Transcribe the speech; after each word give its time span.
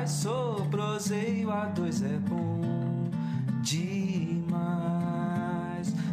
Demais. 0.00 0.10
Sou 0.10 0.66
proseio, 0.66 1.48
A2 1.48 2.04
é 2.04 2.18
bom 2.18 3.10
demais. 3.62 4.40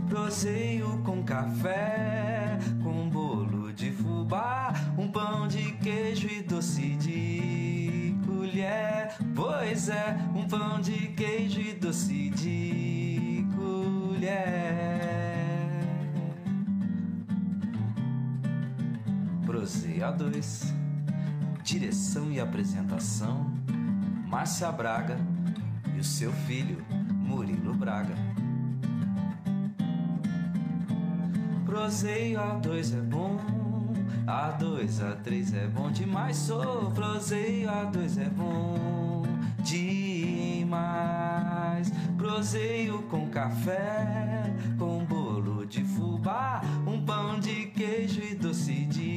Proseio 0.10 1.02
com 1.04 1.24
café, 1.24 2.58
com 2.84 3.10
bolo 3.10 3.74
de 3.74 3.92
fubá, 3.92 4.74
um 4.98 5.10
pão 5.10 5.48
de 5.48 5.74
queijo 5.74 6.28
e 6.28 6.42
doce 6.42 6.96
de 6.96 8.16
colher. 8.26 9.16
Pois 9.36 9.90
é, 9.90 10.18
um 10.36 10.48
pão 10.48 10.80
de 10.82 11.10
queijo 11.10 11.60
e 11.62 11.74
doce 11.74 12.30
de 12.30 13.46
colher. 13.56 14.98
Proseio 19.46 20.02
A2. 20.04 20.74
Direção 21.64 22.32
e 22.32 22.40
apresentação: 22.40 23.57
Márcia 24.48 24.72
Braga 24.72 25.18
e 25.94 26.00
o 26.00 26.04
seu 26.06 26.32
filho, 26.32 26.82
Murilo 27.12 27.74
Braga. 27.74 28.16
Proseio 31.66 32.40
A2 32.40 32.98
é 32.98 33.02
bom, 33.02 33.38
A2, 34.26 35.02
A3 35.02 35.54
é 35.54 35.68
bom 35.68 35.92
demais. 35.92 36.38
Sou 36.38 36.90
proseio 36.92 37.68
A2 37.68 38.22
é 38.22 38.30
bom 38.30 39.24
demais. 39.60 39.92
Proseio 42.16 43.02
com 43.10 43.28
café, 43.28 44.56
com 44.80 45.04
bolo 45.04 45.66
de 45.66 45.84
fubá, 45.84 46.62
um 46.88 47.04
pão 47.04 47.38
de 47.38 47.66
queijo 47.66 48.22
e 48.22 48.34
doce 48.34 48.86
de 48.86 49.17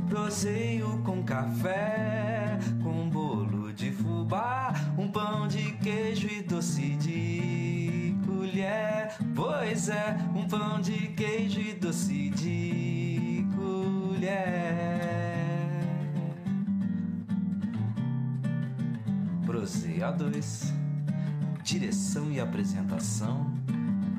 Proseio 0.09 1.01
com 1.03 1.22
café, 1.23 2.57
com 2.81 3.09
bolo 3.09 3.74
de 3.74 3.91
fubá, 3.91 4.74
um 4.97 5.09
pão 5.09 5.47
de 5.47 5.74
queijo 5.74 6.28
e 6.28 6.41
doce 6.41 6.95
de 6.95 8.16
colher. 8.25 9.16
Pois 9.35 9.90
é, 9.90 10.18
um 10.35 10.47
pão 10.47 10.79
de 10.79 11.09
queijo 11.09 11.59
e 11.59 11.74
doce 11.74 12.29
de 12.29 13.45
colher. 13.56 14.95
Proseio 19.45 20.01
A2. 20.01 20.74
Direção 21.63 22.31
e 22.31 22.40
apresentação: 22.40 23.54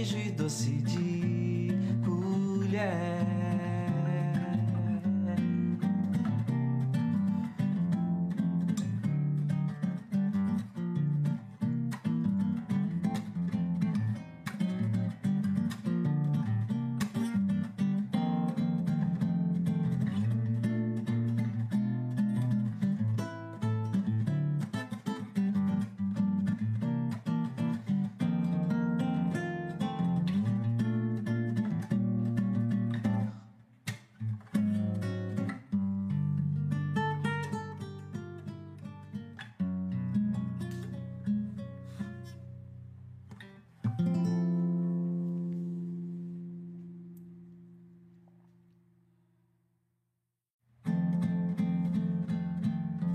queijo 0.00 0.16
e 0.16 0.30
doce 0.30 0.70
de 0.70 1.68
colher. 2.04 3.29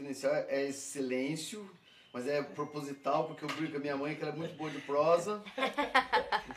Iniciais 0.00 0.46
é 0.48 0.64
esse 0.68 0.92
silêncio, 0.92 1.68
mas 2.12 2.26
é 2.28 2.42
proposital, 2.42 3.26
porque 3.26 3.44
eu 3.44 3.48
brigo 3.48 3.72
com 3.72 3.78
a 3.78 3.80
minha 3.80 3.96
mãe, 3.96 4.14
que 4.14 4.22
ela 4.22 4.32
é 4.32 4.36
muito 4.36 4.54
boa 4.56 4.70
de 4.70 4.80
prosa. 4.80 5.42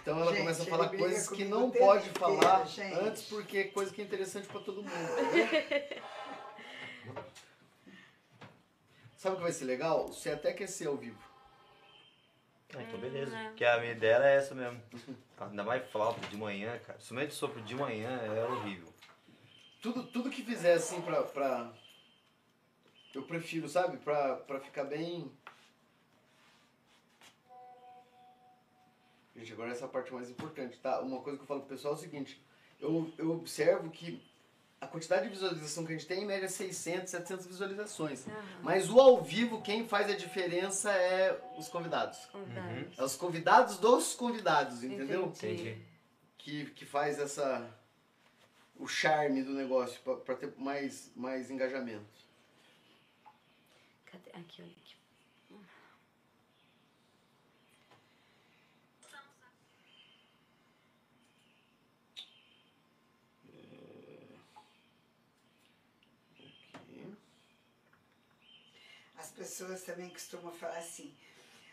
Então 0.01 0.19
ela 0.19 0.31
Gente, 0.35 0.39
começa 0.41 0.63
a 0.63 0.65
falar 0.65 0.89
coisas 0.89 1.29
que 1.29 1.45
não 1.45 1.71
pode 1.71 2.09
inteiro, 2.09 2.19
falar 2.19 2.65
gente. 2.65 2.93
antes, 2.93 3.23
porque 3.23 3.57
é 3.57 3.63
coisa 3.65 3.93
que 3.93 4.01
é 4.01 4.05
interessante 4.05 4.47
pra 4.47 4.59
todo 4.61 4.83
mundo, 4.83 4.89
entendeu? 4.91 6.01
Sabe 9.17 9.35
o 9.35 9.38
que 9.38 9.43
vai 9.43 9.51
ser 9.53 9.65
legal? 9.65 10.07
Você 10.07 10.29
até 10.29 10.53
quer 10.53 10.67
ser 10.67 10.88
ao 10.88 10.95
vivo. 10.95 11.17
Ah, 12.75 12.81
então 12.83 12.99
beleza. 12.99 13.35
Porque 13.47 13.63
a 13.65 13.79
minha 13.79 13.93
ideia 13.93 14.15
era 14.15 14.29
essa 14.29 14.53
mesmo. 14.53 14.79
Ainda 15.39 15.63
mais 15.63 15.83
flauta 15.89 16.19
de 16.27 16.38
manhã, 16.38 16.77
cara. 16.85 16.99
Somente 16.99 17.33
sopro 17.33 17.61
de 17.61 17.73
manhã 17.73 18.09
é 18.09 18.45
horrível. 18.45 18.93
Tudo, 19.81 20.03
tudo 20.03 20.29
que 20.29 20.43
fizer 20.43 20.73
assim 20.73 21.01
pra, 21.01 21.23
pra. 21.23 21.71
Eu 23.15 23.23
prefiro, 23.23 23.69
sabe? 23.69 23.97
Pra, 23.97 24.35
pra 24.35 24.59
ficar 24.59 24.83
bem. 24.83 25.31
Gente, 29.35 29.53
agora 29.53 29.71
essa 29.71 29.85
é 29.85 29.88
a 29.88 29.89
parte 29.89 30.13
mais 30.13 30.29
importante, 30.29 30.77
tá? 30.79 31.00
Uma 31.00 31.21
coisa 31.21 31.38
que 31.38 31.44
eu 31.44 31.47
falo 31.47 31.62
pro 31.62 31.69
pessoal 31.69 31.94
é 31.94 31.97
o 31.97 32.00
seguinte: 32.00 32.41
eu, 32.79 33.13
eu 33.17 33.31
observo 33.31 33.89
que 33.89 34.21
a 34.81 34.88
quantidade 34.88 35.23
de 35.23 35.29
visualização 35.29 35.85
que 35.85 35.94
a 35.94 35.95
gente 35.95 36.07
tem, 36.07 36.23
em 36.23 36.25
média, 36.25 36.45
é 36.45 36.50
600, 36.50 37.09
700 37.09 37.47
visualizações. 37.47 38.25
Mas 38.62 38.89
o 38.89 39.00
ao 39.00 39.21
vivo, 39.21 39.62
quem 39.62 39.88
faz 39.88 40.09
a 40.09 40.15
diferença 40.15 40.91
é 40.91 41.41
os 41.57 41.69
convidados. 41.69 42.25
Convidados. 42.25 43.00
É 43.00 43.03
os 43.03 43.15
convidados 43.15 43.77
dos 43.77 44.13
convidados, 44.13 44.83
entendeu? 44.83 45.27
Entendi. 45.27 45.77
que, 46.38 46.65
que 46.71 46.85
faz 46.85 47.17
essa 47.17 47.65
o 48.77 48.88
charme 48.88 49.41
do 49.41 49.53
negócio 49.53 50.01
para 50.01 50.35
ter 50.35 50.53
mais, 50.57 51.12
mais 51.15 51.50
engajamento. 51.50 52.25
Aqui, 54.35 54.61
olha 54.61 54.71
aqui. 54.71 54.95
Aqui. 66.73 67.17
As 69.17 69.31
pessoas 69.31 69.83
também 69.83 70.09
costumam 70.09 70.51
falar 70.51 70.77
assim, 70.77 71.15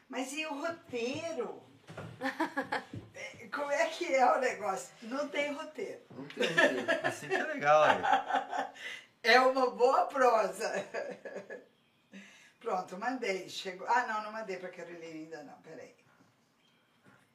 mas 0.08 0.32
e 0.32 0.46
o 0.46 0.54
roteiro? 0.60 1.60
É, 3.14 3.48
Como 3.52 3.72
é 3.72 3.86
que 3.88 4.14
é 4.14 4.24
o 4.24 4.38
negócio? 4.40 4.94
Não 5.02 5.28
tem 5.28 5.52
roteiro. 5.52 6.00
Não 6.10 6.24
tem 6.28 6.46
roteiro. 6.46 7.06
Assim 7.06 7.28
que 7.28 7.34
é 7.34 7.42
legal, 7.44 7.82
aí. 7.82 7.96
É 9.24 9.38
uma 9.40 9.70
boa 9.70 10.06
prosa. 10.06 10.68
Pronto, 12.62 12.96
mandei. 12.96 13.48
Chegou. 13.48 13.86
Ah, 13.88 14.06
não, 14.06 14.22
não 14.22 14.32
mandei 14.32 14.56
pra 14.56 14.68
Carolina 14.70 15.04
ainda 15.04 15.42
não. 15.42 15.54
Peraí. 15.62 15.94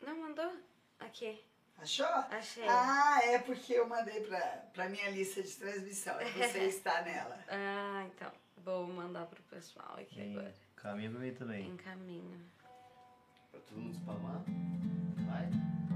Não 0.06 0.18
mandou? 0.21 0.51
Aqui. 1.01 1.44
Achou? 1.77 2.06
Achei. 2.31 2.65
Ah, 2.68 3.19
é 3.24 3.38
porque 3.39 3.74
eu 3.74 3.88
mandei 3.88 4.21
pra, 4.21 4.39
pra 4.74 4.88
minha 4.89 5.09
lista 5.12 5.44
de 5.44 5.51
transmissão. 5.51 6.19
e 6.21 6.31
Você 6.31 6.59
está 6.69 7.01
nela. 7.01 7.38
Ah, 7.50 8.06
então. 8.07 8.31
Vou 8.63 8.88
mandar 8.88 9.25
pro 9.27 9.41
pessoal 9.44 9.95
aqui 10.00 10.15
Tem 10.15 10.31
agora. 10.31 10.56
caminho 10.77 11.12
pra 11.12 11.19
mim 11.19 11.33
também. 11.33 11.69
Em 11.69 11.77
caminho. 11.77 12.41
Pra 13.51 13.59
todo 13.62 13.80
mundo 13.80 13.95
spamar. 13.95 14.41
Vai. 15.27 15.50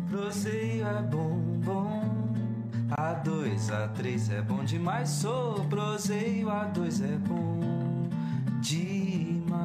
Proseio 0.09 0.85
é 0.85 1.01
bom, 1.03 1.37
bom. 1.61 2.01
A 2.97 3.13
dois, 3.13 3.71
a 3.71 3.87
três 3.89 4.29
é 4.29 4.41
bom 4.41 4.63
demais. 4.63 5.09
Sou 5.09 5.67
proseio, 5.69 6.49
a 6.49 6.65
dois 6.65 7.01
é 7.01 7.15
bom 7.17 7.90
demais. 8.61 9.61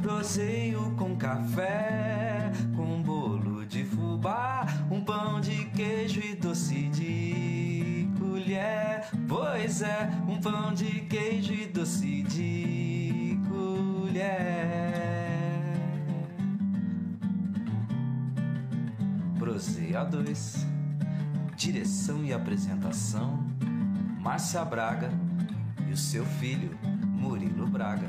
Proseio 0.00 0.94
com 0.96 1.14
café, 1.16 2.50
com 2.74 3.02
bolo 3.02 3.66
de 3.66 3.84
fubá, 3.84 4.66
um 4.90 5.04
pão 5.04 5.40
de 5.40 5.66
queijo 5.66 6.20
e 6.20 6.34
doce 6.34 6.88
de 6.88 8.08
colher. 8.18 9.10
Pois 9.28 9.82
é, 9.82 10.10
um 10.28 10.40
pão 10.40 10.72
de 10.72 11.02
queijo 11.02 11.52
e 11.52 11.66
doce 11.66 12.22
de 12.22 13.38
colher. 13.48 14.32
Proseio 19.38 19.98
a 19.98 20.04
dois. 20.04 20.66
Direção 21.56 22.24
e 22.24 22.32
apresentação: 22.32 23.38
Márcia 24.20 24.64
Braga 24.64 25.10
e 25.88 25.92
o 25.92 25.96
seu 25.96 26.24
filho, 26.24 26.76
Murilo 27.22 27.68
Braga. 27.68 28.08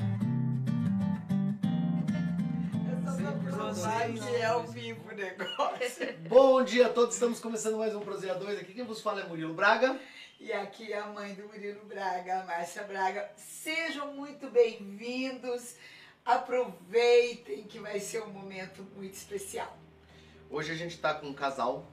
É 4.40 4.46
ao 4.46 4.64
vivo 4.64 5.08
o 5.08 5.16
negócio. 5.16 6.18
Bom 6.28 6.64
dia 6.64 6.88
a 6.88 6.90
todos, 6.90 7.14
estamos 7.14 7.40
começando 7.40 7.78
mais 7.78 7.94
um 7.94 8.00
Proseia 8.00 8.34
2 8.34 8.60
aqui. 8.60 8.74
Quem 8.74 8.84
vos 8.84 9.02
fala 9.02 9.22
é 9.22 9.28
Murilo 9.28 9.54
Braga. 9.54 10.00
E 10.40 10.52
aqui 10.52 10.92
é 10.92 10.98
a 10.98 11.06
mãe 11.06 11.36
do 11.36 11.44
Murilo 11.44 11.86
Braga, 11.86 12.40
a 12.42 12.46
Márcia 12.46 12.84
Braga. 12.86 13.30
Sejam 13.38 14.16
muito 14.16 14.50
bem-vindos. 14.50 15.76
Aproveitem 16.26 17.66
que 17.66 17.78
vai 17.78 18.00
ser 18.00 18.24
um 18.24 18.32
momento 18.32 18.84
muito 18.96 19.14
especial. 19.14 19.78
Hoje 20.50 20.72
a 20.72 20.76
gente 20.76 20.98
tá 20.98 21.14
com 21.14 21.28
um 21.28 21.34
casal. 21.34 21.86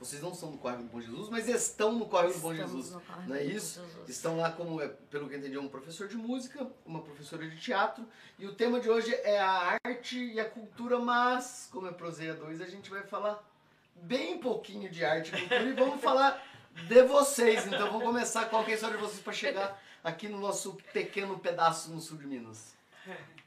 Vocês 0.00 0.22
não 0.22 0.34
são 0.34 0.50
do 0.50 0.56
Córrego 0.56 0.84
do 0.84 0.88
Bom 0.88 1.00
Jesus, 1.00 1.28
mas 1.28 1.46
estão 1.46 1.92
no 1.92 2.06
Córrego 2.06 2.32
do 2.32 2.40
Bom 2.40 2.54
Estamos 2.54 2.86
Jesus. 2.86 3.02
Não 3.26 3.36
é 3.36 3.44
isso? 3.44 3.84
Jesus. 3.84 4.08
Estão 4.08 4.38
lá 4.38 4.50
como, 4.50 4.80
é, 4.80 4.88
pelo 4.88 5.28
que 5.28 5.34
eu 5.34 5.38
entendi, 5.38 5.58
um 5.58 5.68
professor 5.68 6.08
de 6.08 6.16
música, 6.16 6.66
uma 6.86 7.02
professora 7.02 7.46
de 7.46 7.60
teatro. 7.60 8.08
E 8.38 8.46
o 8.46 8.54
tema 8.54 8.80
de 8.80 8.88
hoje 8.88 9.14
é 9.14 9.38
a 9.38 9.78
arte 9.84 10.18
e 10.18 10.40
a 10.40 10.48
cultura, 10.48 10.98
mas, 10.98 11.68
como 11.70 11.86
é 11.86 11.92
Proseia 11.92 12.32
2, 12.32 12.62
a 12.62 12.66
gente 12.66 12.88
vai 12.88 13.02
falar 13.02 13.46
bem 13.94 14.38
pouquinho 14.38 14.90
de 14.90 15.04
arte 15.04 15.34
e 15.34 15.38
cultura 15.38 15.64
e 15.64 15.72
vamos 15.74 16.00
falar 16.00 16.42
de 16.88 17.02
vocês. 17.02 17.66
Então 17.66 17.92
vamos 17.92 18.02
começar. 18.02 18.46
Qual 18.46 18.64
que 18.64 18.70
é 18.70 18.72
a 18.72 18.76
história 18.76 18.96
de 18.96 19.02
vocês 19.02 19.20
para 19.20 19.34
chegar 19.34 19.82
aqui 20.02 20.28
no 20.30 20.40
nosso 20.40 20.78
pequeno 20.94 21.38
pedaço 21.38 21.90
no 21.90 22.00
sul 22.00 22.16
de 22.16 22.26
Minas? 22.26 22.74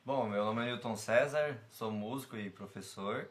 Bom, 0.06 0.30
meu 0.30 0.46
nome 0.46 0.62
é 0.62 0.66
Newton 0.66 0.96
César, 0.96 1.58
sou 1.72 1.90
músico 1.90 2.38
e 2.38 2.50
professor. 2.52 3.28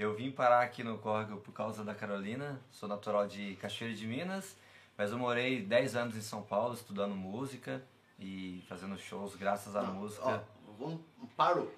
Eu 0.00 0.14
vim 0.14 0.30
parar 0.30 0.62
aqui 0.62 0.82
no 0.82 0.96
Córrego 0.96 1.36
por 1.40 1.52
causa 1.52 1.84
da 1.84 1.94
Carolina, 1.94 2.58
sou 2.72 2.88
natural 2.88 3.26
de 3.26 3.54
Cachoeira 3.60 3.94
de 3.94 4.06
Minas, 4.06 4.56
mas 4.96 5.10
eu 5.12 5.18
morei 5.18 5.60
10 5.60 5.94
anos 5.94 6.16
em 6.16 6.22
São 6.22 6.40
Paulo 6.40 6.72
estudando 6.72 7.14
música 7.14 7.82
e 8.18 8.64
fazendo 8.66 8.96
shows 8.98 9.36
graças 9.36 9.76
à 9.76 9.82
Não, 9.82 9.92
música. 9.96 10.22
ó, 10.26 10.38
vamos, 10.78 11.00
parou. 11.36 11.70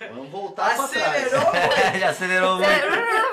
Vamos 0.00 0.30
voltar 0.30 0.74
para 0.74 0.82
Acelerou 0.84 1.40
trás. 1.52 1.94
Já 2.00 2.10
acelerou 2.10 2.56
muito. 2.56 2.70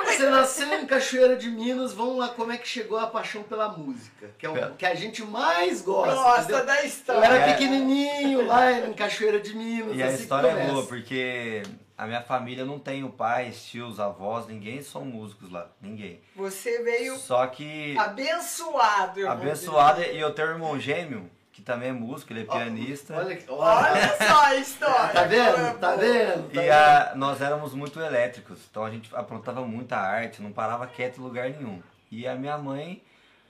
Você 0.06 0.30
nasceu 0.30 0.72
em 0.80 0.86
Cachoeira 0.86 1.36
de 1.36 1.50
Minas, 1.50 1.92
vamos 1.94 2.18
lá 2.20 2.30
como 2.30 2.52
é 2.52 2.60
que 2.60 2.68
chegou 2.68 3.00
a 3.00 3.08
paixão 3.08 3.42
pela 3.42 3.70
música, 3.70 4.30
que 4.38 4.46
é 4.46 4.50
o 4.50 4.76
que 4.76 4.86
a 4.86 4.94
gente 4.94 5.24
mais 5.24 5.82
gosta. 5.82 6.14
Gosta 6.14 6.42
entendeu? 6.44 6.66
da 6.68 6.80
Eu 6.82 6.86
história. 6.86 7.26
era 7.26 7.36
É. 7.38 7.54
pequenininho 7.54 8.46
lá 8.46 8.72
em 8.72 8.94
Cachoeira 8.94 9.40
de 9.40 9.56
Minas. 9.56 9.98
E 9.98 10.04
a 10.04 10.06
assim 10.06 10.18
que 10.18 10.22
história 10.22 10.48
é 10.50 10.68
boa, 10.68 10.86
porque 10.86 11.64
a 12.02 12.08
minha 12.08 12.22
família 12.24 12.66
não 12.66 12.80
tem 12.80 13.08
pais, 13.12 13.64
tios, 13.64 14.00
avós, 14.00 14.48
ninguém 14.48 14.82
são 14.82 15.06
músicos 15.06 15.52
lá, 15.52 15.68
ninguém. 15.80 16.20
Você 16.36 16.82
veio 16.82 17.16
Só 17.18 17.46
que 17.46 17.96
abençoado. 17.96 19.20
eu 19.20 19.28
vou 19.28 19.36
abençoada 19.36 20.06
e 20.08 20.20
eu 20.20 20.34
tenho 20.34 20.48
um 20.48 20.52
irmão 20.52 20.80
gêmeo, 20.80 21.30
que 21.54 21.62
também 21.62 21.90
é 21.90 21.92
músico, 21.92 22.34
ele 22.34 22.42
é 22.42 22.46
pianista. 22.46 23.16
Olha, 23.16 23.40
olha. 23.50 23.92
Olha 23.92 24.18
só 24.18 24.42
a 24.46 24.56
história. 24.56 25.14
Tá 25.14 25.24
vendo? 25.26 25.80
Tá 25.80 25.96
vendo? 25.96 26.50
Tá 26.52 26.64
E 26.64 26.70
a- 26.72 27.14
nós 27.16 27.40
éramos 27.40 27.74
muito 27.76 28.00
elétricos, 28.00 28.58
então 28.72 28.84
a 28.84 28.90
gente 28.90 29.16
aprontava 29.16 29.62
muita 29.62 29.96
arte, 29.98 30.42
não 30.42 30.52
parava 30.52 30.88
quieto 30.88 31.20
em 31.20 31.24
lugar 31.24 31.52
nenhum. 31.52 31.84
E 32.10 32.28
a 32.28 32.34
minha 32.34 32.58
mãe, 32.58 33.00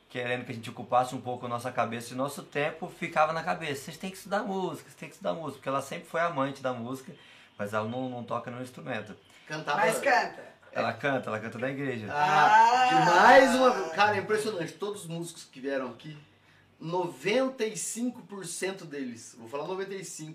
querendo 0.09 0.43
que 0.43 0.51
a 0.51 0.55
gente 0.55 0.69
ocupasse 0.69 1.15
um 1.15 1.21
pouco 1.21 1.45
a 1.45 1.49
nossa 1.49 1.71
cabeça 1.71 2.13
e 2.13 2.17
nosso 2.17 2.43
tempo, 2.43 2.89
ficava 2.99 3.31
na 3.31 3.43
cabeça: 3.43 3.83
vocês 3.85 3.97
têm 3.97 4.09
que 4.11 4.17
estudar 4.17 4.43
música, 4.43 4.89
vocês 4.89 4.95
têm 4.95 5.07
que 5.07 5.15
estudar 5.15 5.31
música, 5.33 5.53
porque 5.53 5.69
ela 5.69 5.81
sempre 5.81 6.05
foi 6.09 6.19
amante 6.19 6.61
da 6.61 6.73
música, 6.73 7.13
mas 7.61 7.75
ela 7.75 7.87
não, 7.87 8.09
não 8.09 8.23
toca 8.23 8.49
no 8.49 8.59
instrumento. 8.59 9.15
Cantava. 9.47 9.81
Mas 9.81 9.99
canta. 9.99 10.43
Ela 10.71 10.93
canta, 10.93 11.29
ela 11.29 11.39
canta 11.39 11.59
na 11.59 11.69
igreja. 11.69 12.07
Ah, 12.09 12.49
Ah. 12.49 12.87
demais 12.87 13.53
uma. 13.55 13.89
Cara, 13.89 14.15
é 14.15 14.19
impressionante. 14.19 14.71
Todos 14.73 15.01
os 15.03 15.07
músicos 15.07 15.43
que 15.43 15.59
vieram 15.59 15.91
aqui, 15.91 16.17
95% 16.81 18.85
deles, 18.85 19.35
vou 19.37 19.47
falar 19.47 19.67
95%, 19.67 20.33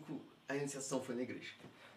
a 0.48 0.54
iniciação 0.54 1.02
foi 1.02 1.16
na 1.16 1.22
igreja. 1.22 1.48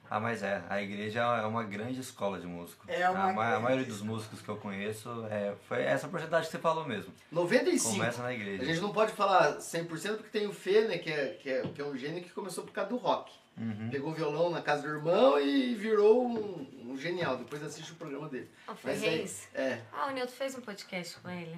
Ah, 0.09 0.19
mas 0.19 0.41
é, 0.41 0.63
a 0.67 0.81
igreja 0.81 1.19
é 1.19 1.45
uma 1.45 1.63
grande 1.63 1.99
escola 1.99 2.39
de 2.39 2.47
músico. 2.47 2.83
É 2.87 3.07
uma 3.07 3.29
a, 3.29 3.33
ma- 3.33 3.55
a 3.57 3.59
maioria 3.59 3.85
dos 3.85 4.01
músicos 4.01 4.41
que 4.41 4.49
eu 4.49 4.57
conheço 4.57 5.07
é, 5.29 5.53
foi 5.67 5.83
essa 5.83 6.07
porcentagem 6.07 6.47
que 6.47 6.51
você 6.51 6.57
falou 6.57 6.87
mesmo. 6.87 7.13
95%. 7.31 7.83
Começa 7.91 8.23
na 8.23 8.29
A 8.29 8.33
igreja. 8.33 8.65
gente 8.65 8.81
não 8.81 8.91
pode 8.91 9.11
falar 9.11 9.59
100% 9.59 10.15
porque 10.17 10.29
tem 10.39 10.47
o 10.47 10.53
Fê, 10.53 10.87
né, 10.87 10.97
que 10.97 11.11
é, 11.11 11.37
que, 11.39 11.47
é, 11.51 11.61
que 11.61 11.79
é 11.79 11.85
um 11.85 11.95
gênio 11.95 12.23
que 12.23 12.31
começou 12.31 12.63
por 12.63 12.73
causa 12.73 12.89
do 12.89 12.97
rock. 12.97 13.31
Uhum. 13.57 13.89
Pegou 13.91 14.11
o 14.11 14.15
violão 14.15 14.49
na 14.49 14.61
casa 14.61 14.83
do 14.83 14.87
irmão 14.89 15.37
e 15.39 15.75
virou 15.75 16.25
um, 16.25 16.91
um 16.91 16.97
genial. 16.97 17.37
Depois 17.37 17.61
assiste 17.61 17.91
o 17.91 17.95
programa 17.95 18.29
dele. 18.29 18.49
Ah, 18.67 18.73
foi 18.75 18.91
Mas 18.91 19.03
aí- 19.03 19.09
Reis? 19.09 19.47
É. 19.53 19.81
Ah, 19.91 20.07
o 20.07 20.11
Nilton 20.11 20.31
fez 20.31 20.55
um 20.55 20.61
podcast 20.61 21.17
com 21.19 21.29
ele. 21.29 21.57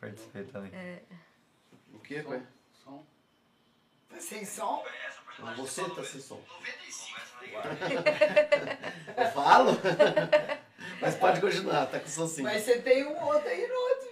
Participei 0.00 0.44
também. 0.44 0.72
O 1.92 1.98
quê? 1.98 2.22
Pai? 2.22 2.42
Tá 4.08 4.20
sem 4.20 4.44
som? 4.46 4.82
Ah, 5.42 5.52
Você 5.58 5.82
tá 5.90 6.02
sem 6.04 6.20
som. 6.20 6.40
Eu 9.16 9.30
falo? 9.32 9.72
Mas 11.00 11.14
pode 11.16 11.40
continuar, 11.40 11.86
tá 11.86 12.00
com 12.00 12.08
som 12.08 12.26
sim. 12.26 12.42
Mas 12.42 12.62
você 12.62 12.80
tem 12.80 13.04
um 13.06 13.24
outro 13.24 13.48
aí 13.48 13.66
no 13.66 13.74
outro. 13.74 14.08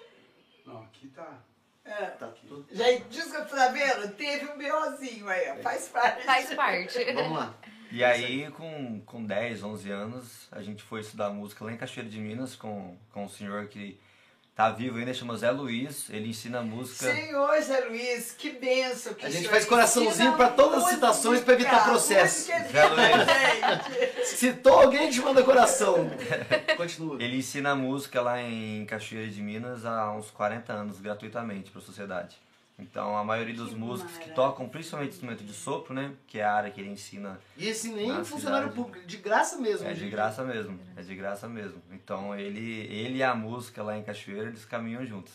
Não, 0.67 0.83
aqui 0.83 1.09
tá. 1.09 1.39
É. 1.85 2.07
Tá 2.07 2.29
tudo. 2.49 2.67
Já 2.73 2.85
diz 3.11 3.25
que 3.25 3.45
tá 3.45 3.69
vendo? 3.69 4.15
Teve 4.15 4.47
um 4.47 4.59
BOzinho 4.59 5.29
aí, 5.29 5.51
ó. 5.51 5.63
Faz 5.63 5.89
parte. 5.89 6.25
Faz 6.25 6.55
parte. 6.55 7.13
Vamos 7.13 7.39
lá. 7.39 7.55
E 7.91 8.03
aí, 8.03 8.51
com, 8.53 9.01
com 9.03 9.25
10, 9.25 9.63
11 9.63 9.91
anos, 9.91 10.49
a 10.51 10.63
gente 10.63 10.83
foi 10.83 11.01
estudar 11.01 11.31
música 11.31 11.65
lá 11.65 11.73
em 11.73 11.77
Cachoeira 11.77 12.11
de 12.11 12.19
Minas 12.19 12.57
com, 12.57 12.97
com 13.13 13.25
um 13.25 13.29
senhor 13.29 13.69
que 13.69 14.01
tá 14.55 14.71
vivo 14.71 14.99
ainda, 14.99 15.13
chama 15.13 15.37
Zé 15.37 15.51
Luiz. 15.51 16.09
Ele 16.11 16.29
ensina 16.29 16.63
música. 16.63 17.13
Senhor 17.13 17.61
Zé 17.61 17.81
Luiz, 17.81 18.33
que 18.33 18.51
benção 18.51 19.15
que 19.15 19.27
A 19.27 19.31
gente 19.31 19.49
faz 19.49 19.65
coraçãozinho 19.65 20.35
pra 20.37 20.49
todas 20.51 20.85
as 20.85 20.91
citações 20.91 21.41
pra 21.41 21.55
evitar 21.55 21.85
processo. 21.85 22.47
Zé 22.47 22.85
Luiz. 22.89 24.29
Citou 24.39 24.81
alguém, 24.81 25.01
a 25.01 25.05
gente 25.05 25.21
manda 25.21 25.43
coração. 25.43 26.11
Continua. 26.77 27.23
Ele 27.23 27.39
ensina 27.39 27.75
música 27.75 28.21
lá 28.21 28.41
em 28.41 28.85
Cachoeira 28.87 29.29
de 29.31 29.43
Minas 29.43 29.85
há 29.85 30.13
uns 30.13 30.31
40 30.31 30.73
anos, 30.73 31.01
gratuitamente 31.01 31.71
para 31.71 31.81
a 31.81 31.85
sociedade. 31.85 32.44
Então, 32.77 33.17
a 33.17 33.23
maioria 33.23 33.55
dos 33.55 33.71
Que 33.71 33.77
músicos 33.77 34.19
que 34.19 34.31
tocam, 34.31 34.69
principalmente 34.69 35.13
instrumento 35.13 35.45
de 35.45 35.53
sopro, 35.53 35.95
né? 35.95 36.13
Que 36.27 36.41
é 36.41 36.45
a 36.45 36.53
área 36.55 36.71
que 36.73 36.81
ele 36.81 36.91
ensina, 36.91 37.39
E 37.57 37.69
esse 37.69 37.89
nem 37.91 38.09
funcionário 38.25 38.69
cidade. 38.69 38.75
público, 38.75 39.07
de 39.07 39.17
graça 39.19 39.57
mesmo. 39.59 39.87
é 39.87 39.93
de 39.93 40.09
graça 40.11 40.43
mesmo. 40.43 40.81
É 40.97 41.03
de 41.03 41.15
graça 41.15 41.49
mesmo. 41.49 41.81
Então, 41.93 42.35
ele, 42.35 42.81
ele 42.93 43.19
e 43.19 43.23
a 43.23 43.33
música 43.35 43.81
lá 43.83 43.97
em 43.97 44.03
Cachoeira, 44.03 44.49
eles 44.49 44.65
caminham 44.65 45.07
juntos. 45.07 45.33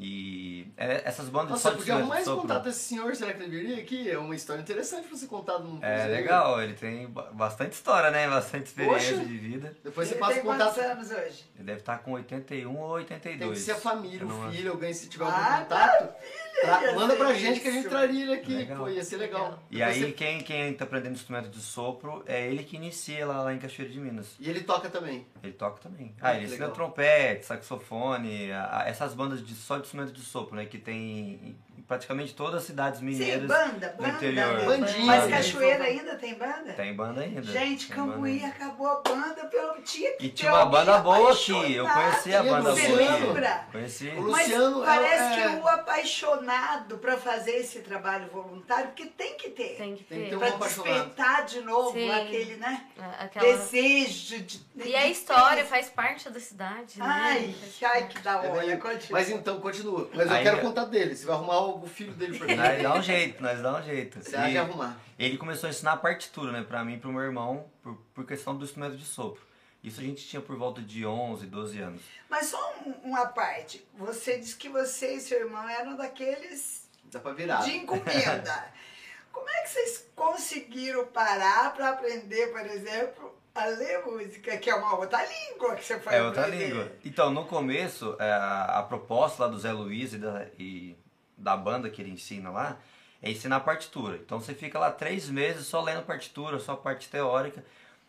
E 0.00 0.68
é, 0.76 1.02
essas 1.08 1.28
bandas 1.28 1.50
Nossa, 1.50 1.62
só 1.62 1.68
eu 1.70 1.72
de 1.72 1.78
podia 1.78 1.94
instrumento 1.94 2.02
arrumar 2.04 2.14
de 2.14 2.20
esse 2.20 2.30
sopro... 2.30 2.42
contato 2.42 2.64
desse 2.66 2.78
senhor, 2.84 3.16
será 3.16 3.32
que 3.34 3.42
ele 3.42 3.50
viria 3.50 3.82
aqui? 3.82 4.08
É 4.08 4.16
uma 4.16 4.36
história 4.36 4.60
interessante 4.60 5.08
pra 5.08 5.16
ser 5.18 5.26
contada 5.26 5.58
num 5.64 5.82
É 5.82 6.06
legal, 6.06 6.62
ele 6.62 6.74
tem 6.74 7.08
ba- 7.08 7.32
bastante 7.32 7.72
história, 7.72 8.08
né? 8.12 8.28
Bastante 8.28 8.66
experiência 8.66 9.14
Poxa. 9.16 9.26
de 9.26 9.36
vida. 9.36 9.76
Depois 9.82 10.06
você 10.06 10.14
Ele 10.14 10.20
passa 10.20 10.38
o 10.38 10.42
contato. 10.44 10.74
quantos 10.76 10.90
anos 10.90 11.10
hoje? 11.10 11.44
Ele 11.56 11.64
deve 11.64 11.80
estar 11.80 11.98
com 11.98 12.12
81 12.12 12.76
ou 12.76 12.90
82. 12.90 13.40
Tem 13.40 13.50
que 13.50 13.58
ser 13.58 13.72
a 13.72 13.74
família, 13.74 14.24
o 14.24 14.52
filho, 14.52 14.70
alguém 14.70 14.94
se 14.94 15.08
tiver 15.08 15.24
algum 15.24 15.36
Ah, 15.36 15.62
contato. 15.62 16.14
Tra- 16.60 16.92
manda 16.94 17.12
ser 17.14 17.18
pra 17.18 17.34
gente 17.34 17.60
que 17.60 17.68
a 17.68 17.70
gente 17.70 17.80
isso. 17.80 17.88
traria 17.90 18.22
ele 18.22 18.32
aqui. 18.34 18.54
Legal. 18.54 18.78
Pô, 18.78 18.88
ia 18.88 19.04
ser 19.04 19.16
legal. 19.16 19.62
E 19.70 19.76
Depois 19.78 19.96
aí, 19.96 20.02
você- 20.02 20.12
quem, 20.12 20.40
quem 20.40 20.74
tá 20.74 20.84
aprendendo 20.84 21.14
instrumento 21.14 21.48
de 21.48 21.60
sopro 21.60 22.22
é 22.26 22.46
ele 22.50 22.62
que 22.64 22.76
inicia 22.76 23.26
lá, 23.26 23.42
lá 23.42 23.54
em 23.54 23.58
Cachoeira 23.58 23.92
de 23.92 24.00
Minas. 24.00 24.34
E 24.40 24.48
ele 24.48 24.60
toca 24.62 24.88
também. 24.88 25.26
Ele 25.42 25.52
toca 25.52 25.80
também. 25.80 26.14
Ah, 26.20 26.28
Ah, 26.30 26.36
ele 26.36 26.46
ensina 26.46 26.68
trompete, 26.70 27.46
saxofone, 27.46 28.50
a- 28.52 28.80
a- 28.82 28.88
essas 28.88 29.14
bandas 29.14 29.44
de, 29.46 29.54
só 29.54 29.76
de 29.76 29.82
instrumento 29.82 30.12
de 30.12 30.20
sopro, 30.20 30.56
né? 30.56 30.64
Que 30.66 30.78
tem 30.78 31.56
em 31.78 31.82
praticamente 31.82 32.34
todas 32.34 32.56
as 32.56 32.64
cidades 32.64 32.98
Sim, 33.00 33.06
mineiras. 33.06 33.46
banda, 33.46 33.88
do 33.88 34.02
banda. 34.02 34.16
interior. 34.16 34.52
né? 34.58 34.64
Bandinha. 34.64 35.06
Mas 35.06 35.22
Banda. 35.24 35.36
Cachoeira 35.36 35.84
ainda 35.84 36.14
tem 36.16 36.34
banda? 36.34 36.72
Tem 36.74 36.94
banda 36.94 37.20
ainda. 37.20 37.42
Gente, 37.42 37.88
banda 37.88 38.12
Cambuí 38.12 38.44
acabou 38.44 38.88
a 38.88 39.00
banda 39.00 39.44
pelo 39.46 39.80
tinha 39.82 40.12
que 40.16 40.26
E 40.26 40.30
tinha 40.30 40.52
uma 40.52 40.66
banda 40.66 40.98
boa 40.98 41.32
aqui. 41.32 41.74
Eu 41.74 41.88
conheci 41.88 42.34
a 42.34 42.42
banda 42.42 42.72
você 42.72 42.88
boa 42.88 42.98
lembra? 42.98 43.48
aqui. 43.48 43.72
Conheci. 43.72 44.08
O 44.08 44.22
Mas 44.22 44.48
Luciano 44.48 44.82
é- 44.82 44.86
parece 44.86 45.22
é- 45.40 45.48
que 45.50 45.56
o 45.56 45.68
apaixonado 45.68 46.98
para 46.98 47.16
fazer 47.16 47.52
esse 47.56 47.80
trabalho 47.80 48.28
voluntário, 48.32 48.88
porque 48.88 49.06
tem 49.06 49.36
que 49.36 49.50
ter. 49.50 49.76
Tem 49.76 49.94
que 49.96 50.04
Tem 50.04 50.24
que 50.24 50.30
ter. 50.30 50.36
um 50.36 50.38
Para 50.40 50.48
apaixonado. 50.48 50.92
despertar 50.94 51.44
de 51.46 51.60
novo 51.60 51.92
Sim. 51.92 52.10
aquele, 52.10 52.56
né? 52.56 52.84
Aquela... 53.18 53.46
Desejo 53.46 54.40
de. 54.42 54.66
E 54.84 54.94
a 54.94 55.06
história 55.06 55.64
faz 55.64 55.88
parte 55.88 56.28
da 56.30 56.40
cidade, 56.40 56.98
né? 56.98 57.04
Ai, 57.08 57.54
Faz 57.78 57.92
ai, 57.92 58.08
que 58.08 58.18
da 58.20 58.32
É 58.44 58.48
hora. 58.50 58.76
continua. 58.78 59.18
Mas 59.20 59.30
então, 59.30 59.60
continua. 59.60 60.08
Mas 60.14 60.26
eu 60.26 60.32
Aí- 60.36 60.42
quero 60.42 60.60
contar 60.60 60.84
dele. 60.86 61.14
Você 61.14 61.24
vai 61.26 61.36
arrumar 61.36 61.60
o 61.76 61.86
filho 61.86 62.12
dele 62.12 62.38
pra 62.38 62.46
mim. 62.46 62.54
Nós 62.56 62.82
dá 62.82 62.94
um 62.94 63.02
jeito, 63.02 63.42
nós 63.42 63.60
dá 63.62 63.76
um 63.76 63.82
jeito. 63.82 64.22
Você 64.22 64.36
arrumar. 64.36 64.96
ele 65.18 65.36
começou 65.36 65.66
a 65.66 65.70
ensinar 65.70 65.92
a 65.92 65.96
partitura, 65.96 66.52
né? 66.52 66.62
Pra 66.66 66.84
mim 66.84 66.94
e 66.94 66.98
pro 66.98 67.12
meu 67.12 67.22
irmão, 67.22 67.70
por, 67.82 67.96
por 68.14 68.24
questão 68.26 68.56
do 68.56 68.64
instrumento 68.64 68.96
de 68.96 69.04
sopro. 69.04 69.42
Isso 69.82 70.00
a 70.00 70.02
gente 70.04 70.26
tinha 70.26 70.42
por 70.42 70.56
volta 70.56 70.82
de 70.82 71.06
11, 71.06 71.46
12 71.46 71.78
anos. 71.80 72.02
Mas 72.28 72.46
só 72.46 72.74
um- 72.84 73.08
uma 73.10 73.26
parte. 73.26 73.86
Você 73.96 74.38
disse 74.38 74.56
que 74.56 74.68
você 74.68 75.14
e 75.14 75.20
seu 75.20 75.38
irmão 75.40 75.68
eram 75.68 75.96
daqueles 75.96 76.88
Dá 77.04 77.20
pra 77.20 77.32
virar. 77.32 77.62
de 77.62 77.76
encomenda. 77.76 78.72
Como 79.32 79.48
é 79.48 79.62
que 79.62 79.70
vocês 79.70 80.04
conseguiram 80.16 81.06
parar 81.06 81.72
para 81.74 81.90
aprender, 81.90 82.48
por 82.48 82.60
exemplo, 82.66 83.38
a 83.54 83.66
ler 83.66 84.04
música, 84.04 84.56
que 84.58 84.68
é 84.68 84.74
uma 84.74 84.96
outra 84.96 85.24
língua 85.24 85.76
que 85.76 85.84
você 85.84 86.00
foi 86.00 86.14
É 86.14 86.22
outra 86.22 86.42
aprender? 86.46 86.68
língua. 86.70 86.92
Então, 87.04 87.30
no 87.30 87.44
começo, 87.46 88.16
é, 88.18 88.30
a, 88.32 88.78
a 88.80 88.82
proposta 88.82 89.44
lá 89.44 89.48
do 89.48 89.58
Zé 89.58 89.70
Luiz 89.72 90.12
e 90.12 90.18
da, 90.18 90.46
e 90.58 90.96
da 91.38 91.56
banda 91.56 91.88
que 91.88 92.02
ele 92.02 92.10
ensina 92.10 92.50
lá 92.50 92.76
é 93.22 93.30
ensinar 93.30 93.60
partitura. 93.60 94.16
Então 94.16 94.40
você 94.40 94.54
fica 94.54 94.78
lá 94.78 94.90
três 94.90 95.28
meses 95.28 95.66
só 95.66 95.80
lendo 95.80 96.02
partitura, 96.02 96.58
só 96.58 96.76
parte 96.76 97.08
teórica. 97.08 97.64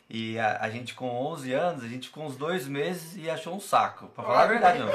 E 0.10 0.40
a, 0.40 0.58
a 0.62 0.70
gente 0.72 0.96
com 0.96 1.08
11 1.08 1.54
anos, 1.54 1.84
a 1.84 1.88
gente 1.88 2.08
ficou 2.08 2.26
uns 2.26 2.36
dois 2.36 2.68
meses 2.68 3.16
e 3.16 3.30
achou 3.30 3.56
um 3.56 3.60
saco. 3.60 4.08
Pra 4.08 4.24
falar 4.24 4.44
a 4.44 4.48
verdade, 4.48 4.80
não. 4.80 4.90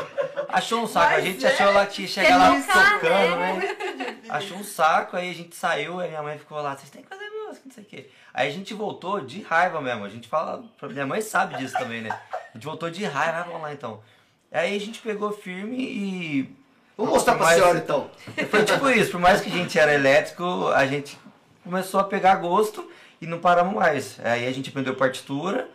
Achou 0.49 0.83
um 0.83 0.89
saco. 0.89 1.07
A 1.07 1.17
Mas 1.17 1.25
gente 1.25 1.47
é, 1.47 1.53
achou 1.53 1.73
lá 1.73 1.87
que 1.87 2.03
ia 2.03 2.09
chegar 2.09 2.37
lá 2.37 2.61
tocando, 2.61 3.37
né? 3.37 3.53
né? 3.55 4.21
Achou 4.29 4.59
um 4.59 4.65
saco, 4.65 5.17
aí 5.17 5.31
a 5.31 5.35
gente 5.35 5.55
saiu, 5.55 6.01
aí 6.01 6.09
minha 6.09 6.23
mãe 6.23 6.37
ficou 6.37 6.61
lá, 6.61 6.77
vocês 6.77 6.91
têm 6.91 7.03
que 7.03 7.09
fazer 7.09 7.29
música, 7.31 7.63
não 7.65 7.73
sei 7.73 7.85
o 7.85 7.87
quê. 7.87 8.11
Aí 8.33 8.49
a 8.49 8.51
gente 8.51 8.75
voltou 8.75 9.21
de 9.21 9.41
raiva 9.43 9.81
mesmo, 9.81 10.05
a 10.05 10.09
gente 10.09 10.27
fala, 10.27 10.65
minha 10.83 11.07
mãe 11.07 11.21
sabe 11.21 11.57
disso 11.59 11.75
também, 11.79 12.03
né? 12.03 12.11
A 12.51 12.55
gente 12.55 12.65
voltou 12.65 12.91
de 12.91 13.05
raiva, 13.05 13.39
ah, 13.39 13.43
vamos 13.45 13.63
lá 13.63 13.73
então. 13.73 14.03
Aí 14.51 14.75
a 14.75 14.81
gente 14.81 15.01
pegou 15.01 15.31
firme 15.31 15.77
e. 15.79 16.64
Vamos 16.97 17.13
mostrar 17.15 17.35
pra 17.35 17.47
Mas- 17.47 17.55
senhora 17.57 17.79
então. 17.79 18.09
Foi 18.51 18.65
tipo 18.65 18.89
isso, 18.91 19.11
por 19.13 19.21
mais 19.21 19.41
que 19.41 19.49
a 19.49 19.53
gente 19.53 19.79
era 19.79 19.93
elétrico, 19.93 20.69
a 20.69 20.87
gente 20.87 21.19
começou 21.65 21.99
a 22.01 22.05
pegar 22.05 22.37
gosto 22.37 22.89
e 23.21 23.27
não 23.27 23.39
paramos 23.39 23.75
mais. 23.75 24.19
Aí 24.23 24.47
a 24.47 24.53
gente 24.53 24.71
aprendeu 24.71 24.95
partitura, 24.95 25.69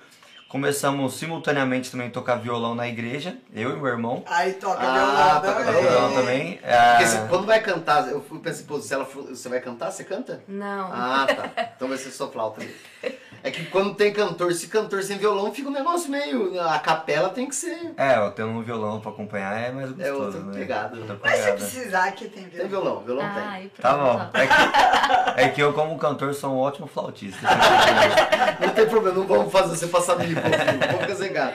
começamos 0.47 1.15
simultaneamente 1.15 1.91
também 1.91 2.07
a 2.07 2.09
tocar 2.11 2.35
violão 2.35 2.73
na 2.73 2.88
igreja, 2.88 3.38
eu 3.53 3.71
e 3.71 3.75
meu 3.75 3.88
irmão. 3.88 4.23
Aí 4.27 4.53
toca 4.53 4.79
Ah, 4.81 4.93
violão 4.93 5.41
toca 5.41 5.63
também. 5.65 5.65
Toca 5.73 5.81
violão 5.91 6.13
também. 6.13 6.51
Porque 6.53 6.67
Ah, 6.73 6.99
você- 7.05 7.27
quando 7.27 7.45
vai 7.45 7.59
cantar, 7.59 8.07
eu 8.09 8.21
fui- 8.23 8.39
pensei, 8.39 8.65
pô, 8.65 8.79
se 8.79 8.93
ela 8.93 9.05
for- 9.05 9.23
você 9.27 9.49
vai 9.49 9.59
cantar, 9.59 9.91
você 9.91 10.03
canta? 10.05 10.41
Não. 10.47 10.89
Ah, 10.91 11.27
tá. 11.27 11.69
Então 11.75 11.88
vai 11.89 11.97
ser 11.97 12.11
só 12.11 12.29
flauta 12.29 12.61
mesmo. 12.61 12.75
É 13.43 13.51
que 13.51 13.65
quando 13.65 13.96
tem 13.96 14.12
cantor, 14.12 14.51
se 14.53 14.67
cantor 14.67 15.01
sem 15.03 15.17
violão, 15.17 15.51
fica 15.53 15.69
um 15.69 15.72
negócio 15.72 16.10
meio. 16.12 16.60
A 16.62 16.77
capela 16.79 17.29
tem 17.29 17.48
que 17.48 17.55
ser. 17.55 17.93
É, 17.98 18.17
eu 18.17 18.31
tendo 18.31 18.50
um 18.50 18.62
violão 18.62 19.00
pra 19.00 19.12
acompanhar 19.12 19.58
é 19.58 19.72
mais 19.72 19.91
gostoso, 19.91 20.10
É 20.10 20.13
outra 20.13 20.39
né? 20.41 20.60
pegada. 20.60 20.98
Outra 20.98 21.17
Mas 21.24 21.39
se 21.39 21.51
precisar 21.53 22.12
que 22.12 22.27
tem 22.27 22.43
Tem 22.46 22.67
violão. 22.67 23.01
violão, 23.01 23.03
violão 23.03 23.25
Ah, 23.25 23.60
pronto. 23.60 23.81
Tá 23.81 23.98
bom. 23.98 24.29
É 24.34 24.48
que, 24.48 25.41
é 25.41 25.50
que 25.50 25.62
eu, 25.62 25.74
como 25.74 25.98
cantor, 25.98 26.34
sou 26.34 26.53
um 26.53 26.58
ótimo 26.58 26.88
flautista. 26.88 27.39
tem. 27.48 28.60
Não 28.67 28.74
tem 28.74 28.88
problema, 28.88 29.17
não 29.19 29.25
vamos 29.27 29.51
fazer 29.51 29.75
você 29.77 29.88
passar 29.88 30.17
milho, 30.17 30.36
vamos 30.36 31.01
ficar 31.01 31.13
zengado. 31.15 31.53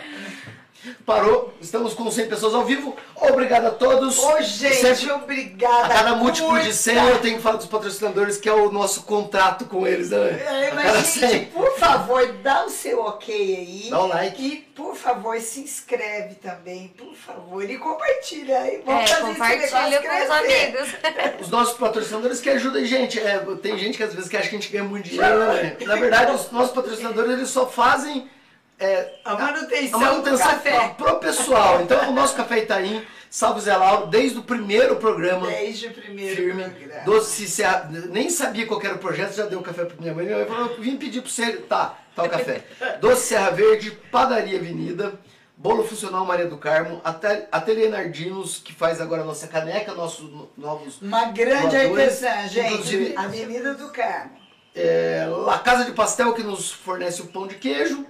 Parou, 1.06 1.52
estamos 1.60 1.94
com 1.94 2.10
100 2.10 2.28
pessoas 2.28 2.54
ao 2.54 2.64
vivo. 2.64 2.94
Obrigado 3.16 3.66
a 3.66 3.70
todos. 3.70 4.18
Ô, 4.18 4.40
gente, 4.42 4.74
Sempre- 4.74 5.12
obrigada. 5.12 5.84
A 5.86 5.88
cada 5.88 6.14
múltiplo 6.16 6.50
de 6.50 6.54
Muita- 6.64 6.72
100 6.72 7.08
eu 7.08 7.18
tenho 7.20 7.36
que 7.36 7.42
falar 7.42 7.56
dos 7.56 7.66
patrocinadores, 7.66 8.36
que 8.36 8.48
é 8.48 8.52
o 8.52 8.70
nosso 8.70 9.02
contrato 9.04 9.64
com 9.66 9.86
eles. 9.86 10.10
Né? 10.10 10.16
É, 10.18 10.72
mas, 10.74 11.06
100. 11.06 11.28
gente, 11.30 11.46
por 11.52 11.70
favor, 11.78 12.26
dá 12.42 12.64
o 12.66 12.70
seu 12.70 13.00
ok 13.00 13.34
aí. 13.34 13.90
Dá 13.90 14.00
o 14.02 14.06
like. 14.06 14.42
E, 14.46 14.56
por 14.74 14.94
favor, 14.96 15.38
se 15.40 15.60
inscreve 15.60 16.34
também, 16.36 16.88
por 16.96 17.14
favor. 17.14 17.68
E 17.68 17.78
compartilha 17.78 18.58
aí. 18.60 18.82
Vamos 18.84 19.10
É, 19.10 19.14
fazer 19.14 19.22
esse 19.30 19.38
compartilha 19.38 20.00
negócio 20.00 20.10
com 20.10 20.24
os 20.24 20.30
amigos. 20.30 20.94
Os 21.40 21.48
nossos 21.50 21.74
patrocinadores 21.78 22.40
que 22.40 22.50
ajudam 22.50 22.82
a 22.82 22.84
gente. 22.84 23.18
É, 23.20 23.38
tem 23.62 23.78
gente 23.78 23.96
que 23.96 24.02
às 24.02 24.14
vezes 24.14 24.28
que 24.28 24.36
acha 24.36 24.48
que 24.48 24.56
a 24.56 24.58
gente 24.58 24.70
ganha 24.72 24.84
muito 24.84 25.08
dinheiro, 25.08 25.38
né? 25.52 25.76
Na 25.80 25.96
verdade, 25.96 26.32
os 26.32 26.50
nossos 26.50 26.72
patrocinadores 26.72 27.30
eles 27.32 27.48
só 27.48 27.66
fazem 27.66 28.28
é, 28.78 29.14
A 29.24 29.34
manutenção, 29.34 29.98
a 30.00 30.02
manutenção 30.04 30.46
do 30.48 30.54
café. 30.54 30.88
pro, 30.96 31.04
pro 31.04 31.14
pessoal. 31.20 31.82
Então, 31.82 32.10
o 32.10 32.12
nosso 32.12 32.34
Café 32.34 32.58
Itaim, 32.58 33.04
salve 33.30 33.60
Zé 33.60 33.76
Lauro, 33.76 34.06
desde 34.08 34.38
o 34.38 34.42
primeiro 34.42 34.96
programa. 34.96 35.46
Desde 35.46 35.86
o 35.88 35.90
primeiro 35.92 36.36
Firme, 36.36 36.64
programa. 36.64 37.04
doce, 37.04 37.48
se 37.48 37.62
nem 38.10 38.28
sabia 38.30 38.66
qual 38.66 38.80
era 38.82 38.94
o 38.94 38.98
projeto, 38.98 39.34
já 39.34 39.46
deu 39.46 39.60
café 39.62 39.84
pra 39.84 39.96
minha 40.00 40.12
mãe. 40.14 40.26
Minha 40.26 40.38
mãe 40.38 40.46
falou, 40.46 40.76
vim 40.78 40.96
pedir 40.96 41.20
pra 41.22 41.30
você. 41.30 41.52
Tá, 41.52 41.98
tá 42.16 42.24
o 42.24 42.28
café. 42.28 42.64
Doce 43.00 43.26
Serra 43.28 43.50
Verde, 43.50 43.90
Padaria 44.10 44.58
Avenida, 44.58 45.12
Bolo 45.56 45.84
Funcional 45.84 46.24
Maria 46.26 46.46
do 46.46 46.58
Carmo, 46.58 47.00
Atel- 47.04 47.46
Ateliê 47.52 47.88
Nardinos, 47.88 48.58
que 48.58 48.72
faz 48.74 49.00
agora 49.00 49.22
a 49.22 49.24
nossa 49.24 49.46
caneca, 49.46 49.94
nossos 49.94 50.28
no- 50.30 50.50
novos 50.58 51.00
Uma 51.00 51.26
grande 51.26 51.76
artesã, 51.76 52.48
gente. 52.48 53.14
Avenida 53.16 53.74
do 53.74 53.88
Carmo. 53.90 54.32
É, 54.74 55.24
La 55.46 55.60
Casa 55.60 55.84
de 55.84 55.92
Pastel, 55.92 56.32
que 56.34 56.42
nos 56.42 56.72
fornece 56.72 57.22
o 57.22 57.26
pão 57.26 57.46
de 57.46 57.54
queijo. 57.54 58.04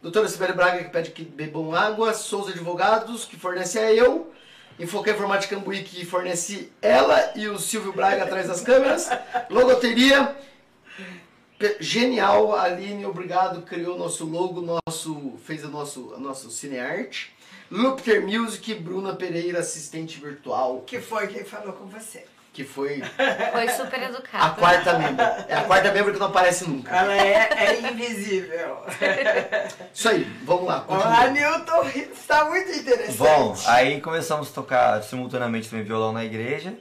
Doutora 0.00 0.28
Sibeli 0.28 0.52
Braga, 0.52 0.84
que 0.84 0.90
pede 0.90 1.10
que 1.10 1.24
bebam 1.24 1.74
água. 1.74 2.14
Souza 2.14 2.52
Advogados, 2.52 3.24
que 3.24 3.36
fornece 3.36 3.78
a 3.78 3.92
eu. 3.92 4.32
Infoca 4.78 5.10
Informática 5.10 5.56
Cambuí, 5.56 5.82
que 5.82 6.04
fornece 6.04 6.70
ela 6.80 7.32
e 7.34 7.48
o 7.48 7.58
Silvio 7.58 7.92
Braga 7.92 8.22
atrás 8.22 8.46
das 8.46 8.60
câmeras. 8.60 9.08
Logoteria. 9.50 10.36
Genial, 11.80 12.54
Aline, 12.54 13.04
obrigado, 13.04 13.62
criou 13.62 13.96
o 13.96 13.98
nosso 13.98 14.24
logo, 14.24 14.60
nosso, 14.60 15.36
fez 15.44 15.64
o 15.64 15.68
nosso, 15.68 16.14
a 16.14 16.20
nosso 16.20 16.48
cinearte. 16.52 17.34
Lupter 17.68 18.24
Music, 18.24 18.72
Bruna 18.74 19.16
Pereira, 19.16 19.58
assistente 19.58 20.20
virtual, 20.20 20.82
Que 20.86 21.00
foi 21.00 21.26
quem 21.26 21.44
falou 21.44 21.72
com 21.72 21.86
você. 21.86 22.24
Que 22.58 22.64
foi 22.64 23.00
Foi 23.52 23.68
super 23.68 24.00
a 24.00 24.04
educado. 24.06 24.56
quarta 24.56 24.98
membro. 24.98 25.24
É 25.46 25.54
a 25.54 25.62
quarta 25.62 25.92
membro 25.92 26.12
que 26.12 26.18
não 26.18 26.26
aparece 26.26 26.68
nunca. 26.68 26.92
Ela 26.92 27.16
é, 27.16 27.48
é 27.52 27.92
invisível. 27.92 28.82
Isso 29.94 30.08
aí, 30.08 30.24
vamos 30.42 30.64
lá. 30.64 30.84
Olá, 30.88 31.28
continua. 31.28 31.58
Newton, 31.58 31.88
está 32.12 32.46
muito 32.46 32.68
interessante. 32.72 33.16
Bom, 33.16 33.56
aí 33.66 34.00
começamos 34.00 34.50
a 34.50 34.52
tocar 34.52 35.02
simultaneamente 35.04 35.70
também 35.70 35.84
violão 35.84 36.12
na 36.12 36.24
igreja. 36.24 36.74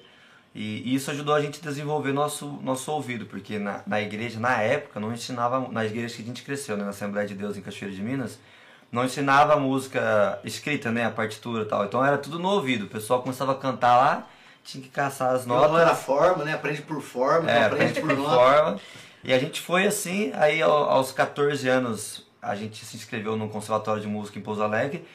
E 0.55 0.95
isso 0.95 1.11
ajudou 1.11 1.35
a 1.35 1.41
gente 1.41 1.59
a 1.61 1.69
desenvolver 1.69 2.11
nosso, 2.11 2.47
nosso 2.63 2.91
ouvido, 2.91 3.27
porque 3.27 3.59
na, 3.59 3.83
na 3.85 4.01
igreja, 4.01 4.39
na 4.39 4.59
época, 4.59 4.99
não 4.99 5.13
ensinava, 5.13 5.67
na 5.71 5.85
igreja 5.85 6.15
que 6.15 6.23
a 6.23 6.25
gente 6.25 6.41
cresceu, 6.41 6.75
né, 6.75 6.83
na 6.83 6.89
Assembleia 6.89 7.27
de 7.27 7.35
Deus 7.35 7.55
em 7.55 7.61
Cachoeira 7.61 7.95
de 7.95 8.01
Minas, 8.01 8.39
não 8.91 9.05
ensinava 9.05 9.55
música 9.57 10.39
escrita, 10.43 10.91
né, 10.91 11.05
a 11.05 11.11
partitura 11.11 11.61
e 11.61 11.67
tal. 11.67 11.85
Então 11.85 12.03
era 12.03 12.17
tudo 12.17 12.39
no 12.39 12.49
ouvido. 12.49 12.85
O 12.85 12.89
pessoal 12.89 13.21
começava 13.21 13.51
a 13.51 13.55
cantar 13.55 13.95
lá, 13.97 14.27
tinha 14.67 14.83
que 14.83 14.89
caçar 14.89 15.33
as 15.33 15.45
notas. 15.45 15.79
era 15.81 15.95
forma, 15.95 16.43
né? 16.43 16.53
Aprende 16.53 16.81
por 16.81 17.01
forma, 17.01 17.49
É, 17.49 17.59
não 17.61 17.65
aprende 17.67 17.99
aprende 17.99 18.01
por 18.01 18.09
por 18.09 18.17
nota. 18.17 18.35
forma. 18.35 18.79
E 19.23 19.33
a 19.33 19.39
gente 19.39 19.61
foi 19.61 19.87
assim, 19.87 20.31
aí 20.35 20.61
ao- 20.61 20.89
aos 20.89 21.11
14 21.11 21.67
anos 21.67 22.25
a 22.41 22.53
gente 22.55 22.85
se 22.85 22.95
inscreveu 22.95 23.35
no 23.35 23.49
Conservatório 23.49 24.01
de 24.01 24.07
Música 24.07 24.37
em 24.37 24.41
Pouso 24.41 24.61
Alegre, 24.61 25.05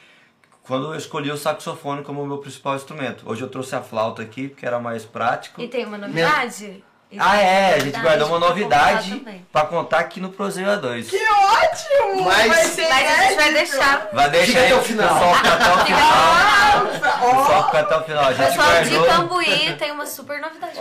quando 0.63 0.93
eu 0.93 0.97
escolhi 0.97 1.31
o 1.31 1.37
saxofone 1.37 2.03
como 2.03 2.25
meu 2.27 2.39
principal 2.39 2.75
instrumento. 2.77 3.25
Hoje 3.29 3.43
eu 3.43 3.49
trouxe 3.49 3.75
a 3.75 3.83
flauta 3.83 4.23
aqui, 4.23 4.49
porque 4.49 4.65
era 4.67 4.79
mais 4.79 5.05
prático. 5.05 5.61
E 5.61 5.69
tem 5.69 5.85
uma 5.85 5.99
novidade? 5.99 6.83
Ah 7.19 7.37
é, 7.41 7.75
a 7.75 7.79
gente 7.79 7.99
guardou 8.01 8.29
uma 8.29 8.39
novidade 8.39 9.23
pra 9.53 9.67
contar 9.67 9.99
aqui 10.01 10.21
no 10.21 10.31
Proseio 10.31 10.67
A2. 10.69 11.09
Que 11.11 11.17
ótimo! 11.17 12.25
Mas- 12.25 12.49
vai 12.49 12.65
ser 12.65 12.89
Mas 12.89 13.11
a 13.11 13.23
gente 13.23 13.35
vai 13.37 13.53
deixar. 13.53 14.09
Vai 14.13 14.31
deixar 14.31 14.59
até 14.65 14.75
o 14.75 14.83
final. 14.83 15.35
ficar 15.35 15.53
até 15.55 15.73
o 15.75 15.87
final. 15.87 16.83
O 16.83 16.89
pessoal 16.89 17.59
ó, 17.61 17.65
ficar 17.67 17.81
até 17.81 17.97
o 17.97 18.03
final. 18.05 18.25
A 18.25 18.33
gente 18.33 18.47
pessoal 18.47 18.83
de 18.85 18.91
guardou, 18.97 19.07
Cambuí 19.17 19.77
tem 19.79 19.91
uma 19.91 20.07
super 20.07 20.41
novidade. 20.41 20.79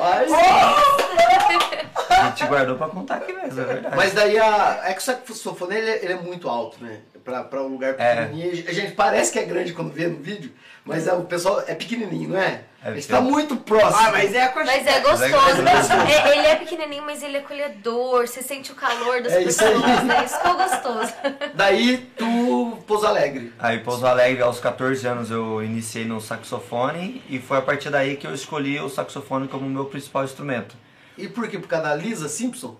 A 2.09 2.23
gente 2.25 2.45
guardou 2.45 2.75
pra 2.77 2.87
contar 2.87 3.15
aqui 3.15 3.33
mesmo, 3.33 3.61
é 3.61 3.65
verdade. 3.65 3.95
Mas 3.95 4.13
daí 4.13 4.37
a. 4.39 4.81
É 4.85 4.93
que 4.93 4.99
o 4.99 5.03
saxofone 5.03 5.75
ele, 5.75 5.89
é- 5.89 6.03
ele 6.03 6.13
é 6.13 6.17
muito 6.17 6.49
alto, 6.49 6.77
né? 6.83 6.99
Pra, 7.23 7.43
pra 7.43 7.61
um 7.61 7.67
lugar 7.67 7.95
É. 7.99 8.25
pequenininho. 8.25 8.65
A 8.67 8.73
gente 8.73 8.91
parece 8.93 9.31
que 9.31 9.39
é 9.39 9.43
grande 9.43 9.73
quando 9.73 9.91
vê 9.91 10.07
no 10.07 10.17
vídeo, 10.21 10.51
mas 10.83 11.07
é, 11.07 11.13
o 11.13 11.23
pessoal 11.23 11.63
é 11.67 11.75
pequenininho, 11.75 12.29
não 12.29 12.37
é? 12.39 12.61
É 12.83 12.89
a 12.89 12.93
gente 12.95 13.07
tá 13.07 13.21
muito 13.21 13.55
próximo. 13.57 14.07
Ah, 14.07 14.11
mas 14.11 14.33
é 14.33 14.41
aconchegante. 14.43 14.83
Mas 14.85 14.95
é 14.95 14.99
gostoso. 15.01 15.63
Mas 15.63 15.89
é 15.91 16.13
É- 16.13 16.37
ele 16.37 16.47
é 16.47 16.55
pequenininho, 16.55 17.03
mas 17.05 17.21
ele 17.21 17.37
é 17.37 17.39
acolhedor. 17.41 18.27
Você 18.27 18.41
sente 18.41 18.71
o 18.71 18.75
calor 18.75 19.21
das 19.21 19.33
É 19.33 19.43
isso 19.43 19.63
aí. 19.63 19.73
pessoas, 19.73 20.03
né? 20.03 20.25
Isso 20.25 20.35
é 20.35 20.53
gostoso. 20.53 21.13
Daí 21.53 21.97
tu, 22.17 22.77
Pouso 22.87 23.05
Alegre. 23.05 23.53
Aí, 23.59 23.79
Pouso 23.81 24.05
Alegre, 24.07 24.41
aos 24.41 24.59
14 24.59 25.05
anos, 25.07 25.29
eu 25.29 25.63
iniciei 25.63 26.05
no 26.05 26.19
saxofone 26.19 27.21
e 27.29 27.37
foi 27.39 27.57
a 27.57 27.61
partir 27.61 27.91
daí 27.91 28.17
que 28.17 28.25
eu 28.25 28.33
escolhi 28.33 28.79
o 28.79 28.89
saxofone 28.89 29.47
como 29.47 29.69
meu 29.69 29.85
principal 29.85 30.23
instrumento. 30.23 30.75
E 31.17 31.27
por 31.27 31.47
quê? 31.47 31.59
Por 31.59 31.67
causa 31.67 31.89
da 31.89 31.95
Lisa 31.95 32.27
Simpson? 32.27 32.75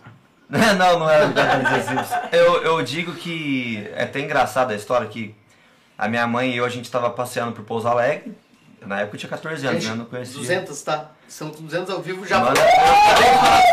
não, 0.77 0.99
não 0.99 1.09
era 1.09 1.27
brincadeira 1.27 1.77
assim. 1.77 2.15
Eu, 2.31 2.61
eu 2.63 2.81
digo 2.83 3.13
que 3.13 3.89
é 3.95 4.03
até 4.03 4.19
engraçada 4.19 4.73
a 4.73 4.75
história 4.75 5.07
que 5.07 5.33
a 5.97 6.07
minha 6.07 6.27
mãe 6.27 6.51
e 6.51 6.57
eu, 6.57 6.65
a 6.65 6.69
gente 6.69 6.85
estava 6.85 7.09
passeando 7.09 7.53
por 7.53 7.63
Pouso 7.63 7.87
Alegre. 7.87 8.33
Na 8.81 9.01
época 9.01 9.15
eu 9.15 9.19
tinha 9.19 9.29
14 9.29 9.67
anos, 9.67 9.85
né? 9.85 9.91
Eu 9.91 9.95
não 9.95 10.05
conhecia. 10.05 10.37
200, 10.39 10.81
tá? 10.81 11.11
São 11.27 11.49
200 11.49 11.93
ao 11.93 12.01
vivo 12.01 12.25
já. 12.25 12.41
Com 12.41 12.51
os 12.51 12.59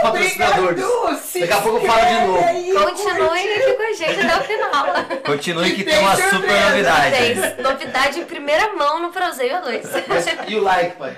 patrocinadores. 0.03 0.85
Obrigado, 0.85 1.41
Daqui 1.41 1.53
a 1.53 1.61
pouco 1.63 1.79
eu 1.79 1.91
falo 1.91 2.07
de 2.07 2.27
novo. 2.27 2.85
Continuem 2.85 3.55
aqui 3.55 3.73
com 3.73 3.83
a 3.83 3.93
gente 3.95 4.21
até 4.21 4.37
o 4.37 4.45
final. 4.45 4.87
Continue 5.25 5.71
que 5.71 5.77
Que 5.77 5.85
tem 5.85 5.99
uma 5.99 6.15
surpresa. 6.15 6.37
super 6.37 6.71
novidade. 6.71 7.17
Tem 7.17 7.63
novidade 7.63 8.21
em 8.21 8.25
primeira 8.27 8.73
mão 8.75 9.01
no 9.01 9.11
Proseio 9.11 9.55
A2. 9.57 10.05
Mas, 10.07 10.27
e 10.47 10.57
o 10.57 10.63
like, 10.63 10.97
pai? 10.97 11.17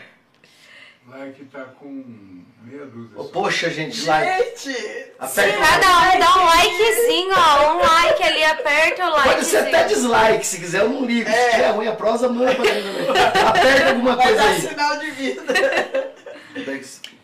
Like 1.09 1.45
tá 1.47 1.65
com 1.81 2.40
meia 2.63 2.87
dúzia. 2.87 3.17
Só. 3.17 3.25
poxa, 3.25 3.71
gente, 3.71 4.07
like. 4.07 4.65
Gente, 4.65 5.11
Aperta 5.19 5.59
o 5.59 5.61
Cada 5.61 6.17
um 6.17 6.19
dá 6.19 6.37
um 6.37 6.45
likezinho, 6.47 7.35
ó. 7.37 7.75
Um 7.75 7.79
like 7.79 8.23
ali, 8.23 8.45
aperta 8.45 9.09
o 9.09 9.23
Pode 9.23 9.45
ser 9.45 9.59
até 9.59 9.85
dislike, 9.85 10.47
se 10.47 10.61
quiser, 10.61 10.81
eu 10.83 10.89
não 10.89 11.05
ligo. 11.05 11.29
É. 11.29 11.33
Se 11.33 11.51
tiver 11.53 11.71
ruim 11.71 11.89
a 11.89 11.93
prosa, 11.93 12.29
manda 12.29 12.55
pra 12.55 12.65
mim. 12.65 12.83
Aperta 13.47 13.89
alguma 13.91 14.17
vai 14.17 14.27
coisa 14.27 14.43
dar 14.43 14.49
aí. 14.49 14.61
sinal 14.61 14.99
de 14.99 15.11
vida. 15.11 15.43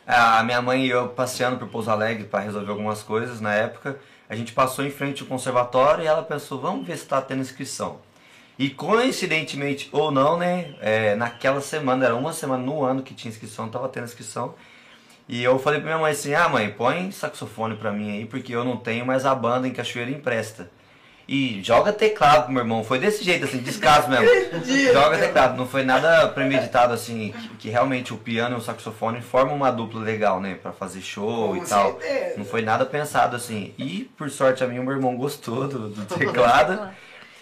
A 0.06 0.42
minha 0.44 0.62
mãe 0.62 0.86
e 0.86 0.90
eu 0.90 1.08
passeando 1.08 1.58
por 1.58 1.68
Pouso 1.68 1.90
Alegre 1.90 2.24
para 2.24 2.40
resolver 2.40 2.70
algumas 2.70 3.02
coisas 3.02 3.40
na 3.40 3.54
época. 3.54 3.98
A 4.28 4.36
gente 4.36 4.52
passou 4.52 4.84
em 4.84 4.90
frente 4.90 5.22
ao 5.22 5.28
conservatório 5.28 6.04
e 6.04 6.06
ela 6.06 6.22
pensou, 6.22 6.60
vamos 6.60 6.86
ver 6.86 6.96
se 6.96 7.02
está 7.02 7.20
tendo 7.20 7.40
inscrição. 7.40 8.00
E 8.58 8.70
coincidentemente 8.70 9.88
ou 9.92 10.10
não, 10.10 10.38
né, 10.38 10.74
é, 10.80 11.14
naquela 11.14 11.60
semana, 11.60 12.06
era 12.06 12.14
uma 12.14 12.32
semana 12.32 12.62
no 12.62 12.84
ano 12.84 13.02
que 13.02 13.14
tinha 13.14 13.30
inscrição, 13.30 13.68
tava 13.68 13.88
tendo 13.88 14.04
inscrição. 14.04 14.54
E 15.28 15.42
eu 15.42 15.58
falei 15.58 15.80
pra 15.80 15.88
minha 15.88 16.00
mãe 16.00 16.12
assim, 16.12 16.34
ah 16.34 16.48
mãe, 16.48 16.70
põe 16.70 17.10
saxofone 17.10 17.76
pra 17.76 17.90
mim 17.90 18.12
aí, 18.12 18.24
porque 18.26 18.54
eu 18.54 18.64
não 18.64 18.76
tenho 18.76 19.04
mais 19.04 19.26
a 19.26 19.34
banda 19.34 19.66
em 19.66 19.72
Cachoeira 19.72 20.10
empresta. 20.10 20.70
E 21.28 21.60
joga 21.60 21.92
teclado 21.92 22.44
pro 22.44 22.52
meu 22.52 22.62
irmão, 22.62 22.84
foi 22.84 23.00
desse 23.00 23.24
jeito 23.24 23.44
assim, 23.44 23.58
descaso 23.58 24.08
mesmo. 24.08 24.28
joga 24.92 25.18
teclado, 25.18 25.56
não 25.56 25.66
foi 25.66 25.82
nada 25.82 26.28
premeditado 26.28 26.92
assim, 26.94 27.34
que, 27.36 27.48
que 27.56 27.68
realmente 27.68 28.14
o 28.14 28.16
piano 28.16 28.54
e 28.54 28.58
o 28.58 28.62
saxofone 28.62 29.20
formam 29.20 29.56
uma 29.56 29.72
dupla 29.72 30.00
legal, 30.00 30.40
né, 30.40 30.54
pra 30.54 30.70
fazer 30.70 31.00
show 31.00 31.48
Com 31.48 31.56
e 31.56 31.66
tal. 31.66 31.98
certeza. 31.98 32.34
Não 32.38 32.44
foi 32.44 32.62
nada 32.62 32.86
pensado 32.86 33.34
assim. 33.34 33.74
E 33.76 34.08
por 34.16 34.30
sorte 34.30 34.62
a 34.62 34.68
mim, 34.68 34.78
o 34.78 34.84
meu 34.84 34.92
irmão 34.92 35.16
gostou 35.16 35.66
do, 35.66 35.88
do 35.88 36.04
teclado. 36.04 36.88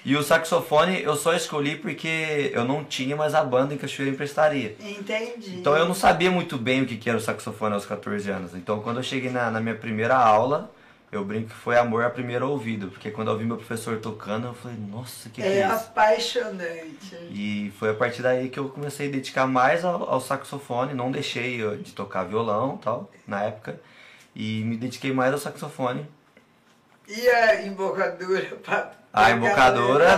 E 0.05 0.15
o 0.17 0.23
saxofone 0.23 1.03
eu 1.03 1.17
só 1.17 1.35
escolhi 1.35 1.77
porque 1.77 2.51
eu 2.53 2.65
não 2.65 2.85
tinha 2.85 3.17
mais 3.17 3.35
a 3.35 3.43
banda 3.43 3.73
em 3.73 3.79
Cachoeira 3.79 4.13
emprestaria. 4.13 4.77
Entendi. 4.81 5.57
Então 5.57 5.75
eu 5.77 5.87
não 5.87 5.95
sabia 5.95 6.31
muito 6.31 6.59
bem 6.59 6.83
o 6.83 6.87
que 6.87 6.97
que 6.97 7.09
era 7.09 7.17
o 7.19 7.21
saxofone 7.23 7.75
aos 7.75 7.87
14 7.87 8.31
anos. 8.31 8.55
Então 8.55 8.81
quando 8.81 8.99
eu 8.99 9.03
cheguei 9.03 9.31
na, 9.31 9.51
na 9.51 9.61
minha 9.61 9.75
primeira 9.75 10.15
aula, 10.15 10.71
eu 11.11 11.25
brinco 11.25 11.49
que 11.49 11.55
foi 11.55 11.79
amor 11.79 12.05
a 12.05 12.11
primeiro 12.11 12.51
ouvido. 12.51 12.89
Porque 12.89 13.11
quando 13.11 13.31
eu 13.31 13.39
vi 13.39 13.47
meu 13.47 13.57
professor 13.57 13.99
tocando, 13.99 14.49
eu 14.49 14.53
falei, 14.55 14.77
nossa, 14.91 15.31
que 15.31 15.41
que 15.41 15.43
É 15.43 15.61
é 15.61 15.65
isso? 15.67 15.75
apaixonante. 15.75 17.17
E 17.31 17.73
foi 17.79 17.91
a 17.91 17.95
partir 17.95 18.21
daí 18.21 18.51
que 18.51 18.59
eu 18.59 18.69
comecei 18.69 19.09
a 19.09 19.11
dedicar 19.11 19.47
mais 19.47 19.85
ao, 19.87 20.09
ao 20.11 20.21
saxofone. 20.21 20.93
Não 20.93 21.11
deixei 21.11 21.63
eu, 21.63 21.79
de 21.79 21.93
tocar 21.93 22.25
violão 22.25 22.77
tal, 22.77 23.11
na 23.27 23.43
época. 23.45 23.81
E 24.37 24.63
me 24.65 24.77
dediquei 24.77 25.13
mais 25.13 25.33
ao 25.33 25.39
saxofone. 25.39 26.07
E 27.09 27.29
a 27.29 27.65
embocadura 27.65 28.43
pra 28.63 28.93
A 29.15 29.31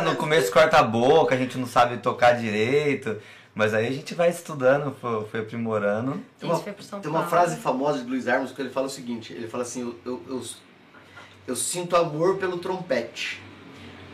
o- 0.01 0.05
no 0.05 0.17
começo 0.17 0.51
corta 0.51 0.79
a 0.79 0.83
boca, 0.83 1.35
a 1.35 1.39
gente 1.39 1.59
não 1.59 1.67
sabe 1.67 1.99
tocar 1.99 2.33
direito. 2.33 3.17
Mas 3.55 3.73
aí 3.73 3.87
a 3.87 3.91
gente 3.91 4.15
vai 4.15 4.29
estudando, 4.29 4.95
foi, 5.01 5.25
foi 5.27 5.41
aprimorando. 5.41 6.21
A 6.43 6.47
gente 6.47 6.63
foi 6.63 6.73
pro 6.75 6.83
São 6.85 7.01
Tem 7.01 7.11
uma 7.11 7.25
frase 7.27 7.57
famosa 7.57 8.03
de 8.03 8.11
Luiz 8.11 8.29
Armos 8.29 8.53
que 8.53 8.61
ele 8.61 8.69
fala 8.69 8.87
o 8.87 8.91
seguinte: 8.91 9.33
ele 9.33 9.49
fala 9.49 9.63
assim, 9.63 9.81
eu, 9.81 9.99
eu, 10.05 10.23
eu, 10.29 10.43
eu 11.47 11.57
sinto 11.57 11.97
amor 11.97 12.37
pelo 12.37 12.59
trompete, 12.59 13.43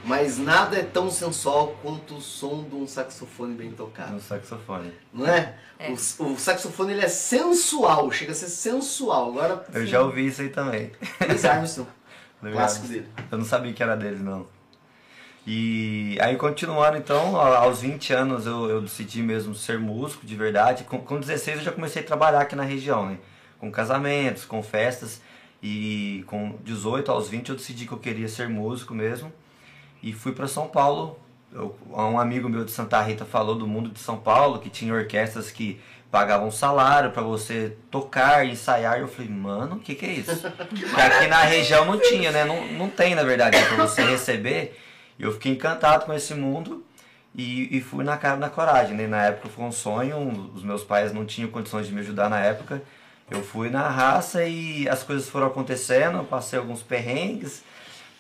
mas 0.05 0.38
nada 0.38 0.77
é 0.79 0.83
tão 0.85 1.11
sensual 1.11 1.77
quanto 1.83 2.14
o 2.16 2.21
som 2.21 2.62
de 2.62 2.77
um 2.77 2.87
saxofone 2.87 3.55
bem 3.55 3.73
tocado. 3.73 4.12
No 4.12 4.21
saxofone. 4.21 4.92
Não 5.12 5.27
é? 5.27 5.57
É. 5.77 5.90
O, 5.90 5.95
o 6.25 6.38
saxofone 6.38 6.92
ele 6.92 7.05
é 7.05 7.09
sensual, 7.09 8.12
chega 8.12 8.31
a 8.31 8.35
ser 8.37 8.49
sensual. 8.49 9.31
Agora, 9.31 9.64
Eu 9.75 9.85
já 9.85 10.03
ouvi 10.03 10.27
isso 10.27 10.40
aí 10.40 10.51
também. 10.51 10.92
Luiz 11.29 11.45
Armstrong, 11.45 11.88
clássico 12.40 12.59
Armstrong. 12.87 12.88
dele. 12.92 13.09
Eu 13.29 13.38
não 13.38 13.45
sabia 13.45 13.73
que 13.73 13.83
era 13.83 13.97
deles, 13.97 14.21
não. 14.21 14.47
E 15.46 16.16
aí, 16.20 16.37
continuando, 16.37 16.96
então, 16.96 17.37
aos 17.37 17.81
20 17.81 18.12
anos 18.12 18.46
eu, 18.46 18.70
eu 18.70 18.81
decidi 18.81 19.22
mesmo 19.22 19.55
ser 19.55 19.78
músico 19.78 20.24
de 20.24 20.37
verdade. 20.37 20.85
Com, 20.85 20.98
com 20.98 21.18
16 21.18 21.59
eu 21.59 21.64
já 21.64 21.72
comecei 21.72 22.02
a 22.02 22.05
trabalhar 22.05 22.40
aqui 22.42 22.55
na 22.55 22.62
região, 22.62 23.07
né? 23.09 23.18
Com 23.59 23.70
casamentos, 23.70 24.44
com 24.44 24.62
festas. 24.62 25.20
E 25.61 26.24
com 26.26 26.57
18 26.64 27.11
aos 27.11 27.28
20 27.28 27.48
eu 27.50 27.57
decidi 27.57 27.87
que 27.87 27.92
eu 27.92 27.98
queria 27.98 28.28
ser 28.28 28.48
músico 28.48 28.94
mesmo. 28.94 29.33
E 30.02 30.12
fui 30.12 30.33
para 30.33 30.46
São 30.46 30.68
Paulo. 30.68 31.18
Eu- 31.52 31.76
um 31.90 32.18
amigo 32.18 32.48
meu 32.48 32.64
de 32.64 32.70
Santa 32.70 33.00
Rita 33.02 33.24
falou 33.24 33.55
do 33.57 33.66
mundo 33.66 33.90
de 33.90 33.98
São 33.98 34.16
Paulo, 34.16 34.59
que 34.61 34.70
tinha 34.70 34.94
orquestras 34.94 35.50
que 35.50 35.81
pagavam 36.11 36.50
salário 36.50 37.11
para 37.11 37.22
você 37.22 37.76
tocar, 37.90 38.46
ensaiar. 38.46 38.98
Eu 39.00 39.09
falei, 39.09 39.31
mano, 39.31 39.76
o 39.76 39.78
que, 39.81 39.94
que 39.96 40.07
é 40.07 40.12
isso? 40.12 40.40
Porque 40.68 41.00
aqui 41.00 41.26
na 41.26 41.42
região 41.42 41.85
não 41.85 41.98
tinha, 42.00 42.31
né? 42.31 42.44
Não, 42.44 42.64
não 42.72 42.88
tem, 42.88 43.14
na 43.16 43.22
verdade, 43.24 43.57
para 43.66 43.87
você 43.87 44.02
receber. 44.05 44.78
E 45.22 45.24
eu 45.24 45.30
fiquei 45.32 45.52
encantado 45.52 46.04
com 46.04 46.12
esse 46.12 46.35
mundo. 46.35 46.85
E, 47.35 47.78
e 47.78 47.80
fui 47.80 48.04
na 48.04 48.16
cara 48.18 48.37
na 48.37 48.50
coragem, 48.50 48.94
né? 48.94 49.06
Na 49.06 49.24
época 49.26 49.48
foi 49.48 49.64
um 49.64 49.72
sonho, 49.72 50.18
um- 50.18 50.50
os 50.54 50.62
meus 50.62 50.82
pais 50.85 51.14
não 51.14 51.24
tinham 51.24 51.48
condições 51.48 51.87
de 51.87 51.94
me 51.94 52.00
ajudar 52.00 52.28
na 52.28 52.38
época. 52.40 52.82
Eu 53.30 53.42
fui 53.42 53.70
na 53.70 53.88
raça 53.88 54.44
e 54.44 54.87
as 54.87 55.02
coisas 55.02 55.26
foram 55.30 55.46
acontecendo, 55.46 56.18
eu 56.18 56.24
passei 56.24 56.58
alguns 56.58 56.82
perrengues 56.82 57.62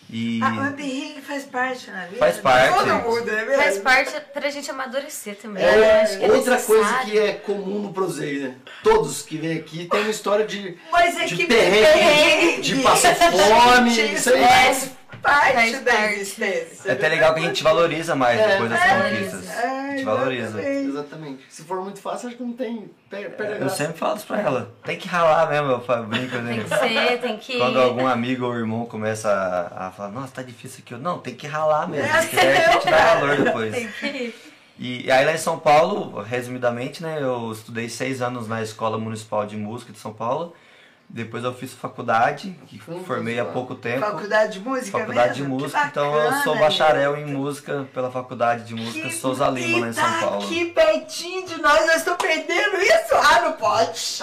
e 0.08 0.40
Ah, 0.42 0.48
mas 0.50 0.74
perrengue 0.74 1.20
faz 1.20 1.44
parte 1.44 1.90
na 1.90 2.06
vida. 2.06 2.16
Faz 2.16 2.36
de 2.36 2.40
parte. 2.40 2.74
Todo 2.78 2.94
mundo, 2.94 3.28
é 3.30 3.44
mesmo? 3.44 3.62
Faz 3.62 3.78
parte 3.78 4.20
pra 4.32 4.48
gente 4.48 4.70
amadurecer 4.70 5.36
também. 5.36 5.62
né? 5.62 5.78
É, 5.80 6.00
Acho 6.02 6.18
que 6.18 6.24
é 6.24 6.32
outra 6.32 6.58
coisa 6.58 6.82
necessário. 6.84 7.10
que 7.12 7.18
é 7.18 7.32
comum 7.34 7.80
no 7.80 7.92
Prozeio, 7.92 8.48
né? 8.48 8.54
Todos 8.82 9.20
que 9.20 9.36
vêm 9.36 9.58
aqui 9.58 9.86
têm 9.86 10.00
uma 10.00 10.10
história 10.10 10.46
de, 10.46 10.78
Mas 10.90 11.18
é 11.18 11.26
de 11.26 11.36
que 11.36 11.46
perrengue, 11.46 12.62
de 12.62 12.76
passar 12.76 13.14
fome, 13.14 13.90
isso 14.14 14.32
aí. 14.32 14.42
faz 14.42 14.90
parte 15.22 15.52
Faz 15.54 15.84
da 15.84 15.92
parte. 15.92 16.14
existência. 16.14 16.90
é 16.90 16.92
até 16.92 17.08
legal 17.08 17.32
que 17.34 17.40
a 17.40 17.42
gente 17.44 17.62
valoriza 17.62 18.14
mais 18.14 18.38
É. 18.40 18.48
depois 18.48 18.70
das 18.70 18.80
É, 18.80 19.00
conquistas. 19.10 19.48
A 19.50 19.90
gente 19.90 20.04
valoriza. 20.04 20.60
exatamente. 20.60 20.88
Exatamente. 20.92 21.42
Se 21.48 21.62
for 21.62 21.80
muito 21.82 22.00
fácil, 22.00 22.28
acho 22.28 22.36
que 22.36 22.42
não 22.42 22.52
tem. 22.52 22.90
Perde 23.08 23.26
a 23.26 23.44
Eu 23.46 23.58
graça. 23.60 23.76
sempre 23.76 23.98
falo 23.98 24.16
isso 24.16 24.26
pra 24.26 24.40
ela. 24.40 24.74
Tem 24.84 24.96
que 24.98 25.08
ralar 25.08 25.48
mesmo, 25.48 25.68
eu 25.70 26.04
brinco, 26.04 26.36
né? 26.38 26.54
Tem 26.54 26.64
que 26.64 26.68
ser, 26.78 27.18
tem 27.20 27.36
que. 27.38 27.58
Quando 27.58 27.80
algum 27.80 28.06
amigo 28.06 28.44
ou 28.46 28.54
irmão 28.54 28.84
começa 28.86 29.30
a, 29.30 29.86
a 29.86 29.90
falar, 29.90 30.10
nossa, 30.10 30.32
tá 30.34 30.42
difícil 30.42 30.80
aqui. 30.84 30.94
Eu, 30.94 30.98
não, 30.98 31.18
tem 31.18 31.34
que 31.34 31.46
ralar 31.46 31.88
mesmo. 31.88 32.06
É, 32.14 32.22
Se 32.22 32.28
quiser, 32.28 32.68
a 32.68 32.72
gente 32.72 32.90
dá 32.90 33.14
valor 33.14 33.36
depois. 33.36 33.74
Tem 33.74 33.88
que. 33.88 34.34
E, 34.78 35.06
e 35.06 35.10
aí 35.12 35.24
lá 35.24 35.32
em 35.32 35.38
São 35.38 35.58
Paulo, 35.58 36.20
resumidamente, 36.22 37.02
né, 37.02 37.18
eu 37.20 37.52
estudei 37.52 37.88
seis 37.88 38.20
anos 38.22 38.48
na 38.48 38.62
Escola 38.62 38.98
Municipal 38.98 39.46
de 39.46 39.56
Música 39.56 39.92
de 39.92 39.98
São 39.98 40.12
Paulo. 40.12 40.54
Depois 41.14 41.44
eu 41.44 41.52
fiz 41.52 41.74
faculdade, 41.74 42.58
que 42.66 42.80
Hum, 42.88 43.04
formei 43.06 43.34
há 43.38 43.42
legal. 43.42 43.52
pouco 43.52 43.74
tempo. 43.74 44.00
Faculdade 44.00 44.54
de 44.54 44.60
música 44.60 44.98
Faculdade 44.98 45.34
de 45.34 45.42
mesmo? 45.42 45.56
Que 45.58 45.62
Música, 45.64 45.86
então 45.86 46.14
eu 46.16 46.32
sou 46.42 46.58
bacharel 46.58 47.16
em 47.18 47.26
música 47.26 47.86
pela 47.92 48.10
Faculdade 48.10 48.64
de 48.64 48.74
Música 48.74 49.08
Que- 49.08 49.14
Souza 49.14 49.46
Lima, 49.48 49.80
lá 49.80 49.86
em 49.88 49.90
e 49.90 49.92
São 49.92 50.04
tá 50.04 50.18
Paulo. 50.26 50.42
aqui 50.46 50.64
pertinho 50.72 51.46
de 51.46 51.60
nós, 51.60 51.86
nós 51.86 51.96
estamos 51.96 52.18
perdendo 52.18 52.76
isso. 52.80 53.14
Ah, 53.14 53.40
não 53.42 53.52
pode. 53.52 54.22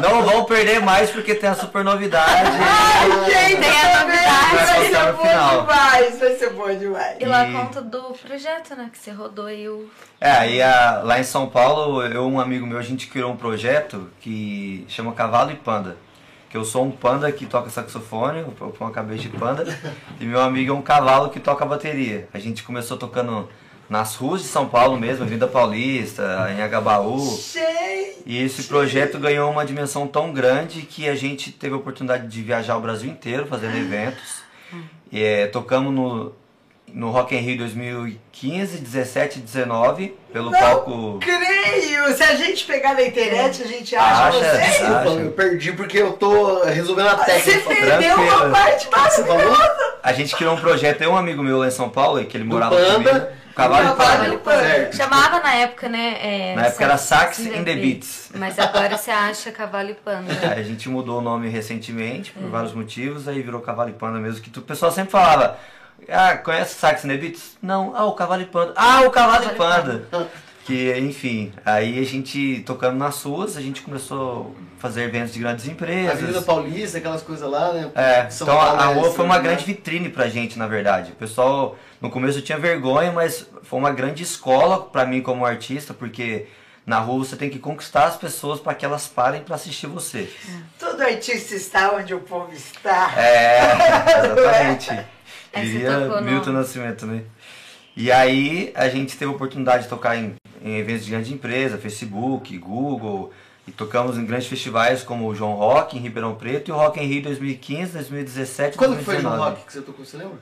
Não 0.00 0.22
vão 0.24 0.44
perder 0.46 0.80
mais 0.82 1.10
porque 1.10 1.32
tem 1.34 1.48
a 1.48 1.54
super 1.54 1.84
novidade. 1.84 2.28
Ai, 2.60 3.30
gente, 3.30 3.60
Tem 3.60 3.80
a 3.80 4.00
novidade. 4.00 4.56
Vai 4.56 4.84
ser 4.90 5.12
bom 5.12 5.22
final. 5.22 5.60
demais, 5.60 6.18
vai 6.18 6.34
ser 6.36 6.50
bom 6.50 6.74
demais. 6.76 7.16
E 7.20 7.24
lá 7.24 7.46
E- 7.48 7.52
conta 7.52 7.80
do 7.80 8.02
projeto, 8.14 8.74
né? 8.74 8.90
Que 8.92 8.98
você 8.98 9.12
rodou 9.12 9.46
aí 9.46 9.68
o. 9.68 9.88
É, 10.20 10.30
aí 10.30 10.62
a- 10.62 11.00
lá 11.02 11.18
em 11.18 11.24
São 11.24 11.48
Paulo, 11.48 12.02
eu 12.02 12.24
e 12.28 12.32
um 12.32 12.38
amigo 12.38 12.66
meu, 12.66 12.78
a 12.78 12.82
gente 12.82 13.06
criou 13.06 13.32
um 13.32 13.36
projeto 13.36 14.08
que 14.20 14.84
chama 14.88 15.12
Cavalo 15.12 15.50
e 15.50 15.56
Panda. 15.56 15.96
Que 16.50 16.56
eu 16.56 16.64
sou 16.64 16.84
um 16.84 16.90
panda 16.90 17.30
que 17.30 17.46
toca 17.46 17.70
saxofone, 17.70 18.40
eu 18.40 18.46
ponho 18.46 18.74
uma 18.80 18.90
cabeça 18.90 19.22
de 19.22 19.28
panda, 19.28 19.64
e 20.20 20.24
meu 20.24 20.40
amigo 20.40 20.72
é 20.72 20.74
um 20.74 20.82
cavalo 20.82 21.30
que 21.30 21.38
toca 21.38 21.64
bateria. 21.64 22.28
A 22.34 22.40
gente 22.40 22.64
começou 22.64 22.96
tocando 22.96 23.48
nas 23.88 24.16
ruas 24.16 24.42
de 24.42 24.48
São 24.48 24.68
Paulo 24.68 24.98
mesmo, 24.98 25.22
Avenida 25.22 25.46
Paulista, 25.46 26.48
em 26.56 26.60
Agabaú. 26.60 27.20
Gente, 27.20 28.22
E 28.26 28.36
esse 28.42 28.64
projeto 28.64 29.16
ganhou 29.20 29.48
uma 29.48 29.64
dimensão 29.64 30.08
tão 30.08 30.32
grande 30.32 30.82
que 30.82 31.08
a 31.08 31.14
gente 31.14 31.52
teve 31.52 31.72
a 31.74 31.78
oportunidade 31.78 32.26
de 32.26 32.42
viajar 32.42 32.76
o 32.76 32.80
Brasil 32.80 33.08
inteiro 33.08 33.46
fazendo 33.46 33.76
eventos. 33.76 34.42
E, 35.12 35.22
é, 35.22 35.46
tocamos 35.46 35.94
no, 35.94 36.32
no 36.94 37.10
Rock 37.10 37.34
in 37.34 37.38
Rio 37.40 37.58
2015, 37.58 38.78
17 38.78 39.38
e 39.38 39.42
19, 39.42 40.16
pelo 40.32 40.50
Não 40.50 40.58
palco... 40.58 41.18
creio! 41.20 42.14
Se 42.16 42.22
a 42.22 42.34
gente 42.34 42.64
pegar 42.64 42.94
na 42.94 43.02
internet, 43.02 43.62
a 43.62 43.66
gente 43.66 43.94
acha, 43.96 44.28
Acha, 44.28 44.38
você. 44.38 44.58
Desculpa, 44.58 44.94
acha. 45.00 45.10
eu 45.10 45.30
perdi 45.32 45.72
porque 45.72 45.98
eu 45.98 46.12
tô 46.14 46.64
resolvendo 46.64 47.08
a 47.08 47.16
Você 47.16 47.24
técnica. 47.58 47.68
perdeu 47.68 48.14
uma 48.16 48.26
Tranquilo. 48.26 48.50
parte 48.52 48.88
Você 48.88 49.22
maravilhosa. 49.22 49.94
A 50.02 50.12
gente 50.12 50.36
criou 50.36 50.54
um 50.54 50.60
projeto, 50.60 51.02
eu 51.02 51.10
e 51.10 51.12
um 51.12 51.16
amigo 51.16 51.42
meu 51.42 51.58
lá 51.58 51.68
em 51.68 51.70
São 51.70 51.88
Paulo, 51.88 52.24
que 52.24 52.36
ele 52.36 52.44
morava 52.44 52.74
Panda. 52.76 53.10
comigo. 53.10 53.40
Cavalo 53.54 53.84
e 53.84 53.96
Panda. 53.96 54.38
Cavalo 54.38 54.88
e. 54.92 54.96
Chamava 54.96 55.40
na 55.40 55.54
época, 55.56 55.88
né? 55.88 56.16
é, 56.22 56.54
Na 56.56 56.66
época 56.66 56.84
era 56.84 56.96
Sax 56.96 57.40
and 57.40 57.64
the 57.64 57.74
Beats. 57.74 58.30
Mas 58.34 58.58
agora 58.58 58.96
você 58.96 59.10
acha 59.10 59.50
cavalo 59.52 59.90
e 59.90 59.94
panda. 59.94 60.32
Aí 60.50 60.60
a 60.60 60.62
gente 60.62 60.88
mudou 60.88 61.18
o 61.18 61.20
nome 61.20 61.48
recentemente, 61.48 62.30
por 62.30 62.48
vários 62.48 62.72
motivos, 62.72 63.28
aí 63.28 63.42
virou 63.42 63.60
Cavalo 63.60 63.90
e 63.90 63.92
Panda 63.92 64.18
mesmo, 64.18 64.40
que 64.40 64.48
tu- 64.50 64.60
o 64.60 64.62
pessoal 64.62 64.90
sempre 64.90 65.10
falava, 65.10 65.58
ah, 66.08 66.36
conhece 66.36 66.74
o 66.74 66.78
Sax 66.78 67.04
and 67.04 67.08
the 67.08 67.16
Beats? 67.16 67.56
Não, 67.62 67.94
ah, 67.94 68.04
o 68.04 68.12
Cavalo 68.12 68.42
e 68.42 68.46
Panda. 68.46 68.72
Ah, 68.76 69.02
o 69.02 69.10
Cavalo 69.10 69.44
e 69.44 69.54
Panda! 69.56 70.08
Que, 70.64 70.96
enfim, 70.98 71.52
aí 71.64 71.98
a 71.98 72.04
gente 72.04 72.62
tocando 72.64 72.96
nas 72.96 73.20
ruas, 73.22 73.56
a 73.56 73.60
gente 73.60 73.82
começou 73.82 74.54
a 74.78 74.80
fazer 74.80 75.02
eventos 75.02 75.32
de 75.32 75.40
grandes 75.40 75.64
Avenida 75.64 75.86
empresas. 76.08 76.44
Paulista, 76.44 76.98
aquelas 76.98 77.22
coisas 77.22 77.50
lá, 77.50 77.72
né? 77.72 77.90
É, 77.94 78.30
São 78.30 78.46
então 78.46 78.60
a, 78.60 78.66
Paulo 78.66 78.80
a 78.80 78.90
é 78.90 78.94
rua 78.94 79.10
foi 79.12 79.24
uma 79.24 79.34
assim, 79.34 79.42
né? 79.42 79.48
grande 79.48 79.64
vitrine 79.64 80.08
pra 80.10 80.28
gente, 80.28 80.58
na 80.58 80.66
verdade. 80.68 81.12
O 81.12 81.16
pessoal, 81.16 81.76
no 82.00 82.08
começo 82.10 82.40
tinha 82.42 82.58
vergonha, 82.58 83.10
mas 83.10 83.46
foi 83.62 83.78
uma 83.78 83.90
grande 83.90 84.22
escola 84.22 84.80
pra 84.80 85.04
mim 85.04 85.20
como 85.22 85.44
artista, 85.44 85.92
porque 85.92 86.46
na 86.86 86.98
rua 86.98 87.24
você 87.24 87.36
tem 87.36 87.50
que 87.50 87.58
conquistar 87.58 88.04
as 88.04 88.16
pessoas 88.16 88.60
para 88.60 88.74
que 88.74 88.84
elas 88.84 89.08
parem 89.08 89.42
pra 89.42 89.56
assistir 89.56 89.86
você. 89.86 90.30
Todo 90.78 91.00
artista 91.00 91.54
está 91.54 91.92
onde 91.92 92.14
o 92.14 92.20
povo 92.20 92.52
está. 92.52 93.12
É, 93.16 93.60
exatamente. 94.24 95.06
Diria 95.54 95.98
no- 96.06 96.22
Milton 96.22 96.52
Nascimento, 96.52 97.06
né? 97.06 97.22
E 97.96 98.10
aí 98.12 98.72
a 98.74 98.88
gente 98.88 99.16
teve 99.16 99.30
a 99.30 99.34
oportunidade 99.34 99.84
de 99.84 99.88
tocar 99.88 100.16
em, 100.16 100.34
em 100.62 100.76
eventos 100.78 101.04
de 101.04 101.10
grande 101.10 101.32
empresa, 101.34 101.76
Facebook, 101.76 102.56
Google, 102.56 103.32
e 103.66 103.72
tocamos 103.72 104.16
em 104.16 104.24
grandes 104.24 104.46
festivais 104.46 105.02
como 105.02 105.26
o 105.26 105.34
João 105.34 105.54
Rock 105.54 105.96
em 105.96 106.00
Ribeirão 106.00 106.34
Preto 106.34 106.68
e 106.68 106.72
o 106.72 106.76
Rock 106.76 107.00
in 107.00 107.06
Rio 107.06 107.22
2015, 107.22 107.92
2017 107.92 108.76
Quando 108.78 108.96
que 108.98 109.04
foi 109.04 109.16
no 109.16 109.22
2019. 109.22 109.50
rock 109.56 109.66
que 109.66 109.72
você 109.72 109.80
tocou, 109.82 110.04
você 110.04 110.16
lembra? 110.16 110.38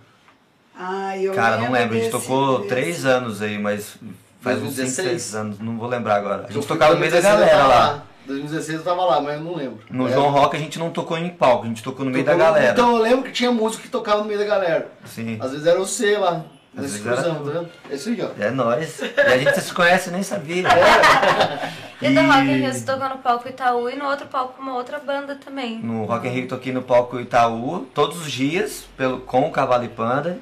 Ai, 0.77 1.27
eu 1.27 1.33
Cara, 1.35 1.57
não 1.57 1.73
lembro, 1.73 1.97
a 1.97 2.01
gente 2.01 2.11
tocou 2.11 2.59
desse- 2.59 2.69
três 2.69 3.05
anos 3.05 3.43
aí, 3.43 3.59
mas 3.59 3.97
faz 4.41 4.59
uns 4.59 4.75
5, 4.75 4.77
2016? 4.77 5.23
6 5.23 5.35
anos, 5.35 5.59
não 5.59 5.77
vou 5.77 5.89
lembrar 5.89 6.17
agora. 6.17 6.47
A 6.49 6.53
gente 6.53 6.67
tocava 6.67 6.93
em 6.93 6.95
no 6.95 7.01
meio 7.01 7.11
da 7.13 7.21
2016, 7.21 7.51
galera 7.51 7.69
tava 7.73 7.93
lá. 7.97 8.05
2016 8.29 8.79
eu 8.79 8.85
tava 8.85 9.05
lá, 9.05 9.21
mas 9.21 9.35
eu 9.37 9.41
não 9.45 9.55
lembro. 9.57 9.79
No 9.91 10.09
É. 10.09 10.13
João 10.13 10.31
Rock 10.31 10.55
a 10.57 10.59
gente 10.61 10.79
não 10.79 10.91
tocou 10.91 11.19
em 11.19 11.29
palco, 11.31 11.65
a 11.65 11.69
gente 11.69 11.83
tocou 11.83 12.05
no 12.05 12.11
meio 12.11 12.25
da 12.25 12.33
Tocou- 12.33 12.47
galera. 12.47 12.73
Então 12.73 12.95
eu 12.97 13.03
lembro 13.03 13.25
que 13.25 13.33
tinha 13.33 13.51
músico 13.51 13.83
que 13.83 13.89
tocava 13.89 14.21
no 14.21 14.27
meio 14.27 14.39
da 14.39 14.45
galera. 14.45 14.93
Sim. 15.05 15.39
Às 15.41 15.51
vezes 15.53 15.67
era 15.67 15.79
lá, 16.19 16.45
nesse 16.75 16.99
vezes 16.99 17.07
era 17.07 17.17
cruzão, 17.17 17.35
tu. 17.37 17.45
tá 17.45 17.51
vendo? 17.59 17.69
É 17.91 17.95
isso 17.95 18.09
aí, 18.11 18.23
ó. 18.23 18.43
É 18.43 18.51
nóis. 18.51 19.01
E 19.01 19.21
a 19.21 19.39
gente 19.39 19.61
se 19.61 19.73
conhece 19.75 20.11
nem 20.11 20.23
sabia. 20.23 20.65
E 22.01 22.11
do 22.11 22.21
Rock 22.21 22.39
in 22.43 22.61
Rio 22.61 22.73
você 22.73 22.85
tocou 22.85 23.09
no 23.09 23.19
palco 23.19 23.49
Itaú 23.49 23.91
e 23.91 23.97
no 23.97 24.05
outro 24.05 24.29
palco 24.29 24.63
uma 24.63 24.75
outra 24.77 25.01
banda 25.01 25.35
também. 25.35 25.81
No 25.81 26.05
Rock 26.05 26.29
in 26.29 26.31
Rio 26.31 26.47
toquei 26.47 26.73
no 26.73 26.81
palco 26.83 27.19
Itaú 27.19 27.89
todos 27.93 28.21
os 28.21 28.31
dias 28.31 28.87
pelo, 28.97 29.19
com 29.23 29.41
o 29.49 29.51
Cavalo 29.51 29.85
e 29.85 29.89
Panda. 29.89 30.39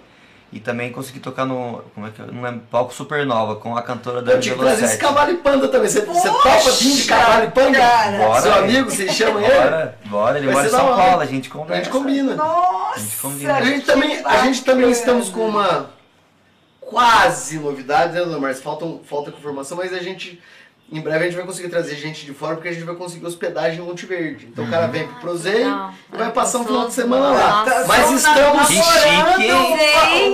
E 0.52 0.60
também 0.60 0.92
consegui 0.92 1.18
tocar 1.18 1.44
no. 1.44 1.82
Como 1.94 2.06
é 2.06 2.10
que 2.10 2.20
eu 2.20 2.28
não 2.28 2.40
lembro? 2.40 2.62
Palco 2.70 2.94
Supernova 2.94 3.56
com 3.56 3.76
a 3.76 3.82
cantora 3.82 4.18
Eu 4.18 4.22
Dani 4.22 4.40
tinha 4.40 4.54
que 4.54 4.60
trazer 4.60 4.84
esse 4.84 4.96
cavalo 4.96 5.32
e 5.32 5.36
panda 5.38 5.66
também. 5.68 5.88
Você, 5.88 6.02
você 6.02 6.28
topa 6.28 6.70
vir 6.70 6.94
de 6.94 7.04
cavalo 7.04 7.44
e 7.44 7.50
panda? 7.50 7.78
cara. 7.78 8.16
Bora, 8.18 8.40
Seu 8.42 8.54
amigo, 8.54 8.90
você 8.90 9.08
chama 9.12 9.40
ele? 9.42 9.52
Bora, 9.54 9.98
bora, 10.06 10.38
ele 10.38 10.46
Vai 10.46 10.54
mora 10.54 10.66
em 10.68 10.70
São 10.70 10.86
da. 10.86 10.96
Paulo, 10.96 11.20
a 11.20 11.26
gente 11.26 11.48
A 11.48 11.52
conversa. 11.52 11.84
gente 11.84 11.92
combina. 11.92 12.34
Nossa! 12.36 12.94
A 12.94 12.98
gente 13.00 13.16
combina. 13.16 13.54
A 13.54 13.62
gente 13.62 13.86
também, 13.86 14.24
a 14.24 14.36
gente 14.44 14.64
também 14.64 14.90
estamos 14.90 15.28
com 15.30 15.46
uma 15.48 15.90
quase 16.80 17.58
novidade, 17.58 18.12
né, 18.14 18.24
Márcia? 18.38 18.62
Faltam, 18.62 19.00
falta 19.04 19.32
confirmação, 19.32 19.76
mas 19.76 19.92
a 19.92 19.98
gente, 19.98 20.40
em 20.92 21.00
breve, 21.00 21.18
a 21.18 21.26
gente 21.26 21.36
vai 21.36 21.44
conseguir 21.44 21.68
trazer 21.68 21.96
gente 21.96 22.24
de 22.24 22.32
fora, 22.32 22.54
porque 22.54 22.68
a 22.68 22.72
gente 22.72 22.84
vai 22.84 22.94
conseguir 22.94 23.26
hospedagem 23.26 23.78
em 23.80 23.82
Monte 23.82 24.06
Verde. 24.06 24.46
Então 24.50 24.64
o 24.64 24.70
cara 24.70 24.86
vem 24.86 25.06
pro 25.06 25.16
Prozeio 25.20 25.58
Legal. 25.66 25.90
e 26.12 26.16
vai 26.16 26.28
É 26.28 26.30
passar 26.30 26.58
um 26.58 26.64
final 26.64 26.86
de 26.86 26.92
semana 26.94 27.28
lá. 27.30 27.64
Nossa. 27.66 27.84
Mas 27.86 28.10
Estamos? 28.12 28.66
Sim. 28.68 28.80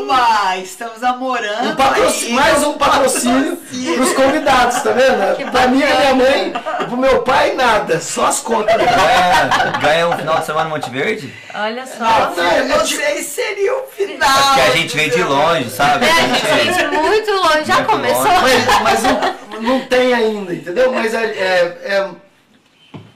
Calma, 0.08 0.56
estamos 0.58 1.00
namorando. 1.00 1.70
Um 1.72 1.76
patrocínio, 1.76 2.28
aí, 2.28 2.44
mais 2.44 2.62
um 2.64 2.72
patrocínio 2.74 3.56
pros 3.96 4.12
convidados, 4.12 4.82
tá 4.82 4.90
vendo? 4.92 5.36
Que 5.36 5.44
pra 5.50 5.68
mim, 5.68 5.80
pra 5.80 5.96
minha 5.96 6.14
mãe 6.14 6.52
e 6.80 6.84
pro 6.84 6.96
meu 6.96 7.22
pai, 7.22 7.54
nada. 7.54 8.00
Só 8.00 8.26
as 8.26 8.40
contas. 8.40 8.76
Ganha, 8.76 9.72
ganha 9.80 10.08
um 10.08 10.16
final 10.18 10.38
de 10.38 10.46
semana 10.46 10.68
em 10.68 10.72
Monte 10.72 10.90
Verde? 10.90 11.32
Olha 11.54 11.86
só. 11.86 12.04
Ah, 12.04 12.32
Eu 12.58 12.64
não 12.66 12.86
sei 12.86 13.22
se 13.22 13.42
seria 13.42 13.74
o 13.74 13.82
final. 13.86 14.28
É 14.28 14.42
porque 14.42 14.60
a 14.60 14.70
gente 14.76 14.96
veio 14.96 15.10
de 15.10 15.22
longe, 15.22 15.70
sabe? 15.70 16.06
É, 16.06 16.10
A 16.10 16.14
gente 16.14 16.34
gente- 16.46 16.74
veio 16.74 16.90
de 16.90 16.96
muito 16.96 17.30
longe. 17.32 17.64
Já 17.64 17.74
Muito 17.76 17.86
começou? 17.90 18.24
longe. 18.24 18.42
Mas, 18.42 18.82
mas 18.82 19.02
não, 19.02 19.60
não 19.60 19.80
tem 19.86 20.12
ainda, 20.14 20.41
entendeu? 20.50 20.92
Mas 20.92 21.12
é, 21.14 21.24
é- 21.24 21.78
é 21.85 22.11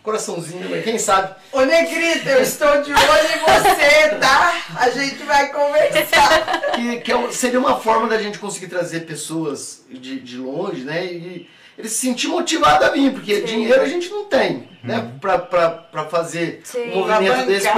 coraçãozinho, 0.03 0.69
mas 0.71 0.85
quem 0.85 0.99
sabe? 0.99 1.35
Ô 1.53 1.63
Negrita, 1.63 2.31
eu 2.31 2.43
estou 2.43 2.81
de 2.83 2.93
olho 2.93 3.01
em 3.01 3.41
você, 3.41 4.15
tá? 4.21 4.55
A 4.77 4.91
gente 4.91 5.23
vai 5.25 5.51
conversar. 5.53 6.71
Que, 6.77 7.01
que 7.01 7.13
é 7.13 7.31
seria 7.33 7.59
uma 7.59 7.81
forma 7.81 8.07
da 8.09 8.21
gente 8.23 8.39
conseguir 8.39 8.69
trazer 8.69 9.01
pessoas 9.01 9.85
de, 9.91 10.21
de 10.21 10.37
longe, 10.39 10.85
né? 10.85 11.05
E 11.07 11.49
eles 11.79 11.93
se 11.93 12.07
sentir 12.07 12.29
motivados 12.29 12.87
a 12.87 12.91
vir, 12.91 13.13
porque 13.13 13.43
dinheiro 13.43 13.83
a 13.83 13.89
gente 13.89 14.09
não 14.11 14.25
tem, 14.25 14.69
né? 14.83 15.13
Pra, 15.21 15.39
pra, 15.39 15.71
pra 15.71 16.05
fazer 16.07 16.61
Sim. 16.65 16.93
um 16.93 16.97
movimento 17.01 17.35
Pra 17.35 17.45
desse 17.45 17.69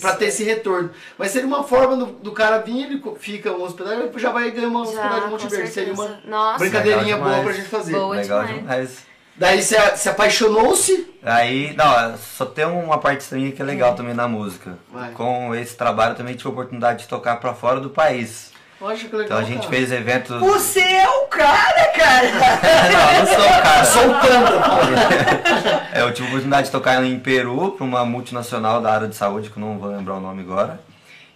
pra 0.00 0.14
ter 0.16 0.26
esse 0.26 0.44
retorno. 0.44 0.90
Mas 1.18 1.30
seria 1.30 1.46
uma 1.46 1.62
forma 1.64 1.96
do, 1.96 2.06
do 2.06 2.32
cara 2.32 2.58
vir, 2.58 2.84
ele 2.84 3.02
fica 3.18 3.52
um 3.52 3.62
hospedagem, 3.62 4.10
já 4.16 4.30
vai 4.30 4.50
ganhar 4.50 4.68
uma 4.68 4.82
hospedagem 4.82 5.28
Monte 5.28 5.48
Verde. 5.48 5.70
Seria 5.70 5.92
uma 5.94 6.20
Nossa. 6.26 6.58
brincadeirinha 6.58 7.16
boa 7.16 7.42
pra 7.42 7.52
gente 7.52 7.68
fazer. 7.68 7.92
Boa. 7.92 8.16
Legal 8.16 8.44
demais. 8.44 8.60
demais. 8.62 9.14
Daí 9.36 9.60
você 9.60 9.96
se 9.96 10.08
apaixonou-se. 10.08 11.12
Aí, 11.22 11.74
não, 11.74 12.16
só 12.16 12.46
tem 12.46 12.64
uma 12.64 12.98
partezinha 12.98 13.50
que 13.50 13.60
é 13.60 13.64
legal 13.64 13.94
também 13.96 14.14
na 14.14 14.28
música. 14.28 14.78
Vai. 14.92 15.10
Com 15.10 15.52
esse 15.54 15.76
trabalho 15.76 16.14
também 16.14 16.36
tive 16.36 16.48
a 16.48 16.52
oportunidade 16.52 17.02
de 17.02 17.08
tocar 17.08 17.36
pra 17.40 17.52
fora 17.52 17.80
do 17.80 17.90
país. 17.90 18.53
Poxa, 18.78 19.08
que 19.08 19.16
legal. 19.16 19.24
Então 19.24 19.38
a 19.38 19.42
gente 19.42 19.66
cara. 19.66 19.70
fez 19.70 19.92
eventos. 19.92 20.40
Você 20.40 20.80
é 20.80 21.08
o 21.08 21.26
cara, 21.26 21.88
cara. 21.92 22.28
não, 22.92 23.18
não 23.20 23.26
sou 23.26 23.44
o 23.44 23.62
cara. 23.62 23.84
Sou 23.84 24.02
o 24.02 24.20
panda. 24.20 25.88
É, 25.92 26.02
eu 26.02 26.12
tive 26.12 26.26
a 26.26 26.30
oportunidade 26.30 26.66
de 26.66 26.72
tocar 26.72 27.04
em 27.04 27.18
Peru 27.18 27.72
para 27.72 27.84
uma 27.84 28.04
multinacional 28.04 28.82
da 28.82 28.92
área 28.92 29.08
de 29.08 29.14
saúde, 29.14 29.50
que 29.50 29.56
eu 29.56 29.60
não 29.60 29.78
vou 29.78 29.90
lembrar 29.90 30.14
o 30.14 30.20
nome 30.20 30.42
agora. 30.42 30.80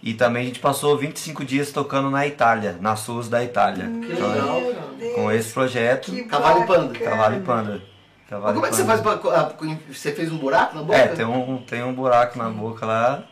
E 0.01 0.13
também 0.13 0.43
a 0.43 0.45
gente 0.45 0.59
passou 0.59 0.97
25 0.97 1.43
dias 1.43 1.71
tocando 1.71 2.09
na 2.09 2.25
Itália, 2.25 2.77
nas 2.79 3.05
ruas 3.05 3.27
da 3.27 3.43
Itália. 3.43 3.85
Que 3.85 4.13
Então, 4.13 4.31
legal, 4.31 4.61
cara. 4.61 5.13
Com 5.15 5.31
esse 5.31 5.53
projeto, 5.53 6.11
que 6.11 6.23
Cavalo 6.23 6.63
e 6.63 6.67
panda. 6.67 6.99
Cavalo 6.99 7.35
e 7.35 7.39
Panda. 7.41 7.81
Cavalo 8.29 8.45
Mas 8.45 8.53
como 8.53 8.65
é 8.65 8.69
que 8.69 8.75
você 8.75 8.85
faz 8.85 9.01
pra. 9.01 9.55
Você 9.91 10.11
fez 10.11 10.31
um 10.31 10.37
buraco 10.37 10.75
na 10.75 10.83
boca? 10.83 10.97
É, 10.97 11.07
tem 11.07 11.25
um, 11.25 11.57
tem 11.57 11.83
um 11.83 11.93
buraco 11.93 12.37
na 12.37 12.49
boca 12.49 12.85
lá. 12.85 13.23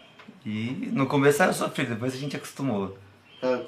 E 0.46 0.90
no 0.94 1.08
começo 1.08 1.44
era 1.44 1.54
sofrido, 1.54 1.94
depois 1.94 2.14
a 2.14 2.18
gente 2.18 2.36
acostumou. 2.36 2.98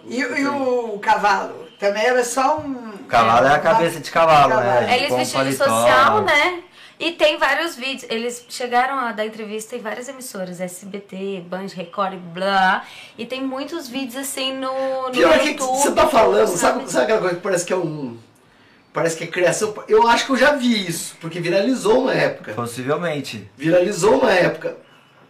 E, 0.08 0.20
e 0.20 0.48
o 0.48 1.00
cavalo? 1.00 1.68
Também 1.80 2.04
era 2.04 2.24
só 2.24 2.60
um. 2.60 2.90
O 2.90 3.06
cavalo 3.06 3.48
é 3.48 3.56
a 3.56 3.60
cabeça 3.60 4.00
de 4.00 4.12
cavalo, 4.12 4.56
né? 4.56 4.56
Cavalo. 4.56 4.88
Gente 4.88 5.04
Eles 5.04 5.16
vestidos 5.16 5.48
de 5.48 5.56
social, 5.56 6.24
né? 6.24 6.64
E 7.00 7.14
tem 7.14 7.38
vários 7.38 7.78
vídeos. 7.78 8.06
Eles 8.10 8.46
chegaram 8.50 9.00
a 9.00 9.14
dar 9.14 9.26
entrevista 9.26 9.76
em 9.76 9.80
várias 9.80 10.10
emissoras, 10.10 10.60
SBT, 10.60 11.46
Band, 11.48 11.68
Record, 11.74 12.16
blá. 12.34 12.84
E 13.18 13.26
tem 13.26 13.42
muitos 13.42 13.88
vídeos 13.88 14.18
assim 14.18 14.54
no, 14.54 15.06
no 15.08 15.12
Pior 15.12 15.40
que 15.40 15.52
YouTube. 15.52 15.78
você 15.78 15.92
tá 15.94 16.08
falando, 16.08 16.48
sabe, 16.48 16.92
sabe 16.92 17.06
aquela 17.06 17.22
coisa 17.22 17.36
que 17.38 17.42
parece 17.42 17.66
que 17.66 17.72
é 17.72 17.78
um. 17.78 18.18
Parece 18.92 19.16
que 19.16 19.24
é 19.24 19.28
criação. 19.28 19.74
Eu 19.88 20.06
acho 20.08 20.26
que 20.26 20.32
eu 20.34 20.38
já 20.38 20.54
vi 20.54 20.88
isso, 20.88 21.16
porque 21.22 21.40
viralizou 21.40 22.02
uma 22.02 22.14
época. 22.14 22.54
Possivelmente. 22.54 23.50
Viralizou 23.56 24.20
uma 24.20 24.34
época. 24.34 24.76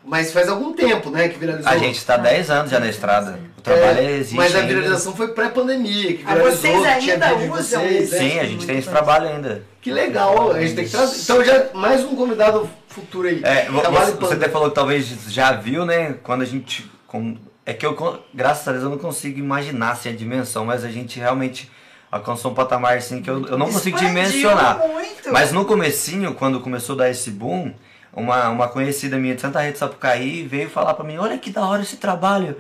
Mas 0.04 0.32
faz 0.32 0.48
algum 0.50 0.74
tempo, 0.74 1.10
né, 1.12 1.28
que 1.30 1.38
viralizou. 1.38 1.70
A 1.72 1.78
gente 1.78 2.04
tá 2.04 2.18
10 2.18 2.50
anos 2.50 2.72
já 2.72 2.80
na 2.80 2.88
estrada. 2.88 3.40
O 3.58 3.62
trabalho 3.62 4.00
É, 4.00 4.12
existe. 4.14 4.36
Mas 4.36 4.56
a 4.56 4.60
ainda. 4.60 4.74
viralização 4.74 5.16
foi 5.16 5.28
pré-pandemia, 5.34 6.14
que 6.16 6.24
Ah, 6.26 6.34
viralizou, 6.36 6.72
vocês 6.72 6.94
que 6.96 7.00
tinha 7.02 7.14
ainda 7.16 7.36
usam 7.36 7.48
vocês, 7.82 8.12
né? 8.12 8.18
Sim, 8.18 8.40
a 8.40 8.46
gente 8.46 8.66
tem 8.66 8.78
esse 8.80 8.90
trabalho 8.90 9.28
ainda. 9.28 9.64
Que 9.82 9.92
legal, 9.92 10.52
a 10.52 10.62
gente 10.62 10.76
tem 10.76 10.86
que 10.86 10.92
trazer. 10.92 11.22
Então 11.22 11.44
já 11.44 11.66
mais 11.74 12.04
um 12.04 12.16
convidado 12.16 12.70
futuro 12.88 13.28
aí. 13.28 13.42
É, 13.44 13.66
você, 13.70 14.12
você 14.14 14.34
até 14.34 14.50
falou 14.50 14.70
que 14.70 14.76
talvez 14.76 15.06
já 15.28 15.52
viu, 15.52 15.86
né? 15.86 16.16
Quando 16.24 16.42
a 16.42 16.46
gente. 16.46 16.90
com- 17.06 17.38
é 17.66 17.74
que 17.74 17.86
eu, 17.86 17.96
graças 18.34 18.68
a 18.68 18.72
Deus, 18.72 18.84
eu 18.84 18.90
não 18.90 18.98
consigo 18.98 19.38
imaginar 19.38 19.92
assim, 19.92 20.10
a 20.10 20.14
dimensão, 20.14 20.66
mas 20.66 20.84
a 20.84 20.90
gente 20.90 21.20
realmente 21.20 21.70
alcançou 22.12 22.52
um 22.52 22.56
patamar 22.56 22.98
assim 22.98 23.22
que 23.22 23.30
eu, 23.30 23.46
eu 23.46 23.58
não 23.60 23.68
consigo 23.72 23.98
dimensionar. 24.00 24.80
Muito. 24.88 25.32
Mas 25.32 25.52
no 25.52 25.66
comecinho, 25.66 26.34
quando 26.34 26.60
começou 26.62 26.96
a 26.96 27.00
dar 27.00 27.10
esse 27.12 27.30
boom, 27.30 27.72
uma, 28.14 28.50
uma 28.50 28.68
conhecida 28.68 29.18
minha 29.18 29.36
de 29.36 29.42
Santa 29.42 29.60
Rita 29.60 29.74
de 29.74 29.80
Sapucaí 29.80 30.44
veio 30.44 30.70
falar 30.70 30.94
pra 30.94 31.06
mim, 31.06 31.18
olha 31.18 31.38
que 31.38 31.50
da 31.50 31.66
hora 31.66 31.82
esse 31.82 31.98
trabalho. 31.98 32.56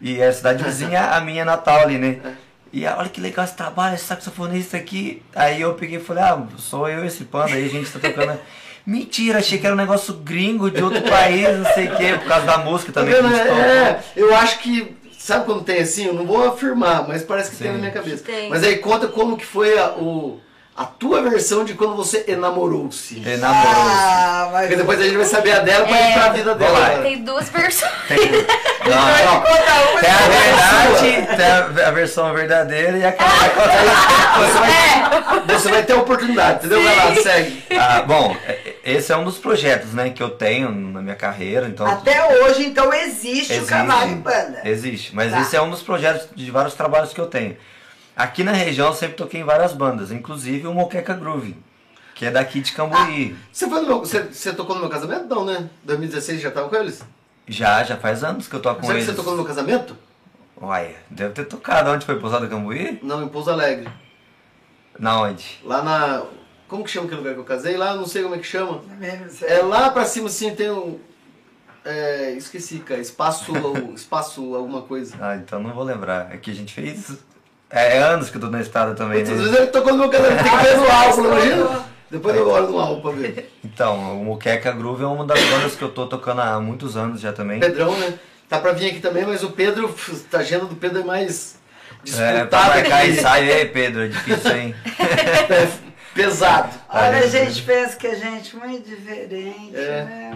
E 0.00 0.20
é 0.20 0.28
a 0.28 0.32
cidade 0.32 0.62
vizinha, 0.64 1.10
a 1.10 1.20
minha 1.20 1.44
natal 1.44 1.80
ali, 1.80 1.98
né? 1.98 2.20
E 2.72 2.86
ah, 2.86 2.96
olha 2.98 3.08
que 3.08 3.20
legal 3.20 3.44
esse 3.44 3.54
trabalho, 3.54 3.94
esse 3.96 4.04
saxofonista 4.04 4.76
aqui. 4.76 5.22
Aí 5.34 5.60
eu 5.60 5.74
peguei 5.74 5.98
e 5.98 6.00
falei, 6.00 6.22
ah, 6.22 6.42
sou 6.56 6.88
eu 6.88 7.04
esse 7.04 7.24
panda 7.24 7.52
aí, 7.54 7.66
a 7.66 7.68
gente 7.68 7.90
tá 7.90 7.98
tocando. 7.98 8.38
Mentira, 8.86 9.38
achei 9.40 9.58
que 9.58 9.66
era 9.66 9.74
um 9.74 9.78
negócio 9.78 10.14
gringo 10.14 10.70
de 10.70 10.82
outro 10.82 11.02
país, 11.02 11.58
não 11.58 11.74
sei 11.74 11.88
o 11.88 11.96
quê, 11.96 12.14
por 12.18 12.26
causa 12.28 12.46
da 12.46 12.58
música 12.58 12.92
Tá 12.92 13.00
também 13.00 13.14
que 13.14 13.20
a 13.20 13.22
vendo? 13.22 13.36
gente 13.36 13.48
toca. 13.48 13.60
É, 13.62 14.04
eu 14.16 14.34
acho 14.34 14.58
que. 14.60 14.96
Sabe 15.18 15.44
quando 15.44 15.62
tem 15.62 15.80
assim? 15.80 16.06
Eu 16.06 16.14
não 16.14 16.26
vou 16.26 16.48
afirmar, 16.48 17.06
mas 17.06 17.22
parece 17.22 17.50
que 17.50 17.56
tem 17.58 17.66
Sim. 17.66 17.72
na 17.74 17.78
minha 17.78 17.90
cabeça. 17.90 18.24
Tem. 18.24 18.48
Mas 18.48 18.64
aí 18.64 18.78
conta 18.78 19.06
como 19.06 19.36
que 19.36 19.44
foi 19.44 19.78
a, 19.78 19.90
o, 19.90 20.40
a 20.80 20.84
tua 20.86 21.20
versão 21.22 21.62
de 21.62 21.74
quando 21.74 21.94
você 21.94 22.24
enamorou-se. 22.26 23.16
Ele 23.18 23.36
namorou. 23.36 23.70
Ah, 23.74 24.48
mas. 24.50 24.60
Porque 24.62 24.76
depois 24.76 24.98
a 24.98 25.04
gente 25.04 25.16
vai 25.16 25.26
saber 25.26 25.52
a 25.52 25.58
dela 25.58 25.86
pra 25.86 25.96
É, 25.98 26.10
ir 26.10 26.14
pra 26.14 26.28
vida 26.30 26.54
dela. 26.54 27.02
Tem 27.02 27.22
duas 27.22 27.48
versões. 27.50 27.92
Tem, 28.08 28.18
não, 28.88 29.24
não. 29.34 29.40
Conta 29.42 29.90
uma 29.92 30.00
Tem 30.00 30.10
a 30.10 30.16
verdade, 30.28 31.36
tem 31.36 31.84
a, 31.84 31.88
a 31.88 31.90
versão 31.90 32.32
verdadeira 32.32 32.96
e 32.96 33.04
aquela 33.04 33.30
que 33.30 33.38
vai 33.38 33.50
contar 33.50 34.38
Você 34.38 34.58
vai, 34.58 35.58
você 35.58 35.68
vai 35.70 35.82
ter 35.82 35.92
a 35.92 35.96
oportunidade, 35.96 36.58
entendeu? 36.66 36.82
Vai 36.82 36.96
lá, 36.96 37.14
segue. 37.22 37.62
Ah, 37.78 38.02
bom, 38.02 38.34
é- 38.46 38.74
esse 38.82 39.12
é 39.12 39.16
um 39.16 39.24
dos 39.24 39.36
projetos, 39.36 39.92
né, 39.92 40.08
que 40.08 40.22
eu 40.22 40.30
tenho 40.30 40.70
na 40.70 41.02
minha 41.02 41.14
carreira, 41.14 41.66
então 41.66 41.86
Até 41.86 42.24
hoje, 42.42 42.64
então, 42.64 42.90
existe, 42.94 43.52
o 43.52 43.56
Existe. 43.56 43.66
cavalo 43.66 44.12
e 44.12 44.14
banda. 44.14 44.62
existe. 44.64 45.14
Mas 45.14 45.30
Tá. 45.30 45.40
esse 45.42 45.54
é 45.56 45.60
um 45.60 45.68
dos 45.70 45.82
projetos 45.82 46.28
de 46.34 46.50
vários 46.50 46.72
trabalhos 46.74 47.12
que 47.12 47.20
eu 47.20 47.26
tenho. 47.26 47.54
Aqui 48.16 48.44
na 48.44 48.52
região 48.52 48.88
eu 48.88 48.94
sempre 48.94 49.16
toquei 49.16 49.40
em 49.40 49.44
várias 49.44 49.72
bandas, 49.72 50.10
inclusive 50.10 50.66
o 50.66 50.74
Moqueca 50.74 51.14
Groove, 51.14 51.56
que 52.14 52.26
é 52.26 52.30
daqui 52.30 52.60
de 52.60 52.72
Cambuí. 52.72 53.36
Você, 53.52 53.68
foi 53.68 53.80
no 53.80 53.86
meu, 53.86 53.98
você, 54.00 54.22
você 54.24 54.52
tocou 54.52 54.74
no 54.74 54.82
meu 54.82 54.90
casamento? 54.90 55.26
Não, 55.26 55.44
né? 55.44 55.70
2016 55.84 56.40
já 56.40 56.50
tava 56.50 56.68
com 56.68 56.76
eles? 56.76 57.02
Já, 57.48 57.82
já 57.82 57.96
faz 57.96 58.22
anos 58.22 58.46
que 58.46 58.54
eu 58.54 58.60
toco 58.60 58.80
com 58.80 58.86
Será 58.86 58.98
que 58.98 59.04
eles. 59.04 59.10
você 59.10 59.16
tocou 59.16 59.32
no 59.32 59.38
meu 59.38 59.46
casamento? 59.46 59.96
Uai, 60.60 60.94
deve 61.08 61.32
ter 61.32 61.46
tocado. 61.46 61.90
Onde 61.90 62.04
foi 62.04 62.20
Pousada 62.20 62.46
Cambuí? 62.46 62.98
Não, 63.02 63.22
em 63.22 63.28
Pouso 63.28 63.50
Alegre. 63.50 63.88
Na 64.98 65.22
onde? 65.22 65.58
Lá 65.64 65.82
na. 65.82 66.22
Como 66.68 66.84
que 66.84 66.90
chama 66.90 67.06
aquele 67.06 67.20
lugar 67.22 67.34
que 67.34 67.40
eu 67.40 67.44
casei? 67.44 67.76
Lá, 67.76 67.96
não 67.96 68.06
sei 68.06 68.22
como 68.22 68.34
é 68.34 68.38
que 68.38 68.46
chama. 68.46 68.82
Sei. 69.30 69.48
É 69.48 69.62
lá 69.62 69.90
pra 69.90 70.04
cima 70.04 70.28
assim 70.28 70.54
tem 70.54 70.70
um. 70.70 71.00
É, 71.82 72.32
esqueci, 72.32 72.80
cara. 72.80 73.00
Espaço. 73.00 73.52
espaço 73.96 74.54
alguma 74.54 74.82
coisa. 74.82 75.16
Ah, 75.18 75.36
então 75.36 75.62
não 75.62 75.72
vou 75.72 75.82
lembrar. 75.82 76.32
É 76.32 76.36
que 76.36 76.50
a 76.50 76.54
gente 76.54 76.74
fez. 76.74 77.16
É 77.70 77.98
anos 77.98 78.30
que 78.30 78.36
eu 78.36 78.40
tô 78.40 78.48
na 78.48 78.60
estrada 78.60 78.94
também, 78.94 79.18
Muitas 79.18 79.36
né? 79.36 79.42
vezes 79.44 79.58
ele 79.58 79.66
tocou 79.68 79.92
no 79.92 79.98
meu 80.00 80.08
casamento. 80.10 80.42
Tem 80.42 80.58
que 80.58 80.64
ver 80.64 80.76
no 80.76 80.90
álbum, 80.90 81.24
imagina? 81.26 81.84
Depois 82.10 82.36
eu 82.36 82.48
olho 82.48 82.68
no 82.68 82.78
álbum 82.80 83.00
pra 83.00 83.10
ver. 83.12 83.52
Então, 83.64 84.20
o 84.20 84.24
Moqueca 84.24 84.72
Groove 84.72 85.04
é 85.04 85.06
uma 85.06 85.24
das 85.24 85.40
bandas 85.40 85.76
que 85.76 85.82
eu 85.82 85.88
tô 85.90 86.06
tocando 86.06 86.40
há 86.40 86.58
muitos 86.60 86.96
anos 86.96 87.20
já 87.20 87.32
também. 87.32 87.60
Pedrão, 87.60 87.96
né? 87.96 88.14
Tá 88.48 88.58
pra 88.58 88.72
vir 88.72 88.90
aqui 88.90 88.98
também, 88.98 89.24
mas 89.24 89.44
o 89.44 89.50
Pedro. 89.50 89.94
A 90.32 90.36
agenda 90.38 90.64
do 90.64 90.74
Pedro 90.74 91.02
é 91.02 91.04
mais. 91.04 91.54
É, 92.16 92.44
pra 92.44 92.58
Disputada 92.58 92.74
marcar 92.74 93.08
ensaio 93.08 93.52
aí, 93.54 93.66
Pedro, 93.66 94.02
é 94.04 94.08
difícil, 94.08 94.56
hein? 94.56 94.74
É 96.16 96.22
pesado. 96.22 96.70
Olha, 96.88 97.18
a 97.18 97.26
gente 97.26 97.62
pensa 97.62 97.96
que 97.96 98.06
a 98.06 98.14
gente 98.14 98.56
é 98.56 98.58
muito 98.66 98.88
diferente, 98.88 99.76
É. 99.76 100.04
né? 100.04 100.32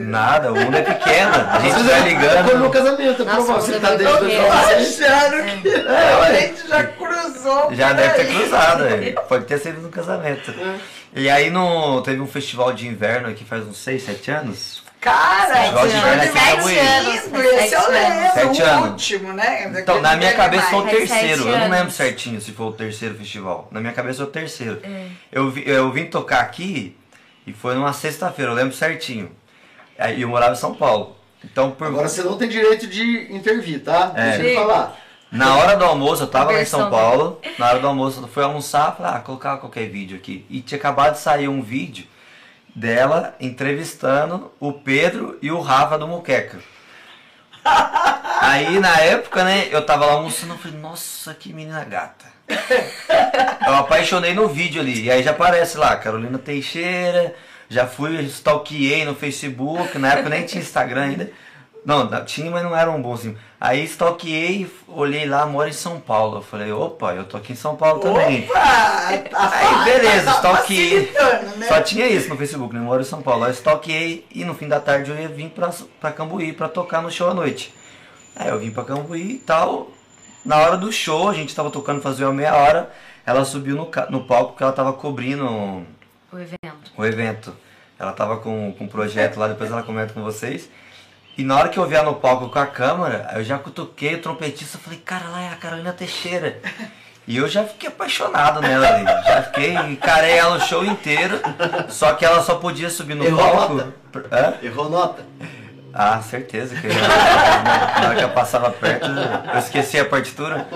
Nada, 0.00 0.52
o 0.52 0.56
mundo 0.56 0.74
é 0.76 0.82
pequeno. 0.82 1.32
A 1.34 1.58
gente 1.60 1.74
Às 1.76 1.82
vai 1.82 2.02
vezes 2.02 2.06
ele 2.06 2.14
tocou 2.20 2.42
no 2.42 2.66
ligando. 2.66 2.70
casamento, 2.70 3.22
é 3.22 3.24
Nossa, 3.24 3.52
o 3.52 3.60
Você 3.60 3.78
tá 3.78 3.88
é 3.92 3.96
desde 3.96 4.14
muito 4.14 4.36
2016. 4.36 5.02
Achando 5.02 5.62
que 5.62 5.68
É, 5.68 6.14
a 6.14 6.34
gente 6.40 6.68
já 6.68 6.84
cruzou. 6.84 7.72
Já 7.74 7.92
deve 7.92 8.14
ter 8.14 8.26
cruzado, 8.34 8.84
pode 9.28 9.44
ter 9.44 9.58
sido 9.58 9.80
no 9.82 9.88
casamento. 9.90 10.50
É. 10.50 10.76
E 11.14 11.28
aí 11.30 11.50
no, 11.50 12.00
teve 12.02 12.20
um 12.20 12.26
festival 12.26 12.72
de 12.72 12.86
inverno 12.86 13.28
aqui 13.28 13.44
faz 13.44 13.64
uns 13.66 13.78
6, 13.78 14.02
7 14.02 14.30
anos. 14.30 14.82
Cara, 15.00 15.54
Festival 15.54 15.86
de 15.88 15.94
em 15.96 16.32
Sete 16.32 16.56
Cambuí. 16.56 16.78
anos. 16.78 17.14
esse 17.14 17.74
eu 17.74 17.80
Sete 17.80 17.90
lembro, 17.92 18.34
Sete 18.34 18.62
o 18.62 18.64
anos. 18.66 18.90
último, 18.90 19.32
né? 19.32 19.72
Então, 19.80 20.00
na 20.02 20.16
minha 20.16 20.34
cabeça 20.34 20.66
foi 20.66 20.78
o 20.80 20.86
terceiro. 20.88 21.48
Eu 21.48 21.58
não 21.58 21.68
lembro 21.70 21.90
certinho 21.92 22.40
se 22.40 22.52
foi 22.52 22.66
o 22.66 22.72
terceiro 22.72 23.14
festival. 23.14 23.68
Na 23.70 23.80
minha 23.80 23.92
cabeça 23.92 24.18
foi 24.18 24.26
o 24.26 24.30
terceiro. 24.30 24.80
Eu, 25.30 25.50
vi- 25.50 25.62
eu 25.68 25.90
vim 25.92 26.06
tocar 26.06 26.40
aqui 26.40 26.96
e 27.46 27.52
foi 27.52 27.74
numa 27.76 27.92
sexta-feira, 27.92 28.50
eu 28.50 28.54
lembro 28.56 28.74
certinho. 28.74 29.30
Aí 29.98 30.20
eu 30.22 30.28
morava 30.28 30.52
em 30.52 30.56
São 30.56 30.74
Paulo. 30.74 31.16
Então, 31.44 31.70
por, 31.70 31.86
Agora 31.86 32.08
você 32.08 32.22
não 32.24 32.36
tem 32.36 32.48
direito 32.48 32.86
de 32.88 33.28
intervir, 33.32 33.84
tá? 33.84 34.12
É. 34.16 34.36
Deixa 34.38 34.42
eu 34.42 34.60
falar. 34.60 34.96
na 35.30 35.54
hora 35.56 35.76
do 35.76 35.84
almoço, 35.84 36.24
eu 36.24 36.26
tava 36.26 36.50
lá 36.50 36.60
em 36.60 36.64
São 36.64 36.90
Paulo. 36.90 37.40
Na 37.56 37.68
hora 37.68 37.78
do 37.78 37.86
almoço, 37.86 38.20
eu 38.20 38.26
fui 38.28 38.42
almoçar, 38.42 38.96
falei, 38.96 39.12
ah, 39.14 39.20
colocar 39.20 39.56
qualquer 39.58 39.88
vídeo 39.88 40.16
aqui. 40.16 40.44
E 40.50 40.60
tinha 40.60 40.76
acabado 40.78 41.12
de 41.12 41.20
sair 41.20 41.46
um 41.48 41.62
vídeo 41.62 42.04
dela 42.78 43.34
entrevistando 43.40 44.52
o 44.60 44.72
Pedro 44.72 45.36
e 45.42 45.50
o 45.50 45.60
Rafa 45.60 45.98
do 45.98 46.06
Moqueca. 46.06 46.58
Aí 48.40 48.78
na 48.78 48.96
época, 49.00 49.42
né, 49.44 49.68
eu 49.70 49.84
tava 49.84 50.06
lá 50.06 50.12
almoçando, 50.12 50.54
eu 50.54 50.58
falei, 50.58 50.78
nossa, 50.78 51.34
que 51.34 51.52
menina 51.52 51.84
gata. 51.84 52.26
Eu 53.66 53.74
apaixonei 53.74 54.32
no 54.32 54.48
vídeo 54.48 54.80
ali. 54.80 55.04
E 55.04 55.10
aí 55.10 55.22
já 55.22 55.32
aparece 55.32 55.76
lá, 55.76 55.96
Carolina 55.96 56.38
Teixeira, 56.38 57.34
já 57.68 57.86
fui, 57.86 58.22
stalkeei 58.22 59.04
no 59.04 59.14
Facebook, 59.14 59.98
na 59.98 60.12
época 60.12 60.30
nem 60.30 60.46
tinha 60.46 60.62
Instagram 60.62 61.02
ainda. 61.02 61.30
Não, 61.84 62.24
tinha, 62.26 62.50
mas 62.50 62.62
não 62.62 62.76
era 62.76 62.90
um 62.90 63.00
bom 63.00 63.14
assim. 63.14 63.34
Aí 63.60 63.82
stalkeei, 63.84 64.70
olhei 64.86 65.26
lá, 65.26 65.46
moro 65.46 65.68
em 65.68 65.72
São 65.72 65.98
Paulo. 65.98 66.38
Eu 66.38 66.42
falei, 66.42 66.70
opa, 66.70 67.14
eu 67.14 67.24
tô 67.24 67.36
aqui 67.38 67.52
em 67.54 67.56
São 67.56 67.76
Paulo 67.76 68.00
também. 68.00 68.44
Opa! 68.44 68.58
Tá 69.30 69.50
Aí 69.52 69.84
beleza, 69.84 70.24
tá 70.26 70.32
stalkeei. 70.36 71.06
facilitando, 71.06 71.56
né? 71.56 71.66
Só 71.66 71.80
tinha 71.80 72.06
isso 72.06 72.28
no 72.28 72.36
Facebook, 72.36 72.74
né? 72.74 72.80
Moro 72.80 73.00
em 73.00 73.04
São 73.04 73.22
Paulo. 73.22 73.44
Aí 73.44 73.50
eu 73.50 73.54
stalkeei 73.54 74.26
e 74.34 74.44
no 74.44 74.54
fim 74.54 74.68
da 74.68 74.78
tarde 74.80 75.10
eu 75.10 75.18
ia 75.18 75.28
vir 75.28 75.48
pra, 75.50 75.70
pra 76.00 76.12
Cambuí 76.12 76.52
pra 76.52 76.68
tocar 76.68 77.00
no 77.00 77.10
show 77.10 77.30
à 77.30 77.34
noite. 77.34 77.72
Aí 78.36 78.48
eu 78.48 78.58
vim 78.58 78.70
pra 78.70 78.84
Cambuí 78.84 79.32
e 79.36 79.38
tal. 79.38 79.90
Na 80.44 80.56
hora 80.58 80.76
do 80.76 80.92
show, 80.92 81.28
a 81.28 81.34
gente 81.34 81.54
tava 81.54 81.70
tocando 81.70 82.02
fazia 82.02 82.26
uma 82.26 82.34
meia 82.34 82.54
hora. 82.54 82.90
Ela 83.24 83.44
subiu 83.44 83.76
no, 83.76 83.86
ca- 83.86 84.06
no 84.10 84.24
palco 84.24 84.52
porque 84.52 84.62
ela 84.62 84.72
tava 84.72 84.92
cobrindo 84.92 85.44
O 86.32 86.38
evento. 86.38 86.92
o 86.96 87.04
evento. 87.04 87.56
Ela 87.98 88.12
tava 88.12 88.36
com, 88.36 88.72
com 88.78 88.84
um 88.84 88.88
projeto 88.88 89.38
lá, 89.38 89.48
depois 89.48 89.70
ela 89.70 89.82
comenta 89.82 90.12
com 90.12 90.22
vocês. 90.22 90.68
E 91.38 91.44
na 91.44 91.56
hora 91.56 91.68
que 91.68 91.78
eu 91.78 91.86
vi 91.86 91.94
ela 91.94 92.06
no 92.10 92.16
palco 92.16 92.48
com 92.48 92.58
a 92.58 92.66
câmera, 92.66 93.30
eu 93.36 93.44
já 93.44 93.56
cutuquei 93.56 94.16
o 94.16 94.20
trompetista 94.20 94.76
e 94.76 94.80
falei, 94.80 94.98
cara, 94.98 95.28
lá 95.28 95.40
é 95.40 95.48
a 95.50 95.54
Carolina 95.54 95.92
Teixeira. 95.92 96.60
E 97.28 97.36
eu 97.36 97.46
já 97.46 97.62
fiquei 97.62 97.88
apaixonado 97.88 98.60
nela 98.60 98.88
ali. 98.88 99.04
Já 99.04 99.42
fiquei, 99.44 99.72
encarei 99.76 100.32
ela 100.32 100.56
o 100.56 100.60
show 100.60 100.84
inteiro. 100.84 101.38
Só 101.90 102.12
que 102.14 102.24
ela 102.24 102.42
só 102.42 102.56
podia 102.56 102.90
subir 102.90 103.14
no 103.14 103.24
Errou 103.24 103.38
palco. 103.38 103.74
nota? 103.74 103.92
Hã? 104.32 104.54
Errou 104.66 104.90
nota. 104.90 105.24
Ah, 105.94 106.20
certeza 106.22 106.74
que 106.74 106.86
eu, 106.88 106.92
na 106.94 108.08
hora 108.08 108.16
que 108.16 108.24
eu 108.24 108.30
passava 108.30 108.70
perto, 108.72 109.06
eu 109.06 109.58
esqueci 109.60 109.98
a 109.98 110.04
partitura. 110.04 110.66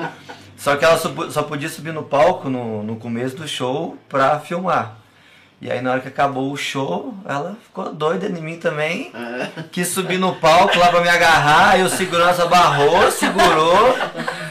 Só 0.57 0.77
que 0.77 0.85
ela 0.85 0.97
só 0.97 1.43
podia 1.43 1.69
subir 1.69 1.93
no 1.93 2.05
palco 2.05 2.49
no, 2.49 2.85
no 2.85 2.97
começo 2.97 3.35
do 3.35 3.49
show 3.49 3.97
pra 4.09 4.39
filmar. 4.39 4.97
E 5.63 5.71
aí 5.71 5.81
na 5.81 5.93
hora 5.93 6.01
que 6.01 6.09
acabou 6.09 6.51
o 6.51 6.57
show, 6.57 7.15
ela 7.25 7.57
ficou 7.63 7.95
doida 7.95 8.27
em 8.27 8.43
mim 8.43 8.57
também. 8.57 9.13
Quis 9.71 9.87
subir 9.87 10.19
no 10.19 10.35
palco 10.35 10.77
lá 10.77 10.89
pra 10.89 11.01
me 11.01 11.09
agarrar, 11.09 11.71
aí 11.71 11.85
o 11.85 11.89
segurança 11.89 12.47
barrou, 12.47 13.09
segurou. 13.13 13.97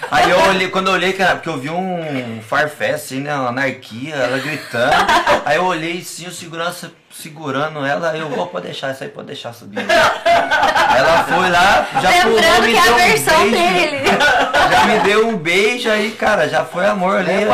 Aí 0.10 0.30
eu 0.30 0.39
olhei, 0.43 0.69
quando 0.69 0.88
eu 0.88 0.93
olhei, 0.93 1.12
cara, 1.12 1.36
porque 1.36 1.50
eu 1.50 1.58
vi 1.58 1.69
um 1.69 2.41
farfé, 2.41 2.91
assim, 2.91 3.19
né? 3.19 3.36
Uma 3.36 3.50
anarquia, 3.50 4.15
ela 4.15 4.39
gritando. 4.39 4.95
Aí 5.43 5.58
eu 5.58 5.65
olhei 5.65 6.00
assim, 6.00 6.28
o 6.28 6.32
segurança 6.32 6.89
segurando 7.13 7.86
ela, 7.86 8.15
eu 8.17 8.30
vou 8.30 8.47
pode 8.47 8.65
deixar, 8.65 8.91
isso 8.91 9.04
aí 9.04 9.10
pode 9.10 9.28
deixar 9.28 9.54
subir. 9.54 9.80
Ela 9.80 11.24
foi 11.24 11.50
lá, 11.50 11.88
já 12.02 12.21
pulou, 12.24 12.36
Lembrando 12.39 12.62
me 12.63 12.71
que 12.74 12.78
é 12.78 12.82
deu 12.82 12.91
a 12.91 12.95
um 12.95 12.97
versão 12.97 13.52
beijo. 13.52 13.56
dele. 13.91 14.02
Já 14.71 14.86
me 14.86 15.00
deu 15.00 15.28
um 15.28 15.38
beijo 15.38 15.89
aí, 15.89 16.12
cara, 16.12 16.47
já 16.50 16.63
foi 16.65 16.86
amor 16.86 17.17
ali. 17.17 17.32
É, 17.32 17.45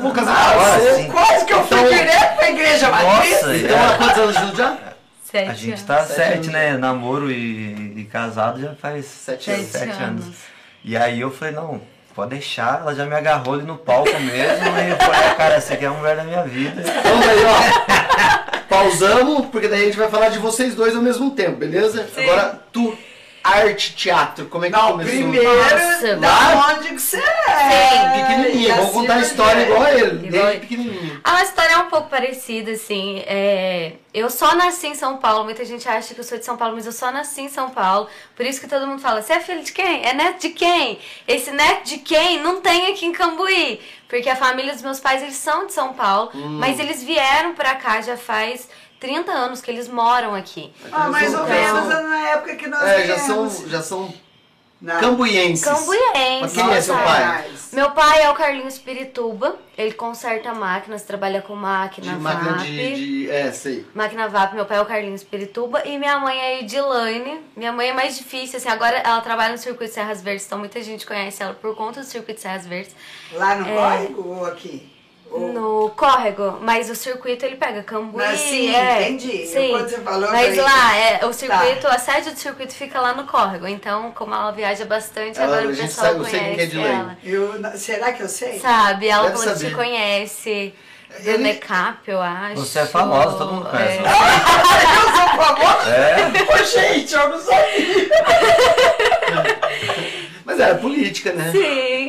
vou 0.00 0.12
casar 0.12 0.32
Na 0.32 0.52
com 0.52 0.58
hora, 0.60 0.78
você. 0.80 0.88
assim. 0.88 1.10
Quase 1.10 1.44
que 1.44 1.52
eu 1.52 1.64
fui 1.66 1.78
Então- 1.78 1.92
direto 1.92 2.36
pra 2.36 2.50
igreja. 2.50 2.88
Nossa, 2.88 3.56
Então, 3.56 3.76
é. 3.78 3.86
há 3.86 3.96
quantos 3.96 4.18
anos 4.18 4.36
juntos 4.36 4.58
já? 4.58 4.76
Sete 5.24 5.48
A 5.48 5.54
gente 5.54 5.68
anos. 5.68 5.82
tá 5.82 5.98
Sete 6.04 6.14
sete, 6.16 6.32
anos. 6.34 6.46
né? 6.48 6.76
Namoro 6.76 7.30
e, 7.30 7.94
e 8.00 8.08
casado 8.10 8.60
já 8.60 8.74
faz 8.74 9.04
Sete 9.06 9.44
Sete 9.44 9.50
anos. 9.60 9.70
sete 9.70 10.02
anos. 10.02 10.24
anos. 10.24 10.36
E 10.84 10.96
aí 10.96 11.20
eu 11.20 11.30
falei, 11.30 11.54
não, 11.54 11.80
pode 12.16 12.30
deixar, 12.30 12.80
ela 12.80 12.94
já 12.94 13.04
me 13.04 13.14
agarrou 13.14 13.54
ali 13.54 13.62
no 13.62 13.76
palco 13.76 14.10
mesmo. 14.18 14.78
e 14.78 14.90
eu 14.90 14.96
falei, 14.96 15.34
cara, 15.36 15.54
essa 15.54 15.74
aqui 15.74 15.84
é 15.84 15.88
a 15.88 15.92
mulher 15.92 16.16
da 16.16 16.24
minha 16.24 16.42
vida. 16.42 16.80
Então 16.82 17.20
daí, 17.20 17.44
ó. 17.44 18.49
Pausamos, 18.70 19.46
porque 19.46 19.66
daí 19.66 19.82
a 19.82 19.84
gente 19.86 19.98
vai 19.98 20.08
falar 20.08 20.28
de 20.28 20.38
vocês 20.38 20.76
dois 20.76 20.94
ao 20.94 21.02
mesmo 21.02 21.32
tempo, 21.32 21.56
beleza? 21.56 22.08
Sim. 22.14 22.22
Agora, 22.22 22.62
tu, 22.72 22.96
arte, 23.42 23.94
teatro, 23.94 24.46
como 24.46 24.64
é 24.64 24.70
que 24.70 24.76
Não, 24.76 24.92
começou? 24.92 25.12
primeiro, 25.14 25.56
Nossa, 25.56 26.16
da 26.16 26.66
onde 26.74 26.88
que 26.90 26.98
você 27.00 27.16
é? 27.18 28.10
Pequenininho, 28.14 28.68
E 28.68 28.72
vamos 28.72 28.90
contar 28.92 29.14
a 29.14 29.20
história 29.20 29.62
igual 29.62 29.82
a 29.82 29.92
ele, 29.92 30.26
Igual 30.26 30.30
desde 30.30 30.50
ele. 30.50 30.60
pequenininho. 30.60 31.20
A 31.24 31.42
história 31.42 31.72
é 31.74 31.78
um 31.78 31.88
pouco 31.88 32.08
parecida, 32.08 32.70
assim. 32.72 33.22
É, 33.26 33.92
Eu 34.12 34.28
só 34.28 34.54
nasci 34.56 34.88
em 34.88 34.94
São 34.94 35.18
Paulo. 35.18 35.44
Muita 35.44 35.64
gente 35.64 35.88
acha 35.88 36.12
que 36.14 36.20
eu 36.20 36.24
sou 36.24 36.36
de 36.38 36.44
São 36.44 36.56
Paulo, 36.56 36.74
mas 36.74 36.84
eu 36.86 36.92
só 36.92 37.10
nasci 37.12 37.42
em 37.42 37.48
São 37.48 37.70
Paulo. 37.70 38.08
Por 38.34 38.44
isso 38.44 38.60
que 38.60 38.66
todo 38.68 38.86
mundo 38.86 39.00
fala: 39.00 39.22
você 39.22 39.34
é 39.34 39.40
filho 39.40 39.62
de 39.62 39.72
quem? 39.72 40.04
É 40.04 40.12
neto 40.12 40.40
de 40.40 40.48
quem? 40.50 40.98
Esse 41.28 41.50
neto 41.52 41.84
de 41.84 41.98
quem 41.98 42.40
não 42.40 42.60
tem 42.60 42.92
aqui 42.92 43.06
em 43.06 43.12
Cambuí. 43.12 43.80
Porque 44.08 44.28
a 44.28 44.34
família 44.34 44.72
dos 44.72 44.82
meus 44.82 44.98
pais, 44.98 45.22
eles 45.22 45.36
são 45.36 45.66
de 45.66 45.72
São 45.72 45.92
Paulo, 45.92 46.30
Hum. 46.34 46.58
mas 46.58 46.80
eles 46.80 47.02
vieram 47.04 47.54
pra 47.54 47.76
cá 47.76 48.00
já 48.00 48.16
faz 48.16 48.68
30 49.00 49.32
anos 49.32 49.60
que 49.60 49.70
eles 49.70 49.88
moram 49.88 50.34
aqui. 50.34 50.72
Ah, 50.92 51.08
mais 51.08 51.34
ou 51.34 51.40
Então- 51.44 51.48
menos 51.48 51.88
na 51.88 52.28
época 52.28 52.54
que 52.56 52.68
nós 52.68 52.82
É, 52.82 53.06
já 53.06 53.18
são, 53.18 53.50
já 53.68 53.82
são 53.82 54.12
Não. 54.80 55.00
cambuienses. 55.00 55.64
Cambuiense. 55.64 56.40
Mas 56.42 56.52
quem 56.52 56.70
é 56.70 56.80
seu 56.80 56.94
pai? 56.94 57.50
Meu 57.72 57.90
pai 57.92 58.22
é 58.22 58.30
o 58.30 58.34
Carlinhos 58.34 58.78
Pirituba. 58.78 59.56
Ele 59.78 59.92
conserta 59.92 60.52
máquinas, 60.52 61.02
trabalha 61.02 61.40
com 61.40 61.54
máquina, 61.54 62.12
De 62.12 62.18
máquina 62.18 62.52
VAP. 62.58 62.64
de, 62.66 62.94
de. 62.96 63.30
É, 63.30 63.50
sei. 63.52 63.86
Máquina 63.94 64.28
VAP, 64.28 64.54
meu 64.54 64.66
pai 64.66 64.76
é 64.78 64.80
o 64.82 64.86
Carlinhos 64.86 65.22
Pirituba 65.22 65.82
e 65.86 65.96
minha 65.98 66.18
mãe 66.18 66.38
é 66.38 66.46
a 66.56 66.60
Edilane. 66.60 67.40
Minha 67.56 67.72
mãe 67.72 67.88
é 67.88 67.92
mais 67.94 68.16
difícil, 68.18 68.58
assim, 68.58 68.68
agora 68.68 68.98
ela 68.98 69.20
trabalha 69.22 69.52
no 69.52 69.58
Circuito 69.58 69.94
Serras 69.94 70.20
Verdes, 70.20 70.44
então 70.46 70.58
muita 70.58 70.82
gente 70.82 71.06
conhece 71.06 71.42
ela 71.42 71.54
por 71.54 71.74
conta 71.76 72.00
do 72.00 72.06
Circuito 72.06 72.40
Serras 72.40 72.66
Verdes. 72.66 72.94
Lá 73.32 73.54
no 73.54 73.66
É. 73.68 73.74
córrego 73.74 74.28
ou 74.28 74.44
aqui? 74.46 74.89
Ou- 75.30 75.52
No 75.52 75.90
córrego, 75.90 76.58
mas 76.60 76.90
o 76.90 76.94
circuito 76.96 77.44
ele 77.46 77.54
pega 77.56 77.82
Cambuí, 77.84 78.16
Mas 78.24 78.40
sim, 78.40 78.74
é, 78.74 79.02
entendi. 79.10 79.46
Sim. 79.46 79.70
Quando 79.70 79.88
você 79.88 79.98
falou, 80.00 80.28
mas 80.32 80.56
falei, 80.56 80.60
lá, 80.60 80.96
é, 80.96 81.24
o 81.24 81.32
circuito, 81.32 81.86
a 81.86 81.98
sede 81.98 82.30
do 82.32 82.38
circuito 82.38 82.74
fica 82.74 83.00
lá 83.00 83.14
no 83.14 83.24
córrego, 83.24 83.66
então 83.68 84.10
como 84.12 84.34
ela 84.34 84.50
viaja 84.50 84.84
bastante, 84.84 85.38
Ela- 85.40 85.58
agora 85.58 85.72
o 85.72 85.76
pessoal 85.76 86.06
sabe- 86.08 86.18
eu 86.18 86.24
sei 86.24 86.40
é 86.40 86.54
conhece 86.54 86.80
ela. 86.80 87.16
Eu, 87.22 87.60
não- 87.60 87.76
será 87.76 88.12
que 88.12 88.22
eu 88.24 88.28
sei? 88.28 88.58
Sabe, 88.58 89.06
ela 89.08 89.28
Deve 89.28 89.36
falou 89.38 89.52
que 89.52 89.58
saber. 89.60 89.70
te 89.70 89.74
conhece. 89.76 90.74
Do 91.22 91.28
Ele- 91.28 91.42
Necap, 91.42 91.98
eu 92.08 92.20
acho. 92.20 92.54
Você 92.60 92.78
é 92.78 92.86
famosa, 92.86 93.36
todo 93.36 93.52
mundo 93.52 93.68
conhece. 93.68 93.98
É. 93.98 94.00
Eu 94.00 95.16
sou 95.16 95.28
famosa? 95.44 95.90
É, 95.90 96.54
Ô, 96.54 96.64
gente, 96.64 97.12
eu 97.14 97.28
não 97.30 97.38
sabia. 97.40 98.10
Mas 100.50 100.60
é 100.60 100.74
política, 100.74 101.32
né? 101.32 101.50
Sim, 101.52 101.62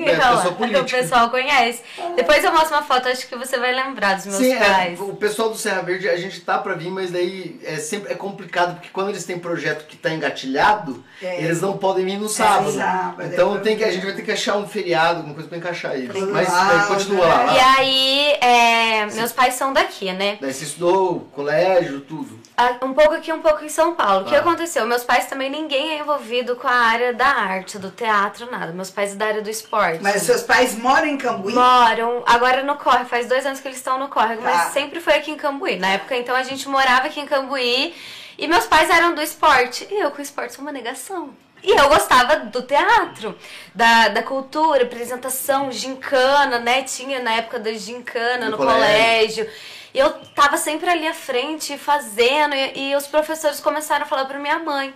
É, 0.05 0.15
então, 0.15 0.47
o 0.47 0.55
política. 0.55 0.97
pessoal 0.97 1.29
conhece. 1.29 1.81
Depois 2.15 2.43
eu 2.43 2.51
mostro 2.51 2.75
uma 2.75 2.81
foto, 2.83 3.07
acho 3.07 3.27
que 3.27 3.35
você 3.35 3.57
vai 3.59 3.71
lembrar 3.73 4.15
dos 4.15 4.25
meus 4.25 4.37
Sim, 4.37 4.53
é, 4.53 4.59
pais. 4.59 4.99
o 4.99 5.13
pessoal 5.15 5.49
do 5.49 5.55
Serra 5.57 5.81
Verde, 5.83 6.09
a 6.09 6.17
gente 6.17 6.41
tá 6.41 6.57
pra 6.57 6.73
vir, 6.73 6.89
mas 6.89 7.11
daí 7.11 7.59
é 7.63 7.75
sempre 7.77 8.11
é 8.11 8.15
complicado, 8.15 8.75
porque 8.75 8.89
quando 8.91 9.09
eles 9.09 9.23
têm 9.25 9.37
projeto 9.37 9.85
que 9.85 9.95
tá 9.95 10.09
engatilhado, 10.11 11.03
É. 11.21 11.43
eles 11.43 11.61
não 11.61 11.77
podem 11.77 12.03
vir 12.05 12.17
no 12.17 12.27
sábado. 12.29 12.71
sábado, 12.71 13.23
então 13.31 13.55
é 13.55 13.59
tem 13.59 13.77
que, 13.77 13.83
a 13.83 13.91
gente 13.91 14.05
vai 14.05 14.13
ter 14.15 14.23
que 14.23 14.31
achar 14.31 14.57
um 14.57 14.67
feriado, 14.67 15.17
alguma 15.17 15.33
coisa 15.35 15.47
pra 15.47 15.57
encaixar 15.57 15.93
eles. 15.95 16.11
Claro, 16.11 16.31
Mas 16.31 16.47
daí 16.49 16.87
continua 16.87 17.25
lá. 17.27 17.43
né? 17.45 17.53
E 17.53 17.57
lá. 17.57 17.75
aí, 17.77 18.31
é, 18.41 19.05
meus 19.13 19.31
pais 19.31 19.53
são 19.53 19.71
daqui, 19.71 20.11
né? 20.11 20.37
Daí 20.41 20.51
você 20.53 20.63
estudou 20.63 21.29
colégio, 21.33 22.01
tudo. 22.01 22.40
Ah, 22.63 22.85
Um 22.85 22.93
pouco 22.93 23.15
aqui, 23.15 23.33
um 23.33 23.41
pouco 23.41 23.63
em 23.65 23.69
São 23.69 23.95
Paulo. 23.95 24.25
O 24.25 24.29
que 24.29 24.35
Ah. 24.35 24.39
aconteceu? 24.39 24.85
Meus 24.85 25.03
pais 25.03 25.25
também, 25.25 25.49
ninguém 25.49 25.91
é 25.93 25.99
envolvido 25.99 26.55
com 26.55 26.67
a 26.67 26.71
área 26.73 27.11
da 27.13 27.25
arte, 27.25 27.79
do 27.79 27.89
teatro, 27.89 28.49
nada. 28.51 28.71
Meus 28.71 28.91
pais 28.91 29.13
é 29.13 29.15
da 29.15 29.25
área 29.25 29.41
do 29.41 29.49
esporte. 29.49 29.99
Mas 30.03 30.21
seus 30.21 30.43
pais 30.43 30.77
moram 30.77 31.07
em 31.07 31.17
Cambuí? 31.17 31.53
Moram, 31.53 32.23
agora 32.27 32.61
no 32.61 32.75
Córrego, 32.75 33.09
faz 33.09 33.27
dois 33.27 33.45
anos 33.45 33.59
que 33.59 33.67
eles 33.67 33.77
estão 33.79 33.97
no 33.97 34.07
Tá. 34.09 34.37
mas 34.41 34.73
sempre 34.73 34.99
foi 34.99 35.13
aqui 35.15 35.31
em 35.31 35.37
Cambuí. 35.37 35.77
Na 35.77 35.87
época, 35.93 36.15
então, 36.15 36.35
a 36.35 36.43
gente 36.43 36.67
morava 36.69 37.07
aqui 37.07 37.19
em 37.19 37.25
Cambuí 37.25 37.95
e 38.37 38.47
meus 38.47 38.65
pais 38.67 38.89
eram 38.91 39.15
do 39.15 39.21
esporte. 39.23 39.87
E 39.89 39.99
eu 40.03 40.11
com 40.11 40.21
esporte 40.21 40.53
sou 40.53 40.61
uma 40.61 40.71
negação. 40.71 41.31
E 41.63 41.71
eu 41.79 41.89
gostava 41.89 42.37
do 42.37 42.61
teatro, 42.63 43.37
da, 43.73 44.07
da 44.09 44.23
cultura, 44.23 44.83
apresentação, 44.83 45.71
gincana, 45.71 46.57
né? 46.59 46.81
Tinha 46.83 47.19
na 47.19 47.33
época 47.35 47.59
da 47.59 47.71
gincana 47.73 48.45
No 48.45 48.51
no, 48.51 48.57
colégio. 48.57 49.45
colégio. 49.45 49.49
E 49.93 49.99
eu 49.99 50.09
tava 50.35 50.57
sempre 50.57 50.89
ali 50.89 51.07
à 51.07 51.13
frente, 51.13 51.77
fazendo, 51.77 52.55
e, 52.55 52.91
e 52.91 52.95
os 52.95 53.07
professores 53.07 53.59
começaram 53.59 54.05
a 54.05 54.07
falar 54.07 54.25
pra 54.25 54.39
minha 54.39 54.59
mãe. 54.59 54.93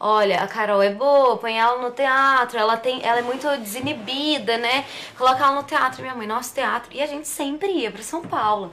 Olha, 0.00 0.40
a 0.42 0.48
Carol 0.48 0.82
é 0.82 0.90
boa, 0.90 1.36
põe 1.36 1.56
ela 1.56 1.78
no 1.80 1.92
teatro, 1.92 2.58
ela 2.58 2.76
tem, 2.76 3.00
ela 3.04 3.20
é 3.20 3.22
muito 3.22 3.46
desinibida, 3.58 4.58
né? 4.58 4.84
Coloca 5.16 5.44
ela 5.44 5.54
no 5.54 5.62
teatro, 5.62 6.02
minha 6.02 6.14
mãe, 6.14 6.26
nosso 6.26 6.52
teatro. 6.52 6.88
E 6.92 7.00
a 7.00 7.06
gente 7.06 7.28
sempre 7.28 7.68
ia 7.70 7.90
pra 7.92 8.02
São 8.02 8.20
Paulo. 8.22 8.72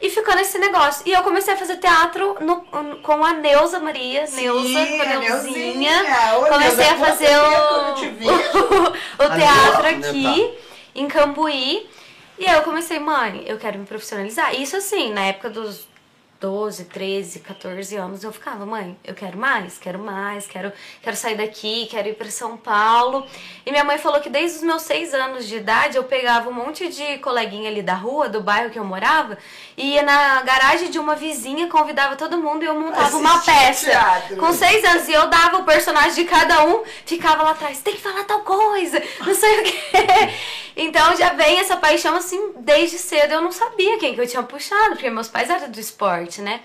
E 0.00 0.08
ficou 0.10 0.34
nesse 0.36 0.58
negócio. 0.58 1.02
E 1.06 1.12
eu 1.12 1.22
comecei 1.24 1.54
a 1.54 1.56
fazer 1.56 1.76
teatro 1.78 2.36
no- 2.40 2.60
com 3.02 3.24
a 3.24 3.32
Neuza 3.34 3.80
Maria, 3.80 4.24
Neuza, 4.32 4.68
Sim, 4.68 4.96
com 4.98 5.02
a 5.02 5.06
Neuzinha. 5.06 6.02
Neuzinha. 6.02 6.38
Ô, 6.38 6.46
Comecei 6.46 6.76
Neuza, 6.86 6.92
a 6.92 6.96
fazer 6.96 7.36
o, 7.38 8.92
o 9.18 9.22
A 9.22 9.36
teatro 9.36 9.82
Neuza, 9.82 10.08
aqui, 10.10 10.54
em 10.94 11.08
Cambuí. 11.08 11.88
E 12.42 12.44
aí 12.44 12.56
eu 12.56 12.62
comecei, 12.64 12.98
mãe, 12.98 13.44
eu 13.46 13.56
quero 13.56 13.78
me 13.78 13.86
profissionalizar. 13.86 14.52
Isso 14.60 14.76
assim, 14.76 15.12
na 15.12 15.26
época 15.26 15.48
dos 15.48 15.86
12, 16.42 16.86
13, 16.86 17.38
14 17.38 17.94
anos, 17.94 18.24
eu 18.24 18.32
ficava, 18.32 18.66
mãe, 18.66 18.98
eu 19.04 19.14
quero 19.14 19.38
mais, 19.38 19.78
quero 19.78 20.00
mais, 20.00 20.44
quero, 20.44 20.72
quero 21.00 21.14
sair 21.14 21.36
daqui, 21.36 21.86
quero 21.88 22.08
ir 22.08 22.14
para 22.14 22.28
São 22.32 22.56
Paulo. 22.56 23.24
E 23.64 23.70
minha 23.70 23.84
mãe 23.84 23.96
falou 23.96 24.20
que 24.20 24.28
desde 24.28 24.56
os 24.56 24.64
meus 24.64 24.82
6 24.82 25.14
anos 25.14 25.46
de 25.46 25.58
idade 25.58 25.96
eu 25.96 26.02
pegava 26.02 26.50
um 26.50 26.52
monte 26.52 26.88
de 26.88 27.18
coleguinha 27.18 27.70
ali 27.70 27.80
da 27.80 27.94
rua, 27.94 28.28
do 28.28 28.40
bairro 28.40 28.70
que 28.70 28.78
eu 28.78 28.84
morava, 28.84 29.38
e 29.76 29.92
ia 29.94 30.02
na 30.02 30.42
garagem 30.42 30.90
de 30.90 30.98
uma 30.98 31.14
vizinha, 31.14 31.68
convidava 31.68 32.16
todo 32.16 32.36
mundo 32.36 32.64
e 32.64 32.66
eu 32.66 32.74
montava 32.74 33.16
uma 33.16 33.34
Assistir 33.34 33.52
peça. 33.52 33.90
teatro. 33.90 34.36
Com 34.36 34.52
seis 34.52 34.84
anos, 34.84 35.06
e 35.06 35.12
eu 35.12 35.28
dava 35.28 35.58
o 35.58 35.64
personagem 35.64 36.24
de 36.24 36.24
cada 36.24 36.66
um, 36.66 36.82
ficava 37.06 37.44
lá 37.44 37.52
atrás, 37.52 37.80
tem 37.82 37.94
que 37.94 38.00
falar 38.00 38.24
tal 38.24 38.40
coisa, 38.40 39.00
não 39.24 39.32
sei 39.32 39.60
o 39.60 39.62
quê. 39.62 39.78
Então 40.76 41.14
já 41.16 41.34
vem 41.34 41.58
essa 41.58 41.76
paixão 41.76 42.16
assim, 42.16 42.52
desde 42.60 42.98
cedo 42.98 43.32
eu 43.32 43.40
não 43.40 43.52
sabia 43.52 43.98
quem 43.98 44.14
que 44.14 44.20
eu 44.20 44.26
tinha 44.26 44.42
puxado, 44.42 44.90
porque 44.92 45.10
meus 45.10 45.28
pais 45.28 45.50
eram 45.50 45.70
do 45.70 45.78
esporte, 45.78 46.31
né? 46.40 46.62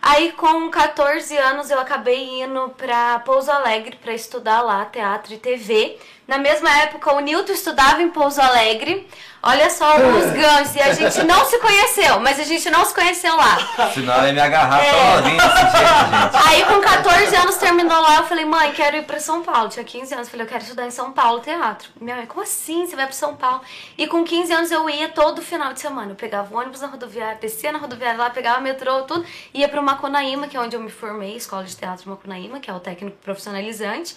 Aí 0.00 0.32
com 0.32 0.70
14 0.70 1.36
anos 1.36 1.70
eu 1.70 1.80
acabei 1.80 2.42
indo 2.42 2.68
pra 2.76 3.18
Pouso 3.20 3.50
Alegre 3.50 3.96
pra 3.96 4.14
estudar 4.14 4.62
lá 4.62 4.84
teatro 4.84 5.34
e 5.34 5.38
TV. 5.38 5.98
Na 6.28 6.36
mesma 6.36 6.68
época 6.80 7.10
o 7.14 7.20
Nilton 7.20 7.52
estudava 7.54 8.02
em 8.02 8.10
Pouso 8.10 8.38
Alegre. 8.40 9.08
Olha 9.42 9.70
só 9.70 9.96
os 9.96 10.30
ganchos, 10.38 10.74
e 10.74 10.80
a 10.82 10.92
gente 10.92 11.22
não 11.22 11.44
se 11.46 11.58
conheceu, 11.58 12.20
mas 12.20 12.38
a 12.38 12.42
gente 12.44 12.68
não 12.68 12.84
se 12.84 12.92
conheceu 12.92 13.34
lá. 13.34 13.56
senão 13.94 14.12
ela 14.12 14.26
ia 14.26 14.32
me 14.34 14.40
agarrar 14.40 14.84
É. 14.84 14.90
tão 14.92 15.16
novinha 15.22 15.36
desse 15.42 15.60
jeito, 15.60 16.32
gente. 16.34 16.48
Aí 16.48 16.64
com 16.66 16.80
14 16.82 17.36
anos 17.36 17.56
terminou 17.56 17.98
lá, 18.02 18.16
eu 18.16 18.24
falei, 18.24 18.44
mãe, 18.44 18.72
quero 18.72 18.96
ir 18.98 19.04
pra 19.04 19.18
São 19.20 19.42
Paulo. 19.42 19.70
Tinha 19.70 19.84
15 19.84 20.12
anos, 20.14 20.28
falei, 20.28 20.44
eu 20.44 20.48
quero 20.50 20.62
estudar 20.64 20.84
em 20.86 20.90
São 20.90 21.12
Paulo 21.12 21.40
teatro. 21.40 21.88
Minha 21.98 22.16
mãe, 22.16 22.26
como 22.26 22.42
assim? 22.42 22.84
Você 22.86 22.94
vai 22.94 23.06
pra 23.06 23.14
São 23.14 23.34
Paulo? 23.36 23.62
E 23.96 24.06
com 24.06 24.22
15 24.22 24.52
anos 24.52 24.70
eu 24.70 24.90
ia 24.90 25.08
todo 25.08 25.40
final 25.40 25.72
de 25.72 25.80
semana. 25.80 26.10
Eu 26.12 26.16
pegava 26.16 26.52
o 26.54 26.58
ônibus 26.58 26.82
na 26.82 26.88
rodoviária, 26.88 27.38
descia 27.40 27.72
na 27.72 27.78
rodoviária 27.78 28.18
lá, 28.18 28.28
pegava 28.28 28.60
metrô, 28.60 29.02
tudo, 29.02 29.24
ia 29.54 29.68
pro 29.68 29.82
Macunaíma, 29.82 30.46
que 30.48 30.56
é 30.58 30.60
onde 30.60 30.76
eu 30.76 30.80
me 30.80 30.90
formei, 30.90 31.36
Escola 31.36 31.64
de 31.64 31.74
Teatro 31.74 32.10
Macunaíma, 32.10 32.58
que 32.60 32.68
é 32.68 32.74
o 32.74 32.80
técnico 32.80 33.16
profissionalizante. 33.24 34.14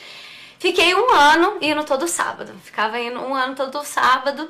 Fiquei 0.62 0.94
um 0.94 1.12
ano 1.12 1.58
indo 1.60 1.84
todo 1.84 2.08
sábado. 2.08 2.54
Ficava 2.64 3.00
indo 3.00 3.20
um 3.20 3.34
ano 3.34 3.56
todo 3.56 3.84
sábado. 3.84 4.48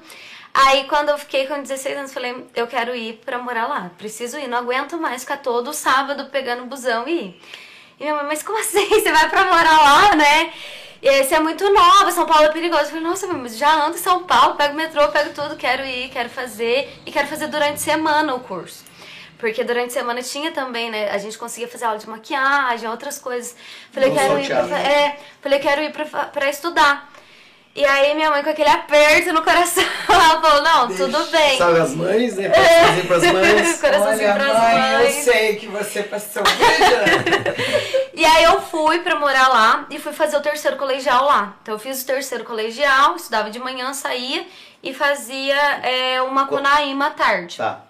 Aí 0.53 0.83
quando 0.83 1.07
eu 1.07 1.17
fiquei 1.17 1.47
com 1.47 1.61
16 1.61 1.97
anos, 1.97 2.13
falei, 2.13 2.45
eu 2.53 2.67
quero 2.67 2.93
ir 2.93 3.21
pra 3.23 3.37
morar 3.37 3.65
lá. 3.65 3.89
Preciso 3.97 4.37
ir, 4.37 4.49
não 4.49 4.57
aguento 4.57 4.97
mais 4.97 5.21
ficar 5.21 5.37
todo 5.37 5.71
sábado 5.71 6.25
pegando 6.25 6.65
busão 6.65 7.07
e 7.07 7.11
ir. 7.11 7.41
E 7.97 8.03
minha 8.03 8.15
mãe, 8.15 8.25
mas 8.25 8.43
como 8.43 8.59
assim? 8.59 8.89
Você 8.89 9.09
vai 9.09 9.29
pra 9.29 9.45
morar 9.45 9.79
lá, 9.79 10.15
né? 10.17 10.51
E 11.01 11.23
você 11.23 11.35
é 11.35 11.39
muito 11.39 11.71
nova, 11.71 12.11
São 12.11 12.25
Paulo 12.25 12.43
é 12.43 12.49
perigoso. 12.49 12.81
Eu 12.81 12.87
falei, 12.87 13.03
nossa, 13.03 13.25
mas 13.27 13.57
já 13.57 13.73
ando 13.73 13.95
em 13.95 14.01
São 14.01 14.23
Paulo, 14.23 14.55
pego 14.55 14.75
metrô, 14.75 15.07
pego 15.07 15.33
tudo, 15.33 15.55
quero 15.55 15.85
ir, 15.85 16.09
quero 16.09 16.29
fazer. 16.29 16.93
E 17.05 17.11
quero 17.13 17.29
fazer 17.29 17.47
durante 17.47 17.79
semana 17.79 18.35
o 18.35 18.41
curso. 18.41 18.83
Porque 19.41 19.63
durante 19.63 19.89
a 19.89 19.93
semana 19.99 20.21
tinha 20.21 20.51
também, 20.51 20.91
né? 20.91 21.09
A 21.09 21.17
gente 21.17 21.35
conseguia 21.37 21.67
fazer 21.67 21.85
aula 21.85 21.97
de 21.97 22.07
maquiagem, 22.07 22.87
outras 22.87 23.17
coisas. 23.17 23.55
Falei, 23.91 24.09
Não 24.09 24.15
quero 24.15 24.39
ir 24.39 24.47
pra, 24.47 24.79
é, 24.79 25.19
falei, 25.41 25.59
quero 25.59 25.81
ir 25.81 25.91
pra, 25.91 26.05
pra 26.27 26.49
estudar. 26.49 27.11
E 27.73 27.83
aí 27.85 28.13
minha 28.13 28.29
mãe 28.29 28.43
com 28.43 28.49
aquele 28.49 28.69
aperto 28.69 29.31
no 29.33 29.41
coração, 29.43 29.83
ela 30.07 30.41
falou, 30.41 30.61
não, 30.61 30.87
tudo 30.89 31.25
bem. 31.31 31.57
Sabe 31.57 31.79
as 31.79 31.95
mães, 31.95 32.35
né? 32.35 32.49
Coraçãozinho 32.49 33.07
pras 33.07 33.23
mães. 33.33 33.81
Coraçãozinho 33.81 34.29
Olha, 34.29 34.43
pras 34.43 34.57
mãe, 34.57 34.79
mães. 34.79 35.27
eu 35.27 35.33
sei 35.33 35.55
que 35.55 35.67
você 35.67 36.03
passou 36.03 36.43
vida. 36.43 37.55
E 38.13 38.25
aí 38.25 38.43
eu 38.43 38.61
fui 38.61 38.99
pra 38.99 39.15
morar 39.15 39.47
lá 39.47 39.87
e 39.89 39.97
fui 39.97 40.11
fazer 40.13 40.37
o 40.37 40.41
terceiro 40.41 40.77
colegial 40.77 41.25
lá. 41.25 41.55
Então 41.63 41.73
eu 41.73 41.79
fiz 41.79 42.03
o 42.03 42.05
terceiro 42.05 42.43
colegial, 42.43 43.15
estudava 43.15 43.49
de 43.49 43.57
manhã, 43.57 43.93
saía 43.93 44.45
e 44.83 44.93
fazia 44.93 45.55
é, 45.81 46.21
uma 46.21 46.45
conaíma 46.45 47.07
à 47.07 47.09
tarde. 47.11 47.57
Tá. 47.57 47.81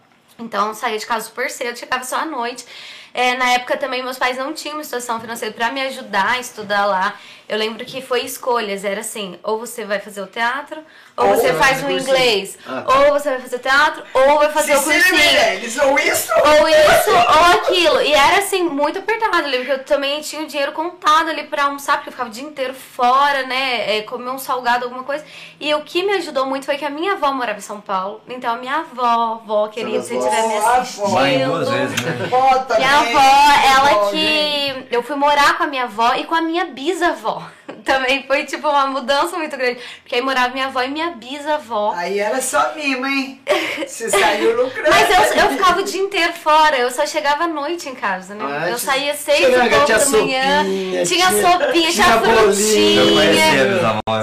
Então 0.42 0.74
saía 0.74 0.98
de 0.98 1.06
casa 1.06 1.26
super 1.26 1.50
cedo, 1.50 1.78
chegava 1.78 2.04
só 2.04 2.18
à 2.18 2.26
noite. 2.26 2.66
É, 3.14 3.36
na 3.36 3.50
época 3.52 3.78
também 3.78 4.02
meus 4.02 4.18
pais 4.18 4.38
não 4.38 4.54
tinham 4.54 4.78
uma 4.78 4.84
situação 4.84 5.20
financeira 5.20 5.54
pra 5.54 5.72
me 5.72 5.82
ajudar 5.82 6.32
a 6.32 6.40
estudar 6.40 6.86
lá. 6.86 7.16
Eu 7.52 7.58
lembro 7.58 7.84
que 7.86 8.02
foi 8.02 8.22
escolhas, 8.22 8.86
era 8.86 9.02
assim, 9.02 9.38
ou 9.44 9.60
você 9.60 9.84
vai 9.84 10.00
fazer 10.00 10.22
o 10.22 10.28
teatro, 10.28 10.80
ou, 11.18 11.28
Ou 11.28 11.36
você 11.36 11.54
faz 11.54 11.80
o 11.80 11.86
cursinho. 11.86 12.00
inglês, 12.02 12.58
Ah, 12.66 12.82
tá. 12.82 13.00
ou 13.00 13.12
você 13.12 13.30
vai 13.32 13.40
fazer 13.40 13.60
teatro, 13.60 14.04
ou 14.14 14.38
vai 14.40 14.50
fazer 14.54 14.74
o 14.76 14.80
Cecília 14.80 15.02
cursinho. 15.04 15.18
Meirelles, 15.34 15.78
ou 15.80 16.00
isso 16.00 16.32
Ou 16.34 16.68
isso, 16.70 17.12
ou 17.12 17.46
aquilo. 17.60 18.02
E 18.02 18.14
era 18.14 18.38
assim, 18.38 18.64
muito 18.64 19.00
apertado. 19.00 19.42
Eu 19.42 19.50
lembro 19.50 19.66
que 19.66 19.72
eu 19.74 19.84
também 19.84 20.22
tinha 20.22 20.42
o 20.44 20.48
dinheiro 20.48 20.72
contado 20.72 21.30
ali 21.30 21.44
pra 21.44 21.66
almoçar, 21.66 21.98
porque 21.98 22.08
eu 22.08 22.14
ficava 22.14 22.30
o 22.30 22.32
dia 22.32 22.44
inteiro 22.44 22.74
fora, 22.74 23.46
né? 23.46 23.98
É, 23.98 24.02
comer 24.04 24.30
um 24.32 24.40
salgado, 24.40 24.86
alguma 24.86 25.04
coisa. 25.04 25.26
E 25.60 25.74
o 25.76 25.82
que 25.82 26.04
me 26.04 26.14
ajudou 26.14 26.46
muito 26.46 26.66
foi 26.66 26.78
que 26.78 26.86
a 26.86 26.90
minha 26.90 27.14
avó 27.14 27.34
morava 27.34 27.58
em 27.58 27.62
São 27.62 27.82
Paulo. 27.82 28.22
Então 28.30 28.54
a 28.54 28.58
minha 28.58 28.78
avó, 28.78 29.42
avó 29.44 29.68
querida, 29.68 30.02
se 30.02 30.16
estiver 30.16 30.48
me 30.48 30.58
assistindo. 30.58 31.10
Mãe 31.10 31.46
duas 31.46 31.70
vezes, 31.70 32.00
né? 32.02 32.28
Vó 32.30 32.50
também. 32.60 32.78
Minha 32.88 32.98
avó, 33.00 33.90
ela 33.90 34.10
que. 34.12 34.88
Eu 34.90 35.04
fui 35.04 35.18
morar 35.18 35.58
com 35.58 35.64
a 35.64 35.68
minha 35.68 35.84
avó 35.84 36.14
e 36.16 36.24
com 36.24 36.34
a 36.36 36.42
minha 36.42 36.64
bisavó. 36.66 37.41
Também 37.86 38.24
foi 38.28 38.46
tipo 38.46 38.68
uma 38.68 38.88
mudança 38.88 39.38
muito 39.38 39.56
grande. 39.58 39.80
Porque 40.02 40.16
aí 40.16 40.22
morava 40.22 40.50
minha 40.50 40.68
avó 40.68 40.82
e 40.82 40.88
minha 40.90 41.12
bisavó. 41.12 41.94
Aí 41.96 42.20
era 42.20 42.42
só 42.42 42.74
mima, 42.76 43.08
hein? 43.10 43.42
Você 43.86 44.10
saiu 44.10 44.56
lucrando. 44.64 44.90
Mas 44.90 45.10
eu, 45.36 45.42
eu 45.44 45.50
ficava 45.52 45.80
o 45.80 45.84
dia 45.84 46.02
inteiro 46.02 46.34
fora, 46.34 46.78
eu 46.78 46.92
só 46.92 47.06
chegava 47.06 47.46
à 47.46 47.48
noite 47.48 47.90
em 47.90 47.96
casa, 47.96 48.34
né? 48.36 48.44
Ah, 48.48 48.70
eu 48.70 48.78
saía 48.78 49.14
seis 49.16 49.40
e 49.40 49.52
pouco 49.52 49.70
da 49.70 49.78
manhã. 49.78 50.00
sopinha, 50.00 50.64
tinha 51.06 51.06
tinha- 51.06 51.32
sopinha, 51.52 51.92
tinha, 51.92 52.20
frutinha. 52.22 53.22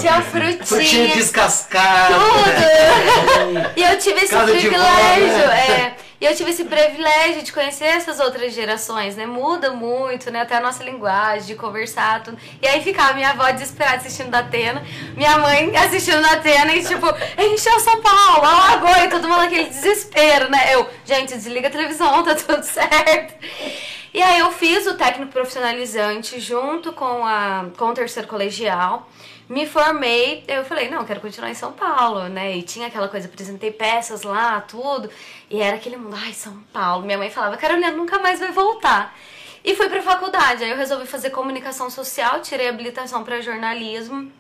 Tinha 0.01 0.23
Frutinha 0.23 0.65
frutinha. 0.65 1.15
descascada. 1.15 2.15
Tudo! 2.15 3.69
E 3.77 3.83
eu 3.83 3.99
tive 3.99 4.21
esse 4.25 4.33
Casa 4.35 4.51
privilégio, 4.51 5.49
né? 5.49 5.71
é. 5.71 6.08
E 6.21 6.25
eu 6.25 6.35
tive 6.35 6.51
esse 6.51 6.65
privilégio 6.65 7.43
de 7.43 7.53
conhecer 7.53 7.85
essas 7.85 8.19
outras 8.19 8.53
gerações, 8.53 9.15
né? 9.15 9.25
Muda 9.25 9.71
muito, 9.71 10.33
né? 10.33 10.41
Até 10.41 10.57
a 10.57 10.61
nossa 10.61 10.83
linguagem, 10.83 11.47
de 11.47 11.55
conversar, 11.55 12.25
tudo. 12.25 12.37
E 12.61 12.67
aí 12.67 12.83
ficava 12.83 13.15
minha 13.15 13.31
avó 13.31 13.49
desesperada 13.53 13.99
assistindo 13.99 14.31
da 14.31 14.41
Atena, 14.41 14.83
minha 15.17 15.39
mãe 15.39 15.77
assistindo 15.77 16.21
da 16.21 16.33
Atena 16.33 16.75
e 16.75 16.85
tipo, 16.85 17.07
encheu 17.39 17.79
São 17.79 18.03
Paulo, 18.03 18.45
alagou 18.45 19.05
e 19.05 19.09
todo 19.09 19.29
mundo 19.29 19.43
naquele 19.43 19.69
desespero, 19.69 20.51
né? 20.51 20.75
Eu, 20.75 20.89
gente, 21.05 21.35
desliga 21.35 21.69
a 21.69 21.71
televisão, 21.71 22.25
tá 22.25 22.35
tudo 22.35 22.63
certo. 22.67 23.35
E 24.13 24.21
aí 24.21 24.41
eu 24.41 24.51
fiz 24.51 24.87
o 24.89 24.95
técnico 24.95 25.31
profissionalizante 25.31 26.41
junto 26.41 26.93
com, 26.93 27.25
a, 27.25 27.67
com 27.77 27.91
o 27.91 27.95
terceiro 27.95 28.27
colegial. 28.27 29.09
Me 29.49 29.67
formei, 29.67 30.45
eu 30.47 30.63
falei, 30.63 30.91
não, 30.91 31.07
quero 31.07 31.21
continuar 31.21 31.51
em 31.51 31.55
São 31.55 31.73
Paulo, 31.73 32.29
né? 32.29 32.57
E 32.57 32.63
tinha 32.63 32.89
aquela 32.89 33.09
coisa, 33.09 33.27
apresentei 33.27 33.71
peças 33.71 34.23
lá, 34.23 34.61
tudo. 34.61 35.11
E 35.49 35.63
era 35.63 35.77
aquele 35.77 35.97
mundo, 35.97 36.15
ai, 36.17 36.35
São 36.35 36.59
Paulo. 36.73 37.07
Minha 37.07 37.17
mãe 37.17 37.31
falava, 37.31 37.57
Carolina, 37.57 37.91
nunca 37.91 38.19
mais 38.19 38.39
vai 38.39 38.53
voltar. 38.53 39.17
E 39.65 39.75
fui 39.75 39.89
pra 39.89 40.03
faculdade. 40.03 40.65
Aí 40.65 40.71
eu 40.71 40.77
resolvi 40.77 41.07
fazer 41.07 41.31
comunicação 41.31 41.89
social, 41.89 42.41
tirei 42.43 42.69
habilitação 42.69 43.25
para 43.25 43.41
jornalismo. 43.41 44.31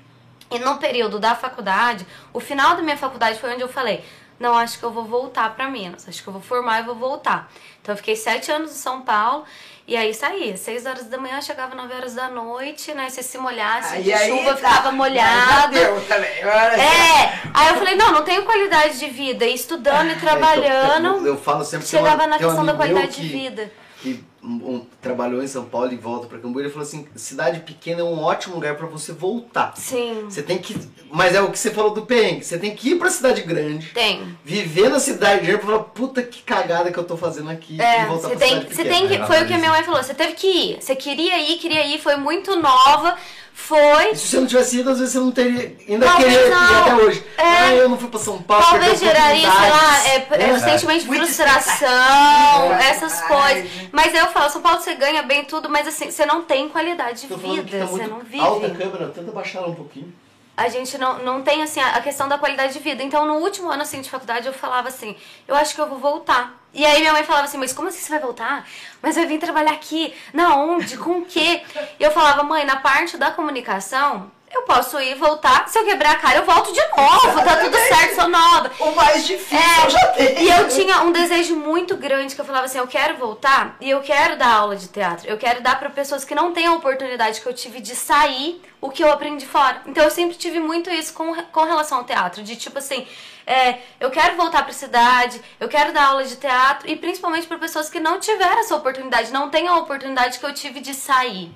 E 0.50 0.58
no 0.58 0.78
período 0.78 1.18
da 1.18 1.34
faculdade, 1.34 2.06
o 2.32 2.40
final 2.40 2.76
da 2.76 2.82
minha 2.82 2.96
faculdade 2.96 3.38
foi 3.38 3.52
onde 3.52 3.62
eu 3.62 3.68
falei: 3.68 4.04
não, 4.38 4.56
acho 4.56 4.78
que 4.78 4.84
eu 4.84 4.90
vou 4.90 5.04
voltar 5.04 5.54
pra 5.54 5.68
Minas, 5.68 6.08
acho 6.08 6.22
que 6.22 6.28
eu 6.28 6.32
vou 6.32 6.42
formar 6.42 6.80
e 6.80 6.84
vou 6.84 6.94
voltar. 6.94 7.50
Então 7.82 7.92
eu 7.92 7.96
fiquei 7.96 8.14
sete 8.14 8.50
anos 8.50 8.70
em 8.70 8.74
São 8.74 9.02
Paulo 9.02 9.44
e 9.88 9.96
aí 9.96 10.12
saía. 10.14 10.56
Seis 10.56 10.84
horas 10.86 11.06
da 11.06 11.16
manhã, 11.18 11.40
chegava 11.40 11.74
nove 11.74 11.92
horas 11.94 12.14
da 12.14 12.28
noite, 12.28 12.92
né? 12.94 13.08
Se 13.10 13.22
se 13.22 13.38
molhasse, 13.38 13.94
Aí, 13.96 14.02
de 14.04 14.16
chuva, 14.18 14.50
tá. 14.50 14.56
ficava 14.56 14.92
molhado. 14.92 15.72
deu 15.72 16.00
também. 16.02 16.30
É, 16.30 17.40
aí 17.54 17.68
eu 17.70 17.76
falei, 17.76 17.94
não, 17.96 18.12
não 18.12 18.22
tenho 18.22 18.44
qualidade 18.44 18.98
de 18.98 19.06
vida. 19.08 19.44
E 19.46 19.54
estudando 19.54 20.10
e 20.12 20.16
trabalhando, 20.16 21.26
Eu, 21.26 21.34
eu 21.34 21.36
falo 21.38 21.64
sempre 21.64 21.86
chegava 21.86 22.22
uma- 22.22 22.26
na 22.28 22.38
questão 22.38 22.64
da 22.64 22.74
qualidade 22.74 23.08
de 23.16 23.22
que- 23.22 23.28
vida. 23.28 23.72
Que 24.02 24.24
um- 24.42 24.86
trabalhou 25.02 25.42
em 25.42 25.46
São 25.48 25.64
Paulo 25.64 25.92
e 25.92 25.96
volta 25.96 26.28
pra 26.28 26.38
Cambuí, 26.38 26.62
ele 26.62 26.70
falou 26.70 26.86
assim, 26.86 27.06
cidade 27.16 27.60
pequena 27.60 28.00
é 28.00 28.04
um 28.04 28.20
ótimo 28.22 28.54
lugar 28.54 28.76
pra 28.76 28.86
você 28.86 29.12
voltar. 29.12 29.74
Sim, 29.76 30.26
Você 30.28 30.42
tem 30.42 30.58
que, 30.58 30.76
mas 31.10 31.34
é 31.34 31.40
o 31.42 31.50
que 31.50 31.58
você 31.58 31.70
falou 31.72 31.92
do 31.92 32.06
perrengue, 32.06 32.44
você 32.44 32.56
tem 32.58 32.74
que 32.76 32.90
ir 32.90 32.94
pra 32.98 33.10
cidade 33.10 33.42
grande, 33.42 33.88
tem. 33.88 34.36
viver 34.44 34.88
na 34.90 35.00
cidade 35.00 35.44
grande 35.44 35.58
pra 35.58 35.66
falar, 35.66 35.82
puta 35.84 36.22
que 36.22 36.42
cagada 36.42 36.92
que 36.92 36.98
eu 36.98 37.04
tô 37.04 37.16
fazendo 37.16 37.50
aqui 37.50 37.76
e 37.76 37.80
É, 37.82 38.06
voltar 38.06 38.28
você 38.28 38.36
pra 38.36 38.46
tem, 38.46 38.48
cidade 38.50 38.74
você 38.76 38.82
pequena. 38.84 39.08
tem 39.08 39.20
que. 39.20 39.26
Foi 39.26 39.42
o 39.42 39.46
que 39.46 39.54
a 39.54 39.58
minha 39.58 39.70
mãe 39.70 39.82
falou, 39.82 40.02
você 40.02 40.14
teve 40.14 40.34
que 40.34 40.46
ir. 40.46 40.78
Você 40.80 40.94
queria 40.94 41.38
ir, 41.40 41.58
queria 41.58 41.84
ir, 41.86 41.98
foi 42.00 42.14
muito 42.16 42.54
nova, 42.56 43.16
foi. 43.58 44.12
E 44.12 44.16
se 44.16 44.28
você 44.28 44.40
não 44.40 44.46
tivesse 44.46 44.78
ido, 44.78 44.88
às 44.90 44.98
vezes 44.98 45.12
você 45.12 45.18
não 45.18 45.32
teria, 45.32 45.76
ainda 45.88 46.06
Talvez 46.06 46.32
queria 46.32 46.46
ir 46.46 46.50
não. 46.50 46.80
até 46.80 46.94
hoje. 46.94 47.24
É. 47.36 47.42
Ah, 47.42 47.74
eu 47.74 47.88
não 47.88 47.98
fui 47.98 48.08
pra 48.08 48.20
São 48.20 48.40
Paulo, 48.40 48.64
Talvez 48.64 49.00
geraria, 49.00 49.50
sei 49.50 49.70
lá, 49.70 50.08
é, 50.08 50.14
é, 50.30 50.50
É. 50.50 50.58
sentimento 50.60 51.00
de 51.02 51.06
frustração, 51.16 52.72
essas 52.80 53.20
coisas. 53.22 53.68
Mas 53.92 54.14
eu 54.14 54.26
falo, 54.28 54.50
São 54.50 54.62
Paulo 54.62 54.80
você 54.80 54.94
ganha 54.94 55.22
bem 55.22 55.44
tudo, 55.44 55.68
mas 55.68 55.86
assim, 55.86 56.10
você 56.10 56.24
não 56.24 56.42
tem 56.44 56.68
qualidade 56.68 57.26
de 57.26 57.34
vida, 57.34 57.78
tá 57.80 57.86
você 57.86 58.06
não 58.06 58.20
vive. 58.20 58.40
alta 58.40 58.66
a 58.66 58.70
câmera, 58.70 59.08
tenta 59.08 59.32
baixar 59.32 59.58
ela 59.58 59.68
um 59.68 59.74
pouquinho. 59.74 60.12
a 60.56 60.68
gente 60.68 60.96
não, 60.98 61.18
não 61.20 61.42
tem 61.42 61.62
assim 61.62 61.80
a 61.80 62.00
questão 62.00 62.28
da 62.28 62.36
qualidade 62.38 62.72
de 62.72 62.78
vida. 62.80 63.02
Então, 63.02 63.26
no 63.26 63.34
último 63.34 63.70
ano 63.70 63.82
assim 63.82 64.00
de 64.00 64.10
faculdade, 64.10 64.46
eu 64.46 64.52
falava 64.52 64.88
assim, 64.88 65.14
eu 65.46 65.54
acho 65.54 65.74
que 65.74 65.80
eu 65.80 65.88
vou 65.88 65.98
voltar. 65.98 66.57
E 66.72 66.84
aí 66.84 67.00
minha 67.00 67.12
mãe 67.12 67.24
falava 67.24 67.46
assim, 67.46 67.58
mas 67.58 67.72
como 67.72 67.88
assim 67.88 68.00
você 68.00 68.10
vai 68.10 68.20
voltar? 68.20 68.66
Mas 69.02 69.16
vai 69.16 69.26
vir 69.26 69.38
trabalhar 69.38 69.72
aqui? 69.72 70.14
Na 70.32 70.56
onde? 70.56 70.96
Com 70.96 71.18
o 71.20 71.24
quê? 71.24 71.62
E 71.98 72.02
eu 72.02 72.10
falava, 72.10 72.42
mãe, 72.42 72.64
na 72.64 72.76
parte 72.76 73.16
da 73.16 73.30
comunicação, 73.30 74.30
eu 74.52 74.62
posso 74.62 74.98
ir 75.00 75.12
e 75.12 75.14
voltar. 75.14 75.68
Se 75.68 75.78
eu 75.78 75.84
quebrar 75.84 76.12
a 76.12 76.14
cara, 76.16 76.38
eu 76.38 76.44
volto 76.44 76.72
de 76.72 76.80
novo. 76.80 77.42
Tá 77.44 77.56
tudo 77.56 77.76
certo, 77.76 78.14
sou 78.14 78.28
nova. 78.28 78.70
O 78.80 78.94
mais 78.94 79.26
difícil 79.26 79.58
É, 79.58 79.86
eu 79.86 79.90
já 79.90 80.06
tenho. 80.08 80.38
E 80.40 80.50
eu 80.50 80.68
tinha 80.68 81.02
um 81.02 81.12
desejo 81.12 81.56
muito 81.56 81.96
grande 81.96 82.34
que 82.34 82.40
eu 82.40 82.44
falava 82.44 82.66
assim, 82.66 82.78
eu 82.78 82.86
quero 82.86 83.16
voltar 83.16 83.76
e 83.80 83.90
eu 83.90 84.00
quero 84.00 84.36
dar 84.36 84.52
aula 84.54 84.76
de 84.76 84.88
teatro. 84.88 85.28
Eu 85.28 85.36
quero 85.36 85.62
dar 85.62 85.78
para 85.78 85.90
pessoas 85.90 86.24
que 86.24 86.34
não 86.34 86.52
têm 86.52 86.66
a 86.66 86.72
oportunidade 86.74 87.40
que 87.40 87.46
eu 87.46 87.54
tive 87.54 87.80
de 87.80 87.94
sair 87.94 88.62
o 88.80 88.88
que 88.90 89.02
eu 89.02 89.10
aprendi 89.12 89.46
fora. 89.46 89.82
Então 89.86 90.04
eu 90.04 90.10
sempre 90.10 90.36
tive 90.36 90.60
muito 90.60 90.88
isso 90.90 91.12
com, 91.12 91.34
com 91.34 91.64
relação 91.64 91.98
ao 91.98 92.04
teatro, 92.04 92.42
de 92.42 92.56
tipo 92.56 92.78
assim, 92.78 93.06
é, 93.48 93.78
eu 93.98 94.10
quero 94.10 94.36
voltar 94.36 94.62
para 94.62 94.74
cidade, 94.74 95.40
eu 95.58 95.68
quero 95.68 95.90
dar 95.90 96.08
aula 96.08 96.22
de 96.22 96.36
teatro 96.36 96.86
e 96.86 96.94
principalmente 96.94 97.46
para 97.46 97.56
pessoas 97.56 97.88
que 97.88 97.98
não 97.98 98.20
tiveram 98.20 98.58
essa 98.58 98.76
oportunidade, 98.76 99.32
não 99.32 99.48
têm 99.48 99.66
a 99.66 99.76
oportunidade 99.76 100.38
que 100.38 100.44
eu 100.44 100.52
tive 100.52 100.80
de 100.80 100.92
sair, 100.92 101.50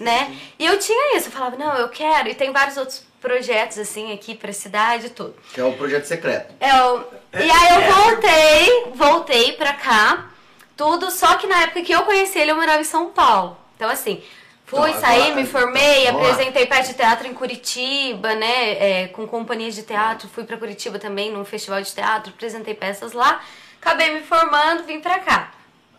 né? 0.00 0.36
E 0.58 0.66
eu 0.66 0.76
tinha 0.80 1.16
isso, 1.16 1.28
eu 1.28 1.32
falava, 1.32 1.56
não, 1.56 1.76
eu 1.76 1.88
quero 1.90 2.28
e 2.28 2.34
tem 2.34 2.50
vários 2.50 2.76
outros 2.76 3.04
projetos 3.20 3.78
assim 3.78 4.12
aqui 4.12 4.34
para 4.34 4.52
cidade 4.52 5.06
e 5.06 5.10
tudo. 5.10 5.36
Que 5.54 5.60
é 5.60 5.64
o 5.64 5.74
projeto 5.74 6.06
secreto. 6.06 6.52
Eu, 6.60 7.08
e 7.40 7.48
aí 7.48 7.74
eu 7.74 7.94
voltei, 7.94 8.92
voltei 8.94 9.52
pra 9.52 9.74
cá, 9.74 10.30
tudo, 10.76 11.08
só 11.12 11.36
que 11.36 11.46
na 11.46 11.62
época 11.62 11.82
que 11.82 11.92
eu 11.92 12.02
conheci 12.02 12.36
ele, 12.36 12.50
eu 12.50 12.56
morava 12.56 12.80
em 12.80 12.84
São 12.84 13.10
Paulo. 13.10 13.56
Então, 13.76 13.88
assim, 13.88 14.20
fui, 14.68 14.90
Então, 14.90 15.00
saí, 15.00 15.22
agora- 15.22 15.34
me 15.34 15.46
formei, 15.46 16.04
vamos 16.06 16.22
lá. 16.22 16.28
apresentei 16.30 16.66
peça 16.66 16.92
de 16.92 16.98
teatro 16.98 17.26
em 17.26 17.34
Curitiba, 17.34 18.34
né, 18.34 19.02
é, 19.02 19.08
com 19.08 19.26
companhias 19.26 19.74
de 19.74 19.82
teatro, 19.82 20.28
fui 20.28 20.44
pra 20.44 20.56
Curitiba 20.56 20.98
também, 20.98 21.32
num 21.32 21.44
festival 21.44 21.80
de 21.82 21.92
teatro, 21.92 22.32
apresentei 22.36 22.74
peças 22.74 23.12
lá, 23.12 23.40
acabei 23.80 24.12
me 24.14 24.20
formando, 24.20 24.84
vim 24.84 25.00
pra 25.00 25.18
cá. 25.20 25.50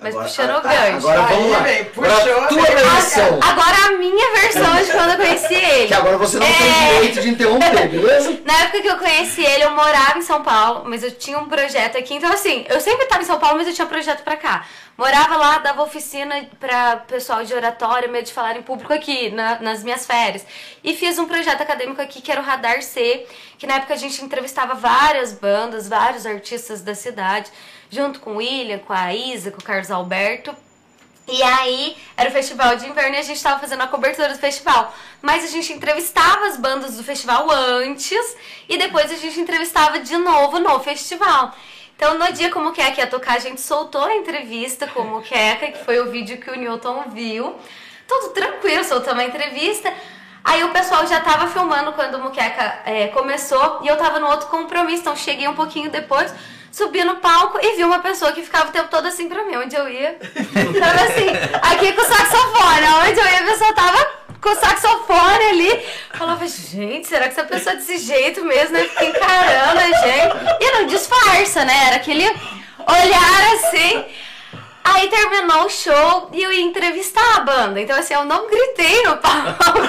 Mas 0.02 0.14
Agora- 0.14 0.30
puxando 0.30 0.58
o 0.58 0.62
tá, 0.62 0.70
gancho. 0.74 1.10
Agora 1.10 1.22
vamos 1.24 1.52
lá. 1.52 1.60
bem, 1.60 1.84
puxou, 1.86 2.14
a 2.14 2.48
tua 2.48 2.62
bem. 2.62 2.76
Versão. 3.00 3.40
Agora 3.42 3.78
a 3.88 3.92
minha 3.98 4.32
versão 4.34 4.76
de 4.84 4.92
quando 4.92 5.12
eu 5.12 5.18
conheci 5.18 5.54
ele. 5.56 5.88
Que 5.88 5.94
agora 5.94 6.18
você 6.18 6.38
não 6.40 6.46
É. 6.46 6.52
tem 6.54 6.94
direito 6.94 7.22
de 7.22 7.30
interromper, 7.30 7.88
beleza? 7.90 8.40
Na 8.46 8.54
época 8.62 8.82
que 8.82 8.88
eu 8.88 8.98
conheci 8.98 9.44
ele, 9.46 9.64
eu 9.64 9.72
morava 9.72 10.18
em 10.18 10.22
São 10.22 10.44
Paulo, 10.44 10.84
mas 10.88 11.04
eu 11.04 11.12
tinha 11.12 11.38
um 11.38 11.48
projeto 11.48 11.98
aqui. 11.98 12.14
Então, 12.16 12.32
assim, 12.32 12.66
eu 12.70 12.80
sempre 12.80 13.04
estava 13.04 13.22
em 13.22 13.26
São 13.26 13.40
Paulo, 13.40 13.58
mas 13.58 13.68
eu 13.68 13.74
tinha 13.74 13.88
projeto 13.88 14.24
pra 14.24 14.36
cá. 14.36 14.66
Morava 14.98 15.38
lá, 15.38 15.60
dava 15.60 15.82
oficina 15.82 16.46
pra 16.60 16.98
pessoal 16.98 17.44
de 17.46 17.54
oratório, 17.54 18.10
medo 18.12 18.26
de 18.26 18.34
falar 18.34 18.58
em 18.58 18.62
público 18.62 18.92
aqui, 18.94 19.30
na- 19.32 19.58
nas 19.62 19.82
minhas 19.82 20.06
férias. 20.06 20.46
E 20.84 20.94
fiz 20.94 21.18
um 21.18 21.26
projeto 21.26 21.62
acadêmico 21.62 22.02
aqui, 22.02 22.22
que 22.22 22.30
era 22.32 22.42
o 22.42 22.44
Radar 22.44 22.82
C, 22.82 23.26
que 23.58 23.66
na 23.66 23.76
época 23.76 23.94
a 23.94 23.98
gente 23.98 24.22
entrevistava 24.24 24.74
várias 24.76 25.32
bandas, 25.32 25.88
vários 25.88 26.26
artistas 26.26 26.82
da 26.82 26.94
cidade, 26.94 27.50
junto 27.90 28.20
com 28.20 28.32
o 28.34 28.38
William, 28.38 28.80
com 28.80 28.92
a 28.92 29.14
Isa, 29.14 29.52
com 29.52 29.62
o 29.62 29.64
Carlos 29.64 29.90
Alberto. 29.90 30.54
E 31.32 31.44
aí, 31.44 31.96
era 32.18 32.30
o 32.30 32.34
festival 32.34 32.76
de 32.76 32.88
inverno 32.88 33.16
e 33.16 33.20
a 33.20 33.24
gente 33.24 33.42
tava 33.42 33.60
fazendo 33.60 33.82
a 33.82 33.88
cobertura 33.88 34.30
do 34.30 34.40
festival. 34.40 34.94
Mas 35.22 35.44
a 35.44 35.48
gente 35.48 35.72
entrevistava 35.72 36.48
as 36.48 36.58
bandas 36.58 36.98
do 36.98 37.04
festival 37.04 37.50
antes 37.52 38.36
e 38.68 38.78
depois 38.78 39.12
a 39.12 39.16
gente 39.16 39.40
entrevistava 39.40 40.00
de 40.00 40.18
novo 40.18 40.60
no 40.60 40.80
festival. 40.80 41.54
Então, 41.96 42.18
no 42.18 42.32
dia 42.32 42.50
como 42.50 42.72
que 42.72 42.82
é 42.82 42.92
que 42.92 43.02
ia 43.02 43.08
tocar, 43.08 43.36
a 43.36 43.40
gente 43.40 43.60
soltou 43.60 44.06
a 44.06 44.16
entrevista 44.16 44.88
com 44.88 45.02
o 45.02 45.08
Muqueca, 45.08 45.68
que 45.68 45.84
foi 45.84 46.00
o 46.00 46.10
vídeo 46.10 46.38
que 46.38 46.50
o 46.50 46.56
Newton 46.56 47.04
viu. 47.10 47.56
Tudo 48.08 48.30
tranquilo, 48.30 48.84
soltamos 48.84 49.22
a 49.22 49.28
entrevista. 49.28 49.94
Aí 50.44 50.64
o 50.64 50.70
pessoal 50.70 51.06
já 51.06 51.20
tava 51.20 51.48
filmando 51.48 51.92
quando 51.92 52.16
o 52.16 52.24
Muqueca 52.24 52.80
é, 52.86 53.08
começou 53.10 53.82
e 53.84 53.88
eu 53.88 53.98
tava 53.98 54.20
no 54.20 54.28
outro 54.28 54.48
compromisso, 54.48 55.02
então 55.02 55.16
cheguei 55.16 55.48
um 55.48 55.54
pouquinho 55.54 55.90
depois, 55.92 56.34
subi 56.72 57.04
no 57.04 57.18
palco 57.18 57.60
e 57.62 57.76
vi 57.76 57.84
uma 57.84 58.00
pessoa 58.00 58.32
que 58.32 58.42
ficava 58.42 58.70
o 58.70 58.72
tempo 58.72 58.90
todo 58.90 59.08
assim 59.08 59.28
pra 59.28 59.44
mim, 59.44 59.56
onde 59.56 59.76
eu 59.76 59.90
ia. 59.90 60.18
Tava 60.80 61.04
assim, 61.04 61.30
aqui 61.62 61.94
com 61.94 62.02
o 62.02 62.06
saxofone, 62.06 62.88
onde 63.08 63.20
eu 63.20 63.26
ia 63.26 63.40
a 63.40 63.44
pessoa 63.44 63.74
tava 63.74 64.08
com 64.42 64.50
o 64.50 64.56
saxofone 64.56 65.46
ali. 65.50 65.86
Falava, 66.14 66.48
gente, 66.48 67.08
será 67.08 67.26
que 67.26 67.32
essa 67.32 67.44
pessoa 67.44 67.74
é 67.74 67.78
desse 67.78 67.98
jeito 67.98 68.44
mesmo, 68.44 68.74
né? 68.74 68.84
Fica 68.84 69.06
encarando 69.06 69.80
a 69.80 69.86
gente. 69.86 70.64
E 70.64 70.72
não 70.72 70.86
disfarça, 70.86 71.66
né? 71.66 71.88
Era 71.88 71.96
aquele 71.98 72.26
olhar 72.26 73.54
assim. 73.54 74.06
Aí 74.94 75.08
terminou 75.08 75.66
o 75.66 75.70
show 75.70 76.30
e 76.34 76.42
eu 76.42 76.52
ia 76.52 76.62
entrevistar 76.62 77.38
a 77.38 77.42
banda. 77.42 77.80
Então, 77.80 77.98
assim, 77.98 78.14
eu 78.14 78.26
não 78.26 78.48
gritei 78.48 79.04
no 79.04 79.18
palco. 79.18 79.82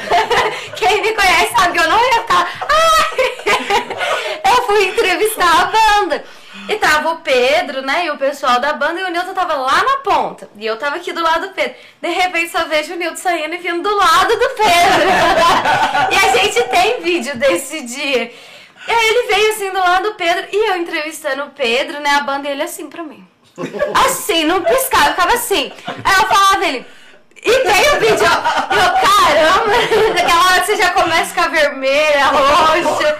Quem 0.76 1.02
me 1.02 1.12
conhece 1.12 1.52
sabe 1.52 1.78
que 1.78 1.84
eu 1.84 1.88
não 1.88 1.98
ia 1.98 2.20
ficar. 2.22 2.48
Ai! 2.68 4.48
Eu 4.48 4.62
fui 4.62 4.86
entrevistar 4.86 5.60
a 5.60 5.64
banda. 5.66 6.24
E 6.68 6.76
tava 6.76 7.10
o 7.10 7.20
Pedro, 7.20 7.82
né? 7.82 8.06
E 8.06 8.10
o 8.10 8.18
pessoal 8.18 8.60
da 8.60 8.72
banda, 8.72 9.00
e 9.00 9.04
o 9.04 9.08
Nilton 9.08 9.34
tava 9.34 9.54
lá 9.54 9.82
na 9.82 9.96
ponta. 9.98 10.48
E 10.56 10.66
eu 10.66 10.76
tava 10.78 10.96
aqui 10.96 11.12
do 11.12 11.22
lado 11.22 11.48
do 11.48 11.54
Pedro. 11.54 11.74
De 12.00 12.08
repente 12.08 12.50
só 12.50 12.64
vejo 12.64 12.94
o 12.94 12.96
Nilton 12.96 13.16
saindo 13.16 13.54
e 13.54 13.58
vindo 13.58 13.82
do 13.82 13.94
lado 13.94 14.28
do 14.28 14.48
Pedro. 14.50 15.08
e 16.12 16.16
a 16.16 16.36
gente 16.36 16.62
tem 16.64 17.00
vídeo 17.00 17.36
desse 17.36 17.82
dia. 17.82 18.32
E 18.86 18.90
aí 18.90 19.08
ele 19.08 19.34
veio 19.34 19.52
assim 19.52 19.70
do 19.70 19.78
lado 19.78 20.10
do 20.10 20.14
Pedro 20.14 20.46
e 20.52 20.70
eu 20.70 20.76
entrevistando 20.76 21.44
o 21.44 21.50
Pedro, 21.50 22.00
né? 22.00 22.10
A 22.10 22.20
banda 22.20 22.48
e 22.48 22.52
ele 22.52 22.62
assim 22.62 22.88
pra 22.88 23.02
mim. 23.02 23.26
Assim, 24.06 24.44
não 24.44 24.62
piscava, 24.62 25.06
eu 25.06 25.10
ficava 25.10 25.32
assim. 25.34 25.72
Aí 25.86 26.22
eu 26.22 26.28
falava 26.28 26.66
ele. 26.66 26.86
E 27.42 27.50
tem 27.60 27.90
o 27.96 28.00
vídeo, 28.00 28.26
ó. 28.26 28.74
Eu, 28.74 29.08
caramba, 29.08 30.12
naquela 30.14 30.46
hora 30.46 30.60
que 30.60 30.66
você 30.66 30.76
já 30.76 30.90
começa 30.90 31.22
a 31.22 31.26
ficar 31.26 31.48
vermelha, 31.48 32.26
roxa. 32.32 33.18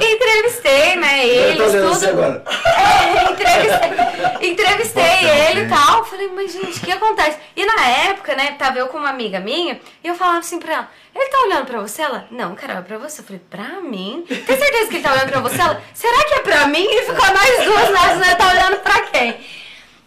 Entrevistei, 0.00 0.96
né, 0.96 1.26
eles, 1.26 1.72
tudo. 1.72 2.08
agora. 2.08 2.44
É, 2.64 3.30
entrevistei, 3.30 4.50
entrevistei 4.50 5.28
ele 5.48 5.62
e 5.62 5.68
tal. 5.68 6.04
Falei, 6.04 6.30
mas 6.34 6.52
gente, 6.52 6.78
o 6.78 6.80
que 6.80 6.92
acontece? 6.92 7.38
E 7.56 7.64
na 7.66 7.86
época, 8.08 8.34
né, 8.34 8.54
tava 8.58 8.78
eu 8.78 8.88
com 8.88 8.98
uma 8.98 9.10
amiga 9.10 9.40
minha 9.40 9.80
e 10.02 10.08
eu 10.08 10.14
falava 10.14 10.38
assim 10.38 10.58
pra 10.58 10.72
ela: 10.74 10.88
ele 11.14 11.28
tá 11.28 11.38
olhando 11.40 11.66
pra 11.66 11.80
você? 11.80 12.02
Ela, 12.02 12.26
não, 12.30 12.54
cara, 12.54 12.74
é 12.74 12.80
pra 12.80 12.98
você. 12.98 13.20
Eu 13.20 13.24
falei, 13.24 13.42
pra 13.50 13.80
mim? 13.82 14.24
Tem 14.28 14.56
certeza 14.56 14.88
que 14.88 14.96
ele 14.96 15.02
tá 15.02 15.12
olhando 15.12 15.30
pra 15.30 15.40
você? 15.40 15.60
Ela, 15.60 15.82
será 15.92 16.24
que 16.24 16.34
é 16.34 16.38
pra 16.40 16.66
mim? 16.66 16.86
E 16.88 17.02
ficou 17.02 17.16
nós 17.26 17.64
duas 17.64 17.90
nessa, 17.90 18.16
né? 18.16 18.34
Tá 18.34 18.48
olhando 18.48 18.76
pra 18.78 19.00
quem? 19.02 19.36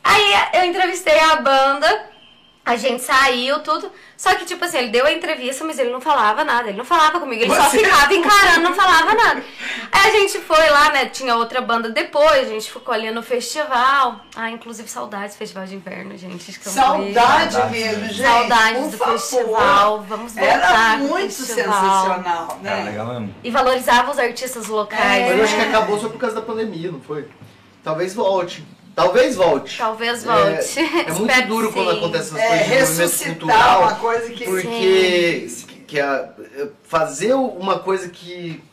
Aí 0.03 0.35
eu 0.53 0.65
entrevistei 0.65 1.19
a 1.19 1.35
banda. 1.37 2.14
A 2.65 2.75
gente 2.75 3.03
saiu, 3.03 3.59
tudo. 3.59 3.91
Só 4.17 4.33
que, 4.33 4.43
tipo 4.43 4.65
assim, 4.65 4.79
ele 4.79 4.89
deu 4.89 5.05
a 5.05 5.11
entrevista, 5.11 5.63
mas 5.63 5.77
ele 5.77 5.91
não 5.91 6.01
falava 6.01 6.43
nada. 6.43 6.69
Ele 6.69 6.77
não 6.77 6.83
falava 6.85 7.19
comigo, 7.19 7.43
ele 7.43 7.53
só 7.53 7.69
ficava 7.69 8.11
encarando, 8.15 8.61
não 8.61 8.73
falava 8.73 9.13
nada. 9.13 9.43
Aí 9.91 10.09
a 10.09 10.11
gente 10.19 10.39
foi 10.39 10.67
lá, 10.71 10.91
né? 10.91 11.05
Tinha 11.05 11.35
outra 11.35 11.61
banda 11.61 11.89
depois, 11.89 12.47
a 12.47 12.51
gente 12.51 12.71
ficou 12.71 12.91
ali 12.91 13.11
no 13.11 13.21
festival. 13.21 14.19
Ah, 14.35 14.49
inclusive 14.49 14.89
saudades 14.89 15.35
do 15.35 15.37
festival 15.37 15.65
de 15.67 15.75
inverno, 15.75 16.17
gente. 16.17 16.51
Saudade 16.53 17.13
Saudade. 17.53 17.71
mesmo, 17.71 18.05
gente. 18.07 18.23
Saudades 18.23 18.81
por 18.81 18.89
do 18.91 18.97
favor. 18.97 19.19
festival. 19.19 20.01
Vamos 20.09 20.33
voltar. 20.33 20.51
Era 20.51 20.97
muito 20.97 21.33
festival. 21.35 21.73
sensacional, 21.73 22.59
Era 22.63 22.75
né? 22.77 22.83
legal 22.85 23.07
mesmo. 23.07 23.35
E 23.43 23.51
valorizava 23.51 24.09
os 24.11 24.17
artistas 24.17 24.65
locais. 24.67 25.03
É. 25.21 25.29
Mas 25.29 25.37
eu 25.37 25.43
acho 25.43 25.53
que 25.53 25.61
né? 25.61 25.67
acabou 25.67 25.99
só 25.99 26.09
por 26.09 26.17
causa 26.17 26.35
da 26.35 26.41
pandemia, 26.41 26.91
não 26.91 26.99
foi? 26.99 27.27
Talvez 27.83 28.15
volte. 28.15 28.65
Talvez 28.95 29.35
volte. 29.35 29.77
Talvez 29.77 30.23
volte. 30.23 30.79
É, 30.79 31.09
é 31.09 31.11
muito 31.11 31.41
duro 31.47 31.71
quando 31.73 31.91
sim. 31.91 31.97
acontece 31.97 32.27
essas 32.37 32.39
É, 32.39 32.69
coisas 32.69 32.95
de 32.95 33.01
movimento 33.03 33.39
cultural. 33.39 33.81
uma 33.81 33.95
coisa 33.95 34.29
que... 34.31 34.45
Porque 34.45 35.47
que 35.87 35.99
a- 35.99 36.29
fazer 36.83 37.33
uma 37.33 37.77
coisa 37.79 38.09
que. 38.09 38.63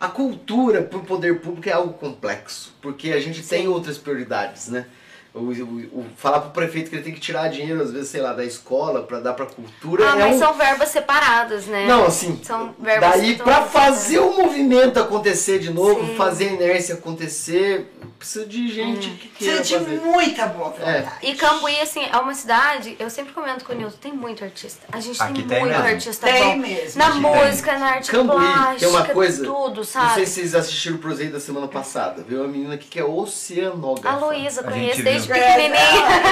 A 0.00 0.08
cultura 0.08 0.82
pro 0.82 1.00
poder 1.00 1.38
público 1.40 1.68
é 1.68 1.72
algo 1.72 1.92
complexo. 1.92 2.74
Porque 2.82 3.12
a 3.12 3.20
gente 3.20 3.42
tem 3.42 3.68
outras 3.68 3.96
prioridades, 3.98 4.66
né? 4.68 4.86
O, 5.32 5.38
o- 5.38 5.52
o- 6.00 6.06
falar 6.16 6.40
pro 6.40 6.50
prefeito 6.50 6.90
que 6.90 6.96
ele 6.96 7.04
tem 7.04 7.14
que 7.14 7.20
tirar 7.20 7.48
dinheiro, 7.48 7.80
às 7.80 7.92
vezes, 7.92 8.08
sei 8.10 8.20
lá, 8.20 8.32
da 8.32 8.44
escola 8.44 9.02
pra 9.02 9.20
dar 9.20 9.32
pra 9.34 9.46
cultura 9.46 10.04
Ah, 10.10 10.16
é 10.16 10.18
mas 10.18 10.36
um. 10.36 10.38
são 10.40 10.52
verbas 10.54 10.88
separadas, 10.88 11.66
né? 11.66 11.86
Não, 11.86 12.04
assim, 12.06 12.40
São 12.42 12.74
verbas 12.78 13.10
daí 13.12 13.32
estão- 13.32 13.66
fazer 13.68 14.18
o 14.18 14.36
movimento 14.36 14.98
acontecer 14.98 15.58
de 15.60 15.70
novo, 15.72 16.04
Sim. 16.06 16.16
fazer 16.16 16.48
a 16.48 16.52
inércia 16.52 16.96
acontecer, 16.96 17.90
precisa 18.22 18.46
de 18.46 18.72
gente 18.72 19.08
que 19.10 19.28
queira 19.28 19.56
Precisa 19.56 19.80
de 19.80 19.84
fazer. 19.84 20.00
muita 20.00 20.46
boa 20.46 20.74
É. 20.80 21.00
vontade. 21.02 21.16
E 21.26 21.34
Cambuí, 21.34 21.80
assim, 21.80 22.04
é 22.10 22.16
uma 22.16 22.34
cidade, 22.34 22.96
eu 22.98 23.10
sempre 23.10 23.32
comento 23.32 23.64
com 23.64 23.72
o 23.72 23.76
Nilton, 23.76 23.96
tem 24.00 24.12
muito 24.12 24.44
artista. 24.44 24.86
A 24.92 25.00
gente 25.00 25.20
Aqui 25.22 25.34
tem, 25.34 25.46
tem 25.48 25.60
muito 25.60 25.72
mesmo. 25.72 25.86
artista 25.88 26.26
Tem 26.26 26.42
bom. 26.52 26.56
mesmo, 26.68 26.98
Na 26.98 27.14
música, 27.14 27.78
na 27.78 27.86
arte 27.86 28.10
Cambuí 28.10 28.36
plástica, 28.36 28.78
tem 28.78 28.88
uma 28.88 29.04
coisa. 29.06 29.44
tudo, 29.44 29.76
Não 29.78 29.84
sabe? 29.84 30.14
sei 30.14 30.26
se 30.26 30.32
vocês 30.34 30.54
assistiram 30.54 30.96
o 30.96 30.98
Prozeio 31.00 31.32
da 31.32 31.40
semana 31.40 31.66
passada, 31.68 32.22
viu? 32.26 32.38
Uma 32.40 32.48
menina 32.48 32.74
aqui 32.74 32.86
que 32.88 32.98
é 32.98 33.04
oceanógrafa. 33.04 34.08
A 34.08 34.26
Luísa, 34.26 34.60
A 34.60 34.64
conheço 34.64 35.02
desde 35.02 35.26
viu. 35.28 35.36
pequenininha. 35.36 35.74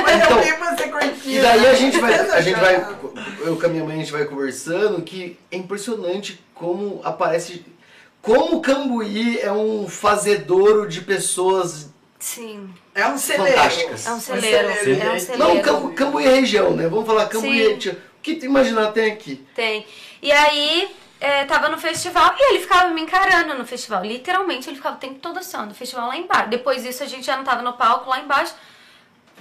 Mas 0.04 0.24
Então. 0.24 0.40
E 1.24 1.38
daí 1.40 1.66
a 1.66 1.74
gente 1.74 1.98
vai, 1.98 2.14
a 2.14 2.40
gente 2.40 2.58
vai, 2.58 2.76
eu 3.40 3.56
com 3.56 3.66
a 3.66 3.68
minha 3.68 3.84
mãe 3.84 3.96
a 3.96 3.98
gente 3.98 4.12
vai 4.12 4.24
conversando 4.24 5.02
que 5.02 5.36
é 5.50 5.56
impressionante 5.56 6.40
como 6.54 7.00
aparece, 7.04 7.64
como 8.22 8.60
Cambuí 8.60 9.38
é 9.40 9.52
um 9.52 9.88
fazedouro 9.88 10.88
de 10.88 11.00
pessoas. 11.00 11.90
Sim, 12.18 12.68
É 12.94 13.06
um 13.06 13.16
celeiro. 13.16 13.56
Fantásticas. 13.56 14.06
é 14.06 14.12
um 14.12 14.20
celeiro, 14.20 14.74
celeiro. 14.74 15.02
é 15.02 15.08
um 15.08 15.12
Não, 15.12 15.18
celeiro. 15.20 15.54
Não, 15.54 15.62
Cambu, 15.62 15.92
Cambuí 15.94 16.26
é 16.26 16.34
região, 16.34 16.76
né? 16.76 16.86
Vamos 16.86 17.06
falar 17.06 17.26
Cambuí. 17.26 17.80
Sim. 17.80 17.88
é. 17.88 17.92
O 17.92 18.22
que 18.22 18.34
tu 18.36 18.44
imaginar 18.44 18.92
tem 18.92 19.10
aqui? 19.10 19.46
Tem. 19.54 19.86
E 20.20 20.30
aí, 20.30 20.94
é, 21.18 21.46
tava 21.46 21.70
no 21.70 21.78
festival 21.78 22.34
e 22.38 22.50
ele 22.50 22.60
ficava 22.60 22.90
me 22.90 23.00
encarando 23.00 23.54
no 23.54 23.64
festival. 23.66 24.04
Literalmente, 24.04 24.68
ele 24.68 24.76
ficava 24.76 24.96
o 24.96 24.98
tempo 24.98 25.18
todo 25.18 25.38
assim, 25.38 25.56
ó, 25.56 25.64
no 25.64 25.74
festival 25.74 26.08
lá 26.08 26.16
embaixo. 26.18 26.50
Depois 26.50 26.82
disso, 26.82 27.02
a 27.02 27.06
gente 27.06 27.24
já 27.24 27.38
não 27.38 27.44
tava 27.44 27.62
no 27.62 27.72
palco 27.72 28.10
lá 28.10 28.20
embaixo. 28.20 28.52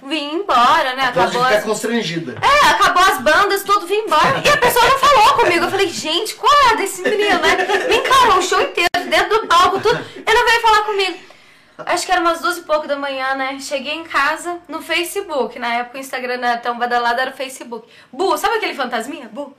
Vim 0.04 0.36
embora, 0.36 0.96
né? 0.96 1.08
Acabou 1.10 1.44
ficar 1.44 1.58
as... 1.58 1.64
constrangida. 1.64 2.36
É, 2.42 2.70
acabou 2.70 3.04
as 3.04 3.22
bandas, 3.22 3.64
tudo, 3.64 3.86
vim 3.86 4.00
embora. 4.00 4.42
E 4.44 4.50
a 4.50 4.58
pessoa 4.58 4.86
não 4.86 4.98
falou 4.98 5.34
comigo. 5.34 5.66
Eu 5.66 5.70
falei, 5.70 5.90
gente, 5.90 6.36
qual 6.36 6.54
é 6.72 6.76
desse 6.78 7.02
menino, 7.02 7.40
né? 7.40 7.58
Me 7.88 7.98
encarou 7.98 8.38
o 8.38 8.42
show 8.42 8.62
inteiro, 8.62 8.90
dentro 9.10 9.42
do 9.42 9.48
palco, 9.48 9.80
tudo. 9.80 10.00
Ele 10.16 10.34
não 10.34 10.46
veio 10.46 10.62
falar 10.62 10.82
comigo. 10.84 11.30
Acho 11.86 12.06
que 12.06 12.12
era 12.12 12.22
umas 12.22 12.42
duas 12.42 12.58
e 12.58 12.62
pouco 12.62 12.88
da 12.88 12.96
manhã, 12.96 13.36
né? 13.36 13.58
Cheguei 13.60 13.94
em 13.94 14.04
casa 14.04 14.58
no 14.68 14.82
Facebook. 14.82 15.58
Na 15.58 15.76
época 15.76 15.98
o 15.98 16.02
Instagram 16.02 16.38
não 16.38 16.48
era 16.48 16.58
tão 16.58 16.78
badalado, 16.78 17.22
era 17.22 17.32
o 17.32 17.34
Facebook. 17.34 17.88
Bu, 18.12 18.38
sabe 18.38 18.56
aquele 18.56 18.76
fantasminha? 18.76 19.30
Bu. 19.32 19.56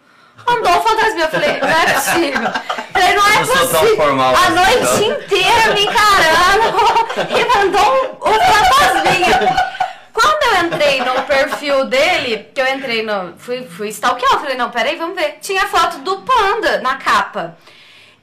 Mandou 0.46 0.72
o 0.72 0.82
fantasminha. 0.82 1.24
Eu 1.24 1.30
falei, 1.30 1.60
não 1.60 1.68
é 1.68 1.92
possível. 1.94 2.50
Falei, 2.92 3.14
não 3.14 3.26
é 3.26 3.38
possível. 3.38 3.96
formal 3.96 4.34
A 4.34 4.38
assim, 4.38 4.54
noite 4.54 5.08
não. 5.08 5.20
inteira 5.22 5.74
me 5.74 5.82
encarando 5.84 7.30
e 7.38 7.56
mandou 7.56 7.94
um, 7.94 8.30
um 8.30 8.34
fantasminha. 8.34 9.79
Quando 10.12 10.42
eu 10.42 10.66
entrei 10.66 11.00
no 11.00 11.22
perfil 11.22 11.84
dele, 11.86 12.50
que 12.54 12.60
eu 12.60 12.66
entrei 12.66 13.02
no. 13.02 13.34
Fui, 13.38 13.62
fui 13.64 13.88
stalkear, 13.88 14.32
eu 14.32 14.40
falei, 14.40 14.56
não, 14.56 14.70
peraí, 14.70 14.96
vamos 14.96 15.14
ver. 15.14 15.38
Tinha 15.40 15.66
foto 15.66 15.98
do 15.98 16.22
panda 16.22 16.80
na 16.80 16.96
capa. 16.96 17.56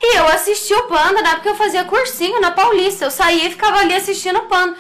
E 0.01 0.17
eu 0.17 0.27
assisti 0.27 0.73
o 0.73 0.83
panda, 0.83 1.21
na 1.21 1.31
época 1.31 1.49
eu 1.49 1.55
fazia 1.55 1.83
cursinho 1.83 2.39
na 2.39 2.51
Paulista. 2.51 3.05
Eu 3.05 3.11
saía 3.11 3.47
e 3.47 3.51
ficava 3.51 3.79
ali 3.79 3.95
assistindo 3.95 4.37
o 4.39 4.45
panda. 4.45 4.77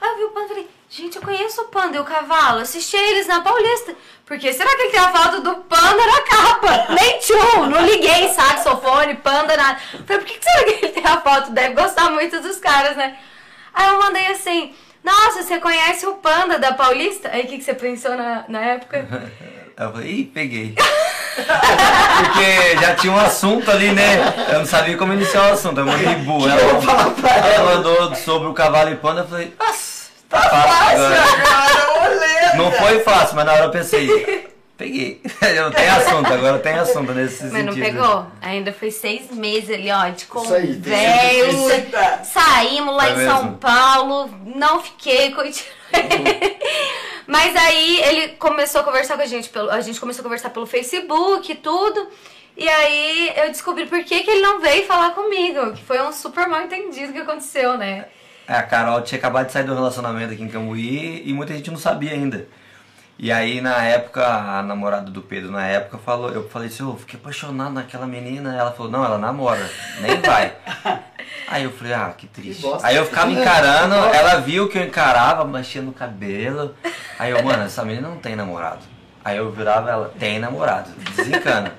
Aí 0.00 0.10
eu 0.10 0.16
vi 0.16 0.24
o 0.24 0.30
panda 0.30 0.46
e 0.46 0.48
falei, 0.48 0.70
gente, 0.90 1.16
eu 1.16 1.22
conheço 1.22 1.62
o 1.62 1.68
panda 1.68 1.96
e 1.96 2.00
o 2.00 2.04
cavalo. 2.04 2.60
Assisti 2.60 2.96
eles 2.96 3.26
na 3.26 3.40
Paulista. 3.40 3.94
Porque 4.26 4.52
será 4.52 4.68
que 4.76 4.82
ele 4.82 4.90
tem 4.90 5.00
a 5.00 5.10
foto 5.10 5.40
do 5.40 5.54
panda 5.62 6.06
na 6.06 6.20
capa? 6.20 6.92
Nem 6.92 7.18
tchum, 7.18 7.66
não 7.66 7.80
liguei 7.80 8.28
saxofone, 8.28 9.14
panda, 9.14 9.56
nada. 9.56 9.80
Falei, 10.06 10.22
por 10.22 10.24
que 10.24 10.38
será 10.42 10.64
que 10.64 10.84
ele 10.84 10.92
tem 10.92 11.04
a 11.04 11.20
foto? 11.20 11.50
Deve 11.52 11.74
gostar 11.74 12.10
muito 12.10 12.38
dos 12.40 12.58
caras, 12.58 12.94
né? 12.94 13.18
Aí 13.72 13.88
eu 13.88 13.98
mandei 13.98 14.26
assim, 14.26 14.74
nossa, 15.04 15.42
você 15.42 15.58
conhece 15.58 16.06
o 16.06 16.14
panda 16.14 16.58
da 16.58 16.72
Paulista? 16.74 17.30
Aí 17.32 17.44
o 17.44 17.46
que, 17.46 17.58
que 17.58 17.64
você 17.64 17.74
pensou 17.74 18.16
na, 18.16 18.44
na 18.48 18.60
época? 18.60 19.06
Eu 19.78 19.92
falei, 19.92 20.10
ih, 20.10 20.24
peguei. 20.24 20.74
Porque 21.38 22.76
já 22.80 22.96
tinha 22.96 23.12
um 23.12 23.16
assunto 23.16 23.70
ali, 23.70 23.92
né? 23.92 24.16
Eu 24.52 24.58
não 24.58 24.66
sabia 24.66 24.96
como 24.96 25.12
iniciar 25.12 25.50
o 25.50 25.52
assunto. 25.52 25.78
Eu 25.78 25.86
mandei 25.86 26.16
bu. 26.16 26.38
que 26.42 26.48
eu 26.48 26.68
vou 26.72 26.82
falar 26.82 27.10
pra 27.10 27.30
ela 27.36 27.46
ela? 27.48 27.74
mandou 27.76 28.14
sobre 28.16 28.48
o 28.48 28.52
cavalo 28.54 28.90
e 28.90 28.96
panda. 28.96 29.20
Eu 29.20 29.28
falei, 29.28 29.54
nossa, 29.56 30.08
tá 30.28 30.40
fácil 30.40 31.04
agora. 31.04 31.22
Agora, 31.22 32.56
Não 32.56 32.72
foi 32.72 32.98
fácil, 33.04 33.36
mas 33.36 33.46
na 33.46 33.52
hora 33.52 33.64
eu 33.66 33.70
pensei, 33.70 34.48
peguei. 34.78 35.20
Eu 35.56 35.70
tenho 35.72 35.92
assunto, 35.92 36.32
agora 36.32 36.58
tenho 36.60 36.80
assunto 36.80 37.12
nesse 37.12 37.42
Mas 37.44 37.52
sentido. 37.52 37.76
não 37.76 37.84
pegou? 37.84 38.26
Ainda 38.40 38.72
foi 38.72 38.90
seis 38.90 39.30
meses 39.32 39.68
ali, 39.70 39.90
ó, 39.90 40.08
de 40.08 40.22
Isso 40.22 40.54
aí, 40.54 40.76
tem 40.76 41.54
conversa. 41.54 42.24
Saímos 42.24 42.96
lá 42.96 43.08
É 43.08 43.12
em 43.12 43.26
São 43.26 43.42
mesmo? 43.42 43.58
Paulo, 43.58 44.30
não 44.56 44.80
fiquei, 44.80 45.32
continuei. 45.32 45.68
Mas 47.26 47.54
aí 47.56 48.00
ele 48.00 48.28
começou 48.38 48.80
a 48.80 48.84
conversar 48.84 49.16
com 49.16 49.22
a 49.22 49.26
gente, 49.26 49.50
pelo, 49.50 49.70
a 49.70 49.80
gente 49.82 50.00
começou 50.00 50.22
a 50.22 50.24
conversar 50.24 50.48
pelo 50.48 50.64
Facebook 50.64 51.52
e 51.52 51.56
tudo. 51.56 52.08
E 52.56 52.66
aí 52.68 53.32
eu 53.36 53.48
descobri 53.48 53.84
por 53.86 54.02
que, 54.02 54.20
que 54.20 54.30
ele 54.30 54.40
não 54.40 54.60
veio 54.60 54.86
falar 54.86 55.10
comigo, 55.10 55.72
que 55.72 55.84
foi 55.84 56.00
um 56.02 56.12
super 56.12 56.48
mal 56.48 56.62
entendido 56.62 57.12
que 57.12 57.18
aconteceu, 57.20 57.76
né? 57.76 58.06
É, 58.48 58.54
a 58.54 58.62
Carol 58.62 59.02
tinha 59.02 59.18
acabado 59.18 59.46
de 59.46 59.52
sair 59.52 59.64
do 59.64 59.74
relacionamento 59.74 60.32
aqui 60.32 60.42
em 60.42 60.48
Cambuí 60.48 61.22
e 61.24 61.32
muita 61.34 61.52
gente 61.54 61.70
não 61.70 61.78
sabia 61.78 62.12
ainda. 62.12 62.48
E 63.18 63.32
aí 63.32 63.60
na 63.60 63.82
época, 63.82 64.24
a 64.24 64.62
namorada 64.62 65.10
do 65.10 65.20
Pedro 65.20 65.50
na 65.50 65.66
época 65.66 65.98
falou, 65.98 66.30
eu 66.30 66.48
falei 66.48 66.68
assim, 66.68 66.84
eu 66.84 66.96
fiquei 66.96 67.18
apaixonado 67.18 67.72
naquela 67.72 68.06
menina. 68.06 68.54
Ela 68.56 68.70
falou, 68.70 68.92
não, 68.92 69.04
ela 69.04 69.18
namora, 69.18 69.68
nem 70.00 70.20
vai. 70.20 70.54
Aí 71.50 71.64
eu 71.64 71.72
falei, 71.72 71.94
ah, 71.94 72.12
que 72.16 72.26
triste. 72.26 72.62
Que 72.62 72.86
aí 72.86 72.96
eu 72.96 73.06
ficava 73.06 73.30
encarando, 73.32 73.94
ela 73.94 74.36
viu 74.36 74.68
que 74.68 74.76
eu 74.76 74.84
encarava, 74.84 75.44
mexia 75.46 75.80
no 75.80 75.92
cabelo. 75.92 76.74
Aí 77.18 77.30
eu, 77.30 77.42
mano, 77.42 77.64
essa 77.64 77.84
menina 77.84 78.06
não 78.06 78.18
tem 78.18 78.36
namorado. 78.36 78.80
Aí 79.24 79.38
eu 79.38 79.50
virava 79.50 79.90
ela, 79.90 80.12
tem 80.18 80.38
namorado, 80.38 80.90
desencana. 81.16 81.72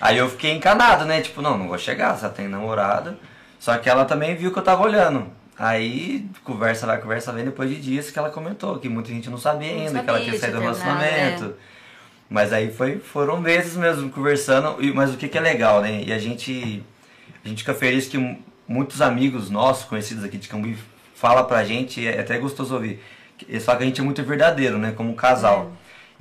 Aí 0.00 0.16
eu 0.16 0.28
fiquei 0.30 0.52
encanado, 0.52 1.04
né? 1.04 1.20
Tipo, 1.20 1.42
não, 1.42 1.58
não 1.58 1.68
vou 1.68 1.78
chegar, 1.78 2.18
ela 2.18 2.28
tem 2.30 2.48
namorado. 2.48 3.16
Só 3.58 3.76
que 3.76 3.88
ela 3.88 4.04
também 4.04 4.34
viu 4.34 4.50
que 4.50 4.58
eu 4.58 4.62
tava 4.62 4.82
olhando. 4.82 5.30
Aí, 5.64 6.26
conversa 6.42 6.88
vai, 6.88 7.00
conversa 7.00 7.32
vem, 7.32 7.44
depois 7.44 7.70
de 7.70 7.80
dias 7.80 8.10
que 8.10 8.18
ela 8.18 8.30
comentou, 8.30 8.80
que 8.80 8.88
muita 8.88 9.10
gente 9.10 9.30
não 9.30 9.38
sabia 9.38 9.68
Não 9.72 9.78
ainda, 9.78 9.90
que 9.90 10.06
sabia, 10.06 10.10
ela 10.10 10.20
tinha 10.24 10.38
saído 10.40 10.56
do 10.56 10.62
tinha 10.62 10.74
terminado, 10.74 11.00
relacionamento. 11.04 11.54
Mas 12.28 12.52
aí 12.52 12.72
foi, 12.72 12.98
foram 12.98 13.40
meses 13.40 13.76
mesmo 13.76 14.10
conversando, 14.10 14.76
mas 14.92 15.14
o 15.14 15.16
que, 15.16 15.28
que 15.28 15.38
é 15.38 15.40
legal, 15.40 15.80
né? 15.80 16.02
E 16.04 16.12
a 16.12 16.18
gente, 16.18 16.82
a 17.44 17.48
gente 17.48 17.58
fica 17.60 17.74
feliz 17.74 18.08
que 18.08 18.18
mu- 18.18 18.42
muitos 18.66 19.00
amigos 19.00 19.50
nossos, 19.50 19.84
conhecidos 19.84 20.24
aqui 20.24 20.36
de 20.36 20.48
Cambuí, 20.48 20.76
falam 21.14 21.44
pra 21.44 21.62
gente, 21.62 22.04
é 22.04 22.18
até 22.18 22.38
gostoso 22.38 22.74
ouvir. 22.74 23.00
que 23.38 23.46
Eles 23.48 23.64
falam 23.64 23.78
que 23.78 23.84
a 23.84 23.86
gente 23.86 24.00
é 24.00 24.04
muito 24.04 24.20
verdadeiro, 24.24 24.78
né? 24.78 24.92
Como 24.96 25.14
casal. 25.14 25.70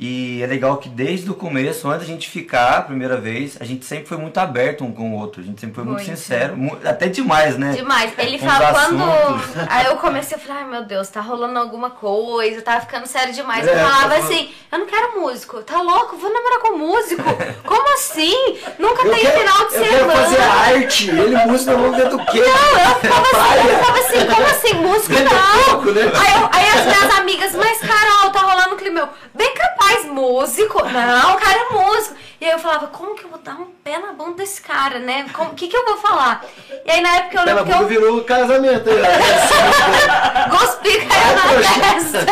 E 0.03 0.41
é 0.41 0.47
legal 0.47 0.77
que 0.77 0.89
desde 0.89 1.29
o 1.29 1.35
começo, 1.35 1.87
antes 1.87 2.07
da 2.07 2.11
gente 2.11 2.27
ficar 2.27 2.77
a 2.79 2.81
primeira 2.81 3.17
vez, 3.17 3.55
a 3.61 3.63
gente 3.63 3.85
sempre 3.85 4.07
foi 4.07 4.17
muito 4.17 4.35
aberto 4.39 4.83
um 4.83 4.91
com 4.91 5.11
o 5.11 5.19
outro. 5.19 5.41
A 5.41 5.43
gente 5.45 5.61
sempre 5.61 5.75
foi 5.75 5.83
muito, 5.83 5.97
Muito. 6.03 6.17
sincero, 6.17 6.57
até 6.83 7.07
demais, 7.07 7.55
né? 7.55 7.73
Demais. 7.73 8.11
Ele 8.17 8.37
os 8.37 8.41
fala 8.43 8.71
quando. 8.73 8.99
assuntos. 9.03 9.45
Aí 9.69 9.85
eu 9.85 9.97
comecei 9.97 10.35
a 10.35 10.39
falar, 10.39 10.61
ai 10.61 10.65
meu 10.67 10.83
Deus, 10.85 11.07
tá 11.09 11.21
rolando 11.21 11.59
alguma 11.59 11.91
coisa, 11.91 12.63
tá 12.63 12.81
ficando 12.81 13.05
sério 13.05 13.31
demais. 13.31 13.67
É, 13.67 13.75
eu 13.75 13.77
falava 13.87 14.15
assim, 14.15 14.49
eu 14.71 14.79
não 14.79 14.87
quero 14.87 15.19
músico, 15.21 15.61
tá 15.61 15.79
louco? 15.79 16.17
Vou 16.17 16.33
namorar 16.33 16.59
com 16.61 16.77
músico? 16.79 17.21
Como 17.63 17.93
assim? 17.93 18.57
Nunca 18.79 19.05
Eu 19.05 19.11
tem 19.13 19.19
quero, 19.21 19.39
final 19.39 19.57
de 19.67 19.75
eu 19.75 19.83
semana. 19.85 19.97
quero 19.97 20.09
fazer 20.23 20.41
arte. 20.41 21.09
Ele 21.11 21.45
música, 21.45 21.75
vamos 21.77 21.95
ver 21.97 22.09
do 22.09 22.17
quê? 22.25 22.39
Não, 22.39 22.79
eu 22.79 22.95
ficava 22.95 23.27
assim, 23.27 23.69
eu 23.69 23.77
ficava 23.77 23.99
assim, 23.99 24.25
como 24.25 24.45
assim, 24.47 24.73
músico 24.73 25.13
Venda 25.13 25.29
não? 25.29 25.63
pouco, 25.65 25.91
né? 25.91 26.01
Aí, 26.15 26.41
eu- 26.41 26.49
aí 26.51 26.79
as 26.79 26.85
minhas 26.87 27.19
amigas, 27.19 27.53
mas 27.55 27.77
Carol, 27.79 28.31
tá 28.31 28.39
rolando 28.39 28.60
clima 28.81 29.05
meu, 29.05 29.09
bem 29.33 29.53
capaz, 29.53 30.05
músico? 30.05 30.83
Não, 30.83 31.35
o 31.35 31.39
cara 31.39 31.59
é 31.59 31.73
músico. 31.73 32.15
E 32.39 32.45
aí 32.45 32.51
eu 32.51 32.59
falava, 32.59 32.87
como 32.87 33.15
que 33.15 33.23
eu 33.23 33.29
vou 33.29 33.39
dar 33.39 33.53
um 33.53 33.67
pé 33.83 33.99
na 33.99 34.13
bunda 34.13 34.37
desse 34.37 34.61
cara, 34.61 34.97
né? 34.97 35.27
O 35.37 35.53
que 35.53 35.67
que 35.67 35.77
eu 35.77 35.85
vou 35.85 35.97
falar? 35.97 36.43
E 36.85 36.89
aí 36.89 37.01
na 37.01 37.17
época 37.17 37.39
eu 37.39 37.45
lembro 37.45 37.65
que 37.65 37.71
eu 37.71 37.87
virou 37.87 38.23
casamento. 38.23 38.89
aí, 38.89 38.97
ó. 40.47 40.49
Gospi 40.49 41.05
caiu 41.05 41.35
na 41.37 41.93
testa. 41.93 42.25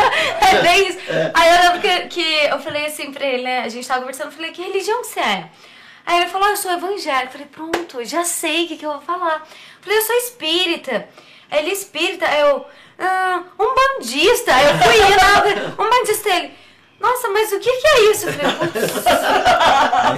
É 0.44 0.62
bem 0.62 0.88
isso. 0.88 0.98
Aí 1.32 1.54
eu 1.54 1.62
lembro 1.62 1.80
que, 1.80 2.00
que 2.08 2.46
eu 2.46 2.58
falei 2.58 2.86
assim 2.86 3.12
pra 3.12 3.24
ele, 3.24 3.44
né? 3.44 3.60
A 3.60 3.68
gente 3.68 3.86
tava 3.86 4.00
conversando, 4.00 4.26
eu 4.26 4.32
falei, 4.32 4.50
que 4.50 4.62
religião 4.62 5.00
que 5.02 5.06
você 5.06 5.20
é? 5.20 5.44
Aí 6.04 6.22
ele 6.22 6.30
falou, 6.30 6.48
ah, 6.48 6.50
eu 6.50 6.56
sou 6.56 6.72
evangélico. 6.72 7.26
Eu 7.26 7.30
falei, 7.30 7.46
pronto, 7.46 8.04
já 8.04 8.24
sei 8.24 8.64
o 8.64 8.68
que, 8.68 8.76
que 8.76 8.86
eu 8.86 8.92
vou 8.92 9.00
falar. 9.00 9.36
Eu 9.36 9.82
falei, 9.82 9.98
eu 9.98 10.02
sou 10.02 10.16
espírita. 10.16 11.08
Aí 11.50 11.60
ele, 11.60 11.70
espírita, 11.70 12.26
aí 12.26 12.40
eu, 12.40 12.64
ah, 13.00 13.42
um 13.58 13.74
bandista. 13.74 14.52
Eu 14.62 14.78
fui 14.78 14.96
indo, 14.96 15.82
um 15.82 15.90
bandista 15.90 16.28
ele. 16.28 16.52
Nossa, 17.00 17.28
mas 17.30 17.50
o 17.52 17.58
que, 17.58 17.72
que 17.72 17.86
é 17.86 18.10
isso? 18.10 18.26
Eu 18.28 18.32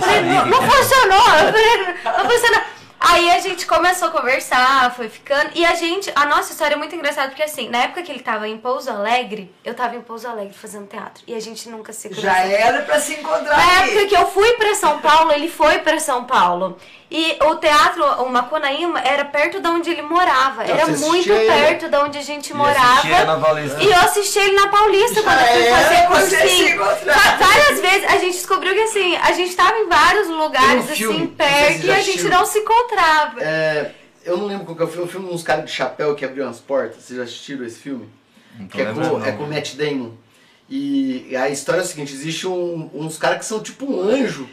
falei, 0.01 0.22
não, 0.22 0.47
não 0.47 0.62
funcionou. 0.62 1.22
Falei, 1.22 1.95
não 2.05 2.30
funcionou. 2.30 2.62
Aí 3.05 3.30
a 3.33 3.41
gente 3.41 3.66
começou 3.66 4.09
a 4.09 4.11
conversar, 4.12 4.95
foi 4.95 5.09
ficando. 5.09 5.51
E 5.57 5.64
a 5.66 5.74
gente, 5.74 6.11
a 6.14 6.24
nossa 6.26 6.53
história 6.53 6.74
é 6.74 6.78
muito 6.78 6.95
engraçada, 6.95 7.28
porque 7.28 7.43
assim, 7.43 7.68
na 7.68 7.78
época 7.78 8.03
que 8.03 8.12
ele 8.12 8.20
tava 8.20 8.47
em 8.47 8.57
Pouso 8.59 8.91
Alegre, 8.91 9.53
eu 9.64 9.74
tava 9.74 9.97
em 9.97 10.01
Pouso 10.01 10.28
Alegre 10.28 10.55
fazendo 10.55 10.87
teatro. 10.87 11.22
E 11.26 11.35
a 11.35 11.41
gente 11.41 11.68
nunca 11.68 11.93
se 11.93 12.09
cruzou. 12.09 12.24
Já 12.24 12.39
era 12.39 12.83
pra 12.83 13.01
se 13.01 13.14
encontrar 13.14 13.57
Na 13.57 13.80
aqui. 13.80 13.91
época 13.91 14.07
que 14.07 14.16
eu 14.16 14.26
fui 14.28 14.53
pra 14.53 14.74
São 14.76 15.01
Paulo, 15.01 15.33
ele 15.33 15.49
foi 15.49 15.80
pra 15.80 15.99
São 15.99 16.24
Paulo. 16.24 16.78
E 17.15 17.37
o 17.45 17.57
teatro, 17.57 18.03
o 18.23 18.31
Macunaíma, 18.31 18.99
era 19.01 19.27
perto 19.27 19.61
de 19.61 19.69
onde 19.69 19.91
ele 19.91 20.01
morava. 20.01 20.65
Então, 20.65 20.77
era 20.77 20.87
muito 20.87 21.31
ele? 21.31 21.47
perto 21.47 21.91
de 21.91 21.97
onde 21.99 22.17
a 22.17 22.23
gente 22.23 22.55
morava. 22.55 23.07
E 23.07 23.87
eu 23.87 23.99
assisti 23.99 24.39
ele 24.39 24.57
na 24.57 24.69
Paulista 24.69 25.21
Já 25.21 25.23
quando 25.23 25.39
eu 25.39 25.47
fui 25.47 25.71
fazer 25.71 26.07
cursinho. 26.07 26.79
Várias 26.79 27.81
vezes 27.81 28.05
a 28.09 28.17
gente 28.17 28.33
descobriu 28.33 28.73
que 28.73 28.81
assim, 28.81 29.15
a 29.17 29.33
gente 29.33 29.55
tava 29.55 29.77
em 29.77 29.89
vários 29.91 30.29
lugares 30.29 30.85
um 30.85 30.89
filme, 30.89 31.17
assim, 31.17 31.27
perto, 31.27 31.87
e 31.87 31.91
a 31.91 32.01
gente 32.01 32.25
não 32.25 32.47
se 32.47 32.61
encontrava. 32.61 33.43
É, 33.43 33.91
eu 34.25 34.39
não 34.39 34.47
lembro 34.47 34.65
qual 34.65 34.77
que 34.77 34.83
é 34.83 34.87
o 34.87 34.89
filme. 34.89 35.07
O 35.07 35.11
filme 35.11 35.29
de 35.29 35.35
uns 35.35 35.43
caras 35.43 35.67
de 35.67 35.71
chapéu 35.71 36.15
que 36.15 36.25
abriam 36.25 36.49
as 36.49 36.61
portas. 36.61 37.03
Vocês 37.05 37.19
já 37.19 37.25
assistiram 37.25 37.67
esse 37.67 37.79
filme? 37.79 38.09
Que 38.71 38.81
é 38.81 38.85
lembrando, 38.85 39.11
com, 39.11 39.19
não. 39.19 39.27
é 39.27 39.33
com 39.33 39.45
o 39.45 39.49
Matt 39.49 39.75
Damon. 39.75 40.13
E 40.67 41.37
a 41.37 41.51
história 41.51 41.81
é 41.81 41.85
a 41.85 41.87
seguinte: 41.87 42.15
existe 42.15 42.47
um- 42.47 42.89
uns 42.95 43.19
caras 43.19 43.39
que 43.39 43.45
são 43.45 43.61
tipo 43.63 43.85
um 43.85 44.01
anjo, 44.01 44.49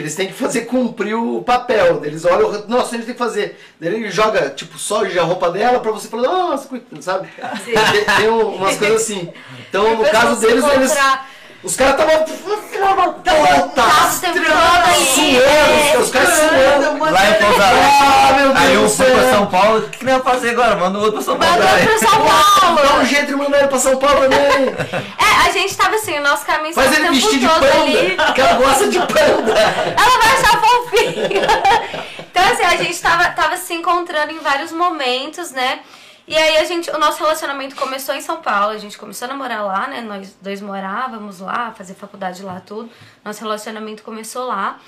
que 0.00 0.04
eles 0.04 0.14
têm 0.14 0.28
que 0.28 0.32
fazer 0.32 0.62
cumprir 0.62 1.14
o 1.14 1.42
papel. 1.42 2.02
Eles 2.04 2.24
olham, 2.24 2.64
nossa, 2.66 2.94
a 2.94 2.96
gente 2.96 3.04
tem 3.06 3.14
que 3.14 3.18
fazer. 3.18 3.60
Daí 3.78 3.94
ele 3.94 4.10
joga, 4.10 4.48
tipo, 4.50 4.78
soja 4.78 5.20
a 5.20 5.24
roupa 5.24 5.50
dela 5.50 5.78
pra 5.80 5.92
você 5.92 6.08
falar, 6.08 6.22
nossa, 6.28 6.66
coitado", 6.68 7.02
sabe? 7.02 7.28
Sim. 7.64 7.72
Tem, 7.72 8.16
tem 8.16 8.28
um- 8.30 8.54
umas 8.56 8.76
coisas 8.76 9.02
assim. 9.02 9.30
Então, 9.68 9.96
no 9.96 10.04
caso 10.10 10.40
deles, 10.40 10.64
eles. 10.72 10.92
Os 11.62 11.76
caras 11.76 12.00
estavam. 12.00 12.24
Tava 12.24 13.08
o 13.08 13.12
tempo 13.12 13.44
todo 13.74 14.54
ali. 14.86 15.04
Suando, 15.04 16.02
os 16.02 16.10
caras 16.10 16.34
suando. 16.34 17.04
Lá 17.04 17.28
em 17.28 17.34
Pouso 17.34 17.62
Alegre. 17.62 17.90
Ah, 18.00 18.32
meu 18.34 18.48
Deus 18.48 18.58
Aí 18.60 18.74
eu 18.74 18.88
fui 18.88 19.06
pra 19.06 19.30
São 19.30 19.46
Paulo, 19.46 19.78
o 19.78 19.88
que 19.90 20.04
nem 20.04 20.14
ia 20.14 20.20
fazer 20.22 20.50
agora? 20.50 20.76
Manda 20.76 20.98
o 20.98 21.02
outro 21.02 21.14
pra 21.14 21.22
São 21.22 21.38
Paulo. 21.38 21.54
Mandou 21.54 21.68
Aí. 21.76 21.86
pra 21.86 21.98
São 21.98 22.10
Dá 22.10 22.68
um 22.70 22.74
Paulo. 22.86 23.04
jeito 23.04 23.26
de 23.26 23.34
mandar 23.36 23.58
ele 23.58 23.68
pra 23.68 23.78
São 23.78 23.96
Paulo 23.98 24.20
também. 24.22 24.40
É, 24.40 25.48
a 25.48 25.52
gente 25.52 25.76
tava 25.76 25.96
assim, 25.96 26.18
o 26.18 26.22
nosso 26.22 26.46
caminho 26.46 26.74
Faz 26.74 26.92
ele 26.96 27.10
vestir 27.10 27.38
de 27.40 27.48
todo 27.48 27.64
ali. 27.64 28.16
panda, 28.16 28.32
que 28.32 28.40
ela 28.40 28.52
gosta 28.54 28.88
de 28.88 28.98
panda. 28.98 29.58
Ela 29.58 30.18
vai 30.18 30.32
achar 30.32 30.60
fofinho. 30.60 31.40
então, 32.30 32.44
assim, 32.52 32.64
a 32.64 32.76
gente 32.76 32.98
tava, 33.00 33.24
tava 33.30 33.56
se 33.58 33.74
encontrando 33.74 34.32
em 34.32 34.38
vários 34.38 34.72
momentos, 34.72 35.50
né? 35.50 35.80
E 36.30 36.36
aí 36.36 36.58
a 36.58 36.64
gente, 36.64 36.88
o 36.88 36.96
nosso 36.96 37.18
relacionamento 37.18 37.74
começou 37.74 38.14
em 38.14 38.20
São 38.20 38.40
Paulo, 38.40 38.70
a 38.70 38.78
gente 38.78 38.96
começou 38.96 39.26
a 39.26 39.28
namorar 39.28 39.66
lá, 39.66 39.88
né? 39.88 40.00
Nós 40.00 40.32
dois 40.40 40.60
morávamos 40.60 41.40
lá, 41.40 41.72
fazer 41.72 41.94
faculdade 41.94 42.40
lá, 42.44 42.60
tudo. 42.60 42.88
Nosso 43.24 43.40
relacionamento 43.40 44.04
começou 44.04 44.46
lá. 44.46 44.78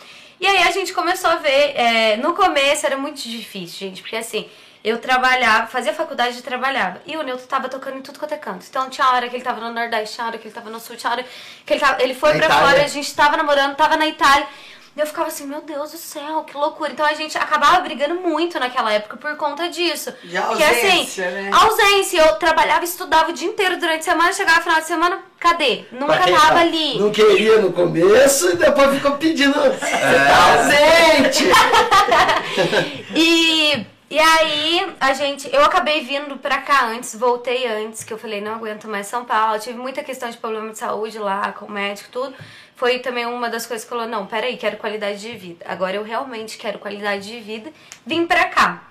E 0.40 0.47
aí 0.47 0.62
a 0.62 0.70
gente 0.70 0.93
começou 0.93 1.28
a 1.28 1.34
ver, 1.34 1.76
é, 1.76 2.16
no 2.18 2.32
começo 2.34 2.86
era 2.86 2.97
muito 2.97 3.20
difícil, 3.28 3.88
gente, 3.88 4.03
porque 4.03 4.14
assim, 4.14 4.49
eu 4.84 4.99
trabalhava, 4.99 5.66
fazia 5.66 5.93
faculdade 5.93 6.38
e 6.38 6.43
trabalhava. 6.43 7.03
E 7.05 7.16
o 7.16 7.22
Nilton 7.24 7.47
tava 7.47 7.68
tocando 7.68 7.99
em 7.99 8.03
tudo 8.03 8.20
quanto 8.20 8.34
é 8.34 8.38
canto. 8.38 8.64
Então 8.70 8.88
tinha 8.88 9.09
hora 9.11 9.28
que 9.28 9.34
ele 9.34 9.43
tava 9.43 9.61
no 9.61 9.74
Nordeste, 9.74 10.14
tinha 10.14 10.28
hora 10.28 10.38
que 10.38 10.47
ele 10.47 10.55
tava 10.55 10.70
no 10.70 10.78
Sul, 10.78 10.95
tinha 10.95 11.11
hora 11.11 11.26
que 11.66 11.72
ele 11.72 11.80
tava. 11.80 12.01
Ele 12.01 12.14
foi 12.14 12.34
Na 12.34 12.38
pra 12.38 12.47
Itália. 12.47 12.68
fora, 12.68 12.84
a 12.84 12.88
gente 12.88 13.12
tava 13.16 13.36
namorando, 13.36 13.74
tava 13.74 13.97
na 13.97 14.07
Itália. 14.07 14.47
E 14.95 15.01
eu 15.01 15.07
ficava 15.07 15.28
assim, 15.28 15.47
meu 15.47 15.62
Deus 15.62 15.90
do 15.93 15.97
céu, 15.97 16.45
que 16.45 16.55
loucura. 16.55 16.93
Então 16.93 17.07
a 17.07 17.14
gente 17.14 17.38
acabava 17.38 17.80
brigando 17.80 18.16
muito 18.16 18.61
naquela 18.61 18.93
época 18.93 19.16
por 19.16 19.34
conta 19.36 19.68
disso. 19.70 20.12
De 20.22 20.38
Porque 20.38 20.62
ausência, 20.62 21.26
assim, 21.26 21.34
né? 21.34 21.51
ausência, 21.51 22.20
eu 22.20 22.34
trabalhava, 22.36 22.84
estudava 22.84 23.30
o 23.30 23.32
dia 23.32 23.49
inteiro 23.49 23.78
durante 23.78 24.01
a 24.01 24.12
semana, 24.12 24.32
chegava 24.34 24.59
no 24.59 24.62
final 24.64 24.80
de 24.80 24.86
semana, 24.86 25.18
cadê? 25.40 25.84
Nunca 25.93 26.18
quem 26.18 26.34
tava 26.34 26.47
tá- 26.55 26.61
ali. 26.61 26.99
Não 26.99 27.11
queria 27.11 27.59
no 27.62 27.72
começo 27.72 28.51
e 28.51 28.57
depois 28.57 28.95
ficou 28.95 29.12
pedindo. 29.12 29.55
Você 29.55 29.86
É. 29.97 30.24
tá 30.28 30.53
ausente! 30.59 31.45
E, 33.14 33.86
e 34.11 34.18
aí, 34.18 34.95
a 35.01 35.12
gente, 35.14 35.49
eu 35.55 35.64
acabei 35.64 36.03
vindo 36.05 36.36
pra 36.36 36.59
cá 36.59 36.86
antes, 36.86 37.14
voltei 37.14 37.66
antes, 37.66 38.05
que 38.05 38.12
eu 38.12 38.18
falei, 38.18 38.40
não 38.40 38.55
aguento 38.55 38.86
mais 38.88 39.07
São 39.07 39.24
Paulo. 39.24 39.59
Tive 39.59 39.78
muita 39.78 40.03
questão 40.03 40.28
de 40.28 40.36
problema 40.36 40.70
de 40.70 40.78
saúde 40.78 41.18
lá, 41.18 41.53
com 41.53 41.66
o 41.66 41.70
médico, 41.70 42.11
tudo. 42.12 42.34
Foi 42.83 42.99
também 42.99 43.24
uma 43.26 43.49
das 43.49 43.64
coisas 43.64 43.85
que 43.85 43.91
falou, 43.91 44.09
não, 44.09 44.26
peraí, 44.26 44.57
quero 44.57 44.76
qualidade 44.76 45.20
de 45.20 45.33
vida. 45.37 45.64
Agora 45.68 45.95
eu 45.95 46.03
realmente 46.03 46.59
quero 46.59 46.80
qualidade 46.80 47.28
de 47.28 47.39
vida. 47.39 47.72
Vim 48.05 48.26
pra 48.26 48.47
cá. 48.47 48.83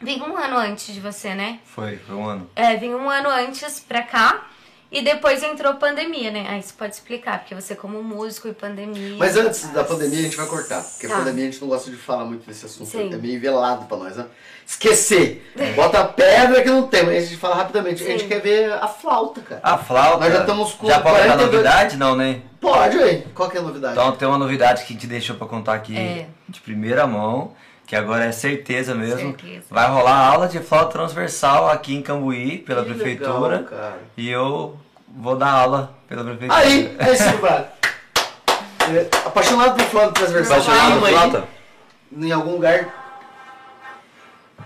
Vim 0.00 0.20
um 0.20 0.36
ano 0.36 0.56
antes 0.56 0.92
de 0.92 0.98
você, 0.98 1.32
né? 1.32 1.60
Foi, 1.64 1.96
foi 1.96 2.16
um 2.16 2.26
ano. 2.26 2.50
É, 2.56 2.74
vim 2.76 2.92
um 2.92 3.08
ano 3.08 3.28
antes 3.28 3.78
pra 3.78 4.02
cá. 4.02 4.48
E 4.90 5.02
depois 5.02 5.42
entrou 5.42 5.74
pandemia, 5.74 6.30
né? 6.30 6.46
Aí 6.48 6.62
você 6.62 6.72
pode 6.72 6.94
explicar, 6.94 7.40
porque 7.40 7.54
você 7.54 7.74
como 7.74 8.02
músico 8.02 8.46
e 8.48 8.52
pandemia. 8.52 9.16
Mas 9.18 9.36
antes 9.36 9.68
da 9.72 9.82
pandemia 9.82 10.20
a 10.20 10.22
gente 10.22 10.36
vai 10.36 10.46
cortar, 10.46 10.80
porque 10.82 11.06
a 11.06 11.08
Tá. 11.08 11.16
pandemia 11.18 11.48
a 11.48 11.50
gente 11.50 11.60
não 11.60 11.68
gosta 11.68 11.90
de 11.90 11.96
falar 11.96 12.24
muito 12.24 12.46
desse 12.46 12.64
assunto, 12.66 12.88
Sim. 12.90 13.12
é 13.12 13.16
meio 13.16 13.40
velado 13.40 13.86
pra 13.86 13.96
nós, 13.96 14.16
né? 14.16 14.26
Esquecer! 14.64 15.44
Bota 15.74 16.04
pedra 16.04 16.62
que 16.62 16.68
não 16.68 16.86
tem, 16.88 17.04
mas 17.04 17.16
a 17.24 17.26
gente 17.26 17.36
fala 17.36 17.54
rapidamente. 17.54 18.02
A 18.02 18.06
gente 18.06 18.22
Sim. 18.22 18.28
quer 18.28 18.40
ver 18.40 18.72
a 18.72 18.88
flauta, 18.88 19.40
cara. 19.40 19.60
A 19.62 19.78
flauta. 19.78 20.20
Nós 20.24 20.32
já 20.32 20.40
estamos 20.40 20.72
com 20.74 20.86
Já 20.88 21.00
pode 21.00 21.16
dar 21.18 21.22
42. 21.36 21.52
novidade? 21.52 21.96
Não, 21.96 22.16
né? 22.16 22.40
Pode, 22.60 22.98
aí. 22.98 23.24
Qual 23.34 23.48
que 23.48 23.56
é 23.56 23.60
a 23.60 23.62
novidade? 23.62 23.92
Então 23.92 24.12
tem 24.12 24.26
uma 24.26 24.38
novidade 24.38 24.84
que 24.84 24.92
a 24.92 24.96
gente 24.96 25.06
deixou 25.06 25.36
pra 25.36 25.46
contar 25.46 25.74
aqui 25.74 25.96
É. 25.96 26.26
de 26.48 26.60
primeira 26.60 27.06
mão, 27.06 27.52
que 27.86 27.94
agora 27.94 28.24
é 28.24 28.32
certeza 28.32 28.94
mesmo. 28.94 29.18
Certeza. 29.36 29.66
Vai 29.70 29.88
rolar 29.88 30.16
aula 30.32 30.48
de 30.48 30.58
flauta 30.60 30.92
transversal 30.92 31.68
aqui 31.70 31.94
em 31.94 32.02
Cambuí, 32.02 32.58
pela 32.58 32.84
Que 32.84 32.92
prefeitura. 32.94 33.56
legal, 33.58 33.64
cara. 33.64 33.98
E 34.16 34.28
eu 34.28 34.76
vou 35.08 35.36
dar 35.36 35.50
aula 35.50 35.94
pela 36.08 36.24
prefeitura. 36.24 36.58
Aí, 36.58 36.96
é 36.98 37.12
isso. 37.12 37.22
É, 37.24 39.08
Apaixonado 39.26 39.74
por 39.76 39.84
flauta 39.86 40.12
transversal. 40.12 40.58
Apaixonado 40.60 40.98
por 41.00 41.08
Aí, 41.08 41.14
flauta? 41.14 41.44
Em 42.16 42.32
algum 42.32 42.52
lugar. 42.52 42.88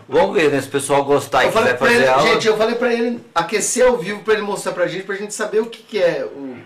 Vamos 0.09 0.35
ver, 0.35 0.51
né? 0.51 0.61
Se 0.61 0.68
o 0.68 0.71
pessoal 0.71 1.05
gostar 1.05 1.45
e 1.45 1.47
Eu 1.47 1.53
quiser 1.53 1.79
fazer 1.79 1.95
ele, 1.95 2.09
aula. 2.09 2.23
gente, 2.33 2.47
eu 2.49 2.57
falei 2.57 2.75
pra 2.75 2.93
ele 2.93 3.25
aquecer 3.35 3.87
ao 3.87 3.97
vivo 3.97 4.23
pra 4.23 4.35
ele 4.35 4.43
mostrar 4.43 4.73
pra 4.73 4.87
gente, 4.89 5.05
pra 5.05 5.14
gente 5.14 5.33
saber 5.33 5.61
o 5.61 5.66
que, 5.66 5.83
que 5.83 6.03
é 6.03 6.25
o. 6.25 6.57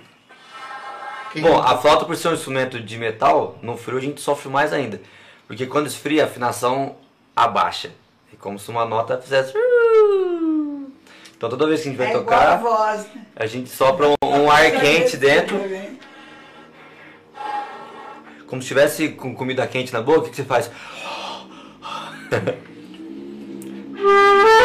que 1.31 1.41
Bom, 1.41 1.61
que- 1.63 1.69
a 1.73 1.77
flauta 1.77 2.05
por 2.07 2.17
ser 2.17 2.29
um 2.29 2.35
instrumento 2.35 2.81
de 2.81 2.97
metal, 2.97 3.59
no 3.63 3.77
frio 3.77 3.99
a 3.99 4.01
gente 4.01 4.21
sofre 4.21 4.49
mais 4.51 4.73
ainda. 4.73 5.01
Porque 5.47 5.67
quando 5.67 5.87
esfria, 5.87 6.25
a 6.25 6.27
afinação 6.27 6.97
abaixa. 7.35 7.91
É 8.33 8.37
como 8.39 8.59
se 8.59 8.71
uma 8.71 8.85
nota 8.85 9.21
fizesse. 9.21 9.53
Então 11.37 11.49
toda 11.49 11.67
vez 11.67 11.83
que 11.83 11.89
a 11.89 11.91
gente 11.91 11.99
vai 11.99 12.07
É 12.07 12.11
igual 12.11 12.23
a 12.23 12.25
tocar, 12.25 12.59
voz, 12.59 13.07
né? 13.15 13.23
a 13.37 13.47
gente 13.47 13.69
sopra 13.69 14.09
um, 14.09 14.15
um 14.23 14.51
ar 14.51 14.71
quente 14.81 15.17
dentro, 15.17 15.57
como 18.47 18.63
se 18.63 18.67
estivesse 18.67 19.11
com 19.11 19.35
comida 19.35 19.67
quente 19.67 19.93
na 19.93 20.01
boca, 20.01 20.29
o 20.29 20.31
que 20.31 20.37
você 20.37 20.45
faz? 20.45 20.71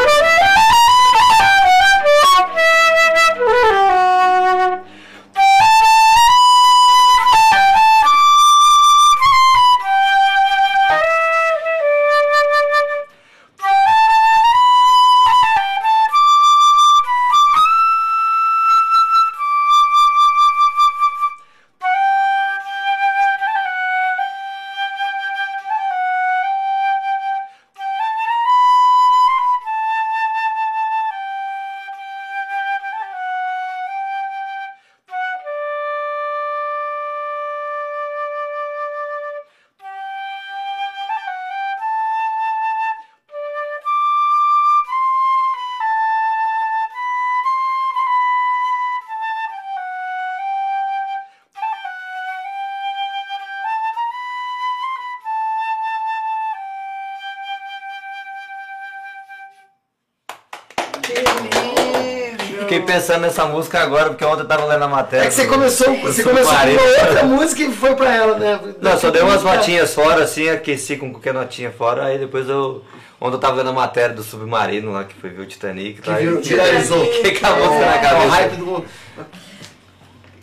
Fiquei 62.70 62.82
pensando 62.86 63.22
nessa 63.22 63.46
música 63.46 63.80
agora, 63.82 64.10
porque 64.10 64.24
ontem 64.24 64.42
eu 64.42 64.48
tava 64.48 64.66
lendo 64.66 64.84
a 64.84 64.88
matéria. 64.88 65.26
É 65.26 65.28
que 65.28 65.34
você 65.34 65.44
do- 65.46 65.50
começou, 65.50 65.88
do 65.96 66.02
você 66.02 66.24
começou 66.24 66.54
com 66.54 66.66
uma 66.66 66.82
outra 67.08 67.24
música 67.24 67.62
e 67.64 67.72
foi 67.74 67.96
pra 67.96 68.14
ela, 68.16 68.38
né? 68.38 68.60
Não, 68.82 68.98
só 68.98 69.10
dei 69.10 69.22
umas 69.22 69.44
notinhas 69.44 69.94
fora, 69.94 70.24
assim, 70.24 70.50
aqueci 70.50 70.98
com 70.98 71.12
qualquer 71.12 71.34
notinha 71.34 71.72
fora, 71.72 72.06
aí 72.06 72.18
depois 72.18 72.48
eu. 72.48 72.84
Ontem 73.22 73.36
eu 73.36 73.40
tava 73.40 73.58
lendo 73.58 73.72
a 73.72 73.74
matéria 73.74 74.16
do 74.16 74.24
Submarino 74.24 74.92
lá, 74.94 75.04
que 75.04 75.14
foi 75.16 75.30
ver 75.30 75.42
o 75.42 75.46
Titanic. 75.46 75.96
Que 75.96 76.02
tá? 76.04 76.16
Aí- 76.16 76.28
viralizou. 76.38 77.06
Fiquei 77.14 77.38
com 77.38 77.48
a 77.48 77.50
música 77.56 77.76
É, 77.76 77.86
na 77.86 77.98
o 77.98 78.02
cabeça. 78.02 78.30
hype 78.36 78.56
do. 78.56 78.86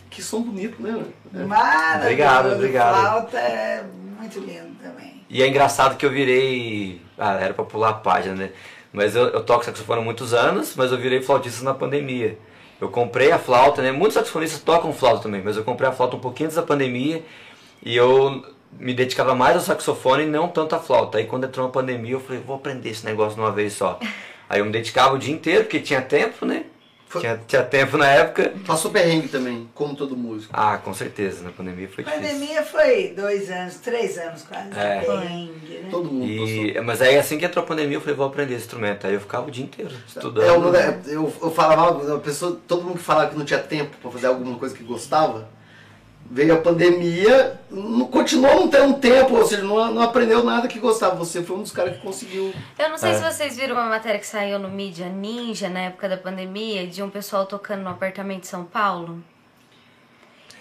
Que 0.09 0.21
som 0.21 0.41
bonito, 0.41 0.81
né? 0.81 0.99
Maravilhoso. 1.45 2.01
Obrigado, 2.03 2.51
obrigado. 2.53 2.99
Flauta 2.99 3.37
é 3.37 3.83
muito 4.19 4.39
lindo 4.39 4.75
também. 4.81 5.23
E 5.29 5.43
é 5.43 5.47
engraçado 5.47 5.95
que 5.97 6.05
eu 6.05 6.09
virei. 6.11 7.01
Ah, 7.17 7.33
era 7.39 7.53
pra 7.53 7.65
pular 7.65 7.89
a 7.89 7.93
página, 7.93 8.35
né? 8.35 8.49
Mas 8.97 9.15
eu, 9.15 9.27
eu 9.27 9.43
toco 9.43 9.63
saxofone 9.63 10.01
há 10.01 10.03
muitos 10.03 10.33
anos, 10.33 10.73
mas 10.75 10.91
eu 10.91 10.97
virei 10.97 11.21
flautista 11.21 11.63
na 11.63 11.71
pandemia. 11.71 12.35
Eu 12.81 12.89
comprei 12.89 13.31
a 13.31 13.37
flauta, 13.37 13.79
né? 13.79 13.91
Muitos 13.91 14.15
saxofonistas 14.15 14.59
tocam 14.59 14.91
flauta 14.91 15.21
também, 15.21 15.39
mas 15.43 15.55
eu 15.55 15.63
comprei 15.63 15.87
a 15.87 15.91
flauta 15.91 16.15
um 16.15 16.19
pouquinho 16.19 16.47
antes 16.47 16.55
da 16.55 16.63
pandemia 16.63 17.23
e 17.85 17.95
eu 17.95 18.43
me 18.71 18.95
dedicava 18.95 19.35
mais 19.35 19.55
ao 19.55 19.61
saxofone 19.61 20.23
e 20.23 20.25
não 20.25 20.47
tanto 20.47 20.75
à 20.75 20.79
flauta. 20.79 21.19
Aí 21.19 21.25
quando 21.25 21.43
entrou 21.43 21.67
a 21.67 21.69
pandemia 21.69 22.13
eu 22.13 22.19
falei, 22.19 22.41
vou 22.41 22.55
aprender 22.55 22.89
esse 22.89 23.05
negócio 23.05 23.35
de 23.35 23.41
uma 23.41 23.51
vez 23.51 23.73
só. 23.73 23.99
Aí 24.49 24.61
eu 24.61 24.65
me 24.65 24.71
dedicava 24.71 25.13
o 25.13 25.19
dia 25.19 25.31
inteiro, 25.31 25.65
porque 25.65 25.79
tinha 25.79 26.01
tempo, 26.01 26.43
né? 26.43 26.65
Foi- 27.19 27.21
Tinha, 27.21 27.41
tinha 27.47 27.63
tempo 27.63 27.97
na 27.97 28.07
época. 28.07 28.53
Passou 28.65 28.91
perrengue 28.91 29.27
também, 29.27 29.69
como 29.73 29.95
todo 29.95 30.15
músico. 30.15 30.53
Ah, 30.55 30.77
com 30.77 30.93
certeza, 30.93 31.43
na 31.43 31.51
pandemia 31.51 31.87
foi 31.89 32.03
A 32.03 32.07
difícil. 32.11 32.33
pandemia 32.33 32.63
foi 32.63 33.13
dois 33.15 33.49
anos, 33.49 33.75
três 33.75 34.17
anos 34.17 34.43
quase 34.43 34.69
É. 34.77 34.99
de 34.99 35.05
perrengue, 35.05 35.79
né? 35.83 35.87
Todo 35.91 36.11
mundo 36.11 36.25
E, 36.25 36.81
mas 36.81 37.01
aí 37.01 37.17
assim 37.17 37.37
que 37.37 37.45
entrou 37.45 37.63
a 37.63 37.67
pandemia 37.67 37.97
eu 37.97 38.01
falei, 38.01 38.15
vou 38.15 38.25
aprender 38.27 38.53
esse 38.55 38.65
instrumento. 38.65 39.05
Aí 39.07 39.13
eu 39.13 39.19
ficava 39.19 39.47
o 39.47 39.51
dia 39.51 39.63
inteiro 39.63 39.91
estudando. 40.07 40.75
É, 40.75 40.91
da- 40.91 41.11
eu, 41.11 41.33
eu 41.41 41.51
falava, 41.51 42.15
a 42.15 42.19
pessoa, 42.19 42.59
todo 42.67 42.83
mundo 42.83 42.97
que 42.97 43.03
falava 43.03 43.29
que 43.31 43.37
não 43.37 43.45
tinha 43.45 43.59
tempo 43.59 43.95
pra 44.01 44.11
fazer 44.11 44.27
alguma 44.27 44.57
coisa 44.57 44.75
que 44.75 44.83
gostava, 44.83 45.47
veio 46.29 46.53
a 46.53 46.57
pandemia, 46.57 47.59
não, 47.71 48.05
continuou 48.07 48.55
não 48.55 48.67
tendo 48.67 48.95
tempo, 48.95 49.35
ou 49.35 49.45
seja, 49.45 49.63
não, 49.63 49.93
não 49.93 50.01
aprendeu 50.01 50.43
nada 50.43 50.67
que 50.67 50.77
gostava. 50.79 51.15
Você 51.15 51.41
foi 51.43 51.55
um 51.57 51.61
dos 51.61 51.71
caras 51.71 51.95
que 51.95 52.01
conseguiu. 52.01 52.53
Eu 52.77 52.89
não 52.89 52.97
sei 52.97 53.11
É. 53.11 53.13
se 53.15 53.23
vocês 53.23 53.55
viram 53.55 53.75
uma 53.75 53.85
matéria 53.87 54.19
que 54.19 54.27
saiu 54.27 54.59
no 54.59 54.69
Mídia 54.69 55.07
Ninja 55.09 55.69
na 55.69 55.79
época 55.81 56.09
da 56.09 56.17
pandemia 56.17 56.85
de 56.85 57.01
um 57.01 57.09
pessoal 57.09 57.45
tocando 57.45 57.81
no 57.83 57.89
apartamento 57.89 58.41
de 58.41 58.47
São 58.47 58.63
Paulo. 58.65 59.23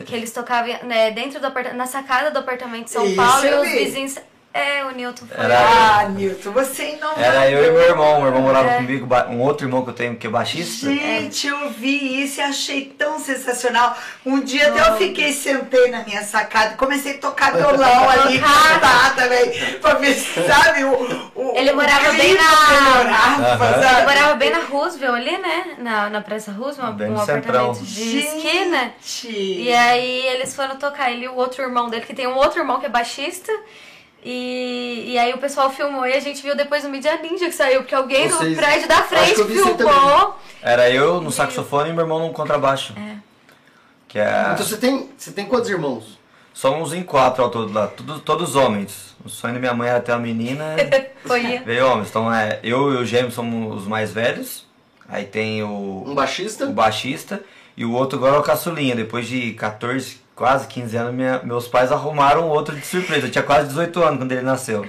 Que 0.05 0.15
eles 0.15 0.31
tocavam 0.31 0.73
né, 0.85 1.11
dentro 1.11 1.41
do 1.41 1.47
apartamento, 1.47 1.79
na 1.79 1.87
sacada 1.87 2.31
do 2.31 2.39
apartamento 2.39 2.85
de 2.85 2.91
São 2.91 3.05
Isso 3.07 3.17
Paulo 3.17 3.47
e 3.47 3.55
os 3.55 3.69
vi. 3.69 3.79
vizinhos. 3.85 4.19
É, 4.57 4.85
o 4.85 4.91
Newton 4.93 5.27
foi. 5.27 5.45
Era- 5.45 5.61
lá. 5.61 5.99
Ah, 6.01 6.09
Nilton, 6.09 6.51
você 6.53 6.97
não 7.01 7.13
Era 7.17 7.51
eu 7.51 7.65
e 7.67 7.71
meu 7.71 7.81
irmão, 7.83 8.19
meu 8.21 8.29
irmão 8.29 8.43
morava 8.43 8.71
É. 8.71 8.77
comigo, 8.77 9.07
um 9.31 9.41
outro 9.41 9.67
irmão 9.67 9.83
que 9.85 9.91
eu 9.91 9.95
tenho 9.95 10.17
que 10.17 10.27
é 10.27 10.31
baixista. 10.31 10.87
Gente, 10.89 11.47
eu 11.47 11.71
vi 11.71 12.23
isso 12.23 12.41
e 12.41 12.43
achei 12.43 12.87
tão 12.87 13.19
sensacional. 13.19 13.97
Um 14.25 14.41
dia 14.41 14.69
até 14.69 14.81
eu 14.89 14.97
fiquei, 14.97 15.33
sentei 15.33 15.91
na 15.91 16.05
minha 16.05 16.23
sacada 16.23 16.73
e 16.75 16.77
comecei 16.77 17.17
a 17.17 17.19
tocar 17.19 17.53
violão 17.55 18.09
ali, 18.11 18.39
cantar 18.39 19.15
também, 19.15 19.51
pra 19.81 19.95
ver 19.95 20.15
se, 20.15 20.43
sabe, 20.47 20.85
o, 20.85 21.31
o 21.35 21.53
Ele 21.57 21.73
o 21.73 21.77
morava 21.77 22.13
bem 22.13 22.35
na- 22.35 22.43
sabe? 22.43 23.97
Ele 23.97 24.05
morava 24.05 24.35
bem 24.37 24.51
na 24.51 24.61
Roosevelt 24.61 25.15
ali, 25.17 25.37
né? 25.39 25.65
Na, 25.79 26.09
na 26.11 26.21
Praça 26.21 26.51
Roosevelt, 26.53 26.95
Bem 26.95 27.11
um 27.11 27.21
apartamento 27.21 27.83
de 27.83 28.19
esquina. 28.19 28.93
Gente. 29.05 29.29
E 29.63 29.73
aí 29.73 30.27
eles 30.29 30.55
foram 30.55 30.77
tocar, 30.77 31.11
ele 31.11 31.25
e 31.25 31.29
o 31.29 31.35
outro 31.35 31.63
irmão 31.63 31.89
dele, 31.91 32.07
que 32.07 32.15
tem 32.15 32.27
um 32.27 32.37
outro 32.37 32.61
irmão 32.61 32.81
que 32.81 32.87
é 32.87 32.89
baixista. 32.89 33.53
E, 34.29 35.13
e 35.13 35.19
aí 35.21 35.33
o 35.33 35.39
pessoal 35.39 35.71
filmou 35.71 36.05
e 36.05 36.13
a 36.13 36.19
gente 36.19 36.43
viu 36.43 36.57
depois 36.57 36.83
no 36.83 36.91
Mídia 36.91 37.17
Ninja 37.23 37.47
que 37.47 37.53
saiu, 37.53 37.83
porque 37.83 37.95
alguém 37.95 38.29
Vocês- 38.29 38.57
no 38.57 38.57
prédio 38.61 38.89
da 38.89 39.03
frente 39.05 39.37
filmou. 39.45 40.37
Era 40.61 40.91
eu 40.91 41.21
no 41.21 41.31
saxofone 41.31 41.91
e 41.91 41.93
meu 41.93 42.03
irmão 42.03 42.19
no 42.27 42.33
contrabaixo. 42.33 42.93
É. 42.99 43.17
Que 44.09 44.19
é. 44.19 44.51
Então 44.53 44.67
você 44.67 44.77
tem, 44.79 45.09
você 45.17 45.31
tem 45.31 45.47
quantos 45.47 45.71
irmãos? 45.71 46.19
Somos 46.53 46.93
em 46.93 47.05
quatro 47.05 47.45
ao 47.45 47.51
todo 47.51 47.73
lá, 47.73 47.87
tudo, 47.87 48.19
todos 48.19 48.57
homens. 48.57 49.15
O 49.25 49.29
sonho 49.29 49.55
da 49.55 49.61
minha 49.61 49.75
mãe 49.75 49.89
era 49.91 50.01
ter 50.01 50.11
uma 50.13 50.19
menina, 50.19 50.75
Foi. 51.25 51.59
veio 51.59 51.87
homens. 51.87 52.09
Então 52.09 52.33
é, 52.33 52.59
eu 52.65 52.95
e 52.95 52.97
o 52.97 53.05
Gêmeo 53.05 53.31
somos 53.31 53.83
os 53.83 53.87
mais 53.87 54.11
velhos. 54.13 54.67
Aí 55.09 55.25
tem 55.25 55.63
o, 55.63 56.03
Um 56.05 56.15
baixista? 56.17 56.65
o 56.67 56.73
baixista 56.73 57.41
e 57.77 57.85
o 57.85 57.93
outro 57.93 58.19
agora 58.19 58.35
é 58.35 58.39
o 58.41 58.43
caçulinha. 58.43 58.97
Depois 58.97 59.29
de 59.29 59.53
14, 59.53 60.21
quase 60.37 60.69
15 60.69 60.97
anos, 60.97 61.13
minha- 61.15 61.41
meus 61.43 61.67
pais 61.67 61.91
arrumaram 61.91 62.49
outro 62.49 62.77
de 62.77 62.87
surpresa. 62.87 63.27
Eu 63.27 63.31
tinha 63.33 63.43
quase 63.43 63.67
18 63.69 64.01
anos 64.05 64.19
quando 64.19 64.31
ele 64.33 64.43
nasceu. 64.43 64.87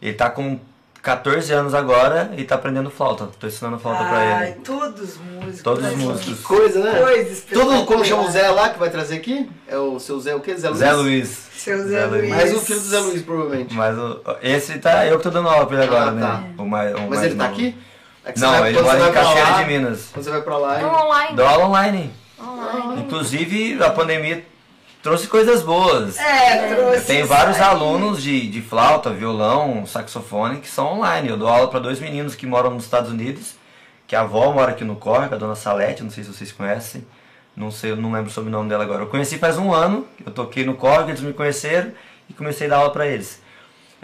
Ele 0.00 0.12
tá 0.14 0.30
com 0.30 0.60
14 1.02 1.52
anos 1.52 1.74
agora 1.74 2.30
e 2.36 2.44
tá 2.44 2.54
aprendendo 2.54 2.88
flauta. 2.90 3.28
Tô 3.40 3.46
ensinando 3.48 3.76
flauta 3.78 4.04
pra 4.04 4.18
Ai, 4.18 4.50
ele. 4.50 4.60
todos 4.60 5.16
músicos. 5.16 5.62
Todos 5.62 5.82
né? 5.82 5.90
músicos. 5.96 6.38
Que 6.38 6.44
coisa, 6.44 6.78
né? 6.80 7.00
Coisa 7.00 7.42
Todo, 7.52 7.84
como 7.86 8.04
chama 8.04 8.22
o. 8.22 8.30
Zé 8.30 8.48
lá 8.50 8.68
que 8.68 8.78
vai 8.78 8.88
trazer 8.90 9.16
aqui? 9.16 9.50
É 9.66 9.76
o 9.76 9.98
seu 9.98 10.20
Zé 10.20 10.34
o 10.36 10.40
quê? 10.40 10.54
Zé 10.56 10.68
Luiz? 10.68 10.78
Zé 10.78 10.92
Luiz. 10.92 11.28
Seu 11.56 11.78
Zé, 11.78 11.88
Zé 11.88 12.06
Luiz. 12.06 12.20
Luiz. 12.22 12.34
Mais 12.36 12.54
um 12.54 12.60
filho 12.60 12.78
do 12.80 12.86
Zé 12.86 12.98
Luiz, 13.00 13.22
provavelmente. 13.22 13.74
Mas 13.74 13.98
o, 13.98 14.20
esse 14.42 14.78
tá. 14.78 15.04
Eu 15.06 15.16
que 15.16 15.22
tô 15.24 15.30
dando 15.30 15.48
aula 15.48 15.66
pra 15.66 15.76
ele 15.76 15.86
agora, 15.86 16.10
Ah, 16.10 16.20
tá. 16.20 16.38
né? 16.38 16.54
O 16.58 16.64
mais, 16.64 16.94
o 16.94 16.98
Mas 17.00 17.08
mais 17.08 17.22
ele 17.24 17.34
tá 17.34 17.44
novo. 17.48 17.54
aqui? 17.56 17.76
É 18.24 18.32
Não, 18.38 18.50
vai- 18.60 18.68
ele 18.70 18.82
mora 18.82 19.08
em 19.08 19.12
pra 19.12 19.22
lá- 19.22 19.62
de 19.62 19.64
Minas. 19.68 20.08
Quando 20.12 20.24
você 20.24 20.30
vai 20.30 20.42
pra 20.42 20.56
lá... 20.56 20.78
Online. 21.04 21.34
Dou 21.36 21.44
aula 21.46 21.64
online. 21.66 22.12
Online. 22.40 23.02
Inclusive, 23.02 23.82
a 23.82 23.90
pandemia 23.90 24.44
trouxe 25.02 25.26
coisas 25.26 25.62
boas. 25.62 26.18
É, 26.18 26.74
trouxe. 26.74 26.96
Eu 26.96 27.04
tenho 27.04 27.20
isso 27.20 27.28
vários 27.28 27.56
aí. 27.56 27.62
alunos 27.62 28.22
de, 28.22 28.48
de 28.48 28.62
flauta, 28.62 29.10
violão, 29.10 29.84
saxofone 29.84 30.60
que 30.60 30.68
são 30.68 30.98
online. 30.98 31.28
Eu 31.28 31.36
dou 31.36 31.48
aula 31.48 31.68
para 31.68 31.80
dois 31.80 32.00
meninos 32.00 32.34
que 32.34 32.46
moram 32.46 32.70
nos 32.70 32.84
Estados 32.84 33.10
Unidos, 33.10 33.56
que 34.06 34.14
a 34.14 34.20
avó 34.20 34.52
mora 34.52 34.70
aqui 34.70 34.84
no 34.84 34.96
Córrego, 34.96 35.34
a 35.34 35.38
dona 35.38 35.54
Salete, 35.54 36.02
não 36.02 36.10
sei 36.10 36.24
se 36.24 36.32
vocês 36.32 36.52
conhecem. 36.52 37.04
Não 37.54 37.70
sei, 37.70 37.94
não 37.94 38.12
lembro 38.12 38.30
sobre 38.30 38.48
o 38.48 38.52
nome 38.52 38.68
dela 38.68 38.84
agora. 38.84 39.02
Eu 39.02 39.08
conheci 39.08 39.36
faz 39.36 39.58
um 39.58 39.74
ano, 39.74 40.06
eu 40.24 40.32
toquei 40.32 40.64
no 40.64 40.74
Córrego, 40.74 41.10
eles 41.10 41.20
me 41.20 41.34
conheceram 41.34 41.92
e 42.30 42.32
comecei 42.32 42.66
a 42.66 42.70
dar 42.70 42.76
aula 42.76 42.90
para 42.90 43.06
eles. 43.06 43.41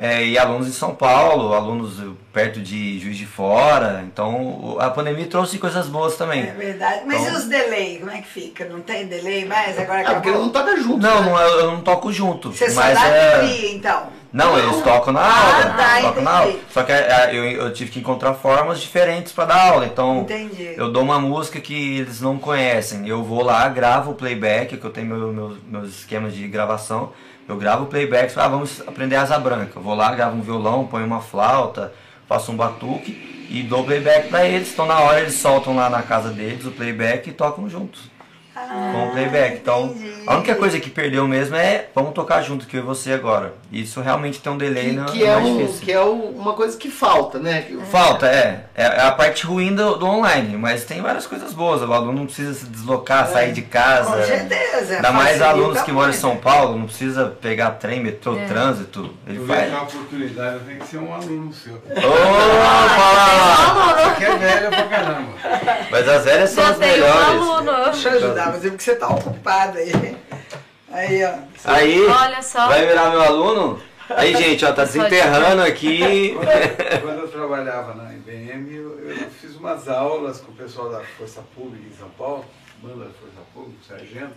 É, 0.01 0.25
e 0.25 0.39
alunos 0.39 0.69
em 0.69 0.73
São 0.73 0.95
Paulo, 0.95 1.53
alunos 1.53 2.01
perto 2.33 2.61
de 2.61 3.01
Juiz 3.01 3.17
de 3.17 3.27
Fora. 3.27 4.05
Então 4.07 4.77
a 4.79 4.89
pandemia 4.91 5.27
trouxe 5.27 5.59
coisas 5.59 5.89
boas 5.89 6.17
também. 6.17 6.43
É 6.43 6.53
verdade. 6.53 7.03
Mas 7.05 7.21
Então- 7.21 7.33
e 7.33 7.37
os 7.37 7.45
delay? 7.47 7.99
Como 7.99 8.11
é 8.13 8.19
que 8.21 8.29
fica? 8.29 8.65
Não 8.67 8.81
tem 8.81 9.07
delay 9.09 9.45
mais? 9.45 9.77
Agora 9.77 10.01
É, 10.01 10.05
porque 10.05 10.29
acabou. 10.29 10.45
não 10.45 10.51
toca 10.51 10.77
junto. 10.77 10.99
Não, 10.99 11.23
né? 11.25 11.31
não, 11.31 11.41
eu 11.41 11.59
eu 11.61 11.67
não 11.73 11.81
toco 11.81 12.13
junto. 12.13 12.53
Você 12.53 12.71
só 12.71 12.81
mas 12.81 12.95
dá 12.97 13.07
é... 13.09 13.35
alegria, 13.35 13.73
então. 13.75 14.07
Não, 14.33 14.57
eles 14.59 14.83
tocam 14.83 15.13
na 15.13 15.21
Ah, 15.21 15.55
aula. 15.65 15.75
tá, 15.75 16.01
tocam 16.03 16.23
na 16.23 16.31
aula. 16.31 16.51
entendi. 16.51 16.65
Só 16.71 16.83
que 16.85 16.93
é, 16.93 17.31
eu, 17.33 17.45
eu 17.45 17.73
tive 17.73 17.91
que 17.91 17.99
encontrar 17.99 18.35
formas 18.35 18.79
diferentes 18.79 19.33
para 19.33 19.47
dar 19.47 19.69
aula. 19.73 19.87
Então, 19.87 20.19
Entendi. 20.21 20.75
eu 20.77 20.93
dou 20.93 21.03
uma 21.03 21.19
música 21.19 21.59
que 21.61 21.99
eles 22.01 22.21
não 22.21 22.39
conhecem. 22.39 23.09
Eu 23.09 23.25
vou 23.25 23.43
lá, 23.43 23.67
gravo 23.71 24.11
o 24.13 24.15
playback, 24.15 24.77
que 24.77 24.85
eu 24.85 24.91
tenho 24.91 25.07
meu, 25.07 25.33
meu- 25.33 25.57
meus 25.67 25.89
esquemas 25.89 26.35
de 26.35 26.47
gravação. 26.47 27.11
Eu 27.49 27.57
gravo 27.57 27.87
playback, 27.87 28.33
ah, 28.37 28.47
vamos 28.47 28.83
aprender 28.87 29.17
asa 29.17 29.39
branca. 29.39 29.73
Eu 29.77 29.83
vou 29.83 29.95
lá, 29.95 30.15
gravo 30.15 30.37
um 30.37 30.43
violão, 30.43 30.87
ponho 30.87 31.07
uma 31.07 31.21
flauta, 31.21 31.93
faço 32.29 32.53
um 32.53 32.57
batuque 32.57 33.47
e 33.51 33.63
dou 33.63 33.85
playback 33.85 34.29
para 34.29 34.47
eles. 34.47 34.73
Então, 34.73 34.85
na 34.85 35.01
hora, 35.01 35.21
eles 35.21 35.35
soltam 35.35 35.75
lá 35.75 35.89
na 35.89 36.03
casa 36.03 36.31
deles 36.31 36.67
o 36.67 36.71
playback 36.71 37.31
e 37.31 37.33
tocam 37.33 37.69
juntos 37.69 38.18
com 38.93 39.07
o 39.09 39.11
playback. 39.13 39.57
Então, 39.57 39.85
Ah, 39.95 39.99
entendi. 39.99 40.23
a 40.27 40.35
única 40.37 40.55
coisa 40.55 40.79
que 40.81 40.91
perdeu 40.91 41.27
mesmo 41.29 41.57
é 41.57 41.87
vamos 41.95 42.13
tocar 42.13 42.43
junto 42.43 42.67
que 42.67 42.77
eu 42.77 42.81
e 42.83 42.85
você 42.85 43.13
agora. 43.13 43.55
Isso 43.73 44.01
realmente 44.01 44.41
tem 44.41 44.53
um 44.53 44.57
delay 44.59 44.91
Que, 44.91 44.93
no, 44.97 45.05
que 45.07 45.25
é, 45.25 45.35
mais 45.35 45.47
um, 45.47 45.57
difícil. 45.59 45.85
que 45.85 45.93
é 45.93 46.01
o- 46.01 46.13
uma 46.37 46.53
coisa 46.55 46.77
que 46.77 46.91
falta, 46.91 47.39
né? 47.39 47.63
Que- 47.63 47.77
Falta, 47.91 48.27
é. 48.27 48.65
é. 48.75 48.85
é 48.85 49.01
a 49.03 49.13
parte 49.13 49.47
ruim 49.47 49.75
do, 49.75 49.97
do 49.97 50.07
online, 50.07 50.57
mas 50.57 50.85
tem 50.85 51.01
várias 51.01 51.27
coisas 51.27 51.53
boas. 51.53 51.83
O 51.83 51.93
aluno 51.93 52.13
não 52.13 52.27
precisa 52.27 52.53
se 52.55 52.67
deslocar, 52.67 53.27
sair 53.29 53.53
de 53.53 53.63
casa. 53.63 54.11
Com 54.17 54.23
certeza. 54.23 54.97
Ainda 54.97 55.13
mais 55.13 55.41
alunos 55.43 55.81
que 55.83 55.93
moram 55.93 56.11
em. 56.11 56.19
São 56.19 56.37
Paulo, 56.37 56.77
não 56.79 56.87
precisa 56.87 57.27
pegar 57.41 57.71
trem, 57.73 58.01
metrô, 58.01 58.37
É. 58.37 58.45
trânsito. 58.47 59.15
Ele 59.27 59.39
Eu 59.39 59.47
faz. 59.47 59.73
oportunidade, 59.73 60.59
tem 60.67 60.77
que 60.77 60.87
ser 60.87 60.99
um 60.99 61.13
aluno 61.15 61.53
seu. 61.53 61.81
Que 64.19 64.25
é 64.25 64.37
velho 64.37 64.69
pra 64.71 64.85
caramba. 64.89 65.33
Mas 65.91 66.09
as 66.09 66.25
velhas 66.25 66.51
são 66.51 66.65
Já 66.65 66.71
as 66.71 66.79
tem 66.79 66.89
um 66.89 66.93
melhores. 66.93 67.25
aluno. 67.29 67.85
Deixa 67.85 68.09
eu 68.11 68.17
ajudar, 68.17 68.47
mas 68.53 68.65
é 68.65 68.69
porque 68.69 68.85
você 68.85 68.97
tá 68.97 69.09
ocupado 69.09 69.79
aí. 69.79 70.17
Aí, 70.91 71.25
ó. 71.25 71.35
Aí, 71.65 72.07
Olha 72.07 72.43
só. 72.43 72.67
vai 72.69 72.87
virar 72.87 73.11
meu 73.11 73.23
aluno? 73.23 73.81
Aí, 74.11 74.35
gente, 74.35 74.65
ó, 74.65 74.73
tá 74.73 74.85
desenterrando 74.85 75.63
aqui. 75.63 76.35
Quando, 76.35 77.03
quando 77.03 77.19
eu 77.21 77.29
trabalhava 77.29 77.95
na 77.95 78.11
IBM, 78.15 78.75
eu, 78.75 78.99
eu 79.11 79.31
fiz 79.41 79.55
umas 79.57 79.87
aulas 79.87 80.41
com 80.41 80.51
o 80.51 80.55
pessoal 80.55 80.91
da 80.91 81.01
Força 81.19 81.43
Pública 81.55 81.85
em 81.87 81.95
São 81.99 82.09
Paulo, 82.11 82.45
banda 82.83 83.05
da 83.05 83.11
Força 83.11 83.41
Pública, 83.53 83.79
sargento. 83.87 84.37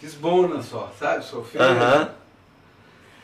Fiz 0.00 0.14
bona 0.14 0.62
só, 0.62 0.92
sabe? 1.00 1.24
Sofia. 1.24 1.62
Aham. 1.62 2.10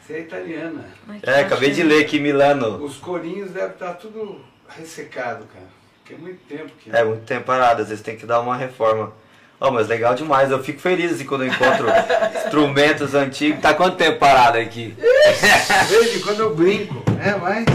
Você 0.01 0.15
é 0.15 0.21
italiana. 0.21 0.87
Ai, 1.07 1.21
É, 1.25 1.41
acabei 1.41 1.71
de 1.73 1.83
ler 1.83 2.05
aqui 2.05 2.19
Milano. 2.19 2.83
Os 2.83 2.97
corinhos 2.97 3.51
devem 3.51 3.71
estar 3.73 3.93
tudo 3.95 4.41
ressecado, 4.79 5.45
cara. 5.53 5.67
Porque 6.03 6.15
é 6.15 6.19
muito 6.19 6.41
tempo 6.49 6.71
que. 6.79 6.95
É 6.95 7.05
muito 7.05 7.25
tempo 7.25 7.45
parado, 7.45 7.83
às 7.83 7.89
vezes 7.89 8.03
tem 8.03 8.17
que 8.17 8.27
dar 8.27 8.41
uma 8.41 8.57
reforma. 8.57 9.13
Ó, 9.61 9.71
mas 9.71 9.89
legal 9.89 10.15
demais, 10.15 10.51
eu 10.51 10.63
fico 10.63 10.81
feliz 10.81 11.13
assim, 11.13 11.25
quando 11.27 11.45
eu 11.45 11.49
encontro 11.49 11.87
instrumentos 12.45 13.15
antigos. 13.15 13.61
Tá 13.61 13.75
quanto 13.75 13.97
tempo 13.97 14.19
parado 14.19 14.57
aqui? 14.59 14.97
De 14.97 15.95
vez 15.95 16.17
em 16.17 16.21
quando 16.21 16.41
eu 16.41 16.55
brinco, 16.55 16.95
né? 17.13 17.37
Mas. 17.41 17.67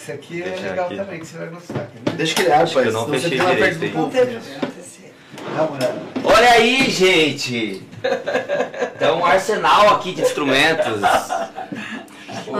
Isso 0.00 0.12
aqui 0.12 0.42
é 0.42 0.50
Deixa 0.50 0.68
legal 0.68 0.86
aqui. 0.86 0.96
também, 0.96 1.18
que 1.18 1.26
você 1.26 1.38
vai 1.38 1.48
gostar. 1.48 1.88
Ver? 2.04 2.12
Deixa 2.16 2.34
que 2.34 2.42
ele 2.42 2.52
abre, 2.52 2.70
que 2.70 2.78
eu 2.78 2.82
pai. 2.82 2.92
não 2.92 3.08
fechei 3.08 3.30
direito 3.30 3.94
Não 3.96 4.10
tem. 4.10 4.24
Olha 6.24 6.50
aí, 6.50 6.90
gente! 6.90 7.82
Tem 8.98 9.10
um 9.12 9.24
arsenal 9.24 9.94
aqui 9.94 10.12
de 10.12 10.22
instrumentos. 10.22 11.00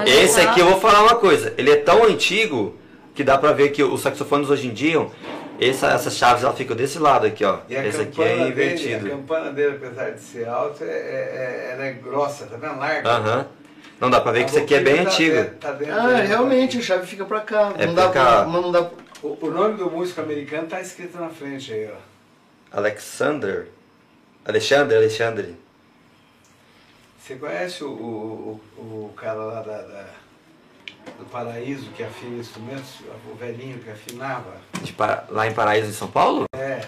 Esse 0.06 0.40
aqui 0.40 0.60
eu 0.60 0.66
vou 0.66 0.80
falar 0.80 1.02
uma 1.02 1.16
coisa, 1.16 1.52
ele 1.58 1.70
é 1.70 1.76
tão 1.76 2.04
antigo 2.04 2.78
que 3.14 3.22
dá 3.24 3.38
pra 3.38 3.52
ver 3.52 3.70
que 3.70 3.82
os 3.82 4.00
saxofones 4.00 4.50
hoje 4.50 4.66
em 4.68 4.72
dia, 4.74 5.06
essa, 5.60 5.88
essas 5.92 6.16
chaves 6.16 6.42
ela 6.42 6.52
ficam 6.54 6.76
desse 6.76 6.98
lado 6.98 7.26
aqui, 7.26 7.44
ó. 7.44 7.58
E 7.68 7.74
Esse 7.74 8.00
aqui 8.02 8.22
é 8.22 8.28
dele, 8.36 8.48
invertido. 8.48 9.06
a 9.06 9.10
campana 9.10 9.52
dele, 9.52 9.76
apesar 9.76 10.10
de 10.10 10.20
ser 10.20 10.48
alta, 10.48 10.84
é, 10.84 10.88
é- 10.88 11.70
ela 11.74 11.84
é 11.86 11.92
grossa, 11.92 12.46
tá 12.46 12.56
vendo? 12.56 12.78
Larga. 12.78 13.08
Aham. 13.08 13.46
Não 14.00 14.10
dá 14.10 14.20
pra 14.20 14.32
ver 14.32 14.40
A 14.40 14.44
que 14.44 14.50
isso 14.50 14.58
aqui 14.58 14.74
é 14.74 14.80
bem 14.80 14.96
tá 15.04 15.10
antigo. 15.10 15.36
dentro- 15.36 15.54
tá 15.58 15.72
dentro 15.72 15.94
Ah, 15.94 16.06
dele. 16.08 16.26
realmente, 16.26 16.78
a 16.78 16.82
chave 16.82 17.06
fica 17.06 17.24
pra 17.24 17.40
cá. 17.40 17.72
É 17.78 17.86
não 17.86 17.94
pra 17.94 18.06
dá 18.06 18.12
cá. 18.12 18.24
pra. 18.42 18.46
Mas 18.46 18.62
não 18.62 18.72
dá. 18.72 18.90
O, 19.22 19.38
o 19.46 19.50
nome 19.50 19.76
do 19.78 19.88
músico 19.90 20.20
americano 20.20 20.66
tá 20.66 20.80
escrito 20.80 21.16
na 21.18 21.28
frente 21.28 21.72
aí, 21.72 21.88
ó. 21.90 22.76
Alexander. 22.76 23.68
Alexandre, 24.44 24.96
Alexandre. 24.96 25.54
Você 27.18 27.36
conhece 27.36 27.82
o, 27.84 27.88
o, 27.88 28.60
o, 28.76 28.80
o 28.82 29.12
cara 29.16 29.34
lá 29.44 29.62
da, 29.62 29.78
da- 29.80 30.06
do 31.18 31.24
Paraíso 31.30 31.90
que 31.96 32.02
afina 32.02 32.38
instrumentos? 32.38 33.00
O 33.30 33.34
velhinho 33.34 33.78
que 33.78 33.90
afinava? 33.90 34.56
De 34.82 34.92
Pa- 34.92 35.24
lá 35.28 35.46
em 35.46 35.52
Paraíso, 35.54 35.88
em 35.90 35.92
São 35.92 36.08
Paulo? 36.08 36.44
É. 36.54 36.84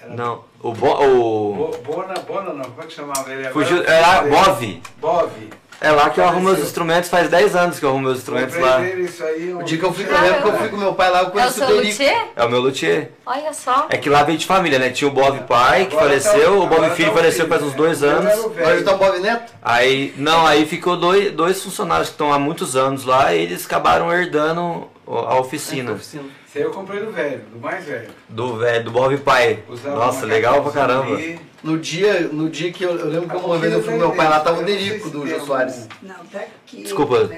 Era 0.00 0.14
Não. 0.14 0.44
O, 0.60 0.72
Bo, 0.72 0.88
o 1.02 1.54
Bo- 1.54 1.78
Bona, 1.78 2.14
Bona 2.20 2.52
não, 2.52 2.64
como 2.64 2.82
é 2.82 2.86
que 2.86 2.92
chamava 2.92 3.30
ele? 3.32 3.46
Agora 3.46 3.52
fugiu, 3.52 3.82
eu 3.82 3.90
é. 3.92 4.28
Bove. 4.28 4.82
Bove. 4.98 5.50
É 5.80 5.90
lá 5.90 6.08
que 6.08 6.18
eu 6.18 6.24
arrumo 6.24 6.44
meus 6.44 6.60
instrumentos, 6.60 7.10
faz 7.10 7.28
10 7.28 7.54
anos 7.54 7.78
que 7.78 7.84
eu 7.84 7.90
arrumo 7.90 8.04
meus 8.04 8.18
instrumentos 8.18 8.56
lá. 8.58 8.78
aí. 8.78 9.52
um- 9.54 9.58
O 9.58 9.62
dia 9.62 9.76
que 9.78 9.84
eu 9.84 9.92
fui, 9.92 10.04
eu 10.04 10.20
lembro 10.20 10.42
que 10.42 10.48
eu 10.48 10.58
fui 10.58 10.68
com 10.68 10.76
meu 10.76 10.94
pai 10.94 11.10
lá, 11.10 11.18
eu 11.20 11.24
É 11.24 11.28
o 11.28 11.30
conheci 11.30 11.58
seu 11.58 11.68
o 11.68 11.76
luthier? 11.76 12.26
É 12.36 12.44
o 12.44 12.48
meu 12.48 12.60
luthier. 12.60 13.10
Olha 13.26 13.52
só. 13.52 13.86
É 13.90 13.96
que 13.98 14.08
lá 14.08 14.22
veio 14.22 14.38
de 14.38 14.46
família, 14.46 14.78
né? 14.78 14.90
Tinha 14.90 15.08
o 15.08 15.10
Bob 15.12 15.40
pai, 15.46 15.86
que 15.86 15.96
Agora 15.96 16.08
faleceu, 16.08 16.58
tá- 16.58 16.64
o 16.64 16.66
Bob 16.66 16.90
filho 16.94 17.08
tá 17.10 17.14
faleceu 17.16 17.44
filho, 17.44 17.48
faz 17.48 17.62
uns 17.62 17.74
dois 17.74 18.02
Eu 18.02 18.08
era 18.10 18.18
anos. 18.20 18.32
Agora 18.44 18.82
tá 18.82 18.92
o 18.94 18.98
Bob 18.98 19.18
Neto? 19.18 19.52
Aí, 19.62 20.14
não, 20.16 20.46
aí 20.46 20.64
ficou 20.64 20.96
dois, 20.96 21.30
dois 21.32 21.62
funcionários 21.62 22.08
que 22.08 22.14
estão 22.14 22.32
há 22.32 22.38
muitos 22.38 22.76
anos 22.76 23.04
lá 23.04 23.34
e 23.34 23.42
eles 23.42 23.66
acabaram 23.66 24.12
herdando 24.12 24.88
a 25.06 25.38
oficina 25.38 25.92
Oficina. 25.92 26.24
Esse 26.54 26.60
aí 26.60 26.64
eu 26.66 26.70
comprei 26.70 27.00
do 27.00 27.10
velho, 27.10 27.40
do 27.52 27.58
mais 27.58 27.84
velho. 27.84 28.10
do 28.28 28.56
velho, 28.58 28.84
do 28.84 28.92
Bob 28.92 29.16
pai. 29.18 29.64
Usava 29.68 29.96
Nossa, 29.96 30.24
legal 30.24 30.62
pra 30.62 30.70
caramba. 30.70 31.12
ali. 31.16 31.40
No 31.64 31.76
dia, 31.80 32.28
no 32.28 32.48
dia 32.48 32.70
que 32.72 32.84
eu, 32.84 32.96
eu 32.96 33.08
lembro 33.08 33.28
que 33.28 33.34
uma 33.44 33.58
vez 33.58 33.72
eu 33.72 33.82
fui 33.82 33.94
com 33.94 33.98
meu 33.98 34.12
pai 34.12 34.28
lá, 34.28 34.38
tava 34.38 34.60
o 34.60 34.64
Derico 34.64 35.10
do 35.10 35.26
Jô 35.26 35.40
Soares. 35.40 35.88
Não, 36.00 36.14
tá 36.30 36.38
aqui. 36.38 36.84
Desculpa. 36.84 37.28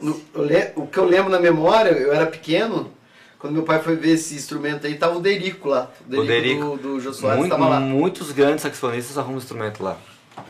o. 0.00 0.04
No- 0.04 0.20
eu 0.34 0.42
le- 0.44 0.72
o 0.76 0.86
que 0.86 0.98
eu 0.98 1.06
lembro 1.06 1.30
na 1.30 1.40
memória, 1.40 1.88
eu 1.88 2.12
era 2.12 2.26
pequeno, 2.26 2.92
quando 3.38 3.54
meu 3.54 3.62
pai 3.62 3.80
foi 3.80 3.96
ver 3.96 4.10
esse 4.10 4.34
instrumento 4.34 4.86
aí, 4.86 4.94
tava 4.96 5.16
o 5.16 5.20
Derico 5.20 5.70
lá. 5.70 5.90
O 6.06 6.10
Derico, 6.10 6.26
Derico. 6.26 6.64
do, 6.76 6.76
do 6.76 7.00
Jô 7.00 7.14
Soares 7.14 7.38
Muito- 7.40 7.52
tava 7.52 7.68
lá. 7.70 7.80
muitos 7.80 8.30
grandes 8.30 8.60
saxofonistas 8.60 9.16
arrumam 9.16 9.38
instrumento 9.38 9.82
lá. 9.82 9.96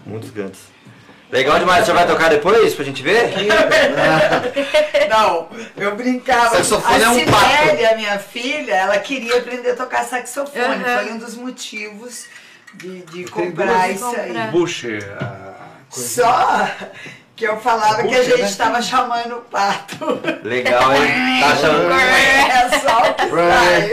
Muitos 0.05 0.31
grandes. 0.31 0.59
Legal 1.31 1.59
demais, 1.59 1.85
você 1.85 1.93
vai 1.93 2.07
tocar 2.07 2.31
depois 2.31 2.74
pra 2.74 2.85
gente 2.85 3.03
ver? 3.03 3.35
Não, 5.11 5.49
eu 5.77 5.97
brincava. 5.97 6.57
Saxofone 6.57 7.03
a 7.03 7.07
é 7.07 7.09
um 7.09 7.14
Cibele, 7.14 7.87
a 7.87 7.97
minha 7.97 8.18
filha, 8.18 8.74
ela 8.74 8.99
queria 8.99 9.39
aprender 9.39 9.70
a 9.70 9.77
tocar 9.77 10.05
saxofone. 10.05 10.85
Aham. 10.85 10.99
Foi 10.99 11.12
um 11.12 11.18
dos 11.18 11.35
motivos 11.35 12.27
de, 12.74 13.01
de 13.07 13.24
comprar 13.24 13.91
isso 13.91 14.07
aí. 14.07 14.51
Busher, 14.53 15.03
a 15.20 15.55
coisa. 15.91 16.09
Só 16.09 16.68
que 17.37 17.45
eu 17.45 17.61
falava 17.61 18.03
que 18.03 18.14
a 18.14 18.18
Puxa, 18.18 18.24
gente 18.24 18.41
né? 18.41 18.49
estava 18.49 18.80
chamando 18.80 19.37
o 19.37 19.41
pato. 19.43 20.18
Legal, 20.43 20.97
hein? 20.97 21.41
Tá 21.41 21.49
achando... 21.53 21.93
É 21.93 22.78
só 22.80 23.11
o 23.11 23.14
que 23.14 23.28
sai. 23.28 23.93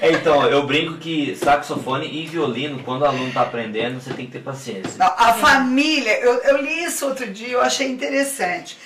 É, 0.00 0.10
então, 0.10 0.46
eu 0.48 0.66
brinco 0.66 0.94
que 0.94 1.36
saxofone 1.36 2.06
e 2.06 2.26
violino, 2.26 2.82
quando 2.82 3.02
o 3.02 3.04
aluno 3.04 3.30
tá 3.32 3.42
aprendendo, 3.42 4.00
você 4.00 4.12
tem 4.14 4.26
que 4.26 4.32
ter 4.32 4.40
paciência. 4.40 4.94
Não, 4.96 5.06
a 5.06 5.34
família, 5.34 6.18
eu, 6.18 6.42
eu 6.42 6.56
li 6.62 6.82
isso 6.82 7.06
outro 7.06 7.30
dia, 7.30 7.52
eu 7.52 7.60
achei 7.60 7.86
interessante. 7.86 8.76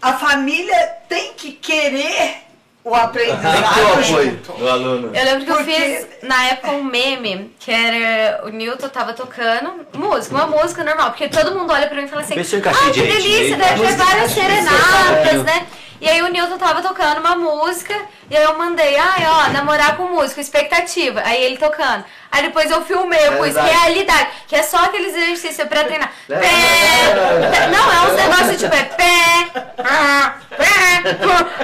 A 0.00 0.14
família 0.14 0.86
tem 1.08 1.34
que 1.34 1.52
querer 1.52 2.47
o 2.84 2.94
aprendizado 2.94 4.02
junto. 4.04 4.52
Do 4.52 4.68
aluno. 4.68 5.10
Eu 5.14 5.24
lembro 5.24 5.44
que 5.44 5.52
Porque- 5.52 5.70
eu 5.70 5.74
fiz, 5.74 6.06
na 6.22 6.44
época, 6.48 6.70
um 6.72 6.84
meme, 6.84 7.54
que 7.58 7.70
era 7.70 8.44
o 8.46 8.48
Newton 8.48 8.88
tava 8.88 9.12
tocando 9.12 9.86
música, 9.94 10.34
uma 10.34 10.46
música 10.46 10.82
normal, 10.84 11.10
porque 11.10 11.28
todo 11.28 11.54
mundo 11.58 11.72
olha 11.72 11.86
pra 11.86 11.96
mim 11.96 12.04
e 12.04 12.08
fala 12.08 12.22
assim, 12.22 12.34
ah, 12.34 12.92
que 12.92 13.00
delícia, 13.02 13.56
deve 13.56 13.86
ter 13.86 13.96
várias 13.96 14.30
serenatas, 14.32 15.42
né? 15.44 15.66
E 16.00 16.08
aí 16.08 16.22
o 16.22 16.28
Newton 16.28 16.56
tava 16.58 16.80
tocando 16.80 17.18
uma 17.18 17.34
música, 17.34 17.92
e 18.30 18.36
aí 18.36 18.44
eu 18.44 18.56
mandei, 18.56 18.96
ai, 18.96 19.26
ó, 19.26 19.50
namorar 19.50 19.96
com 19.96 20.04
músico, 20.04 20.40
expectativa. 20.40 21.20
Aí 21.24 21.42
ele 21.42 21.56
tocando. 21.58 22.04
Aí 22.30 22.42
depois 22.42 22.70
eu 22.70 22.82
filmei, 22.84 23.18
eu 23.26 23.32
pus 23.32 23.46
Verdade. 23.54 23.68
realidade, 23.68 24.28
que 24.46 24.54
é 24.54 24.62
só 24.62 24.76
aqueles 24.84 25.12
exercícios 25.16 25.66
pra 25.66 25.82
treinar. 25.82 26.12
É, 26.30 26.38
Pé, 26.38 26.46
é, 26.46 27.50
pé. 27.50 27.66
Não, 27.66 27.92
é 27.92 28.00
uns 28.06 28.16
negócios 28.16 28.60
tipo, 28.60 28.74
é 28.76 28.82
pé, 28.84 29.74
ah, 29.78 30.34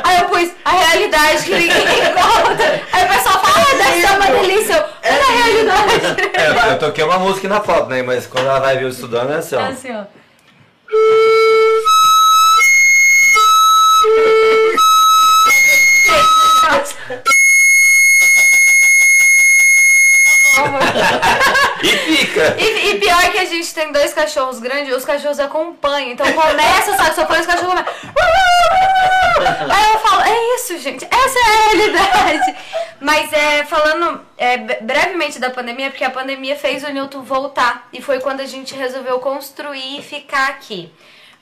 Aí 0.02 0.18
eu 0.20 0.24
pus 0.28 0.50
a 0.64 0.70
realidade 0.70 1.44
que 1.44 1.54
ninguém 1.54 1.98
encontra. 1.98 2.82
Aí 2.92 3.04
o 3.04 3.08
pessoal 3.08 3.44
fala, 3.44 3.66
ah, 3.70 3.76
deve 3.76 4.00
ser 4.00 4.16
uma 4.16 4.26
delícia. 4.26 4.74
Eu, 4.74 5.12
Olha 5.12 5.22
a 5.22 5.32
realidade. 5.32 6.30
É, 6.34 6.72
eu 6.72 6.78
toquei 6.78 7.04
uma 7.04 7.18
música 7.18 7.48
na 7.48 7.60
foto, 7.60 7.88
né? 7.88 8.02
Mas 8.02 8.26
quando 8.26 8.46
ela 8.46 8.60
vai 8.60 8.76
ver 8.76 8.84
eu 8.84 8.88
estudando 8.88 9.32
é 9.32 9.36
assim, 9.36 9.56
ó. 9.56 9.60
É 9.60 9.68
assim, 9.68 9.92
ó. 9.92 10.04
E 21.82 21.96
fica! 21.98 22.56
E, 22.58 22.83
e 22.83 22.83
pior 23.24 23.32
que 23.32 23.38
a 23.38 23.44
gente 23.44 23.74
tem 23.74 23.92
dois 23.92 24.12
cachorros 24.12 24.58
grandes, 24.58 24.94
os 24.94 25.04
cachorros 25.04 25.40
acompanham. 25.40 26.12
Então 26.12 26.30
começa 26.32 26.92
o 26.92 26.96
saxofone, 26.96 27.40
os 27.40 27.46
cachorros 27.46 27.74
começam. 27.74 27.94
Aí 29.70 29.92
eu 29.92 29.98
falo, 29.98 30.22
é 30.22 30.54
isso, 30.56 30.78
gente, 30.78 31.04
essa 31.10 31.38
é 31.38 31.42
a 31.42 31.68
realidade. 31.68 32.56
Mas 33.00 33.32
é, 33.32 33.64
falando 33.64 34.20
é, 34.38 34.56
bre- 34.56 34.78
brevemente 34.80 35.38
da 35.38 35.50
pandemia, 35.50 35.90
porque 35.90 36.04
a 36.04 36.10
pandemia 36.10 36.56
fez 36.56 36.84
o 36.84 36.88
Newton 36.90 37.22
voltar. 37.22 37.88
E 37.92 38.00
foi 38.00 38.20
quando 38.20 38.40
a 38.40 38.46
gente 38.46 38.74
resolveu 38.74 39.18
construir 39.18 39.98
e 39.98 40.02
ficar 40.02 40.48
aqui. 40.48 40.90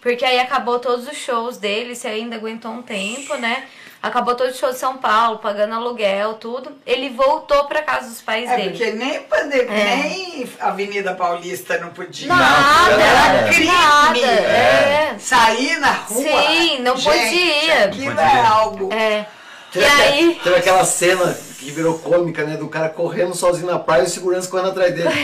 Porque 0.00 0.24
aí 0.24 0.40
acabou 0.40 0.80
todos 0.80 1.06
os 1.06 1.16
shows 1.16 1.58
dele, 1.58 1.94
você 1.94 2.08
ainda 2.08 2.34
aguentou 2.34 2.72
um 2.72 2.82
tempo, 2.82 3.36
né? 3.36 3.64
Acabou 4.02 4.34
todos 4.34 4.54
os 4.54 4.58
shows 4.58 4.74
de 4.74 4.80
São 4.80 4.96
Paulo, 4.96 5.38
pagando 5.38 5.74
aluguel, 5.76 6.34
tudo. 6.34 6.72
Ele 6.84 7.10
voltou 7.10 7.66
pra 7.66 7.82
casa 7.82 8.08
dos 8.08 8.20
pais 8.20 8.50
É, 8.50 8.56
dele. 8.56 8.70
porque 8.70 8.90
nem 8.90 9.20
pandemia, 9.22 9.72
É. 9.72 9.96
nem 9.96 10.50
Avenida 10.58 11.14
Paulista 11.14 11.78
não 11.78 11.90
podia. 11.90 12.26
Nada, 12.26 12.90
Era 13.00 13.48
crime. 13.52 13.66
nada, 13.66 14.18
é. 14.18 15.14
Sair 15.20 15.78
na 15.78 15.92
rua. 15.92 16.20
Sim, 16.20 16.78
não 16.80 16.96
gente, 16.96 17.14
podia. 17.14 17.84
Aquilo 17.84 18.16
Podia. 18.16 18.22
é 18.30 18.40
algo. 18.44 18.92
É. 18.92 19.26
E 19.74 19.78
Teve, 19.78 19.86
aí. 20.02 20.40
teve 20.42 20.56
aquela 20.56 20.84
cena 20.84 21.36
que 21.58 21.70
virou 21.70 21.98
cômica, 21.98 22.44
né? 22.44 22.56
Do 22.56 22.68
cara 22.68 22.88
correndo 22.88 23.34
sozinho 23.34 23.70
na 23.70 23.78
praia 23.78 24.02
e 24.02 24.06
o 24.06 24.08
segurança 24.08 24.50
correndo 24.50 24.70
atrás 24.70 24.94
dele. 24.94 25.08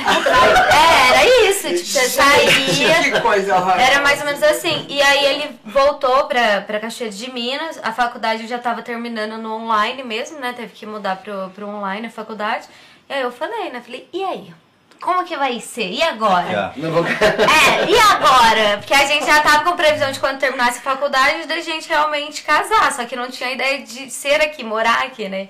É, 0.79 1.11
era 1.11 1.51
isso. 1.51 1.69
Tipo, 1.69 1.85
você 1.85 2.09
saía. 2.09 3.03
Que 3.03 3.21
coisa 3.21 3.57
horrorosa. 3.57 3.83
Era 3.83 4.01
mais 4.03 4.21
ou 4.21 4.27
menos 4.27 4.43
assim. 4.43 4.87
E 4.89 5.01
aí 5.03 5.25
ele 5.25 5.59
voltou 5.65 6.25
pra, 6.27 6.61
pra 6.61 6.79
Caxias 6.81 7.17
de 7.17 7.31
Minas. 7.33 7.79
A 7.83 7.93
faculdade 7.93 8.47
já 8.47 8.59
tava 8.59 8.83
terminando 8.83 9.37
no 9.41 9.53
online 9.55 10.03
mesmo, 10.03 10.39
né? 10.39 10.53
Teve 10.57 10.73
que 10.73 10.87
mudar 10.87 11.17
pro, 11.17 11.51
pro 11.55 11.67
online 11.69 12.07
a 12.07 12.11
faculdade. 12.11 12.67
E 13.09 13.13
aí 13.13 13.23
eu 13.23 13.33
falei, 13.33 13.71
né? 13.71 13.81
Falei, 13.85 14.09
e 14.13 14.23
aí? 14.23 14.53
Como 15.01 15.25
que 15.25 15.37
vai 15.37 15.61
ser? 15.61 15.91
E 15.91 16.03
agora? 16.03 16.73
Não 16.77 16.91
vou- 16.91 17.05
É, 17.07 17.89
e 17.91 17.99
agora? 17.99 18.79
Porque 18.79 18.93
a 18.95 19.07
gente 19.07 19.25
já 19.25 19.41
tava 19.41 19.65
com 19.65 19.77
previsão 19.77 20.11
de 20.11 20.19
quando 20.19 20.39
terminasse 20.39 20.79
a 20.79 20.83
faculdade 20.83 21.47
da 21.47 21.61
gente 21.61 21.89
realmente 21.89 22.43
casar, 22.43 22.93
só 22.93 23.05
que 23.05 23.15
não 23.17 23.31
tinha 23.31 23.53
ideia 23.53 23.83
de 23.85 24.11
ser 24.11 24.41
aqui, 24.41 24.65
morar 24.65 25.05
aqui, 25.05 25.29
né? 25.29 25.49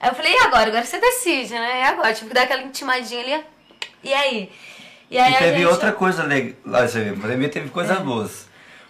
Aí 0.00 0.10
eu 0.10 0.14
falei, 0.14 0.32
e 0.32 0.38
agora? 0.38 0.68
Agora 0.68 0.84
você 0.84 0.98
decide, 0.98 1.54
né? 1.54 1.80
E 1.80 1.82
agora? 1.84 2.12
Tive 2.12 2.28
que 2.28 2.34
dar 2.34 2.42
aquela 2.42 2.62
intimadinha 2.62 3.20
ali. 3.20 3.44
E 4.02 4.12
aí? 4.12 4.50
E 5.10 5.18
aí 5.18 5.32
E 5.32 5.36
a 5.36 5.38
teve 5.38 5.56
gente... 5.58 5.66
outra 5.66 5.92
coisa 5.92 6.22
legal, 6.24 6.54
pandemia 7.20 7.48
teve 7.48 7.68
coisas 7.70 7.98
boas. 8.00 8.46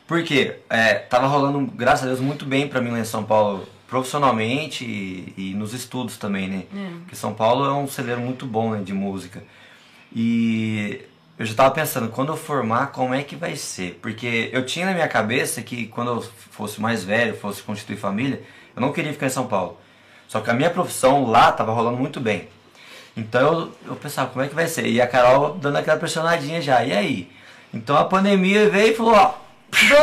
Por 0.06 0.22
quê? 0.24 0.56
É, 0.70 0.94
tava 0.94 1.26
rolando, 1.26 1.60
graças 1.74 2.04
a 2.04 2.06
Deus, 2.08 2.20
muito 2.20 2.44
bem 2.46 2.66
pra 2.66 2.80
mim 2.80 2.90
lá 2.90 2.98
em 2.98 3.04
São 3.04 3.22
Paulo, 3.24 3.68
profissionalmente 3.86 4.84
e, 4.84 5.34
e 5.36 5.54
nos 5.54 5.74
estudos 5.74 6.16
também, 6.16 6.48
né? 6.48 6.62
Porque 7.00 7.14
São 7.14 7.34
Paulo 7.34 7.64
é 7.66 7.72
um 7.72 7.86
celeiro 7.86 8.20
muito 8.20 8.46
bom 8.46 8.70
né, 8.72 8.82
de 8.82 8.92
música. 8.94 9.42
E 10.14 11.02
eu 11.38 11.46
já 11.46 11.54
tava 11.54 11.70
pensando, 11.70 12.08
quando 12.08 12.32
eu 12.32 12.36
formar, 12.36 12.88
como 12.88 13.14
é 13.14 13.22
que 13.22 13.36
vai 13.36 13.56
ser? 13.56 13.98
Porque 14.02 14.50
eu 14.52 14.64
tinha 14.66 14.86
na 14.86 14.92
minha 14.92 15.08
cabeça 15.08 15.62
que 15.62 15.86
quando 15.86 16.10
eu 16.12 16.22
fosse 16.50 16.80
mais 16.80 17.04
velho, 17.04 17.36
fosse 17.36 17.62
constituir 17.62 17.96
família, 17.96 18.42
eu 18.74 18.80
não 18.80 18.92
queria 18.92 19.12
ficar 19.12 19.26
em 19.26 19.30
São 19.30 19.46
Paulo. 19.46 19.78
Só 20.26 20.40
que 20.40 20.50
a 20.50 20.54
minha 20.54 20.70
profissão 20.70 21.26
lá 21.30 21.52
tava 21.52 21.72
rolando 21.72 21.96
muito 21.96 22.20
bem. 22.20 22.48
Então 23.16 23.40
eu, 23.86 23.90
eu 23.92 23.96
pensava, 23.96 24.30
como 24.30 24.44
é 24.44 24.48
que 24.48 24.54
vai 24.54 24.66
ser? 24.68 24.86
E 24.86 25.00
a 25.00 25.06
Carol 25.06 25.54
dando 25.54 25.76
aquela 25.76 25.96
pressionadinha 25.98 26.60
já, 26.62 26.84
e 26.84 26.92
aí? 26.92 27.32
Então 27.72 27.96
a 27.96 28.04
pandemia 28.04 28.68
veio 28.70 28.92
e 28.92 28.94
falou, 28.94 29.14
ó, 29.14 29.34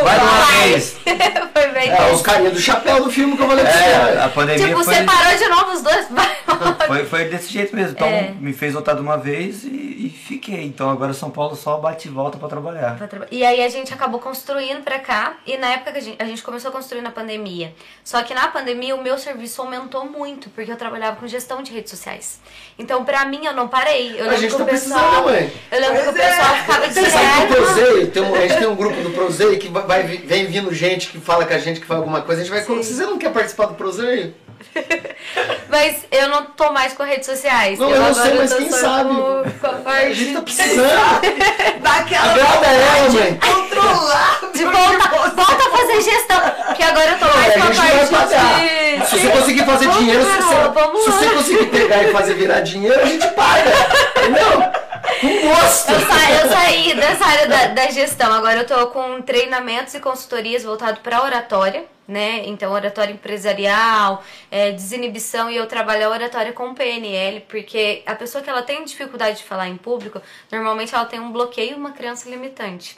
vai 0.03 0.19
de 0.19 0.25
uma 0.25 0.31
Vai. 0.45 0.69
vez. 0.69 0.97
Foi 1.53 1.67
bem 1.71 1.89
É, 1.89 2.11
os 2.11 2.21
carinha 2.21 2.51
do 2.51 2.59
chapéu 2.59 3.03
do 3.03 3.09
filme 3.11 3.35
que 3.37 3.41
eu 3.43 3.47
falei 3.47 3.63
pra 3.63 3.73
É, 3.73 4.11
você. 4.13 4.19
a 4.19 4.29
pandemia 4.29 4.67
Tipo, 4.67 4.83
foi, 4.83 4.93
separou 4.95 5.37
de 5.37 5.47
novo 5.47 5.71
os 5.71 5.81
dois. 5.81 6.07
Vai. 6.11 6.37
foi, 6.87 7.05
foi 7.05 7.25
desse 7.25 7.51
jeito 7.51 7.75
mesmo. 7.75 7.91
Então 7.93 8.07
É. 8.07 8.33
me 8.39 8.53
fez 8.53 8.73
voltar 8.73 8.93
de 8.93 9.01
uma 9.01 9.17
vez 9.17 9.63
e, 9.63 9.67
e 9.67 10.09
fiquei. 10.09 10.63
Então 10.65 10.89
agora 10.89 11.13
São 11.13 11.29
Paulo 11.29 11.55
só 11.55 11.77
bate 11.77 12.07
e 12.07 12.11
volta 12.11 12.37
pra 12.37 12.47
trabalhar. 12.47 12.95
Pra 12.97 13.07
traba- 13.07 13.27
E 13.31 13.45
aí 13.45 13.63
a 13.63 13.69
gente 13.69 13.93
acabou 13.93 14.19
construindo 14.19 14.83
pra 14.83 14.99
cá. 14.99 15.37
E 15.45 15.57
na 15.57 15.67
época 15.67 15.91
que 15.93 15.97
a 15.97 16.01
gente, 16.01 16.21
a 16.21 16.25
gente 16.25 16.43
começou 16.43 16.69
a 16.69 16.71
construir 16.71 17.01
na 17.01 17.11
pandemia. 17.11 17.73
Só 18.03 18.21
que 18.23 18.33
na 18.33 18.47
pandemia 18.47 18.95
o 18.95 19.01
meu 19.03 19.17
serviço 19.17 19.61
aumentou 19.61 20.05
muito, 20.05 20.49
porque 20.49 20.71
eu 20.71 20.75
trabalhava 20.77 21.15
com 21.17 21.27
gestão 21.27 21.61
de 21.63 21.71
redes 21.73 21.91
sociais. 21.91 22.39
Então 22.77 23.03
pra 23.05 23.25
mim 23.25 23.45
eu 23.45 23.53
não 23.53 23.67
parei. 23.67 24.15
Eu 24.19 24.29
A 24.29 24.35
gente 24.35 24.51
que 24.51 24.57
tá 24.57 24.63
o 24.63 24.65
pessoal. 24.67 25.23
precisando, 25.23 25.25
mãe. 25.25 25.51
Eu 25.71 25.79
lembro 25.81 26.01
que 26.03 26.19
o 26.19 26.21
é. 26.21 26.29
pessoal 26.29 26.55
ficava 26.55 26.87
Você 26.87 27.05
sabe 27.09 27.47
que 27.47 27.53
o. 27.53 27.55
Prozei, 27.55 28.07
tem 28.07 28.23
um, 28.23 28.35
a 28.35 28.41
gente 28.41 28.57
tem 28.57 28.67
um 28.67 28.75
grupo 28.75 29.01
do 29.01 29.09
Prozei 29.11 29.57
que 29.57 29.67
vai, 29.69 29.83
vai- 29.83 30.03
vem 30.03 30.45
vindo 30.47 30.73
gente 30.73 31.09
que 31.09 31.19
fala 31.19 31.45
com 31.45 31.53
a 31.53 31.57
gente 31.57 31.79
que 31.79 31.85
faz 31.85 31.99
alguma 31.99 32.21
coisa. 32.21 32.41
A 32.41 32.45
gente 32.45 32.53
vai. 32.53 32.63
Sim. 32.63 32.81
Você 32.83 33.05
não 33.05 33.17
quer 33.17 33.31
participar 33.31 33.65
do 33.67 33.75
Prozei? 33.75 34.33
Mas 35.69 36.05
eu 36.11 36.27
não 36.29 36.45
tô 36.45 36.71
mais 36.71 36.93
com 36.93 37.03
redes 37.03 37.25
sociais. 37.25 37.79
Não, 37.79 37.89
eu 37.89 37.99
não 37.99 38.07
agora 38.09 38.25
sei, 38.29 38.33
mas 38.37 38.49
tô 38.51 38.57
quem 38.57 38.71
só 38.71 38.77
sabe? 38.77 39.09
Com, 39.09 39.51
com 39.83 39.89
a 39.89 39.93
A 39.93 40.13
gente 40.13 40.33
tá 40.33 40.41
precisando. 40.41 40.87
Daquela 41.81 42.31
Agrada 42.31 42.67
ela, 42.67 43.09
mãe. 43.09 43.39
controlar. 43.39 44.39
de 44.53 44.63
volta, 44.63 45.09
volta 45.35 45.67
a 45.67 45.77
fazer 45.77 46.01
gestão. 46.01 46.41
Porque 46.67 46.83
agora 46.83 47.11
eu 47.11 47.19
tô 47.19 47.25
mais 47.25 47.47
É, 47.47 47.51
com 47.59 47.63
a 47.63 47.67
a 47.67 47.73
gente 47.73 47.81
vai 47.81 47.97
parte 47.97 48.11
pagar. 48.11 48.59
de. 48.59 49.05
Se 49.07 49.19
você 49.19 49.27
conseguir 49.29 49.65
fazer 49.65 49.85
Vamos, 49.85 49.99
dinheiro, 49.99 50.23
se 50.23 50.37
Carol, 50.37 50.49
você, 50.51 50.69
vamos 50.79 51.03
se 51.03 51.09
lá. 51.09 51.15
você 51.17 51.29
conseguir 51.29 51.65
pegar 51.65 52.03
e 52.03 52.11
fazer 52.11 52.33
virar 52.35 52.59
dinheiro, 52.61 52.99
a 53.01 53.05
gente 53.05 53.27
paga. 53.29 53.71
Entendeu? 54.21 54.84
Com 55.21 55.47
gosto. 55.47 55.91
Eu, 55.91 55.99
eu 55.99 56.49
saí 56.49 56.93
dessa 56.95 57.25
área 57.25 57.47
da, 57.47 57.67
da 57.67 57.91
gestão. 57.91 58.31
Agora 58.33 58.59
eu 58.59 58.67
tô 58.67 58.87
com 58.87 59.21
treinamentos 59.21 59.93
e 59.93 59.99
consultorias 59.99 60.63
voltado 60.63 60.99
para 61.01 61.23
oratória, 61.23 61.85
né? 62.07 62.43
Então, 62.45 62.71
oratória 62.71 63.13
empresarial, 63.13 64.23
é, 64.51 64.71
desinibição 64.71 65.49
e 65.49 65.55
eu 65.55 65.65
trabalho 65.67 66.07
a 66.07 66.09
oratória 66.09 66.53
com 66.53 66.73
PNL, 66.73 67.41
porque 67.41 68.03
a 68.05 68.15
pessoa 68.15 68.43
que 68.43 68.49
ela 68.49 68.61
tem 68.61 68.83
dificuldade 68.83 69.37
de 69.37 69.43
falar 69.43 69.67
em 69.67 69.77
público, 69.77 70.21
normalmente 70.51 70.93
ela 70.93 71.05
tem 71.05 71.19
um 71.19 71.31
bloqueio 71.31 71.77
uma 71.77 71.91
criança 71.91 72.29
limitante. 72.29 72.97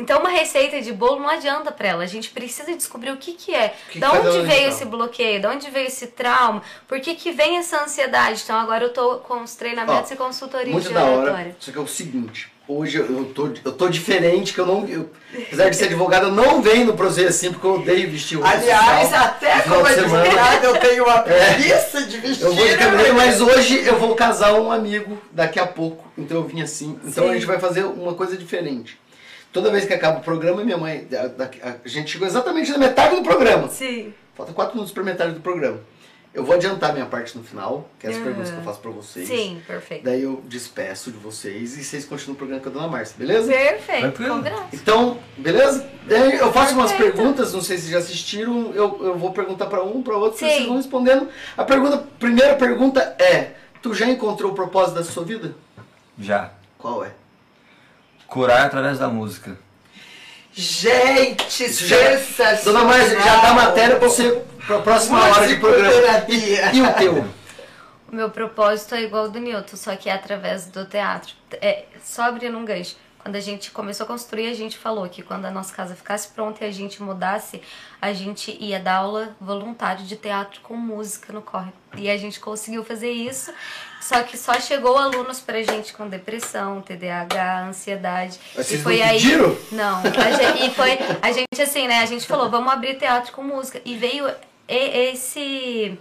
Então, 0.00 0.20
uma 0.20 0.30
receita 0.30 0.80
de 0.80 0.92
bolo 0.92 1.20
não 1.20 1.28
adianta 1.28 1.70
pra 1.70 1.88
ela. 1.88 2.02
A 2.02 2.06
gente 2.06 2.30
precisa 2.30 2.74
descobrir 2.74 3.10
o 3.10 3.16
que 3.18 3.32
que 3.32 3.54
é. 3.54 3.74
que 3.90 3.98
da 3.98 4.10
que 4.10 4.16
onde 4.18 4.46
veio 4.46 4.68
esse 4.70 4.84
bloqueio? 4.84 5.42
Da 5.42 5.50
onde 5.50 5.70
veio 5.70 5.86
esse 5.86 6.06
trauma? 6.08 6.62
Por 6.88 6.98
que 7.00 7.14
que 7.14 7.30
vem 7.32 7.58
essa 7.58 7.82
ansiedade? 7.84 8.40
Então, 8.42 8.56
agora 8.58 8.84
eu 8.84 8.92
tô 8.92 9.16
com 9.18 9.42
os 9.42 9.54
treinamentos 9.54 10.10
Ó, 10.10 10.14
e 10.14 10.16
consultorias 10.16 10.72
Muito 10.72 10.88
de 10.88 10.94
da 10.94 11.04
hora. 11.04 11.22
oratória. 11.22 11.56
Só 11.60 11.70
que 11.70 11.78
é 11.78 11.80
o 11.80 11.86
seguinte, 11.86 12.50
hoje 12.66 12.98
eu, 12.98 13.26
tô, 13.34 13.50
eu 13.64 13.72
tô 13.72 13.88
diferente, 13.88 14.54
que 14.54 14.58
eu 14.58 14.66
não. 14.66 14.86
eu- 14.88 15.10
apesar 15.46 15.68
de 15.68 15.76
ser 15.76 15.84
advogado, 15.84 16.26
eu 16.28 16.32
não 16.32 16.62
venho 16.62 16.86
no 16.86 16.94
Prozeio 16.94 17.28
assim, 17.28 17.52
porque 17.52 17.66
eu 17.66 17.74
odeio 17.74 18.10
vestir 18.10 18.36
roupa 18.36 18.50
Aliás, 18.50 19.12
até 19.12 19.60
como 19.60 19.84
advogado 19.84 20.64
eu 20.64 20.76
tenho 20.78 21.04
uma 21.04 21.18
preguiça 21.20 22.02
de 22.04 22.16
vestir. 22.18 22.44
Eu 22.46 22.54
vou 22.54 22.66
de 22.66 22.76
né, 22.76 22.86
mãe? 22.90 23.12
mas 23.12 23.40
hoje 23.40 23.84
eu 23.86 23.98
vou 23.98 24.14
casar 24.14 24.54
um 24.54 24.72
amigo 24.72 25.20
daqui 25.30 25.60
a 25.60 25.66
pouco. 25.66 26.10
Então 26.16 26.38
eu 26.38 26.44
vim 26.44 26.62
assim. 26.62 26.98
Então 27.04 27.24
Sim. 27.24 27.30
a 27.30 27.34
gente 27.34 27.46
vai 27.46 27.58
fazer 27.60 27.84
uma 27.84 28.14
coisa 28.14 28.36
diferente. 28.36 28.98
Toda 29.52 29.70
vez 29.70 29.84
que 29.84 29.92
acaba 29.94 30.18
o 30.18 30.22
programa, 30.22 30.62
minha 30.64 30.78
mãe. 30.78 31.06
A, 31.12 31.68
a- 31.68 31.76
a 31.84 31.88
gente 31.88 32.10
chegou 32.12 32.26
exatamente 32.26 32.70
na 32.70 32.78
metade 32.78 33.16
do 33.16 33.22
programa. 33.22 33.68
Sim. 33.68 34.12
Falta 34.36 34.52
quatro 34.52 34.74
minutos 34.74 34.92
para 34.92 35.02
metade 35.02 35.32
do 35.32 35.40
programa. 35.40 35.80
Eu 36.32 36.44
vou 36.44 36.54
adiantar 36.54 36.92
minha 36.92 37.06
parte 37.06 37.36
no 37.36 37.42
final, 37.42 37.90
que 37.98 38.06
é 38.06 38.10
as 38.10 38.16
Uhum. 38.16 38.22
perguntas 38.22 38.50
que 38.52 38.56
eu 38.56 38.62
faço 38.62 38.78
para 38.78 38.92
vocês. 38.92 39.26
Sim, 39.26 39.60
perfeito. 39.66 40.04
Daí 40.04 40.22
eu 40.22 40.40
despeço 40.46 41.10
de 41.10 41.18
vocês 41.18 41.76
e 41.76 41.82
vocês 41.82 42.04
continuam 42.04 42.34
o 42.34 42.36
programa 42.38 42.62
com 42.62 42.68
a 42.68 42.72
dona 42.72 42.86
Márcia, 42.86 43.16
beleza? 43.18 43.50
Perfeito, 43.52 44.22
combinado. 44.22 44.62
Então, 44.72 45.18
beleza? 45.36 45.84
Daí 46.06 46.36
eu 46.36 46.52
faço 46.52 46.74
umas 46.74 46.92
Perfeito. 46.92 47.16
perguntas, 47.16 47.52
não 47.52 47.60
sei 47.60 47.78
se 47.78 47.90
já 47.90 47.98
assistiram, 47.98 48.70
eu, 48.72 49.00
eu 49.06 49.18
vou 49.18 49.32
perguntar 49.32 49.66
para 49.66 49.82
um, 49.82 50.00
para 50.04 50.16
outro, 50.16 50.38
Sim. 50.38 50.46
vocês 50.48 50.66
vão 50.66 50.76
respondendo. 50.76 51.28
A 51.56 51.64
pergunta, 51.64 51.98
primeira 52.20 52.54
pergunta 52.54 53.00
é: 53.18 53.54
tu 53.82 53.92
já 53.92 54.06
encontrou 54.06 54.52
o 54.52 54.54
propósito 54.54 54.94
da 54.94 55.02
sua 55.02 55.24
vida? 55.24 55.56
Já. 56.16 56.52
Qual 56.78 57.04
é? 57.04 57.10
Curar 58.30 58.66
através 58.66 58.98
da 58.98 59.08
música. 59.08 59.58
Gente, 60.52 61.64
Isso 61.64 61.86
já- 61.86 61.96
sensacional. 62.18 62.82
Dona 62.82 62.84
Márcia, 62.96 63.20
já 63.20 63.36
dá 63.36 63.52
matéria 63.54 63.96
para 63.96 64.08
você 64.08 64.42
para 64.66 64.76
a 64.76 64.82
próxima 64.82 65.20
hora 65.22 65.46
de 65.48 65.56
programa. 65.56 66.24
E, 66.28 66.76
e 66.76 66.82
o 66.82 66.92
teu? 66.94 67.24
O 68.10 68.14
meu 68.14 68.30
propósito 68.30 68.94
é 68.94 69.02
igual 69.02 69.24
ao 69.24 69.30
do 69.30 69.38
Newton, 69.38 69.76
só 69.76 69.94
que 69.96 70.08
é 70.08 70.12
através 70.12 70.66
do 70.66 70.84
teatro. 70.84 71.34
É, 71.60 71.84
só 72.04 72.22
abrindo 72.22 72.56
um 72.58 72.64
gancho. 72.64 72.96
Quando 73.22 73.36
a 73.36 73.40
gente 73.40 73.70
começou 73.70 74.04
a 74.04 74.06
construir, 74.06 74.48
a 74.48 74.54
gente 74.54 74.78
falou 74.78 75.06
que 75.08 75.22
quando 75.22 75.44
a 75.44 75.50
nossa 75.50 75.74
casa 75.74 75.94
ficasse 75.94 76.28
pronta 76.28 76.64
e 76.64 76.68
a 76.68 76.72
gente 76.72 77.02
mudasse, 77.02 77.60
a 78.00 78.12
gente 78.12 78.56
ia 78.58 78.80
dar 78.80 78.96
aula 78.96 79.36
voluntário 79.38 80.04
de 80.04 80.16
teatro 80.16 80.60
com 80.62 80.74
música 80.74 81.32
no 81.32 81.42
corre. 81.42 81.70
E 81.96 82.08
a 82.08 82.16
gente 82.16 82.40
conseguiu 82.40 82.82
fazer 82.82 83.10
isso, 83.10 83.52
só 84.00 84.22
que 84.22 84.38
só 84.38 84.54
chegou 84.54 84.96
alunos 84.96 85.38
pra 85.40 85.62
gente 85.62 85.92
com 85.92 86.08
depressão, 86.08 86.80
TDAH, 86.80 87.66
ansiedade. 87.66 88.40
Mas 88.56 88.70
e 88.70 88.78
foi 88.78 88.98
não 88.98 89.06
aí. 89.06 89.20
pediram? 89.20 89.56
Não, 89.72 89.98
a 89.98 90.30
gente, 90.32 90.66
e 90.66 90.70
foi 90.70 90.98
a 91.20 91.32
gente 91.32 91.60
assim, 91.60 91.86
né? 91.86 92.00
A 92.00 92.06
gente 92.06 92.26
falou, 92.26 92.48
vamos 92.48 92.72
abrir 92.72 92.96
teatro 92.96 93.32
com 93.32 93.42
música. 93.42 93.82
E 93.84 93.94
veio 93.96 94.32
esse 94.66 95.98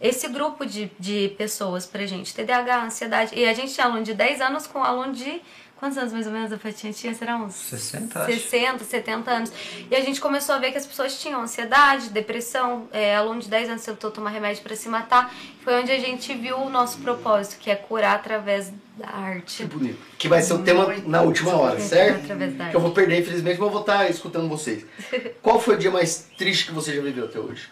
esse 0.00 0.28
grupo 0.28 0.64
de, 0.64 0.90
de 0.98 1.34
pessoas 1.36 1.84
pra 1.84 2.06
gente, 2.06 2.32
TDAH, 2.34 2.84
ansiedade. 2.84 3.34
E 3.34 3.44
a 3.44 3.52
gente 3.52 3.74
tinha 3.74 3.86
aluno 3.86 4.02
de 4.02 4.14
10 4.14 4.40
anos 4.40 4.66
com 4.66 4.82
aluno 4.84 5.12
de 5.12 5.40
Quantos 5.78 5.96
anos 5.96 6.12
mais 6.12 6.26
ou 6.26 6.32
menos 6.32 6.52
a 6.52 6.58
Fatinha 6.58 6.92
tinha? 6.92 7.14
Será 7.14 7.36
uns 7.36 7.54
60, 7.54 8.18
acho. 8.24 8.32
60, 8.40 8.84
70 8.84 9.30
anos. 9.30 9.52
E 9.88 9.94
a 9.94 10.00
gente 10.00 10.20
começou 10.20 10.56
a 10.56 10.58
ver 10.58 10.72
que 10.72 10.78
as 10.78 10.84
pessoas 10.86 11.20
tinham 11.20 11.40
ansiedade, 11.40 12.08
depressão. 12.10 12.88
É, 12.92 13.14
aluno 13.14 13.40
de 13.40 13.48
10 13.48 13.70
anos 13.70 13.84
tentou 13.84 14.10
tomar 14.10 14.30
remédio 14.30 14.60
para 14.62 14.74
se 14.74 14.88
matar. 14.88 15.32
Foi 15.62 15.80
onde 15.80 15.92
a 15.92 15.98
gente 15.98 16.34
viu 16.34 16.56
o 16.58 16.68
nosso 16.68 16.98
propósito, 16.98 17.60
que 17.60 17.70
é 17.70 17.76
curar 17.76 18.16
através 18.16 18.72
da 18.96 19.06
Que 19.06 19.12
arte. 19.14 19.64
bonito. 19.66 19.98
Que 20.18 20.26
vai 20.26 20.42
ser 20.42 20.54
o 20.54 20.64
tema 20.64 20.84
Muito 20.86 21.08
na 21.08 21.22
última 21.22 21.54
hora, 21.54 21.78
certo? 21.78 22.24
Através 22.24 22.54
da 22.56 22.70
Que 22.70 22.76
eu 22.76 22.80
vou 22.80 22.90
perder, 22.90 23.20
infelizmente, 23.20 23.58
mas 23.60 23.66
eu 23.68 23.70
vou 23.70 23.80
estar 23.82 24.10
escutando 24.10 24.48
vocês. 24.48 24.84
Qual 25.40 25.60
foi 25.60 25.76
o 25.76 25.78
dia 25.78 25.92
mais 25.92 26.26
triste 26.36 26.66
que 26.66 26.72
você 26.72 26.96
já 26.96 27.00
viveu 27.02 27.26
até 27.26 27.38
hoje? 27.38 27.68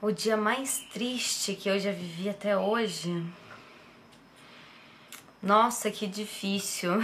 O 0.00 0.10
dia 0.10 0.38
mais 0.38 0.78
triste 0.90 1.54
que 1.54 1.68
eu 1.68 1.78
já 1.78 1.92
vivi 1.92 2.30
até 2.30 2.56
hoje. 2.56 3.22
Nossa, 5.42 5.90
que 5.90 6.06
difícil. 6.06 7.00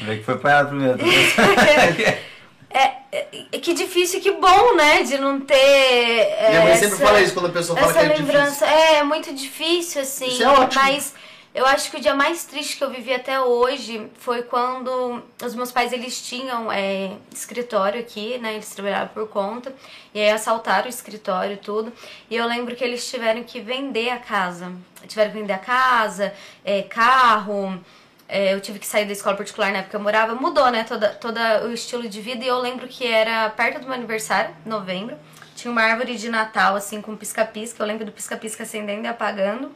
Vê 0.00 0.16
que 0.18 0.22
foi 0.24 0.34
apanhado 0.34 0.68
primeiro. 0.68 0.98
É, 2.74 3.58
que 3.58 3.74
difícil 3.74 4.18
e 4.18 4.22
que 4.22 4.30
bom, 4.32 4.74
né? 4.74 5.02
De 5.02 5.18
não 5.18 5.38
ter. 5.38 5.54
é, 5.54 6.48
Minha 6.48 6.60
mãe 6.62 6.74
sempre 6.76 6.94
essa- 6.94 7.04
fala 7.04 7.20
isso 7.20 7.34
quando 7.34 7.46
a 7.46 7.50
pessoa 7.50 7.78
fala 7.78 7.92
que 7.92 7.98
é 7.98 8.02
lembrança 8.16 8.64
difícil. 8.66 8.66
é 8.96 9.02
muito 9.02 9.34
difícil, 9.34 10.00
assim. 10.00 10.26
Isso 10.28 10.42
é 10.42 10.48
ótimo. 10.48 10.82
Mas 10.82 11.14
eu 11.54 11.66
acho 11.66 11.90
que 11.90 11.98
o 11.98 12.00
dia 12.00 12.14
mais 12.14 12.44
triste 12.46 12.78
que 12.78 12.84
eu 12.84 12.88
vivi 12.90 13.12
até 13.12 13.38
hoje 13.38 14.06
foi 14.18 14.42
quando 14.42 15.22
os 15.44 15.54
meus 15.54 15.70
pais 15.70 15.92
eles 15.92 16.22
tinham 16.26 16.72
é, 16.72 17.12
escritório 17.30 18.00
aqui, 18.00 18.38
né? 18.38 18.54
Eles 18.54 18.70
trabalhavam 18.70 19.08
por 19.08 19.28
conta. 19.28 19.74
E 20.14 20.20
aí 20.20 20.30
assaltaram 20.30 20.86
o 20.86 20.88
escritório 20.88 21.52
e 21.52 21.58
tudo. 21.58 21.92
E 22.30 22.36
eu 22.36 22.46
lembro 22.46 22.74
que 22.74 22.82
eles 22.82 23.06
tiveram 23.10 23.42
que 23.42 23.60
vender 23.60 24.08
a 24.08 24.16
casa. 24.18 24.72
Tiveram 25.06 25.30
que 25.30 25.38
vender 25.38 25.52
a 25.52 25.58
casa, 25.58 26.32
é, 26.64 26.82
carro. 26.82 27.80
É, 28.28 28.54
eu 28.54 28.60
tive 28.60 28.78
que 28.78 28.86
sair 28.86 29.04
da 29.04 29.12
escola 29.12 29.36
particular 29.36 29.72
na 29.72 29.78
época 29.78 29.90
que 29.90 29.96
eu 29.96 30.00
morava. 30.00 30.34
Mudou, 30.34 30.70
né? 30.70 30.84
Toda, 30.84 31.08
todo 31.10 31.38
o 31.66 31.72
estilo 31.72 32.08
de 32.08 32.20
vida. 32.20 32.44
E 32.44 32.48
eu 32.48 32.58
lembro 32.58 32.88
que 32.88 33.06
era 33.06 33.50
perto 33.50 33.80
do 33.80 33.86
meu 33.86 33.94
aniversário, 33.94 34.54
novembro. 34.64 35.16
Tinha 35.54 35.70
uma 35.70 35.82
árvore 35.82 36.16
de 36.16 36.28
Natal, 36.30 36.74
assim, 36.74 37.02
com 37.02 37.16
pisca-pisca. 37.16 37.82
Eu 37.82 37.86
lembro 37.86 38.04
do 38.04 38.12
pisca-pisca 38.12 38.62
acendendo 38.62 39.04
e 39.04 39.06
apagando. 39.06 39.70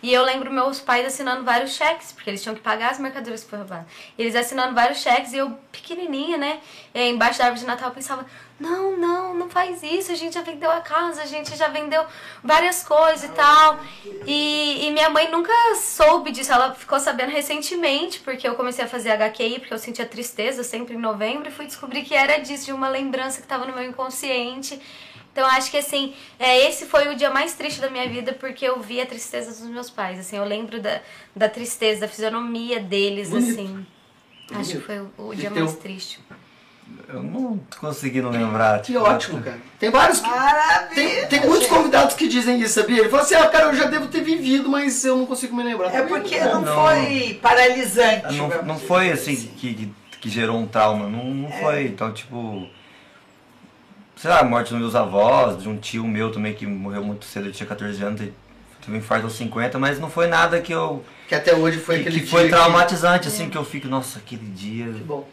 E 0.00 0.12
eu 0.12 0.22
lembro 0.22 0.50
meus 0.52 0.80
pais 0.80 1.04
assinando 1.04 1.44
vários 1.44 1.72
cheques, 1.72 2.12
porque 2.12 2.30
eles 2.30 2.40
tinham 2.40 2.54
que 2.54 2.60
pagar 2.60 2.90
as 2.90 3.00
mercadorias 3.00 3.42
que 3.42 3.50
foram 3.50 3.64
roubadas. 3.64 3.86
Eles 4.16 4.36
assinando 4.36 4.74
vários 4.74 4.98
cheques 4.98 5.32
e 5.32 5.38
eu, 5.38 5.50
pequenininha, 5.72 6.38
né, 6.38 6.60
eh, 6.94 7.08
embaixo 7.08 7.38
da 7.38 7.46
árvore 7.46 7.60
de 7.60 7.66
Natal, 7.66 7.90
pensava: 7.90 8.24
não, 8.58 8.96
não, 8.96 9.34
não 9.34 9.48
faz 9.48 9.82
isso, 9.82 10.10
a 10.10 10.16
gente 10.16 10.34
já 10.34 10.42
vendeu 10.42 10.70
a 10.70 10.80
casa, 10.80 11.22
a 11.22 11.26
gente 11.26 11.56
já 11.56 11.68
vendeu 11.68 12.04
várias 12.42 12.82
coisas 12.82 13.30
e 13.30 13.32
tal. 13.32 13.78
E, 14.26 14.86
e 14.86 14.90
minha 14.90 15.08
mãe 15.10 15.30
nunca 15.30 15.52
soube 15.76 16.32
disso, 16.32 16.52
ela 16.52 16.74
ficou 16.74 16.98
sabendo 16.98 17.30
recentemente, 17.30 18.18
porque 18.20 18.48
eu 18.48 18.56
comecei 18.56 18.84
a 18.84 18.88
fazer 18.88 19.10
HQI, 19.10 19.60
porque 19.60 19.72
eu 19.72 19.78
sentia 19.78 20.04
tristeza 20.04 20.64
sempre 20.64 20.94
em 20.94 20.98
novembro, 20.98 21.48
e 21.48 21.52
fui 21.52 21.66
descobrir 21.66 22.02
que 22.02 22.14
era 22.14 22.38
disso, 22.38 22.66
de 22.66 22.72
uma 22.72 22.88
lembrança 22.88 23.38
que 23.38 23.44
estava 23.44 23.64
no 23.64 23.72
meu 23.72 23.84
inconsciente. 23.84 24.80
Então 25.32 25.46
acho 25.46 25.70
que 25.70 25.76
assim, 25.76 26.14
é, 26.36 26.66
esse 26.68 26.84
foi 26.86 27.06
o 27.06 27.14
dia 27.14 27.30
mais 27.30 27.54
triste 27.54 27.80
da 27.80 27.88
minha 27.88 28.08
vida 28.08 28.32
porque 28.32 28.64
eu 28.64 28.80
vi 28.80 29.00
a 29.00 29.06
tristeza 29.06 29.50
dos 29.52 29.70
meus 29.70 29.88
pais. 29.88 30.18
Assim, 30.18 30.36
eu 30.36 30.44
lembro 30.44 30.80
da, 30.80 31.00
da 31.36 31.48
tristeza, 31.48 32.00
da 32.00 32.08
fisionomia 32.08 32.80
deles, 32.80 33.30
Bonito. 33.30 33.52
assim. 33.52 33.86
Acho 34.50 34.72
que 34.72 34.80
foi 34.80 34.98
o, 34.98 35.12
o 35.18 35.34
dia 35.36 35.50
mais 35.50 35.76
triste. 35.76 36.18
Eu 37.08 37.22
não 37.22 37.58
consegui 37.80 38.20
não 38.20 38.30
lembrar. 38.30 38.82
Que 38.82 38.92
tipo, 38.92 39.02
ótimo, 39.02 39.40
cara. 39.42 39.58
Tem 39.78 39.90
vários 39.90 40.20
que... 40.20 40.28
Maravilha. 40.28 40.94
Tem, 40.94 41.26
tem 41.26 41.48
muitos 41.48 41.66
convidados 41.66 42.14
que 42.14 42.28
dizem 42.28 42.60
isso, 42.60 42.74
sabia? 42.74 43.00
Ele 43.00 43.08
falou 43.08 43.24
assim, 43.24 43.34
ah, 43.34 43.46
cara, 43.46 43.66
eu 43.66 43.74
já 43.74 43.86
devo 43.86 44.08
ter 44.08 44.20
vivido, 44.20 44.68
mas 44.68 45.02
eu 45.06 45.16
não 45.16 45.24
consigo 45.24 45.56
me 45.56 45.62
lembrar. 45.62 45.94
É 45.94 46.02
porque 46.02 46.38
não, 46.38 46.60
Não. 46.60 46.74
foi 46.74 47.38
paralisante. 47.40 48.36
Não, 48.36 48.62
não 48.62 48.78
foi 48.78 49.10
assim 49.10 49.34
que, 49.34 49.72
que, 49.74 49.94
que 50.20 50.28
gerou 50.28 50.58
um 50.58 50.66
trauma, 50.66 51.08
não, 51.08 51.24
não 51.24 51.50
foi. 51.50 51.86
Então, 51.86 52.12
tipo. 52.12 52.68
Sei 54.16 54.28
lá, 54.28 54.40
a 54.40 54.44
morte 54.44 54.70
dos 54.70 54.78
meus 54.80 54.94
avós, 54.94 55.62
de 55.62 55.68
um 55.68 55.78
tio 55.78 56.04
meu 56.04 56.30
também 56.30 56.52
que 56.52 56.66
morreu 56.66 57.02
muito 57.02 57.24
cedo, 57.24 57.46
ele 57.46 57.52
tinha 57.54 57.68
14 57.68 58.02
anos, 58.02 58.20
e 58.20 58.34
teve 58.80 58.92
um 58.92 58.96
infarto 58.96 59.26
aos 59.26 59.34
50, 59.34 59.78
mas 59.78 60.00
não 60.00 60.10
foi 60.10 60.26
nada 60.26 60.60
que 60.60 60.74
eu. 60.74 61.04
Que 61.28 61.36
até 61.36 61.54
hoje 61.54 61.78
foi 61.78 62.02
que, 62.02 62.08
aquele 62.08 62.20
que 62.20 62.26
foi 62.26 62.48
traumatizante, 62.48 63.28
assim, 63.28 63.48
que 63.48 63.56
eu 63.56 63.64
fico, 63.64 63.86
nossa, 63.86 64.18
aquele 64.18 64.44
dia. 64.46 64.86
Que 64.86 65.04
bom. 65.04 65.26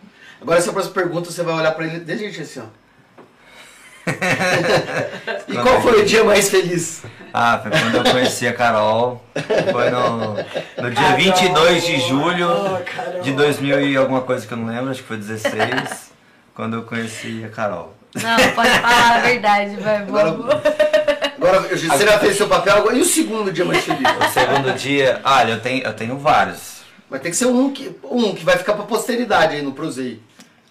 Agora 0.46 0.60
essa 0.60 0.72
próxima 0.72 0.94
pergunta 0.94 1.32
você 1.32 1.42
vai 1.42 1.56
olhar 1.56 1.72
pra 1.72 1.86
ele 1.86 2.02
desse 2.02 2.20
jeito 2.32 2.40
assim, 2.44 2.60
ó. 2.60 2.86
e 5.52 5.58
qual 5.58 5.82
foi 5.82 6.04
o 6.04 6.06
dia 6.06 6.24
mais 6.24 6.50
feliz? 6.52 7.02
Ah, 7.34 7.60
foi 7.64 7.72
quando 7.72 7.96
eu 7.96 8.12
conheci 8.12 8.48
a 8.48 8.54
Carol. 8.54 9.26
Foi 9.72 9.90
no, 9.90 10.36
no 10.84 10.92
dia 10.92 11.16
22 11.16 11.84
de 11.84 12.00
julho 12.02 12.48
Oh, 12.48 12.80
Carol. 12.86 13.22
de 13.24 13.32
2000 13.32 13.88
e 13.88 13.98
alguma 13.98 14.22
coisa 14.22 14.46
que 14.46 14.54
eu 14.54 14.58
não 14.60 14.68
lembro, 14.68 14.92
acho 14.92 15.02
que 15.02 15.08
foi 15.08 15.18
16, 15.18 16.12
quando 16.54 16.76
eu 16.76 16.84
conheci 16.84 17.44
a 17.44 17.50
Carol. 17.50 17.98
Não, 18.14 18.38
pode 18.54 18.70
falar 18.70 19.16
a 19.16 19.22
verdade, 19.22 19.78
vai, 19.78 19.98
Agora, 19.98 20.30
agora 21.38 21.62
você 21.62 22.06
já 22.06 22.20
fez 22.20 22.38
seu 22.38 22.48
papel, 22.48 22.78
agora, 22.78 22.96
e 22.96 23.02
o 23.02 23.06
segundo 23.06 23.52
dia 23.52 23.66
mais 23.66 23.84
feliz? 23.84 24.08
O 24.08 24.32
segundo 24.32 24.78
dia, 24.78 25.20
olha, 25.24 25.54
eu 25.54 25.60
tenho, 25.60 25.84
eu 25.84 25.94
tenho 25.94 26.20
vários. 26.20 26.82
Vai 27.10 27.20
ter 27.20 27.32
que 27.32 27.36
ser 27.36 27.48
um 27.48 27.74
que, 27.74 27.96
um 28.04 28.36
que 28.36 28.46
vai 28.46 28.60
ficar 28.60 28.74
pra 28.74 28.86
posteridade 28.86 29.56
aí 29.56 29.64
no 29.64 29.72
Prosei. 29.72 30.22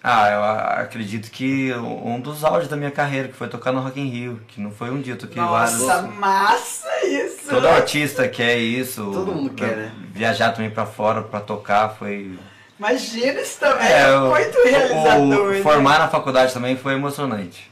Ah, 0.07 0.29
eu 0.29 0.43
a- 0.43 0.81
acredito 0.81 1.31
que 1.31 1.73
um 1.73 2.19
dos 2.19 2.43
auges 2.43 2.69
da 2.69 2.77
minha 2.77 2.91
carreira, 2.91 3.27
que 3.27 3.33
foi 3.35 3.47
tocar 3.47 3.71
no 3.71 3.79
Rock 3.81 3.99
in 3.99 4.05
Rio, 4.07 4.39
que 4.47 4.61
não 4.61 4.69
foi 4.69 4.91
um 4.91 5.01
dia, 5.01 5.13
eu 5.13 5.17
toquei 5.17 5.41
Nossa, 5.41 5.83
vários. 5.87 6.15
massa 6.19 6.87
isso. 7.07 7.49
Todo 7.49 7.67
artista 7.67 8.27
quer 8.27 8.55
isso. 8.57 9.01
Todo 9.11 9.33
mundo 9.33 9.49
quer, 9.55 9.75
né? 9.75 9.91
Viajar 10.13 10.51
também 10.51 10.69
pra 10.69 10.85
fora 10.85 11.23
pra 11.23 11.39
tocar 11.39 11.89
foi. 11.97 12.37
Imagina 12.77 13.41
isso 13.41 13.59
também, 13.59 13.87
é, 13.87 14.15
o- 14.15 14.29
muito 14.29 14.57
o- 14.59 14.63
realizador. 14.63 15.45
o 15.47 15.51
né? 15.53 15.61
formar 15.63 15.97
na 15.97 16.07
faculdade 16.07 16.53
também 16.53 16.77
foi 16.77 16.93
emocionante. 16.93 17.71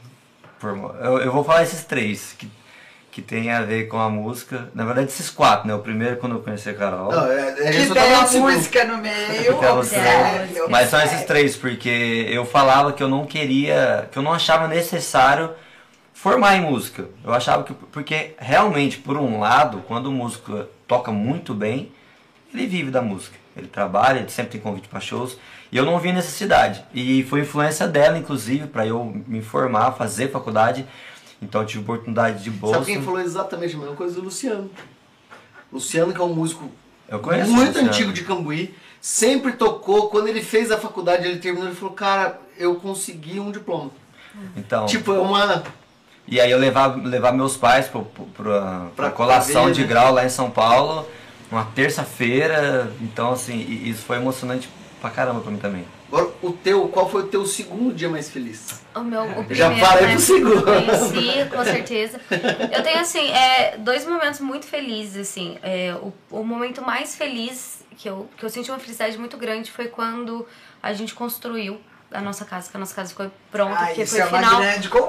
Eu, 1.02 1.18
eu 1.18 1.30
vou 1.32 1.44
falar 1.44 1.62
esses 1.62 1.84
três, 1.84 2.34
que, 2.36 2.50
que 3.14 3.22
tem 3.22 3.48
a 3.48 3.62
ver 3.62 3.86
com 3.86 3.96
a 3.96 4.10
música. 4.10 4.68
Na 4.74 4.84
verdade, 4.84 5.06
esses 5.06 5.30
quatro, 5.30 5.68
né? 5.68 5.74
O 5.74 5.78
primeiro 5.78 6.16
quando 6.16 6.34
eu 6.34 6.40
conheci 6.42 6.68
a 6.68 6.74
Carol. 6.74 7.12
Não, 7.12 7.30
é, 7.30 7.54
é, 7.60 7.70
Que 7.70 7.94
tem 7.94 8.12
a 8.12 8.22
no 8.22 8.26
segundo. 8.26 8.52
música 8.52 8.84
no 8.84 8.98
meio, 8.98 9.72
observe, 9.78 10.62
Mas 10.68 10.90
são 10.90 11.00
esses 11.00 11.22
três, 11.22 11.56
porque 11.56 12.26
eu 12.28 12.44
falava 12.44 12.92
que 12.92 13.00
eu 13.00 13.08
não 13.08 13.24
queria, 13.24 14.08
que 14.10 14.18
eu 14.18 14.22
não 14.22 14.32
achava 14.32 14.66
necessário 14.66 15.50
formar 16.12 16.56
em 16.56 16.62
música. 16.62 17.04
Eu 17.24 17.32
achava 17.32 17.62
que, 17.62 17.72
porque 17.72 18.34
realmente, 18.36 18.98
por 18.98 19.16
um 19.16 19.38
lado, 19.38 19.84
quando 19.86 20.06
o 20.06 20.12
músico 20.12 20.64
toca 20.88 21.12
muito 21.12 21.54
bem, 21.54 21.92
ele 22.52 22.66
vive 22.66 22.90
da 22.90 23.00
música. 23.00 23.36
Ele 23.56 23.68
trabalha, 23.68 24.18
ele 24.18 24.28
sempre 24.28 24.50
tem 24.50 24.60
convite 24.60 24.88
para 24.88 24.98
shows. 24.98 25.38
E 25.70 25.76
eu 25.76 25.84
não 25.84 26.00
vi 26.00 26.10
necessidade. 26.10 26.84
E 26.92 27.22
foi 27.22 27.42
influência 27.42 27.86
dela, 27.86 28.18
inclusive, 28.18 28.66
para 28.66 28.84
eu 28.84 29.04
me 29.24 29.40
formar, 29.40 29.92
fazer 29.92 30.32
faculdade. 30.32 30.84
Então 31.42 31.60
eu 31.60 31.66
tive 31.66 31.82
oportunidade 31.82 32.42
de 32.42 32.50
bolsa. 32.50 32.78
Sabe 32.80 32.86
quem 32.92 33.02
falou 33.02 33.20
exatamente 33.20 33.74
a 33.74 33.78
mesma 33.78 33.94
coisa? 33.96 34.18
O 34.18 34.22
Luciano. 34.22 34.70
Luciano, 35.72 36.12
que 36.12 36.20
é 36.20 36.24
um 36.24 36.32
músico 36.34 36.70
muito 37.48 37.78
antigo 37.78 38.12
de 38.12 38.22
Cambuí, 38.24 38.74
sempre 39.00 39.52
tocou. 39.52 40.08
Quando 40.08 40.28
ele 40.28 40.42
fez 40.42 40.70
a 40.70 40.78
faculdade, 40.78 41.26
ele 41.26 41.38
terminou, 41.38 41.68
ele 41.68 41.76
falou, 41.76 41.94
cara, 41.94 42.40
eu 42.56 42.76
consegui 42.76 43.38
um 43.40 43.50
diploma. 43.50 43.90
Então, 44.56 44.86
Tipo, 44.86 45.12
é 45.12 45.18
uma... 45.18 45.62
E 46.26 46.40
aí 46.40 46.50
eu 46.50 46.58
levar, 46.58 46.96
levar 47.04 47.32
meus 47.32 47.56
pais 47.56 47.86
pra, 47.86 48.00
pra, 48.00 48.24
Pra- 48.34 48.86
pra 48.96 49.10
colação 49.10 49.66
ver, 49.66 49.72
de 49.72 49.82
né? 49.82 49.86
grau 49.86 50.12
lá 50.14 50.24
em 50.24 50.28
São 50.30 50.50
Paulo, 50.50 51.06
uma 51.52 51.64
terça-feira. 51.66 52.90
Então, 53.00 53.32
assim, 53.32 53.60
isso 53.84 54.02
foi 54.04 54.16
emocionante 54.16 54.68
pra 55.04 55.10
caramba 55.10 55.40
pra 55.42 55.50
mim 55.50 55.58
também. 55.58 55.84
Agora, 56.08 56.30
o 56.40 56.52
teu, 56.52 56.88
qual 56.88 57.10
foi 57.10 57.24
o 57.24 57.26
teu 57.26 57.44
segundo 57.44 57.94
dia 57.94 58.08
mais 58.08 58.30
feliz? 58.30 58.80
O 58.94 59.00
meu 59.00 59.22
o 59.22 59.44
primeiro, 59.44 59.54
Já 59.54 59.76
falei 59.76 60.06
né, 60.06 60.12
pro 60.12 60.20
segundo. 60.20 60.62
que 60.62 60.70
eu 60.70 60.86
conheci, 60.86 61.50
com 61.50 61.64
certeza. 61.64 62.20
Eu 62.72 62.82
tenho, 62.82 63.00
assim, 63.00 63.30
é, 63.30 63.76
dois 63.76 64.06
momentos 64.06 64.40
muito 64.40 64.66
felizes, 64.66 65.28
assim. 65.28 65.58
É, 65.62 65.94
o, 66.00 66.12
o 66.30 66.42
momento 66.42 66.80
mais 66.80 67.14
feliz, 67.16 67.84
que 67.98 68.08
eu, 68.08 68.30
que 68.36 68.44
eu 68.44 68.48
senti 68.48 68.70
uma 68.70 68.78
felicidade 68.78 69.18
muito 69.18 69.36
grande, 69.36 69.70
foi 69.70 69.88
quando 69.88 70.46
a 70.82 70.94
gente 70.94 71.12
construiu 71.12 71.78
a 72.10 72.20
nossa 72.22 72.44
casa, 72.46 72.70
que 72.70 72.76
a 72.76 72.80
nossa 72.80 72.94
casa 72.94 73.10
ficou 73.10 73.30
pronta, 73.50 73.74
Ah, 73.74 73.86
porque 73.86 74.02
isso 74.04 74.12
foi 74.12 74.20
é 74.20 74.26
final... 74.26 74.62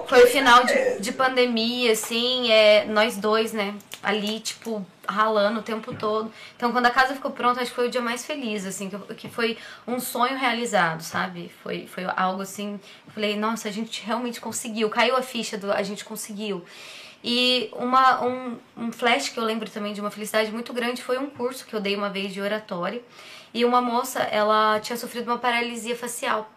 Foi 0.07 0.27
final 0.27 0.65
de, 0.65 0.99
de 0.99 1.11
pandemia, 1.13 1.91
assim, 1.93 2.51
é, 2.51 2.83
nós 2.85 3.15
dois, 3.15 3.53
né, 3.53 3.75
ali, 4.03 4.39
tipo, 4.39 4.85
ralando 5.07 5.59
o 5.59 5.63
tempo 5.63 5.93
todo. 5.95 6.31
Então, 6.55 6.71
quando 6.71 6.85
a 6.85 6.91
casa 6.91 7.13
ficou 7.13 7.31
pronta, 7.31 7.61
acho 7.61 7.71
que 7.71 7.75
foi 7.75 7.87
o 7.87 7.91
dia 7.91 8.01
mais 8.01 8.25
feliz, 8.25 8.65
assim, 8.65 8.89
que, 8.89 8.97
que 9.15 9.29
foi 9.29 9.57
um 9.87 9.99
sonho 9.99 10.37
realizado, 10.37 11.01
sabe? 11.01 11.51
Foi, 11.63 11.87
foi 11.87 12.05
algo 12.15 12.41
assim, 12.41 12.79
falei, 13.13 13.35
nossa, 13.37 13.67
a 13.67 13.71
gente 13.71 14.03
realmente 14.05 14.39
conseguiu, 14.41 14.89
caiu 14.89 15.15
a 15.15 15.21
ficha 15.21 15.57
do 15.57 15.71
a 15.71 15.83
gente 15.83 16.03
conseguiu. 16.05 16.63
E 17.23 17.69
uma, 17.73 18.23
um, 18.23 18.57
um 18.77 18.91
flash 18.91 19.29
que 19.29 19.39
eu 19.39 19.43
lembro 19.43 19.69
também 19.69 19.93
de 19.93 19.99
uma 19.99 20.11
felicidade 20.11 20.51
muito 20.51 20.71
grande 20.71 21.01
foi 21.01 21.17
um 21.17 21.27
curso 21.27 21.65
que 21.65 21.75
eu 21.75 21.81
dei 21.81 21.95
uma 21.95 22.09
vez 22.09 22.31
de 22.31 22.39
oratória. 22.39 23.01
E 23.51 23.65
uma 23.65 23.81
moça, 23.81 24.19
ela 24.19 24.79
tinha 24.79 24.97
sofrido 24.97 25.31
uma 25.31 25.39
paralisia 25.39 25.95
facial. 25.95 26.51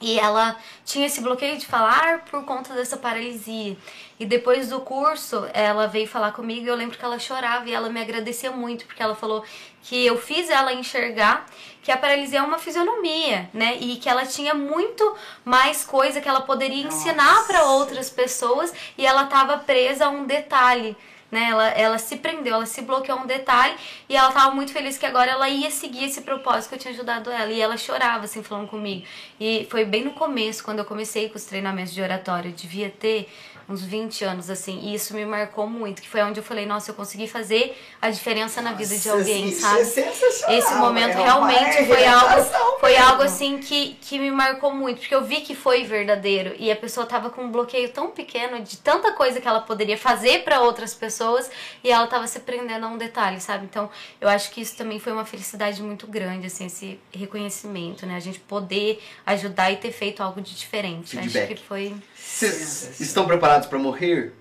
E 0.00 0.18
ela 0.18 0.56
tinha 0.84 1.06
esse 1.06 1.20
bloqueio 1.20 1.56
de 1.56 1.64
falar 1.64 2.24
por 2.24 2.44
conta 2.44 2.74
dessa 2.74 2.96
paralisia. 2.96 3.76
E 4.18 4.26
depois 4.26 4.68
do 4.68 4.80
curso, 4.80 5.48
ela 5.52 5.86
veio 5.86 6.08
falar 6.08 6.32
comigo 6.32 6.66
e 6.66 6.68
eu 6.68 6.74
lembro 6.74 6.98
que 6.98 7.04
ela 7.04 7.20
chorava 7.20 7.68
e 7.68 7.72
ela 7.72 7.88
me 7.88 8.00
agradecia 8.00 8.50
muito, 8.50 8.84
porque 8.84 9.00
ela 9.00 9.14
falou 9.14 9.44
que 9.82 10.04
eu 10.04 10.18
fiz 10.18 10.50
ela 10.50 10.72
enxergar 10.72 11.46
que 11.82 11.92
a 11.92 11.96
paralisia 11.96 12.40
é 12.40 12.42
uma 12.42 12.58
fisionomia, 12.58 13.48
né? 13.54 13.76
E 13.80 13.96
que 13.96 14.08
ela 14.08 14.26
tinha 14.26 14.54
muito 14.54 15.16
mais 15.44 15.84
coisa 15.84 16.20
que 16.20 16.28
ela 16.28 16.40
poderia 16.40 16.84
ensinar 16.84 17.46
para 17.46 17.64
outras 17.64 18.10
pessoas 18.10 18.72
e 18.98 19.06
ela 19.06 19.24
estava 19.24 19.58
presa 19.58 20.06
a 20.06 20.08
um 20.08 20.24
detalhe 20.24 20.96
né? 21.32 21.48
Ela, 21.48 21.68
ela 21.68 21.98
se 21.98 22.18
prendeu, 22.18 22.54
ela 22.54 22.66
se 22.66 22.82
bloqueou 22.82 23.18
um 23.18 23.26
detalhe 23.26 23.74
e 24.06 24.14
ela 24.14 24.30
tava 24.30 24.54
muito 24.54 24.70
feliz 24.70 24.98
que 24.98 25.06
agora 25.06 25.30
ela 25.30 25.48
ia 25.48 25.70
seguir 25.70 26.04
esse 26.04 26.20
propósito 26.20 26.68
que 26.68 26.74
eu 26.74 26.78
tinha 26.78 26.92
ajudado 26.92 27.30
ela. 27.30 27.50
E 27.50 27.58
ela 27.58 27.78
chorava, 27.78 28.26
assim, 28.26 28.42
falando 28.42 28.68
comigo. 28.68 29.06
E 29.40 29.66
foi 29.70 29.86
bem 29.86 30.04
no 30.04 30.10
começo, 30.10 30.62
quando 30.62 30.80
eu 30.80 30.84
comecei 30.84 31.30
com 31.30 31.36
os 31.36 31.44
treinamentos 31.46 31.94
de 31.94 32.02
oratório. 32.02 32.50
Eu 32.50 32.54
devia 32.54 32.90
ter 32.90 33.32
uns 33.72 33.82
20 33.82 34.24
anos, 34.24 34.50
assim, 34.50 34.78
e 34.82 34.94
isso 34.94 35.14
me 35.14 35.24
marcou 35.24 35.66
muito, 35.66 36.02
que 36.02 36.08
foi 36.08 36.22
onde 36.22 36.38
eu 36.38 36.44
falei, 36.44 36.66
nossa, 36.66 36.90
eu 36.90 36.94
consegui 36.94 37.26
fazer 37.26 37.76
a 38.00 38.10
diferença 38.10 38.60
na 38.60 38.72
vida 38.72 38.96
de 38.96 39.08
alguém, 39.08 39.48
isso 39.48 39.62
sabe? 39.62 39.80
É 39.80 39.84
sensacional, 39.84 40.58
Esse 40.58 40.74
momento 40.74 41.18
é 41.18 41.22
realmente 41.22 41.86
foi 41.86 42.04
algo, 42.06 42.44
foi 42.80 42.92
mesmo. 42.92 43.06
algo 43.06 43.22
assim 43.22 43.58
que, 43.58 43.96
que 44.00 44.18
me 44.18 44.30
marcou 44.30 44.74
muito, 44.74 45.00
porque 45.00 45.14
eu 45.14 45.24
vi 45.24 45.40
que 45.40 45.54
foi 45.54 45.84
verdadeiro 45.84 46.54
e 46.58 46.70
a 46.70 46.76
pessoa 46.76 47.06
tava 47.06 47.30
com 47.30 47.44
um 47.44 47.50
bloqueio 47.50 47.88
tão 47.90 48.10
pequeno 48.10 48.60
de 48.60 48.76
tanta 48.76 49.12
coisa 49.12 49.40
que 49.40 49.48
ela 49.48 49.60
poderia 49.60 49.96
fazer 49.96 50.44
para 50.44 50.60
outras 50.60 50.94
pessoas 50.94 51.50
e 51.82 51.90
ela 51.90 52.06
tava 52.06 52.26
se 52.26 52.40
prendendo 52.40 52.86
a 52.86 52.88
um 52.88 52.98
detalhe, 52.98 53.40
sabe? 53.40 53.64
Então, 53.64 53.90
eu 54.20 54.28
acho 54.28 54.50
que 54.50 54.60
isso 54.60 54.76
também 54.76 54.98
foi 54.98 55.12
uma 55.12 55.24
felicidade 55.24 55.82
muito 55.82 56.06
grande, 56.06 56.46
assim, 56.46 56.66
esse 56.66 57.00
reconhecimento, 57.12 58.04
né? 58.04 58.16
A 58.16 58.20
gente 58.20 58.38
poder 58.40 59.02
ajudar 59.24 59.70
e 59.72 59.76
ter 59.76 59.92
feito 59.92 60.22
algo 60.22 60.40
de 60.40 60.54
diferente. 60.54 61.16
Feedback. 61.16 61.44
Acho 61.44 61.54
que 61.54 61.68
foi 61.68 61.94
Vocês 62.24 63.00
estão 63.00 63.26
preparados 63.26 63.66
pra 63.66 63.78
morrer? 63.78 64.32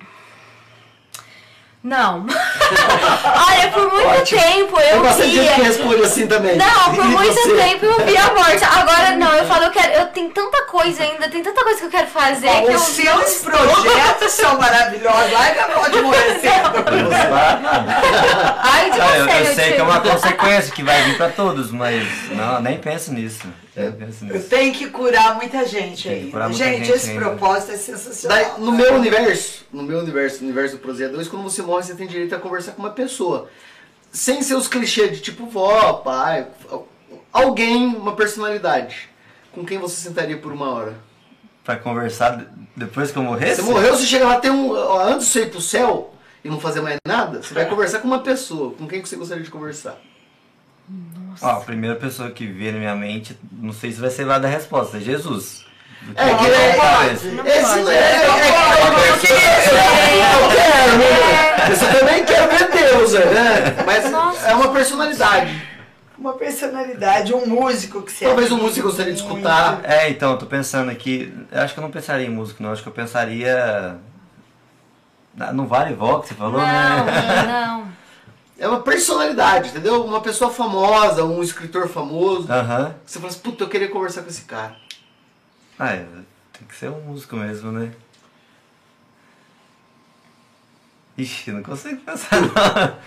Não. 1.83 2.27
Olha, 2.29 3.67
por 3.71 3.91
muito 3.91 4.29
tempo 4.29 4.79
eu 4.79 4.91
Tem 4.93 5.01
bastante 5.01 5.31
gente 5.31 5.49
que 5.49 5.55
via. 5.55 5.63
responde 5.65 6.03
assim 6.03 6.27
também. 6.27 6.55
Não, 6.55 6.93
por 6.93 7.03
E 7.03 7.07
muito 7.07 7.33
você? 7.33 7.55
tempo 7.55 7.85
eu 7.85 8.05
vi 8.05 8.15
a 8.17 8.33
morte. 8.35 8.63
Agora 8.63 9.11
não, 9.17 9.33
eu 9.33 9.45
falo, 9.47 9.63
eu 9.65 9.71
quero. 9.71 9.93
Eu 9.93 10.05
tenho 10.09 10.29
tanta 10.29 10.61
coisa 10.65 11.01
ainda, 11.01 11.27
tem 11.27 11.41
tanta 11.41 11.63
coisa 11.63 11.79
que 11.79 11.85
eu 11.87 11.89
quero 11.89 12.05
fazer 12.07 12.47
que 12.49 12.71
eu 12.71 12.75
Os 12.75 12.81
seus 12.83 13.35
projetos 13.41 14.31
são 14.31 14.59
maravilhosos. 14.59 15.33
Ai, 15.35 15.55
não 15.59 15.69
pode 15.81 16.01
morrer 16.01 16.37
cedo. 16.39 16.85
Ai, 18.63 18.91
de 18.91 19.01
Ah, 19.01 19.17
eu, 19.17 19.25
você, 19.25 19.31
eu 19.39 19.43
meu 19.43 19.55
sei 19.55 19.73
que 19.73 19.79
é 19.79 19.83
uma 19.83 20.01
consequência 20.01 20.71
que 20.71 20.83
vai 20.83 21.01
vir 21.03 21.17
pra 21.17 21.29
todos, 21.29 21.71
mas 21.71 22.07
não, 22.29 22.61
nem 22.61 22.77
penso 22.77 23.11
nisso. 23.11 23.47
Nisso. 23.75 24.49
Tem 24.49 24.71
que 24.73 24.89
curar 24.89 25.35
muita 25.35 25.65
gente 25.65 26.09
aí. 26.09 26.23
muita 26.23 26.51
Gente, 26.51 26.85
gente 26.85 26.91
esse 26.91 27.11
ainda. 27.11 27.21
propósito 27.25 27.71
é 27.71 27.77
sensacional. 27.77 28.37
Daí, 28.37 28.59
no 28.61 28.71
meu 28.73 28.95
universo, 28.95 29.65
no 29.71 29.81
meu 29.83 29.99
universo, 29.99 30.39
no 30.41 30.45
universo 30.47 30.75
do 30.75 30.81
Prozeia 30.81 31.07
2, 31.09 31.27
quando 31.29 31.43
você 31.43 31.61
morre, 31.61 31.83
você 31.83 31.95
tem 31.95 32.05
direito 32.07 32.35
a 32.35 32.39
conversar 32.39 32.73
com 32.73 32.81
uma 32.81 32.89
pessoa. 32.91 33.47
Sem 34.11 34.41
ser 34.41 34.55
os 34.55 34.67
clichês 34.67 35.11
de 35.15 35.21
tipo 35.21 35.45
vó, 35.45 35.93
pai, 35.93 36.47
alguém, 37.31 37.85
uma 37.95 38.13
personalidade. 38.13 39.09
Com 39.53 39.65
quem 39.65 39.77
você 39.77 39.95
sentaria 39.95 40.37
por 40.37 40.51
uma 40.51 40.69
hora? 40.69 40.95
Pra 41.63 41.77
conversar 41.77 42.37
de- 42.37 42.47
depois 42.75 43.09
que 43.11 43.17
eu 43.17 43.23
morresse? 43.23 43.61
Você 43.61 43.71
morreu, 43.71 43.95
você 43.95 44.05
chega 44.05 44.25
lá, 44.27 44.39
tem 44.39 44.51
um. 44.51 44.71
ó, 44.73 44.99
Antes 45.01 45.27
de 45.27 45.31
você 45.33 45.41
ir 45.43 45.49
pro 45.49 45.61
céu 45.61 46.13
e 46.43 46.49
não 46.49 46.59
fazer 46.59 46.81
mais 46.81 46.97
nada, 47.07 47.41
você 47.41 47.53
vai 47.53 47.65
conversar 47.69 47.99
com 47.99 48.07
uma 48.07 48.19
pessoa. 48.19 48.73
Com 48.73 48.85
quem 48.87 49.01
que 49.01 49.07
você 49.07 49.15
gostaria 49.15 49.43
de 49.43 49.49
conversar? 49.51 49.97
Ó, 51.41 51.49
a 51.49 51.61
primeira 51.61 51.95
pessoa 51.95 52.31
que 52.31 52.47
vier 52.47 52.73
na 52.73 52.79
minha 52.79 52.95
mente, 52.95 53.37
não 53.51 53.73
sei 53.73 53.91
se 53.91 54.01
vai 54.01 54.09
ser 54.09 54.25
lá 54.25 54.39
da 54.39 54.47
resposta, 54.47 54.97
é 54.97 54.99
Jesus. 54.99 55.65
É, 56.15 56.35
que 56.35 56.47
é. 56.47 56.75
Talvez. 56.75 57.23
Esse 57.23 57.35
não 57.35 57.45
é. 57.45 57.95
é, 57.95 58.15
é, 58.15 58.25
eu 60.33 60.49
quero, 60.49 60.97
né? 60.97 61.67
Você 61.69 61.99
também 61.99 62.25
quer 62.25 62.47
ver 62.49 62.71
Deus, 62.71 63.13
né? 63.13 63.83
Mas 63.85 64.09
Nossa. 64.11 64.47
é 64.47 64.55
uma 64.55 64.69
personalidade. 64.69 65.71
Uma 66.17 66.33
personalidade, 66.33 67.33
um 67.33 67.47
músico 67.47 68.03
que 68.03 68.11
você 68.11 68.25
Talvez 68.25 68.51
um 68.51 68.57
músico 68.57 68.87
gostaria 68.87 69.13
de 69.13 69.19
escutar. 69.19 69.81
É, 69.83 70.09
então, 70.09 70.31
eu 70.31 70.37
tô 70.37 70.45
pensando 70.45 70.91
aqui. 70.91 71.33
Eu 71.51 71.61
acho 71.61 71.73
que 71.73 71.79
eu 71.79 71.83
não 71.83 71.91
pensaria 71.91 72.27
em 72.27 72.29
música, 72.29 72.63
não. 72.63 72.71
Acho 72.71 72.83
que 72.83 72.89
eu 72.89 72.93
pensaria. 72.93 73.97
No 75.53 75.65
Vale 75.65 75.93
Vox, 75.93 76.27
você 76.27 76.33
falou, 76.35 76.59
Não, 76.59 76.65
né? 77.05 77.43
não. 77.47 78.00
É 78.61 78.67
uma 78.67 78.81
personalidade, 78.81 79.69
entendeu? 79.69 80.05
Uma 80.05 80.21
pessoa 80.21 80.51
famosa, 80.51 81.25
um 81.25 81.41
escritor 81.41 81.89
famoso. 81.89 82.45
Aham. 82.47 82.93
Você 83.03 83.17
fala 83.17 83.31
assim, 83.31 83.39
puta, 83.39 83.63
eu 83.63 83.67
queria 83.67 83.89
conversar 83.89 84.21
com 84.21 84.29
esse 84.29 84.43
cara. 84.43 84.75
Ah, 85.79 85.93
é, 85.93 86.05
tem 86.53 86.67
que 86.67 86.75
ser 86.75 86.91
um 86.91 87.01
músico 87.01 87.35
mesmo, 87.37 87.71
né? 87.71 87.91
Ixi, 91.17 91.51
não 91.51 91.63
consigo 91.63 92.01
pensar 92.01 92.39
não. 92.39 92.97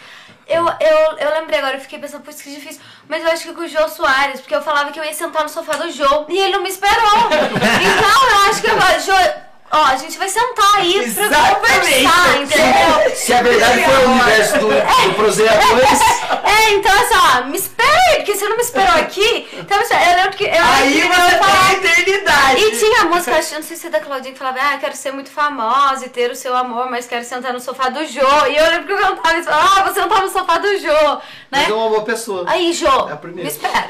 Eu, 0.49 0.67
eu, 0.67 1.19
eu 1.19 1.31
lembrei 1.41 1.61
agora, 1.61 1.77
eu 1.77 1.81
fiquei 1.81 2.01
pensando, 2.01 2.25
putz, 2.25 2.43
que 2.43 2.53
difícil. 2.53 2.83
Mas 3.09 3.23
eu 3.23 3.31
acho 3.31 3.45
que 3.45 3.55
com 3.55 3.63
o 3.63 3.69
Jô 3.69 3.89
Soares, 3.89 4.41
porque 4.41 4.57
eu 4.57 4.61
falava 4.61 4.91
que 4.91 4.99
eu 4.99 5.05
ia 5.05 5.15
sentar 5.15 5.45
no 5.45 5.49
sofá 5.49 5.77
do 5.77 5.89
Jô 5.89 6.27
e 6.29 6.37
ele 6.37 6.53
não 6.53 6.65
me 6.65 6.69
esperou. 6.69 7.29
então 7.31 8.29
eu 8.29 8.51
acho 8.51 8.61
que 8.61 8.69
eu. 8.69 9.01
Jô, 9.01 9.33
ó, 9.75 9.85
a 9.87 9.97
gente 9.97 10.17
vai 10.19 10.29
sentar 10.29 10.77
aí 10.77 11.13
pra 11.13 11.55
conversar, 11.57 12.41
entendeu? 12.41 13.15
Se 13.17 13.33
a 13.35 13.43
verdade 13.43 13.85
for 13.85 13.99
o 14.09 14.11
universo 14.13 14.59
do, 14.59 14.69
do 14.69 15.15
Prozeia 15.15 15.53
2, 15.53 16.01
É, 16.45 16.71
então 16.73 16.93
assim, 16.93 17.15
ó, 17.15 17.45
me 17.45 17.57
espera 17.57 17.93
aí, 18.11 18.17
porque 18.17 18.35
você 18.35 18.49
não 18.49 18.57
me 18.57 18.63
esperou 18.63 18.95
aqui. 18.95 19.49
Então, 19.53 19.81
assim, 19.81 19.95
eu 19.95 20.17
lembro 20.17 20.37
que. 20.37 20.45
Eu 20.45 20.51
Aí 20.65 20.93
que 21.03 21.09
você 21.09 21.39
falava- 21.39 21.75
tem 21.81 21.91
a 21.91 22.01
eternidade. 22.01 22.61
E 22.63 22.79
tinha 22.79 23.01
a 23.03 23.05
música, 23.05 23.37
acho 23.37 23.49
que 23.51 23.55
não 23.57 23.63
sei 23.63 23.77
se 23.77 23.87
é 23.87 23.91
da 23.91 24.01
Claudinha, 24.01 24.33
que 24.33 24.39
falava, 24.39 24.59
ah, 24.61 24.79
quero 24.79 24.97
ser 24.97 25.13
muito 25.13 25.31
famosa 25.31 26.07
e 26.07 26.09
ter 26.09 26.31
o 26.31 26.37
seu 26.37 26.57
amor, 26.57 26.91
mas 26.91 27.07
quero 27.07 27.25
sentar 27.25 27.53
no 27.53 27.61
sofá 27.61 27.89
do 27.89 28.05
Jô. 28.07 28.47
E 28.49 28.57
eu 28.57 28.71
lembro 28.71 28.87
que 28.87 28.93
eu 28.93 28.99
cantava 28.99 29.39
isso, 29.39 29.49
ah, 29.51 29.83
vou 29.85 29.95
sentar 29.95 30.23
no 30.23 30.29
sofá 30.31 30.59
do 30.59 30.79
Jô, 30.79 31.19
mas 31.51 31.63
né? 31.63 31.67
é 31.71 31.73
uma 31.75 31.89
boa 31.89 32.03
pessoa. 32.05 32.45
Aí, 32.47 32.73
Jô, 32.73 33.09
É 33.09 33.13
a 33.13 33.17
primeira. 33.17 33.51
me 33.51 33.55
espera. 33.57 33.89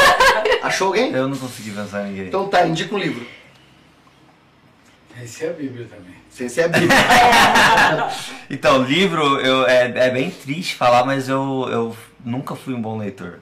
Achou 0.62 0.88
alguém? 0.88 1.12
Eu 1.12 1.28
não 1.28 1.36
consegui 1.36 1.70
pensar 1.70 2.02
em 2.02 2.06
ninguém. 2.10 2.26
Então 2.26 2.48
tá, 2.48 2.66
indica 2.66 2.94
um 2.94 2.98
livro. 2.98 3.26
Esse 5.22 5.44
é 5.44 5.50
a 5.50 5.52
Bíblia 5.52 5.86
também. 5.86 6.14
Sem 6.30 6.48
ser 6.48 6.62
a 6.62 6.68
Bíblia. 6.68 6.90
Então, 8.50 8.82
livro, 8.82 9.40
eu, 9.40 9.66
é, 9.66 9.84
é 10.06 10.10
bem 10.10 10.30
triste 10.30 10.74
falar, 10.76 11.04
mas 11.04 11.28
eu, 11.28 11.66
eu 11.70 11.96
nunca 12.24 12.54
fui 12.54 12.74
um 12.74 12.80
bom 12.82 12.98
leitor. 12.98 13.38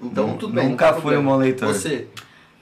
Então 0.00 0.36
tudo 0.36 0.54
bem. 0.54 0.68
nunca 0.68 0.94
fui 0.94 1.16
um 1.16 1.24
bom 1.24 1.36
leitor. 1.36 1.68
Você. 1.68 2.06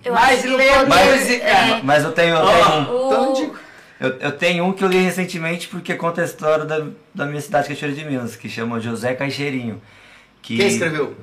Eu 0.04 0.12
Mas 0.14 0.44
lê 0.44 0.70
música. 0.84 1.44
é, 1.44 1.80
Mas 1.82 2.04
eu 2.04 2.12
tenho, 2.12 2.34
eu 2.36 2.46
tenho, 2.46 2.66
um- 2.66 3.06
Então 3.06 3.32
o- 3.32 3.36
indica. 3.38 3.58
eu, 4.00 4.08
eu 4.18 4.32
tenho 4.32 4.64
um 4.64 4.72
que 4.72 4.82
eu 4.84 4.88
li 4.88 4.98
recentemente 4.98 5.68
porque 5.68 5.94
conta 5.94 6.22
a 6.22 6.24
história 6.24 6.64
da, 6.64 6.86
da 7.14 7.26
minha 7.26 7.40
cidade, 7.40 7.68
Cachoeira 7.68 7.94
de 7.96 8.04
Minas, 8.04 8.34
que 8.36 8.48
chama 8.48 8.80
José 8.80 9.14
Caixeirinho. 9.14 9.80
Que 10.42 10.56
Quem 10.56 10.66
escreveu? 10.68 11.14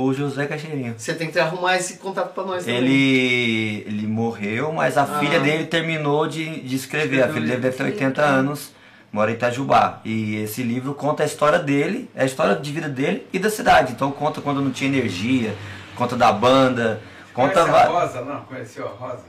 O 0.00 0.12
José 0.14 0.46
Caixeirinho. 0.46 0.94
Você 0.96 1.12
tem 1.14 1.30
que 1.30 1.38
arrumar 1.38 1.76
esse 1.76 1.96
contato 1.98 2.32
pra 2.32 2.44
nós 2.44 2.64
também. 2.64 2.78
Ele, 2.78 3.84
ele 3.86 4.06
morreu, 4.06 4.72
mas 4.72 4.96
a 4.96 5.02
Ah. 5.02 5.18
filha 5.18 5.40
dele 5.40 5.64
terminou 5.64 6.26
de, 6.28 6.60
de 6.60 6.76
escrever. 6.76 7.16
A 7.22 7.26
Escreveu 7.26 7.34
filha 7.34 7.46
dele 7.48 7.60
deve 7.62 7.76
ter 7.76 7.82
livro. 7.84 7.96
80 7.98 8.22
anos, 8.22 8.72
mora 9.12 9.30
em 9.30 9.34
Itajubá. 9.34 10.00
E 10.04 10.36
esse 10.36 10.62
livro 10.62 10.94
conta 10.94 11.22
a 11.22 11.26
história 11.26 11.58
dele, 11.58 12.08
a 12.16 12.24
história 12.24 12.54
de 12.54 12.70
vida 12.72 12.88
dele 12.88 13.26
e 13.32 13.38
da 13.38 13.50
cidade. 13.50 13.92
Então 13.92 14.10
conta 14.12 14.40
quando 14.40 14.60
não 14.60 14.70
tinha 14.70 14.88
energia, 14.88 15.54
conta 15.96 16.14
da 16.16 16.30
banda, 16.32 17.00
conta... 17.34 17.64
Conhece 17.64 17.76
a 17.78 17.88
Rosa? 17.88 18.20
Não, 18.24 18.40
conheceu 18.42 18.86
a 18.86 18.90
Rosa? 18.90 19.24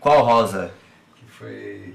Qual 0.00 0.22
Rosa? 0.24 0.72
Que 1.16 1.24
foi, 1.30 1.94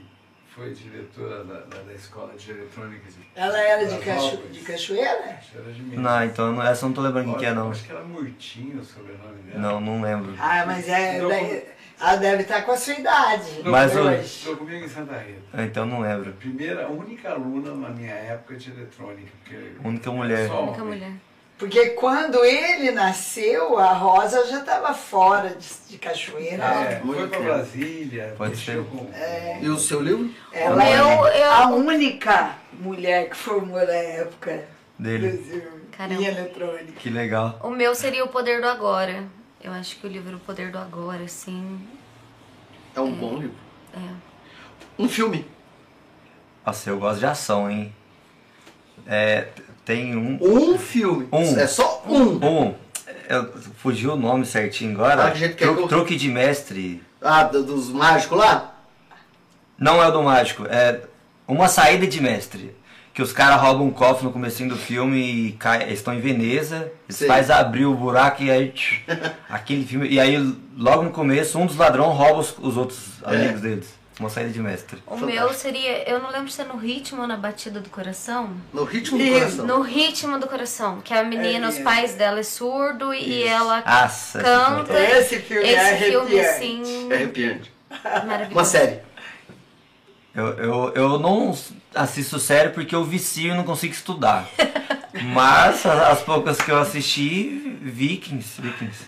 foi 0.57 0.73
diretora 0.73 1.43
da, 1.43 1.59
da, 1.61 1.81
da 1.83 1.93
escola 1.93 2.33
de 2.35 2.49
eletrônica 2.49 3.05
de 3.11 3.17
Ela 3.35 3.59
era 3.61 3.85
de, 3.85 3.97
cacho... 3.99 4.37
De 4.37 4.59
cachoeira? 4.61 5.39
Era 5.53 5.71
de 5.71 5.81
Minas. 5.83 5.99
Não, 6.03 6.23
então 6.25 6.51
não- 6.53 6.63
essa 6.63 6.85
eu 6.85 6.89
não 6.89 6.95
tô 6.95 7.01
lembrando 7.01 7.25
quem 7.29 7.35
que 7.37 7.45
é 7.45 7.53
não. 7.53 7.69
Acho 7.69 7.83
que 7.85 7.91
era 7.91 8.03
Murtinho 8.03 8.79
o 8.79 8.83
sobrenome 8.83 9.37
dela. 9.43 9.59
Não, 9.59 9.79
não 9.79 10.01
lembro. 10.01 10.33
Ah, 10.39 10.63
mas 10.65 10.89
é. 10.89 11.21
Não. 11.21 11.29
daí- 11.29 11.63
Ela 11.99 12.15
deve 12.15 12.41
estar 12.43 12.61
com 12.63 12.71
a 12.71 12.77
sua 12.77 12.93
idade. 12.95 13.61
Mas 13.65 13.95
hoje. 13.95 14.21
Estou 14.21 14.57
comigo 14.57 14.83
em 14.85 14.89
Santa 14.89 15.17
Rita. 15.17 15.41
Ah, 15.53 15.63
Então 15.63 15.85
não 15.85 15.99
lembro. 16.01 16.29
A 16.31 16.33
primeira, 16.33 16.85
a 16.85 16.89
única 16.89 17.31
aluna 17.31 17.73
na 17.75 17.89
minha 17.89 18.13
época 18.13 18.55
de 18.55 18.71
eletrônica. 18.71 19.29
Porque 19.43 19.71
Única 19.83 20.11
mulher. 20.11 20.47
só 20.47 20.63
Única 20.63 20.83
mulher. 20.83 21.11
Porque 21.57 21.89
quando 21.91 22.45
ele 22.45 22.91
nasceu, 22.91 23.79
a 23.79 23.91
Rosa 23.93 24.45
já 24.45 24.59
estava 24.59 24.93
fora 24.93 25.49
de, 25.55 25.67
de 25.89 25.97
cachoeira. 25.97 26.63
É, 26.63 26.99
Muito 27.03 27.17
foi 27.19 27.27
pra 27.29 27.37
incrível. 27.39 27.55
Brasília, 27.55 28.35
Pode 28.37 28.57
ser. 28.57 28.83
com. 28.85 29.09
E 29.61 29.67
o 29.67 29.79
seu 29.79 29.99
livro? 30.01 30.29
Ela 30.53 30.87
Eu- 30.87 31.27
é 31.27 31.41
eu- 31.41 31.51
a 31.51 31.67
única 31.69 32.55
mulher 32.73 33.29
que 33.29 33.35
formou 33.35 33.77
na 33.79 33.91
época 33.91 34.65
Dele. 34.99 35.29
Brasil 35.31 35.63
Caramba. 35.91 36.21
em 36.21 36.25
eletrônica. 36.25 36.91
Que 36.99 37.09
legal. 37.09 37.59
O 37.63 37.71
meu 37.71 37.95
seria 37.95 38.23
o 38.23 38.27
poder 38.27 38.61
do 38.61 38.67
agora. 38.67 39.23
Eu 39.59 39.71
acho 39.71 39.95
que 39.97 40.05
o 40.05 40.09
livro 40.09 40.37
O 40.37 40.39
Poder 40.39 40.71
do 40.71 40.77
Agora, 40.77 41.23
assim. 41.23 41.81
É 42.95 43.01
um 43.01 43.11
bom 43.11 43.37
livro. 43.37 43.55
É. 43.95 43.99
Um 44.99 45.09
filme. 45.09 45.49
Nossa, 46.63 46.89
eu 46.91 46.99
gosto 46.99 47.19
de 47.19 47.25
ação, 47.25 47.69
hein? 47.69 47.93
É, 49.05 49.47
tem 49.85 50.15
um. 50.15 50.37
Um 50.41 50.77
filme. 50.77 51.27
Um. 51.31 51.57
É 51.59 51.67
só 51.67 52.03
um. 52.07 52.45
Um. 52.45 52.73
Eu, 53.29 53.53
fugiu 53.77 54.13
o 54.13 54.15
nome 54.17 54.45
certinho 54.45 54.93
agora. 54.93 55.27
Ah, 55.27 55.31
que 55.31 55.39
jeito 55.39 55.55
que 55.57 55.63
é 55.63 55.67
Tru- 55.67 55.87
truque 55.87 56.15
de 56.15 56.29
mestre. 56.29 57.03
Ah, 57.21 57.43
do- 57.43 57.63
dos 57.63 57.89
mágicos 57.89 58.37
lá? 58.37 58.73
Não 59.77 60.01
é 60.01 60.07
o 60.07 60.11
do 60.11 60.23
mágico, 60.23 60.65
é 60.67 61.01
uma 61.47 61.67
saída 61.67 62.07
de 62.07 62.21
mestre. 62.21 62.75
Que 63.13 63.21
os 63.23 63.33
caras 63.33 63.59
roubam 63.59 63.87
um 63.87 63.91
cofre 63.91 64.25
no 64.25 64.31
comecinho 64.31 64.69
do 64.69 64.75
filme 64.77 65.17
e 65.47 65.51
cai, 65.53 65.91
estão 65.91 66.13
em 66.13 66.19
Veneza, 66.19 66.91
eles 67.09 67.25
fazem 67.25 67.55
abrir 67.55 67.85
o 67.87 67.95
buraco 67.95 68.43
e 68.43 68.51
aí. 68.51 68.69
tch, 68.71 69.01
aquele 69.49 69.83
filme. 69.85 70.07
E 70.07 70.19
aí, 70.19 70.37
logo 70.77 71.01
no 71.03 71.09
começo, 71.09 71.57
um 71.57 71.65
dos 71.65 71.75
ladrões 71.75 72.15
rouba 72.15 72.39
os, 72.41 72.55
os 72.59 72.77
outros 72.77 72.99
É. 73.25 73.35
amigos 73.35 73.61
deles. 73.61 73.89
Uma 74.19 74.29
saída 74.29 74.49
de 74.49 74.59
mestre. 74.59 74.97
O 75.05 75.11
Fantástico. 75.17 75.31
meu 75.31 75.53
seria, 75.53 76.09
eu 76.09 76.19
não 76.19 76.31
lembro 76.31 76.49
se 76.49 76.59
é 76.61 76.65
no 76.65 76.75
ritmo 76.75 77.21
ou 77.21 77.27
na 77.27 77.37
batida 77.37 77.79
do 77.79 77.89
coração. 77.89 78.49
No 78.73 78.83
ritmo 78.83 79.15
do 79.17 79.23
Isso. 79.23 79.33
coração. 79.39 79.67
No 79.67 79.81
ritmo 79.81 80.39
do 80.39 80.47
coração, 80.47 81.01
que 81.01 81.13
a 81.13 81.23
menina, 81.23 81.67
É 81.67 81.69
os 81.69 81.75
mesmo. 81.75 81.83
pais 81.83 82.15
dela 82.15 82.39
é 82.39 82.43
surdo 82.43 83.13
e 83.13 83.43
ela 83.43 83.83
Nossa, 83.85 84.39
canta. 84.41 84.99
Esse 84.99 85.37
filme 85.39 85.67
é 85.67 85.71
Esse 85.71 86.05
filme, 86.05 86.39
arrepiante. 86.39 86.49
assim, 86.49 87.11
É 87.11 87.15
arrepiante. 87.15 87.71
maravilhoso. 88.03 88.51
Uma 88.53 88.65
série. 88.65 88.99
Eu, 90.33 90.47
eu, 90.59 90.93
eu 90.95 91.19
não 91.19 91.55
assisto 91.95 92.39
série 92.39 92.69
porque 92.69 92.95
eu 92.95 93.03
vicio 93.03 93.53
e 93.53 93.55
não 93.55 93.63
consigo 93.63 93.93
estudar. 93.93 94.47
Mas 95.33 95.85
a- 95.85 96.09
as 96.11 96.21
poucas 96.21 96.57
que 96.57 96.71
eu 96.71 96.79
assisti, 96.79 97.77
Vikings. 97.81 98.61
Vikings. 98.61 99.05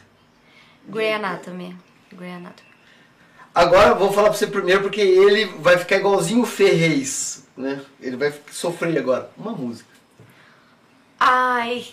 Grey 0.87 1.13
Anatomy. 1.13 1.75
Grey 2.11 2.31
Anatomy. 2.31 2.68
Agora 3.53 3.93
vou 3.95 4.11
falar 4.13 4.29
pra 4.29 4.37
você 4.37 4.47
primeiro 4.47 4.81
porque 4.81 5.01
ele 5.01 5.45
vai 5.59 5.77
ficar 5.77 5.97
igualzinho 5.97 6.43
o 6.43 6.45
Ferrez, 6.45 7.43
né? 7.57 7.81
Ele 8.01 8.15
vai 8.15 8.33
sofrer 8.51 8.97
agora. 8.97 9.29
Uma 9.37 9.51
música. 9.51 9.89
Ai, 11.19 11.85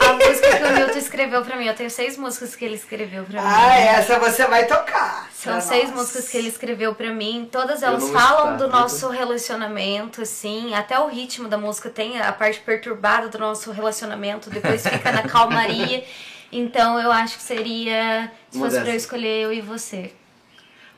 a 0.00 0.12
música 0.12 0.56
que 0.58 0.64
o 0.64 0.72
Newton 0.72 0.98
escreveu 0.98 1.42
pra 1.42 1.56
mim. 1.56 1.66
Eu 1.66 1.74
tenho 1.74 1.90
seis 1.90 2.18
músicas 2.18 2.54
que 2.54 2.64
ele 2.64 2.74
escreveu 2.74 3.24
pra 3.24 3.40
mim. 3.40 3.48
Ah, 3.50 3.78
essa 3.78 4.18
você 4.18 4.46
vai 4.46 4.66
tocar. 4.66 5.30
São 5.32 5.60
seis 5.60 5.84
nós. 5.90 6.00
músicas 6.00 6.28
que 6.28 6.36
ele 6.36 6.48
escreveu 6.48 6.94
pra 6.94 7.10
mim. 7.12 7.48
Todas 7.50 7.82
elas 7.82 8.10
falam 8.10 8.56
do 8.56 8.68
tá? 8.68 8.80
nosso 8.80 9.08
relacionamento, 9.08 10.22
assim. 10.22 10.74
Até 10.74 10.98
o 10.98 11.06
ritmo 11.08 11.48
da 11.48 11.56
música 11.56 11.88
tem 11.88 12.20
a 12.20 12.32
parte 12.32 12.60
perturbada 12.60 13.28
do 13.28 13.38
nosso 13.38 13.70
relacionamento. 13.70 14.50
Depois 14.50 14.86
fica 14.86 15.12
na 15.12 15.22
calmaria. 15.22 16.04
Então 16.50 16.98
eu 16.98 17.12
acho 17.12 17.36
que 17.36 17.42
seria. 17.42 18.32
Se 18.50 18.56
Uma 18.56 18.70
fosse 18.70 18.80
pra 18.80 18.90
eu 18.90 18.96
escolher 18.96 19.42
eu 19.42 19.52
e 19.52 19.60
você. 19.60 20.12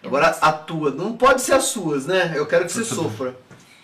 Agora 0.04 0.28
a 0.40 0.52
tua. 0.52 0.90
Não 0.90 1.16
pode 1.16 1.42
ser 1.42 1.54
as 1.54 1.64
suas, 1.64 2.06
né? 2.06 2.32
Eu 2.34 2.46
quero 2.46 2.64
que 2.66 2.72
você 2.72 2.84
sofra. 2.84 3.34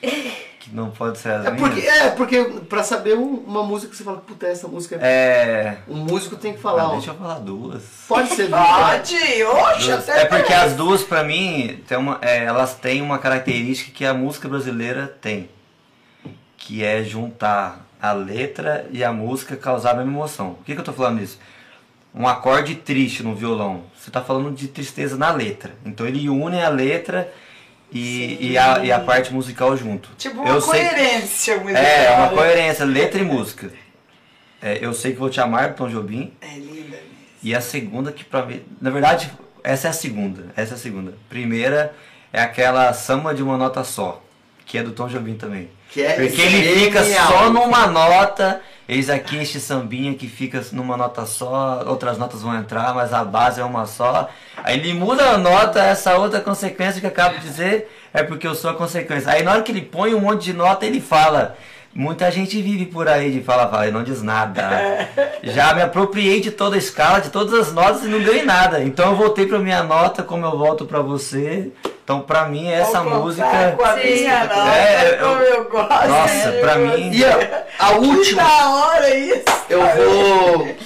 Que 0.01 0.75
não 0.75 0.91
pode 0.91 1.19
ser 1.19 1.31
as 1.31 1.47
É 1.47 1.51
minhas. 1.51 1.61
porque, 1.69 1.87
é, 1.87 2.09
porque 2.11 2.45
pra 2.69 2.83
saber 2.83 3.17
um- 3.17 3.37
uma 3.47 3.63
música 3.63 3.91
que 3.91 3.97
você 3.97 4.03
fala, 4.03 4.17
puta, 4.19 4.47
essa 4.47 4.67
música 4.67 4.97
é. 4.97 4.99
É. 5.01 5.79
Um 5.89 5.97
músico 5.99 6.37
tem 6.37 6.53
que 6.53 6.59
Ah, 6.59 6.63
falar. 6.63 6.89
ó. 6.89 6.93
deixa 6.93 7.11
eu 7.11 7.15
falar 7.15 7.39
duas. 7.39 7.83
Pode 8.09 8.29
ser 8.35 8.49
duas. 8.49 8.61
Pode, 8.67 9.15
oxe, 9.45 9.87
Duas. 9.87 10.09
até 10.09 10.23
É 10.23 10.25
porque 10.25 10.45
parece. 10.53 10.67
as 10.71 10.73
duas, 10.75 11.03
pra 11.05 11.23
mim, 11.23 11.81
tem 11.87 11.97
uma, 11.99 12.19
é, 12.21 12.45
elas 12.45 12.75
têm 12.75 13.01
uma 13.03 13.19
característica 13.19 13.93
que 13.93 14.05
a 14.05 14.13
música 14.15 14.49
brasileira 14.49 15.07
tem. 15.21 15.49
Que 16.57 16.83
é 16.83 17.05
juntar 17.05 17.87
a 18.03 18.13
letra 18.13 18.87
e 18.91 19.05
a 19.05 19.13
música 19.13 19.57
causar 19.57 19.93
a 19.93 19.95
mesma 19.95 20.11
emoção. 20.13 20.55
Por 20.55 20.65
que, 20.65 20.75
que 20.75 20.81
eu 20.81 20.85
tô 20.85 20.93
falando 20.93 21.23
isso? 21.23 21.39
Um 22.15 22.27
acorde 22.27 22.75
triste 22.75 23.23
no 23.23 23.35
violão. 23.37 23.85
Você 24.07 24.13
tá 24.13 24.23
falando 24.23 24.55
de 24.55 24.69
tristeza 24.69 25.17
na 25.17 25.33
letra. 25.33 25.75
Então 25.85 26.07
ele 26.07 26.29
une 26.29 26.63
a 26.63 26.69
letra 26.69 27.29
e, 27.91 28.53
e, 28.53 28.57
a, 28.57 28.79
e 28.85 28.93
a 28.93 29.01
parte 29.01 29.35
musical 29.35 29.77
junto. 29.77 30.11
Tipo 30.17 30.43
uma 30.43 30.49
eu 30.49 30.61
sei, 30.61 30.89
coerência 30.89 31.57
musical. 31.59 31.83
É, 31.83 32.11
uma 32.13 32.31
né? 32.31 32.37
coerência, 32.37 32.85
letra 32.85 33.21
e 33.21 33.25
música. 33.25 33.73
É, 34.63 34.79
eu 34.81 34.95
sei 34.95 35.11
que 35.11 35.19
vou 35.19 35.29
te 35.29 35.41
amar, 35.41 35.75
Tom 35.75 35.89
Jobim. 35.89 36.33
É 36.41 36.55
linda 36.55 36.83
mesmo. 36.83 37.07
E 37.43 37.53
a 37.53 37.61
segunda 37.61 38.13
que 38.13 38.23
pra 38.23 38.47
mim. 38.47 38.63
Na 38.81 38.91
verdade, 38.91 39.29
essa 39.65 39.89
é 39.89 39.91
a 39.91 39.93
segunda. 39.93 40.53
Essa 40.55 40.75
é 40.75 40.77
a 40.77 40.79
segunda. 40.79 41.13
Primeira 41.29 41.93
é 42.33 42.41
aquela 42.41 42.93
samba 42.93 43.35
de 43.35 43.43
uma 43.43 43.59
nota 43.59 43.83
só. 43.83 44.23
Que 44.67 44.79
é 44.79 44.83
do 44.83 44.91
Tom 44.91 45.07
Jobim 45.09 45.35
também. 45.35 45.71
É 45.97 46.13
Porque 46.13 46.43
ele 46.43 46.81
fica 46.85 47.03
genial. 47.03 47.29
só 47.29 47.51
numa 47.51 47.87
nota. 47.87 48.61
Eis 48.89 49.09
aqui 49.09 49.37
este 49.39 49.59
sambinha 49.59 50.15
que 50.15 50.29
fica 50.29 50.63
numa 50.73 50.97
nota 50.97 51.27
só, 51.27 51.83
outras 51.87 52.19
notas 52.19 52.43
vão 52.43 52.55
entrar, 52.55 52.95
mas 52.95 53.13
a 53.13 53.25
base 53.25 53.61
é 53.61 53.65
uma 53.65 53.87
só. 53.87 54.29
Aí 54.63 54.79
ele 54.79 54.93
muda 54.93 55.31
a 55.31 55.39
nota, 55.39 55.83
essa 55.83 56.17
outra 56.19 56.41
consequência 56.41 57.01
que 57.01 57.07
eu 57.07 57.11
acabo 57.11 57.39
de 57.39 57.43
dizer 57.49 57.91
é 58.13 58.23
porque 58.23 58.47
eu 58.47 58.55
sou 58.55 58.71
a 58.71 58.75
consequência. 58.75 59.33
Aí 59.33 59.43
na 59.43 59.53
hora 59.53 59.63
que 59.63 59.73
ele 59.73 59.81
põe 59.83 60.15
um 60.15 60.21
monte 60.21 60.45
de 60.45 60.53
nota, 60.53 60.85
ele 60.85 61.01
fala. 61.01 61.57
Muita 61.99 62.31
gente 62.31 62.61
vive 62.61 62.85
por 62.85 63.09
aí 63.09 63.31
de 63.33 63.41
fala, 63.43 63.69
fala, 63.71 63.89
e 63.89 63.91
não 63.91 64.03
diz 64.03 64.23
nada. 64.23 65.09
Já 65.43 65.73
me 65.73 65.81
apropriei 65.81 66.41
de 66.43 66.51
toda 66.51 66.77
a 66.77 66.79
escala, 66.79 67.21
de 67.21 67.31
todas 67.31 67.55
as 67.59 67.73
notas 67.73 68.05
e 68.05 68.09
não 68.09 68.19
em 68.19 68.45
nada. 68.45 68.83
Então 68.83 69.13
eu 69.13 69.17
voltei 69.17 69.47
pra 69.47 69.59
minha 69.59 69.83
nota, 69.83 70.23
como 70.23 70.45
eu 70.45 70.59
volto 70.59 70.85
pra 70.85 71.01
você. 71.01 71.73
Então 72.05 72.21
pra 72.21 72.47
mim 72.49 72.69
essa 72.69 73.01
Vou 73.01 73.23
música. 73.23 73.75
Com 73.79 73.83
a 73.85 73.95
Sim. 73.95 74.11
minha 74.15 74.41
nota, 74.45 74.77
É, 74.77 75.15
eu- 75.15 75.27
como 75.27 75.41
eu 75.43 75.65
gosto. 75.71 76.09
Nossa, 76.09 76.53
pra 76.61 76.77
mim. 76.77 77.11
E 77.15 77.25
a, 77.25 77.65
a 77.79 77.89
Que 77.95 77.95
última. 78.07 78.43
da 78.43 78.71
hora 78.71 79.17
isso. 79.17 79.45
Eu 79.71 79.81
vou. 79.81 80.77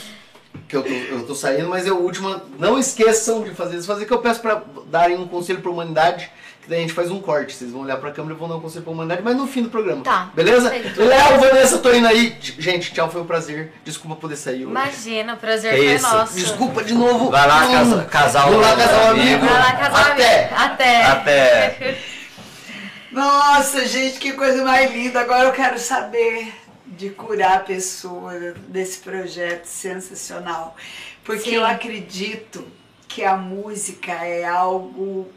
Que 0.69 0.77
eu 0.77 0.83
tô, 0.85 0.89
eu 0.91 1.27
tô 1.27 1.35
saindo, 1.35 1.69
mas 1.69 1.89
a 1.89 1.93
última. 1.93 2.41
Não 2.57 2.79
esqueçam 2.79 3.43
de 3.43 3.51
fazer 3.51 3.79
isso. 3.79 3.87
Fazer 3.89 4.05
que 4.07 4.13
eu 4.13 4.19
peço 4.19 4.41
pra 4.41 4.63
darem 4.87 5.17
um 5.19 5.27
conselho 5.27 5.61
pra 5.61 5.73
humanidade. 5.73 6.31
Daí 6.71 6.79
a 6.79 6.83
gente 6.83 6.93
faz 6.95 7.11
um 7.11 7.21
corte. 7.21 7.53
Vocês 7.53 7.73
vão 7.73 7.81
olhar 7.83 7.97
pra 7.97 8.13
câmera 8.13 8.35
e 8.35 8.39
vão 8.39 8.49
dar 8.49 8.55
um 8.55 8.61
conselho 8.61 8.85
pra 8.85 8.93
humanidade, 8.93 9.23
mas 9.25 9.37
no 9.37 9.45
fim 9.47 9.63
do 9.65 9.69
programa. 9.71 10.05
Tá, 10.05 10.31
Beleza? 10.33 10.71
perfeito. 10.71 11.03
Léo, 11.03 11.41
Vanessa, 11.41 11.79
tô 11.79 11.93
indo 11.93 12.07
aí. 12.07 12.37
Gente, 12.41 12.93
tchau, 12.95 13.11
foi 13.11 13.21
um 13.23 13.27
prazer. 13.27 13.73
Desculpa 13.85 14.15
poder 14.15 14.37
sair 14.37 14.59
hoje. 14.65 14.71
Imagina, 14.71 15.35
o 15.35 15.37
prazer 15.37 15.75
É 15.75 15.77
foi 15.77 15.95
isso. 15.97 16.07
nosso. 16.15 16.35
Desculpa 16.37 16.85
de 16.85 16.95
novo. 16.95 17.29
Vai 17.31 17.47
lá, 17.49 17.67
Hum. 17.67 17.73
casa- 17.73 18.05
casar 18.05 18.47
Vou 18.49 18.61
lá 18.61 18.69
um 18.69 19.11
amigo. 19.11 19.45
Vai 19.45 19.59
lá 19.59 19.73
casar 19.73 20.13
Até. 20.13 20.45
amigo. 20.45 20.55
Até. 20.57 21.03
Até. 21.05 21.99
Nossa, 23.11 23.85
gente, 23.87 24.19
que 24.21 24.33
coisa 24.35 24.63
mais 24.65 24.93
linda. 24.93 25.21
Agora 25.21 25.49
eu 25.49 25.53
quero 25.53 25.79
saber 25.79 26.53
de 26.87 27.11
curar 27.11 27.57
a 27.57 27.61
pessoa 27.61 28.33
desse 28.69 28.99
projeto 28.99 29.65
sensacional. 29.65 30.77
Porque 31.25 31.51
Sim. 31.51 31.57
eu 31.57 31.67
acredito 31.67 32.65
que 33.09 33.25
a 33.25 33.37
música 33.37 34.13
é 34.13 34.45
algo. 34.45 35.29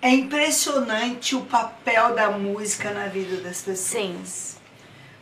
É 0.00 0.10
impressionante 0.10 1.34
o 1.34 1.40
papel 1.42 2.14
da 2.14 2.30
música 2.30 2.90
na 2.92 3.06
vida 3.06 3.36
das 3.38 3.62
pessoas. 3.62 3.78
Sim. 3.78 4.56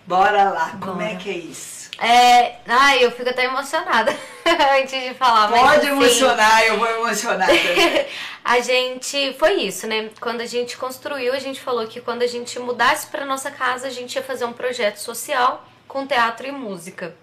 Bora 0.06 0.50
lá, 0.50 0.70
como 0.80 0.94
Bora. 0.94 1.12
é 1.12 1.16
que 1.16 1.30
é 1.30 1.36
isso? 1.36 1.90
É, 1.98 2.56
ai, 2.66 3.02
eu 3.02 3.10
fico 3.10 3.28
até 3.30 3.44
emocionada 3.44 4.14
antes 4.78 5.02
de 5.02 5.14
falar. 5.14 5.48
mas, 5.48 5.60
Pode 5.62 5.76
assim, 5.78 5.88
emocionar, 5.88 6.62
eu 6.64 6.78
vou 6.78 6.88
emocionar 6.88 7.46
também. 7.48 8.06
a 8.44 8.60
gente 8.60 9.34
foi 9.38 9.54
isso, 9.62 9.86
né? 9.86 10.10
Quando 10.20 10.42
a 10.42 10.46
gente 10.46 10.76
construiu, 10.76 11.32
a 11.32 11.38
gente 11.38 11.58
falou 11.60 11.86
que 11.86 12.02
quando 12.02 12.20
a 12.22 12.26
gente 12.26 12.58
mudasse 12.58 13.06
para 13.06 13.24
nossa 13.24 13.50
casa, 13.50 13.86
a 13.86 13.90
gente 13.90 14.14
ia 14.14 14.22
fazer 14.22 14.44
um 14.44 14.52
projeto 14.52 14.98
social 14.98 15.66
com 15.88 16.06
teatro 16.06 16.46
e 16.46 16.52
música. 16.52 17.16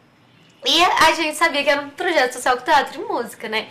E 0.65 0.83
a 0.83 1.13
gente 1.13 1.35
sabia 1.37 1.63
que 1.63 1.69
era 1.69 1.81
um 1.81 1.89
projeto 1.91 2.33
social 2.33 2.57
com 2.57 2.63
teatro 2.63 2.99
e 2.99 3.05
música, 3.05 3.47
né? 3.47 3.67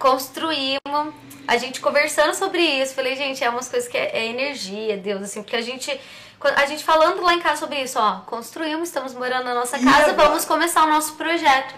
Construímos, 0.00 1.14
a 1.46 1.58
gente 1.58 1.78
conversando 1.78 2.32
sobre 2.34 2.62
isso, 2.62 2.94
falei, 2.94 3.14
gente, 3.16 3.44
é 3.44 3.50
umas 3.50 3.68
coisas 3.68 3.86
que 3.86 3.98
é, 3.98 4.10
é 4.14 4.26
energia, 4.28 4.96
Deus, 4.96 5.20
assim, 5.20 5.42
porque 5.42 5.54
a 5.54 5.60
gente, 5.60 6.00
a 6.40 6.64
gente 6.64 6.82
falando 6.82 7.20
lá 7.20 7.34
em 7.34 7.38
casa 7.38 7.60
sobre 7.60 7.82
isso, 7.82 7.98
ó, 7.98 8.20
construímos, 8.20 8.88
estamos 8.88 9.12
morando 9.12 9.44
na 9.44 9.54
nossa 9.54 9.78
casa, 9.78 10.14
vamos 10.14 10.46
começar 10.46 10.84
o 10.84 10.88
nosso 10.88 11.16
projeto. 11.16 11.74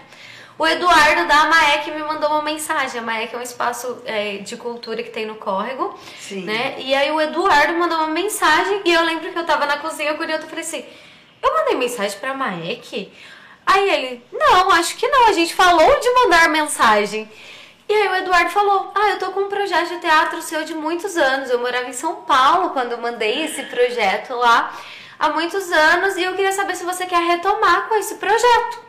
O 0.57 0.65
Eduardo 0.65 1.27
da 1.27 1.47
Maek 1.47 1.91
me 1.91 2.01
mandou 2.03 2.29
uma 2.29 2.41
mensagem. 2.43 2.99
A 2.99 3.03
Maek 3.03 3.35
é 3.35 3.37
um 3.37 3.41
espaço 3.41 4.01
é, 4.05 4.37
de 4.37 4.55
cultura 4.55 5.03
que 5.03 5.09
tem 5.09 5.25
no 5.25 5.35
córrego, 5.35 5.99
Sim. 6.17 6.45
né? 6.45 6.75
E 6.77 6.95
aí 6.95 7.11
o 7.11 7.19
Eduardo 7.19 7.73
mandou 7.73 7.97
uma 7.97 8.07
mensagem 8.07 8.83
e 8.85 8.93
eu 8.93 9.03
lembro 9.03 9.31
que 9.33 9.37
eu 9.37 9.45
tava 9.45 9.65
na 9.65 9.79
cozinha 9.79 10.13
com 10.13 10.23
o 10.23 10.25
Nilton 10.25 10.45
e 10.45 10.49
falei 10.49 10.63
assim, 10.63 10.85
eu 11.41 11.53
mandei 11.53 11.75
mensagem 11.75 12.17
pra 12.19 12.33
Maek? 12.33 13.11
Aí 13.65 13.89
ele, 13.89 14.23
não, 14.31 14.71
acho 14.71 14.95
que 14.95 15.07
não, 15.07 15.27
a 15.27 15.33
gente 15.33 15.53
falou 15.53 15.99
de 15.99 16.09
mandar 16.13 16.47
mensagem. 16.47 17.29
E 17.87 17.93
aí 17.93 18.07
o 18.07 18.15
Eduardo 18.15 18.49
falou, 18.49 18.91
ah, 18.95 19.09
eu 19.09 19.19
tô 19.19 19.31
com 19.31 19.41
um 19.41 19.49
projeto 19.49 19.89
de 19.89 19.99
teatro 19.99 20.41
seu 20.41 20.63
de 20.63 20.73
muitos 20.73 21.17
anos. 21.17 21.49
Eu 21.49 21.59
morava 21.59 21.87
em 21.89 21.93
São 21.93 22.15
Paulo 22.23 22.69
quando 22.69 22.93
eu 22.93 22.97
mandei 22.97 23.43
esse 23.43 23.63
projeto 23.63 24.35
lá 24.35 24.73
há 25.19 25.29
muitos 25.29 25.71
anos 25.71 26.15
e 26.15 26.23
eu 26.23 26.33
queria 26.35 26.51
saber 26.51 26.75
se 26.75 26.85
você 26.85 27.05
quer 27.05 27.21
retomar 27.21 27.87
com 27.87 27.95
esse 27.95 28.15
projeto. 28.15 28.79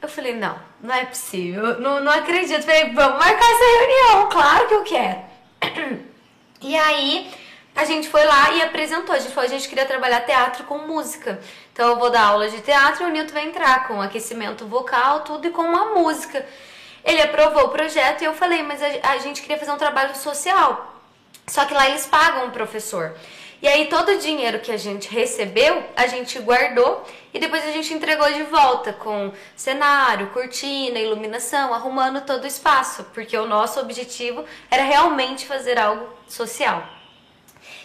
Eu 0.00 0.08
falei, 0.08 0.34
não, 0.34 0.58
não 0.80 0.94
é 0.94 1.06
possível, 1.06 1.80
não, 1.80 2.00
não 2.00 2.12
acredito. 2.12 2.62
Falei, 2.62 2.92
vamos 2.92 3.18
marcar 3.18 3.44
essa 3.44 3.78
reunião, 3.78 4.28
claro 4.28 4.68
que 4.68 4.74
eu 4.74 4.82
quero. 4.82 5.24
E 6.60 6.76
aí 6.76 7.30
a 7.74 7.84
gente 7.84 8.08
foi 8.08 8.24
lá 8.24 8.50
e 8.52 8.62
apresentou. 8.62 9.14
A 9.14 9.18
gente 9.18 9.34
falou, 9.34 9.48
a 9.48 9.52
gente 9.52 9.68
queria 9.68 9.84
trabalhar 9.84 10.22
teatro 10.22 10.64
com 10.64 10.78
música. 10.78 11.40
Então 11.72 11.90
eu 11.90 11.98
vou 11.98 12.10
dar 12.10 12.24
aula 12.24 12.48
de 12.48 12.60
teatro 12.62 13.04
e 13.04 13.06
o 13.06 13.10
Nilton 13.10 13.34
vai 13.34 13.46
entrar 13.46 13.86
com 13.86 14.00
aquecimento 14.00 14.66
vocal, 14.66 15.20
tudo 15.20 15.46
e 15.46 15.50
com 15.50 15.76
a 15.76 15.94
música. 15.94 16.46
Ele 17.06 17.22
aprovou 17.22 17.66
o 17.66 17.68
projeto 17.68 18.22
e 18.22 18.24
eu 18.24 18.34
falei, 18.34 18.64
mas 18.64 18.82
a, 18.82 19.12
a 19.12 19.18
gente 19.18 19.40
queria 19.40 19.56
fazer 19.56 19.70
um 19.70 19.78
trabalho 19.78 20.14
social. 20.16 20.94
Só 21.46 21.64
que 21.64 21.72
lá 21.72 21.88
eles 21.88 22.04
pagam 22.06 22.46
um 22.46 22.50
professor. 22.50 23.16
E 23.62 23.68
aí 23.68 23.86
todo 23.86 24.10
o 24.10 24.18
dinheiro 24.18 24.58
que 24.58 24.70
a 24.70 24.76
gente 24.76 25.08
recebeu, 25.08 25.82
a 25.96 26.06
gente 26.08 26.38
guardou 26.40 27.02
e 27.32 27.38
depois 27.38 27.64
a 27.64 27.70
gente 27.70 27.94
entregou 27.94 28.30
de 28.32 28.42
volta 28.42 28.92
com 28.92 29.32
cenário, 29.54 30.26
cortina, 30.30 30.98
iluminação, 30.98 31.72
arrumando 31.72 32.20
todo 32.26 32.44
o 32.44 32.46
espaço, 32.46 33.04
porque 33.14 33.36
o 33.36 33.46
nosso 33.46 33.80
objetivo 33.80 34.44
era 34.70 34.82
realmente 34.82 35.46
fazer 35.46 35.78
algo 35.78 36.06
social. 36.28 36.86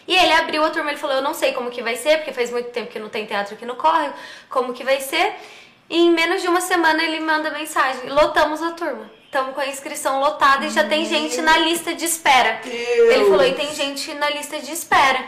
E 0.07 0.15
ele 0.15 0.33
abriu 0.33 0.65
a 0.65 0.69
turma, 0.71 0.89
ele 0.89 0.99
falou: 0.99 1.15
"Eu 1.15 1.21
não 1.21 1.33
sei 1.33 1.53
como 1.53 1.69
que 1.69 1.81
vai 1.81 1.95
ser, 1.95 2.17
porque 2.17 2.33
faz 2.33 2.51
muito 2.51 2.69
tempo 2.71 2.91
que 2.91 2.99
não 2.99 3.07
tem 3.07 3.25
teatro 3.25 3.55
aqui 3.55 3.65
no 3.65 3.75
Córrego, 3.75 4.13
como 4.49 4.73
que 4.73 4.83
vai 4.83 4.99
ser?" 4.99 5.35
E 5.91 5.97
em 5.97 6.09
menos 6.09 6.41
de 6.41 6.47
uma 6.47 6.61
semana 6.61 7.03
ele 7.03 7.19
manda 7.19 7.51
mensagem: 7.51 8.09
"Lotamos 8.09 8.63
a 8.63 8.71
turma." 8.71 9.11
Estamos 9.25 9.53
com 9.53 9.61
a 9.61 9.67
inscrição 9.67 10.19
lotada 10.19 10.65
e 10.65 10.69
já 10.69 10.83
tem 10.83 11.05
gente 11.05 11.41
na 11.41 11.57
lista 11.57 11.93
de 11.93 12.03
espera. 12.03 12.59
Ele 12.65 13.29
falou, 13.29 13.45
e 13.45 13.53
tem 13.53 13.73
gente 13.73 14.13
na 14.15 14.29
lista 14.29 14.59
de 14.59 14.73
espera. 14.73 15.23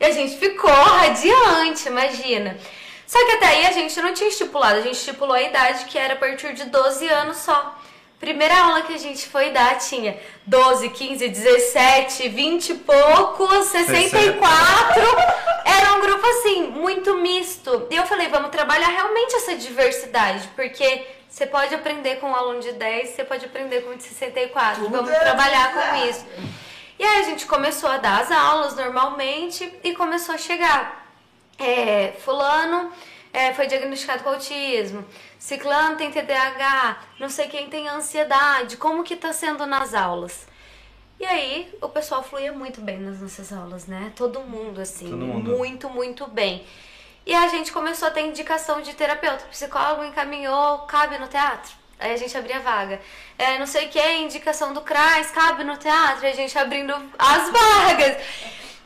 E 0.00 0.04
a 0.06 0.10
gente 0.10 0.38
ficou 0.38 0.70
radiante, 0.70 1.86
imagina. 1.86 2.56
Só 3.06 3.22
que 3.26 3.32
até 3.32 3.46
aí 3.48 3.66
a 3.66 3.72
gente 3.72 4.00
não 4.00 4.14
tinha 4.14 4.30
estipulado, 4.30 4.78
a 4.78 4.80
gente 4.80 4.94
estipulou 4.94 5.34
a 5.34 5.42
idade 5.42 5.84
que 5.84 5.98
era 5.98 6.14
a 6.14 6.16
partir 6.16 6.54
de 6.54 6.64
12 6.64 7.06
anos 7.08 7.36
só. 7.36 7.78
Primeira 8.22 8.56
aula 8.56 8.82
que 8.82 8.94
a 8.94 8.98
gente 8.98 9.26
foi 9.26 9.50
dar 9.50 9.78
tinha 9.78 10.16
12, 10.46 10.90
15, 10.90 11.28
17, 11.28 12.28
20 12.28 12.68
e 12.68 12.74
poucos, 12.74 13.66
64. 13.66 15.02
Era 15.64 15.94
um 15.94 16.00
grupo 16.00 16.24
assim, 16.24 16.68
muito 16.68 17.16
misto. 17.16 17.88
E 17.90 17.96
eu 17.96 18.06
falei, 18.06 18.28
vamos 18.28 18.50
trabalhar 18.50 18.86
realmente 18.86 19.34
essa 19.34 19.56
diversidade, 19.56 20.48
porque 20.54 21.04
você 21.28 21.48
pode 21.48 21.74
aprender 21.74 22.20
com 22.20 22.30
um 22.30 22.36
aluno 22.36 22.60
de 22.60 22.70
10, 22.70 23.08
você 23.08 23.24
pode 23.24 23.44
aprender 23.44 23.80
com 23.80 23.90
um 23.90 23.96
de 23.96 24.04
64. 24.04 24.84
Tudo 24.84 24.92
Vamos 24.92 25.10
é 25.10 25.18
trabalhar 25.18 25.72
com 25.72 26.08
isso. 26.08 26.24
E 27.00 27.04
aí 27.04 27.22
a 27.22 27.24
gente 27.24 27.44
começou 27.46 27.90
a 27.90 27.96
dar 27.96 28.20
as 28.20 28.30
aulas 28.30 28.76
normalmente 28.76 29.68
e 29.82 29.96
começou 29.96 30.36
a 30.36 30.38
chegar. 30.38 31.08
É, 31.58 32.12
fulano 32.24 32.92
é, 33.32 33.54
foi 33.54 33.66
diagnosticado 33.66 34.22
com 34.22 34.30
autismo, 34.30 35.04
ciclano 35.38 35.96
tem 35.96 36.10
TDAH, 36.10 36.98
não 37.18 37.30
sei 37.30 37.48
quem 37.48 37.68
tem 37.68 37.88
ansiedade, 37.88 38.76
como 38.76 39.02
que 39.02 39.16
tá 39.16 39.32
sendo 39.32 39.64
nas 39.66 39.94
aulas? 39.94 40.46
E 41.18 41.24
aí 41.24 41.72
o 41.80 41.88
pessoal 41.88 42.22
fluía 42.22 42.52
muito 42.52 42.80
bem 42.80 42.98
nas 42.98 43.20
nossas 43.20 43.52
aulas, 43.52 43.86
né? 43.86 44.12
Todo 44.16 44.40
mundo, 44.40 44.80
assim, 44.80 45.08
Todo 45.08 45.24
mundo. 45.24 45.56
muito, 45.56 45.88
muito 45.88 46.26
bem. 46.26 46.66
E 47.24 47.32
a 47.32 47.46
gente 47.46 47.70
começou 47.70 48.08
a 48.08 48.10
ter 48.10 48.22
indicação 48.22 48.82
de 48.82 48.92
terapeuta. 48.94 49.44
O 49.44 49.48
psicólogo 49.48 50.02
encaminhou, 50.02 50.78
cabe 50.80 51.18
no 51.18 51.28
teatro. 51.28 51.72
Aí 51.98 52.12
a 52.12 52.16
gente 52.16 52.36
abria 52.36 52.58
vaga. 52.58 53.00
É, 53.38 53.56
não 53.60 53.66
sei 53.66 53.86
o 53.86 53.88
que, 53.88 54.12
indicação 54.14 54.74
do 54.74 54.80
CRAS, 54.80 55.30
cabe 55.30 55.62
no 55.62 55.76
teatro. 55.76 56.26
E 56.26 56.30
a 56.30 56.34
gente 56.34 56.58
abrindo 56.58 56.92
as 57.16 57.50
vagas. 57.50 58.16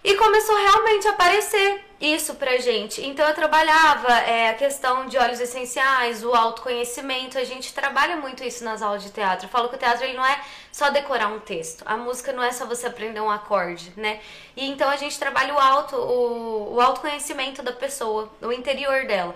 E 0.07 0.15
começou 0.15 0.55
realmente 0.55 1.09
a 1.09 1.11
aparecer 1.11 1.85
isso 2.01 2.37
pra 2.37 2.59
gente. 2.59 3.05
Então 3.05 3.27
eu 3.27 3.35
trabalhava 3.35 4.13
é, 4.21 4.51
a 4.51 4.55
questão 4.55 5.07
de 5.07 5.19
óleos 5.19 5.41
essenciais, 5.41 6.23
o 6.23 6.33
autoconhecimento. 6.33 7.37
A 7.37 7.43
gente 7.43 7.75
trabalha 7.75 8.17
muito 8.17 8.45
isso 8.45 8.63
nas 8.63 8.83
aulas 8.83 9.03
de 9.03 9.11
teatro. 9.11 9.47
Eu 9.47 9.51
falo 9.51 9.69
que 9.69 9.75
o 9.75 9.79
teatro 9.79 10.05
ele 10.05 10.17
não 10.17 10.25
é 10.25 10.41
só 10.71 10.91
decorar 10.91 11.27
um 11.27 11.41
texto. 11.41 11.83
A 11.85 11.97
música 11.97 12.33
não 12.33 12.41
é 12.41 12.53
só 12.53 12.65
você 12.67 12.87
aprender 12.87 13.21
um 13.21 13.29
acorde, 13.29 13.93
né? 13.97 14.21
E 14.57 14.71
então 14.71 14.89
a 14.89 14.95
gente 14.95 15.19
trabalha 15.19 15.53
o 15.53 15.59
auto, 15.59 15.97
o, 15.97 16.75
o 16.75 16.81
autoconhecimento 16.81 17.61
da 17.61 17.73
pessoa, 17.73 18.31
o 18.41 18.53
interior 18.53 19.07
dela. 19.07 19.35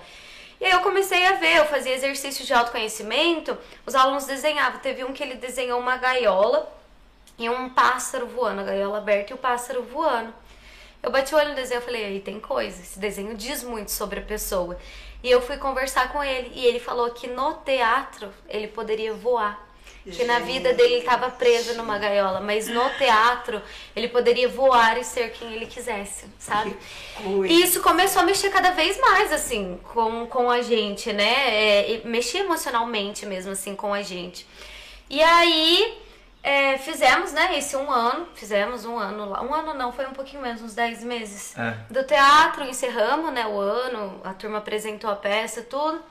E 0.60 0.66
aí 0.66 0.70
eu 0.70 0.82
comecei 0.82 1.26
a 1.26 1.32
ver, 1.32 1.56
eu 1.56 1.64
fazia 1.64 1.96
exercícios 1.96 2.46
de 2.46 2.54
autoconhecimento, 2.54 3.58
os 3.84 3.96
alunos 3.96 4.24
desenhavam. 4.24 4.78
Teve 4.78 5.02
um 5.02 5.12
que 5.12 5.24
ele 5.24 5.34
desenhou 5.34 5.80
uma 5.80 5.96
gaiola 5.96 6.72
e 7.36 7.50
um 7.50 7.70
pássaro 7.70 8.28
voando, 8.28 8.60
a 8.60 8.64
gaiola 8.64 8.98
aberta 8.98 9.32
e 9.32 9.34
o 9.34 9.38
pássaro 9.38 9.82
voando. 9.82 10.32
Eu 11.02 11.10
bati 11.10 11.34
o 11.34 11.38
olho 11.38 11.50
no 11.50 11.54
desenho 11.54 11.80
e 11.80 11.84
falei, 11.84 12.04
aí 12.04 12.20
tem 12.20 12.38
coisa, 12.38 12.80
esse 12.80 12.98
desenho 12.98 13.34
diz 13.34 13.62
muito 13.62 13.90
sobre 13.90 14.20
a 14.20 14.22
pessoa. 14.22 14.78
E 15.22 15.30
eu 15.30 15.40
fui 15.40 15.56
conversar 15.56 16.12
com 16.12 16.22
ele 16.22 16.50
e 16.54 16.64
ele 16.64 16.80
falou 16.80 17.10
que 17.10 17.26
no 17.26 17.54
teatro 17.54 18.32
ele 18.48 18.68
poderia 18.68 19.12
voar. 19.12 19.68
Que 20.02 20.24
na 20.24 20.38
vida 20.38 20.72
dele 20.72 20.94
ele 20.94 21.00
estava 21.00 21.30
preso 21.30 21.74
numa 21.74 21.98
gaiola, 21.98 22.40
mas 22.40 22.68
no 22.68 22.88
teatro 22.96 23.60
ele 23.94 24.08
poderia 24.08 24.48
voar 24.48 24.98
e 24.98 25.04
ser 25.04 25.30
quem 25.30 25.52
ele 25.52 25.66
quisesse, 25.66 26.24
sabe? 26.38 26.74
E 27.46 27.62
isso 27.62 27.82
começou 27.82 28.22
a 28.22 28.24
mexer 28.24 28.48
cada 28.48 28.70
vez 28.70 28.98
mais, 28.98 29.30
assim, 29.30 29.78
com, 29.92 30.26
com 30.26 30.50
a 30.50 30.62
gente, 30.62 31.12
né? 31.12 31.92
É, 31.92 32.00
mexer 32.04 32.38
emocionalmente 32.38 33.26
mesmo, 33.26 33.52
assim, 33.52 33.76
com 33.76 33.92
a 33.92 34.00
gente. 34.00 34.46
E 35.10 35.22
aí, 35.22 35.98
é, 36.42 36.78
fizemos, 36.78 37.32
né, 37.32 37.58
esse 37.58 37.76
um 37.76 37.90
ano, 37.90 38.26
fizemos 38.34 38.84
um 38.84 38.98
ano 38.98 39.28
lá. 39.28 39.42
Um 39.42 39.52
ano 39.52 39.74
não, 39.74 39.92
foi 39.92 40.06
um 40.06 40.12
pouquinho 40.12 40.42
menos, 40.42 40.62
uns 40.62 40.74
10 40.74 41.04
meses. 41.04 41.56
É. 41.58 41.76
Do 41.90 42.02
teatro, 42.04 42.64
encerramos, 42.64 43.32
né, 43.32 43.46
o 43.46 43.58
ano, 43.58 44.20
a 44.24 44.32
turma 44.32 44.58
apresentou 44.58 45.10
a 45.10 45.16
peça, 45.16 45.62
tudo. 45.62 46.02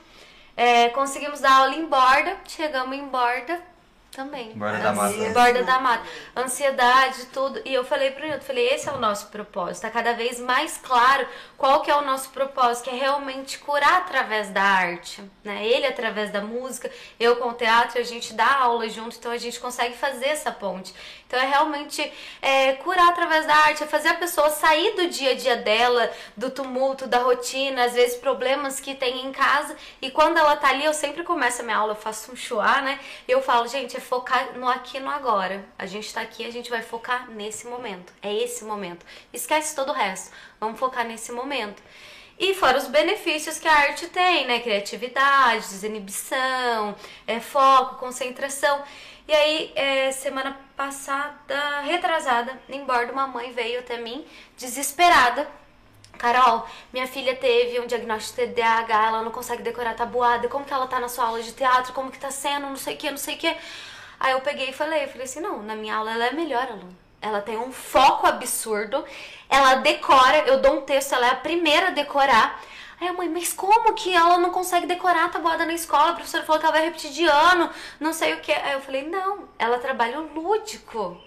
É, 0.56 0.88
conseguimos 0.90 1.40
dar 1.40 1.52
aula 1.52 1.74
em 1.74 1.86
borda, 1.86 2.36
chegamos 2.46 2.96
em 2.96 3.06
borda 3.06 3.60
também. 4.10 4.52
Borda 4.52 4.78
da 4.78 4.92
Mata. 4.92 5.30
Borda 5.32 5.62
da 5.62 5.80
mata. 5.80 6.04
Ansiedade, 6.36 7.26
tudo. 7.26 7.60
E 7.64 7.72
eu 7.72 7.84
falei 7.84 8.10
pro 8.10 8.24
Nilton, 8.24 8.44
falei, 8.44 8.68
esse 8.68 8.88
é 8.88 8.92
o 8.92 8.98
nosso 8.98 9.28
propósito. 9.28 9.82
Tá 9.82 9.90
cada 9.90 10.12
vez 10.12 10.38
mais 10.40 10.76
claro 10.76 11.26
qual 11.60 11.82
que 11.82 11.90
é 11.90 11.94
o 11.94 12.00
nosso 12.00 12.30
propósito, 12.30 12.84
que 12.84 12.90
é 12.90 12.94
realmente 12.94 13.58
curar 13.58 13.98
através 13.98 14.48
da 14.48 14.62
arte. 14.62 15.22
Né? 15.44 15.66
Ele 15.66 15.86
através 15.86 16.30
da 16.30 16.40
música, 16.40 16.90
eu 17.18 17.36
com 17.36 17.50
o 17.50 17.52
teatro, 17.52 18.00
a 18.00 18.02
gente 18.02 18.32
dá 18.32 18.50
aula 18.60 18.88
junto, 18.88 19.18
então 19.18 19.30
a 19.30 19.36
gente 19.36 19.60
consegue 19.60 19.94
fazer 19.94 20.28
essa 20.28 20.50
ponte. 20.50 20.94
Então 21.26 21.38
é 21.38 21.44
realmente 21.44 22.10
é, 22.40 22.72
curar 22.76 23.10
através 23.10 23.46
da 23.46 23.54
arte, 23.54 23.82
é 23.82 23.86
fazer 23.86 24.08
a 24.08 24.14
pessoa 24.14 24.48
sair 24.48 24.96
do 24.96 25.08
dia 25.10 25.32
a 25.32 25.34
dia 25.34 25.54
dela, 25.54 26.10
do 26.34 26.48
tumulto, 26.48 27.06
da 27.06 27.18
rotina, 27.18 27.84
às 27.84 27.92
vezes 27.92 28.16
problemas 28.16 28.80
que 28.80 28.94
tem 28.94 29.26
em 29.26 29.30
casa. 29.30 29.76
E 30.00 30.10
quando 30.10 30.38
ela 30.38 30.56
tá 30.56 30.70
ali, 30.70 30.86
eu 30.86 30.94
sempre 30.94 31.22
começo 31.24 31.60
a 31.60 31.64
minha 31.64 31.76
aula, 31.76 31.92
eu 31.92 31.96
faço 31.96 32.32
um 32.32 32.36
chuá, 32.36 32.80
né? 32.80 32.98
E 33.28 33.32
eu 33.32 33.42
falo, 33.42 33.68
gente, 33.68 33.98
é 33.98 34.00
focar 34.00 34.58
no 34.58 34.66
aqui 34.66 34.98
no 34.98 35.10
agora. 35.10 35.62
A 35.78 35.84
gente 35.84 36.12
tá 36.12 36.22
aqui, 36.22 36.46
a 36.46 36.50
gente 36.50 36.70
vai 36.70 36.80
focar 36.80 37.30
nesse 37.30 37.66
momento. 37.66 38.14
É 38.22 38.34
esse 38.34 38.64
momento. 38.64 39.04
Esquece 39.30 39.76
todo 39.76 39.90
o 39.90 39.94
resto. 39.94 40.32
Vamos 40.60 40.78
focar 40.78 41.06
nesse 41.06 41.32
momento. 41.32 41.82
E 42.38 42.54
fora 42.54 42.76
os 42.76 42.86
benefícios 42.86 43.58
que 43.58 43.66
a 43.66 43.72
arte 43.72 44.08
tem, 44.08 44.46
né? 44.46 44.60
Criatividade, 44.60 45.68
desinibição, 45.68 46.94
é, 47.26 47.40
foco, 47.40 47.96
concentração. 47.96 48.82
E 49.26 49.32
aí, 49.32 49.72
é, 49.74 50.12
semana 50.12 50.58
passada, 50.76 51.80
retrasada, 51.80 52.60
em 52.68 52.84
bordo, 52.84 53.12
uma 53.12 53.26
mãe 53.26 53.52
veio 53.52 53.80
até 53.80 53.98
mim, 53.98 54.26
desesperada. 54.56 55.48
Carol, 56.18 56.66
minha 56.92 57.06
filha 57.06 57.34
teve 57.34 57.80
um 57.80 57.86
diagnóstico 57.86 58.40
de 58.40 58.48
TDAH, 58.48 59.06
ela 59.06 59.22
não 59.22 59.30
consegue 59.30 59.62
decorar 59.62 59.94
tabuada, 59.94 60.48
como 60.48 60.66
que 60.66 60.72
ela 60.74 60.86
tá 60.86 61.00
na 61.00 61.08
sua 61.08 61.24
aula 61.26 61.42
de 61.42 61.52
teatro, 61.52 61.94
como 61.94 62.10
que 62.10 62.18
tá 62.18 62.30
sendo, 62.30 62.66
não 62.66 62.76
sei 62.76 62.94
o 62.94 62.98
que, 62.98 63.10
não 63.10 63.18
sei 63.18 63.36
o 63.36 63.38
que. 63.38 63.56
Aí 64.18 64.32
eu 64.32 64.40
peguei 64.42 64.68
e 64.68 64.72
falei, 64.72 65.04
eu 65.04 65.08
falei 65.08 65.24
assim, 65.24 65.40
não, 65.40 65.62
na 65.62 65.74
minha 65.74 65.96
aula 65.96 66.12
ela 66.12 66.26
é 66.26 66.32
melhor 66.32 66.66
aluna. 66.66 67.09
Ela 67.20 67.42
tem 67.42 67.58
um 67.58 67.70
foco 67.70 68.26
absurdo, 68.26 69.04
ela 69.48 69.74
decora, 69.76 70.38
eu 70.46 70.60
dou 70.60 70.78
um 70.78 70.80
texto, 70.80 71.14
ela 71.14 71.26
é 71.26 71.30
a 71.30 71.36
primeira 71.36 71.88
a 71.88 71.90
decorar. 71.90 72.60
Aí 73.00 73.08
a 73.08 73.12
mãe, 73.12 73.28
mas 73.28 73.52
como 73.52 73.94
que 73.94 74.14
ela 74.14 74.38
não 74.38 74.50
consegue 74.50 74.86
decorar 74.86 75.24
a 75.24 75.28
tabuada 75.30 75.64
na 75.64 75.72
escola? 75.72 76.10
A 76.10 76.14
professora 76.14 76.44
falou 76.44 76.60
que 76.60 76.66
ela 76.66 76.76
vai 76.76 76.84
repetir 76.84 77.10
de 77.10 77.24
ano, 77.24 77.70
não 77.98 78.12
sei 78.12 78.34
o 78.34 78.40
que. 78.40 78.52
Aí 78.52 78.72
eu 78.72 78.80
falei, 78.80 79.08
não, 79.08 79.48
ela 79.58 79.78
trabalha 79.78 80.20
o 80.20 80.34
lúdico. 80.34 81.18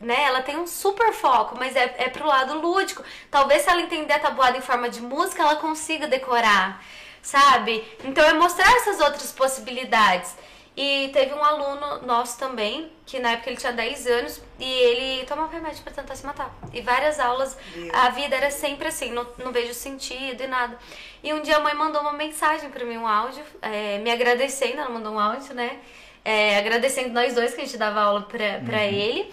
Né? 0.00 0.24
Ela 0.24 0.40
tem 0.40 0.56
um 0.56 0.66
super 0.66 1.12
foco, 1.12 1.56
mas 1.58 1.76
é, 1.76 1.94
é 1.98 2.08
pro 2.08 2.26
lado 2.26 2.58
lúdico. 2.58 3.04
Talvez 3.30 3.62
se 3.62 3.68
ela 3.68 3.82
entender 3.82 4.14
a 4.14 4.18
tabuada 4.18 4.56
em 4.56 4.62
forma 4.62 4.88
de 4.88 5.02
música, 5.02 5.42
ela 5.42 5.56
consiga 5.56 6.08
decorar, 6.08 6.82
sabe? 7.20 7.86
Então 8.02 8.24
é 8.24 8.32
mostrar 8.32 8.74
essas 8.76 8.98
outras 8.98 9.30
possibilidades. 9.30 10.34
E 10.82 11.10
teve 11.12 11.34
um 11.34 11.44
aluno 11.44 12.06
nosso 12.06 12.38
também, 12.38 12.90
que 13.04 13.18
na 13.18 13.32
época 13.32 13.50
ele 13.50 13.58
tinha 13.58 13.70
10 13.70 14.06
anos, 14.06 14.40
e 14.58 14.64
ele 14.64 15.26
tomava 15.26 15.52
remédio 15.52 15.82
pra 15.82 15.92
tentar 15.92 16.16
se 16.16 16.24
matar. 16.24 16.58
E 16.72 16.80
várias 16.80 17.20
aulas, 17.20 17.54
a 17.92 18.08
vida 18.08 18.34
era 18.34 18.50
sempre 18.50 18.88
assim, 18.88 19.12
não, 19.12 19.26
não 19.36 19.52
vejo 19.52 19.74
sentido 19.74 20.42
e 20.42 20.46
nada. 20.46 20.78
E 21.22 21.34
um 21.34 21.42
dia 21.42 21.58
a 21.58 21.60
mãe 21.60 21.74
mandou 21.74 22.00
uma 22.00 22.14
mensagem 22.14 22.70
pra 22.70 22.82
mim, 22.82 22.96
um 22.96 23.06
áudio, 23.06 23.44
é, 23.60 23.98
me 23.98 24.10
agradecendo, 24.10 24.80
ela 24.80 24.88
mandou 24.88 25.12
um 25.12 25.20
áudio, 25.20 25.52
né? 25.52 25.80
É, 26.24 26.56
agradecendo 26.56 27.10
nós 27.10 27.34
dois 27.34 27.52
que 27.52 27.60
a 27.60 27.64
gente 27.66 27.76
dava 27.76 28.00
aula 28.00 28.22
pra, 28.22 28.60
pra 28.64 28.86
ele. 28.86 29.30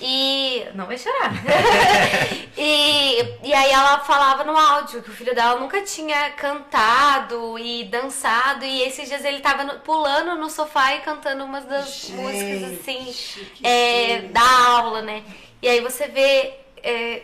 E. 0.00 0.66
Não 0.74 0.86
vai 0.86 0.96
chorar. 0.98 1.32
e, 2.56 3.18
e 3.42 3.52
aí 3.54 3.70
ela 3.70 4.00
falava 4.00 4.44
no 4.44 4.56
áudio 4.56 5.02
que 5.02 5.10
o 5.10 5.12
filho 5.12 5.34
dela 5.34 5.58
nunca 5.60 5.82
tinha 5.82 6.30
cantado 6.30 7.58
e 7.58 7.84
dançado. 7.84 8.64
E 8.64 8.82
esses 8.82 9.08
dias 9.08 9.24
ele 9.24 9.40
tava 9.40 9.64
no- 9.64 9.80
pulando 9.80 10.34
no 10.36 10.48
sofá 10.50 10.94
e 10.94 11.00
cantando 11.00 11.44
umas 11.44 11.64
das 11.64 12.08
músicas 12.10 12.64
assim 12.80 13.04
Gente, 13.04 13.52
é, 13.62 14.22
da 14.30 14.66
aula, 14.68 15.02
né? 15.02 15.22
E 15.62 15.68
aí 15.68 15.80
você 15.80 16.08
vê 16.08 16.54
é, 16.82 17.22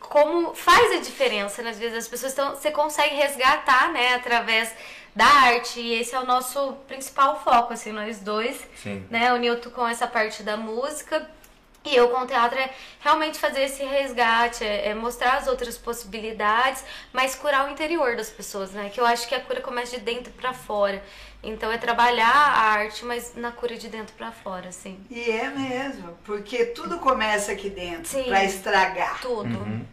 como 0.00 0.54
faz 0.54 0.92
a 0.92 1.00
diferença, 1.00 1.62
né? 1.62 1.70
Às 1.70 1.78
vezes 1.78 1.98
as 1.98 2.08
pessoas 2.08 2.32
estão. 2.32 2.54
Você 2.54 2.70
consegue 2.70 3.14
resgatar, 3.14 3.92
né, 3.92 4.14
através 4.14 4.72
da 5.14 5.26
arte. 5.26 5.80
E 5.80 5.94
esse 6.00 6.14
é 6.14 6.20
o 6.20 6.26
nosso 6.26 6.72
principal 6.86 7.40
foco, 7.42 7.72
assim, 7.72 7.92
nós 7.92 8.20
dois 8.20 8.56
Sim. 8.82 9.06
né? 9.10 9.32
O 9.32 9.36
Nilton 9.36 9.70
com 9.70 9.86
essa 9.86 10.06
parte 10.06 10.42
da 10.42 10.56
música 10.56 11.28
E 11.88 11.96
eu 11.96 12.10
com 12.10 12.20
o 12.20 12.26
teatro 12.26 12.58
é 12.58 12.68
realmente 13.00 13.38
fazer 13.38 13.62
esse 13.62 13.82
resgate, 13.82 14.62
é, 14.62 14.88
é 14.88 14.94
mostrar 14.94 15.38
as 15.38 15.46
outras 15.46 15.78
possibilidades, 15.78 16.84
mas 17.14 17.34
curar 17.34 17.66
o 17.66 17.72
interior 17.72 18.14
das 18.14 18.28
pessoas, 18.28 18.72
né? 18.72 18.90
Que 18.90 19.00
eu 19.00 19.06
acho 19.06 19.26
que 19.26 19.34
a 19.34 19.40
cura 19.40 19.62
começa 19.62 19.96
de 19.96 20.02
dentro 20.04 20.30
para 20.34 20.52
fora. 20.52 21.02
Então 21.42 21.72
é 21.72 21.78
trabalhar 21.78 22.30
a 22.30 22.60
arte, 22.72 23.06
mas 23.06 23.34
na 23.36 23.50
cura 23.50 23.76
de 23.78 23.88
dentro 23.88 24.14
para 24.16 24.30
fora, 24.30 24.68
assim. 24.68 24.98
E 25.08 25.30
é 25.30 25.48
mesmo, 25.48 26.18
porque 26.24 26.66
tudo 26.66 26.98
começa 26.98 27.52
aqui 27.52 27.70
dentro 27.70 28.22
para 28.24 28.44
estragar 28.44 29.20
Tudo. 29.22 29.56
Uhum. 29.58 29.86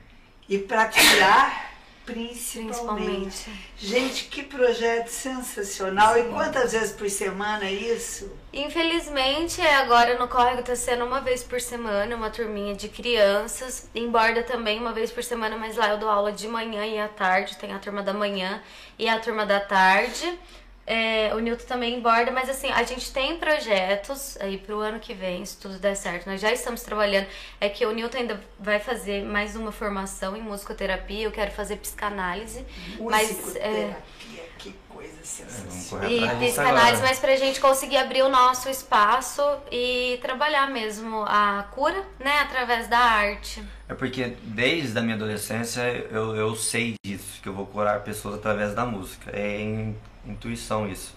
e 0.49 0.57
para 0.57 0.89
curar 0.89 1.74
principalmente. 2.05 3.45
Principalmente. 3.45 3.51
Gente, 3.77 4.25
que 4.25 4.43
projeto 4.43 5.07
sensacional! 5.07 6.17
E 6.17 6.23
quantas 6.25 6.71
vezes 6.71 6.91
por 6.91 7.09
semana 7.09 7.65
é 7.65 7.71
isso? 7.71 8.31
Infelizmente, 8.53 9.59
agora 9.61 10.17
no 10.17 10.27
córrego 10.27 10.61
tá 10.61 10.75
sendo 10.75 11.03
uma 11.03 11.19
vez 11.19 11.43
por 11.43 11.59
semana, 11.59 12.15
uma 12.15 12.29
turminha 12.29 12.75
de 12.75 12.87
crianças. 12.87 13.89
Em 13.93 14.09
Borda 14.09 14.43
também, 14.43 14.79
uma 14.79 14.93
vez 14.93 15.11
por 15.11 15.23
semana, 15.23 15.57
mas 15.57 15.75
lá 15.75 15.89
eu 15.89 15.97
dou 15.97 16.09
aula 16.09 16.31
de 16.31 16.47
manhã 16.47 16.85
e 16.85 16.99
à 16.99 17.07
tarde. 17.07 17.57
Tem 17.57 17.73
a 17.73 17.79
turma 17.79 18.01
da 18.03 18.13
manhã 18.13 18.61
e 18.97 19.09
a 19.09 19.19
turma 19.19 19.45
da 19.45 19.59
tarde. 19.59 20.39
É, 20.87 21.33
o 21.33 21.39
Nilton 21.39 21.65
também 21.65 21.95
em 21.95 21.99
Borda, 21.99 22.31
mas 22.31 22.47
assim, 22.49 22.69
a 22.71 22.83
gente 22.83 23.11
tem 23.11 23.37
projetos 23.37 24.37
aí 24.39 24.57
pro 24.57 24.79
ano 24.79 24.99
que 24.99 25.13
vem, 25.15 25.43
se 25.43 25.57
tudo 25.57 25.79
der 25.79 25.95
certo. 25.95 26.27
Nós 26.29 26.39
já 26.39 26.51
estamos 26.51 26.81
trabalhando. 26.83 27.25
É 27.59 27.67
que 27.69 27.85
o 27.85 27.91
Nilton 27.91 28.17
ainda 28.19 28.39
vai 28.59 28.79
fazer 28.79 29.23
mais 29.25 29.55
uma 29.55 29.71
formação 29.71 30.35
em 30.37 30.41
musicoterapia, 30.41 31.23
eu 31.25 31.31
quero 31.31 31.49
fazer 31.51 31.77
psicanálise. 31.77 32.63
Mas, 32.99 33.55
é, 33.55 33.69
Musicoterapia, 33.69 34.43
que 34.59 34.75
coisa 34.87 35.23
sensacional. 35.23 36.07
correr 36.07 36.43
E 36.43 36.45
psicanálise, 36.47 37.01
mas 37.01 37.19
pra 37.19 37.35
gente 37.35 37.59
conseguir 37.59 37.97
abrir 37.97 38.21
o 38.21 38.29
nosso 38.29 38.69
espaço 38.69 39.41
e 39.71 40.19
trabalhar 40.21 40.69
mesmo 40.69 41.23
a 41.27 41.65
cura, 41.71 42.05
né, 42.19 42.39
através 42.41 42.87
da 42.87 42.99
arte. 42.99 43.63
É 43.89 43.93
porque 43.95 44.35
desde 44.43 44.97
a 44.97 45.01
minha 45.01 45.15
adolescência 45.15 45.81
eu, 46.11 46.35
eu 46.35 46.55
sei 46.55 46.93
disso, 47.03 47.39
que 47.41 47.49
eu 47.49 47.53
vou 47.53 47.65
curar 47.65 48.01
pessoas 48.03 48.35
através 48.35 48.75
da 48.75 48.85
música. 48.85 49.31
É 49.31 49.59
in- 49.61 49.95
intuição 50.27 50.87
isso. 50.87 51.15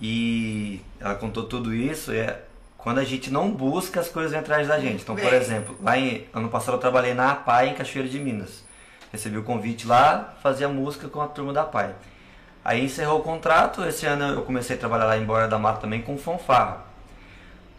E 0.00 0.80
ela 1.00 1.14
contou 1.14 1.44
tudo 1.44 1.74
isso, 1.74 2.12
é 2.12 2.40
quando 2.76 2.98
a 2.98 3.04
gente 3.04 3.30
não 3.30 3.50
busca, 3.50 4.00
as 4.00 4.08
coisas 4.08 4.34
atrás 4.34 4.68
da 4.68 4.78
gente. 4.78 5.02
Então, 5.02 5.16
por 5.16 5.32
exemplo, 5.32 5.76
lá 5.82 5.96
em 5.96 6.26
ano 6.34 6.48
passado 6.50 6.74
eu 6.74 6.80
trabalhei 6.80 7.14
na 7.14 7.30
APAI 7.30 7.70
em 7.70 7.74
Cachoeira 7.74 8.08
de 8.08 8.18
Minas. 8.18 8.62
Recebi 9.10 9.38
o 9.38 9.42
convite 9.42 9.86
lá, 9.86 10.34
fazia 10.42 10.68
música 10.68 11.08
com 11.08 11.20
a 11.20 11.26
turma 11.26 11.52
da 11.52 11.62
APAI. 11.62 11.94
Aí 12.64 12.84
encerrou 12.84 13.20
o 13.20 13.22
contrato, 13.22 13.84
esse 13.84 14.04
ano 14.04 14.34
eu 14.34 14.42
comecei 14.42 14.76
a 14.76 14.78
trabalhar 14.78 15.04
lá 15.04 15.16
em 15.16 15.24
Borda 15.24 15.48
da 15.48 15.58
Mata 15.58 15.80
também 15.80 16.02
com 16.02 16.18
fanfarra. 16.18 16.84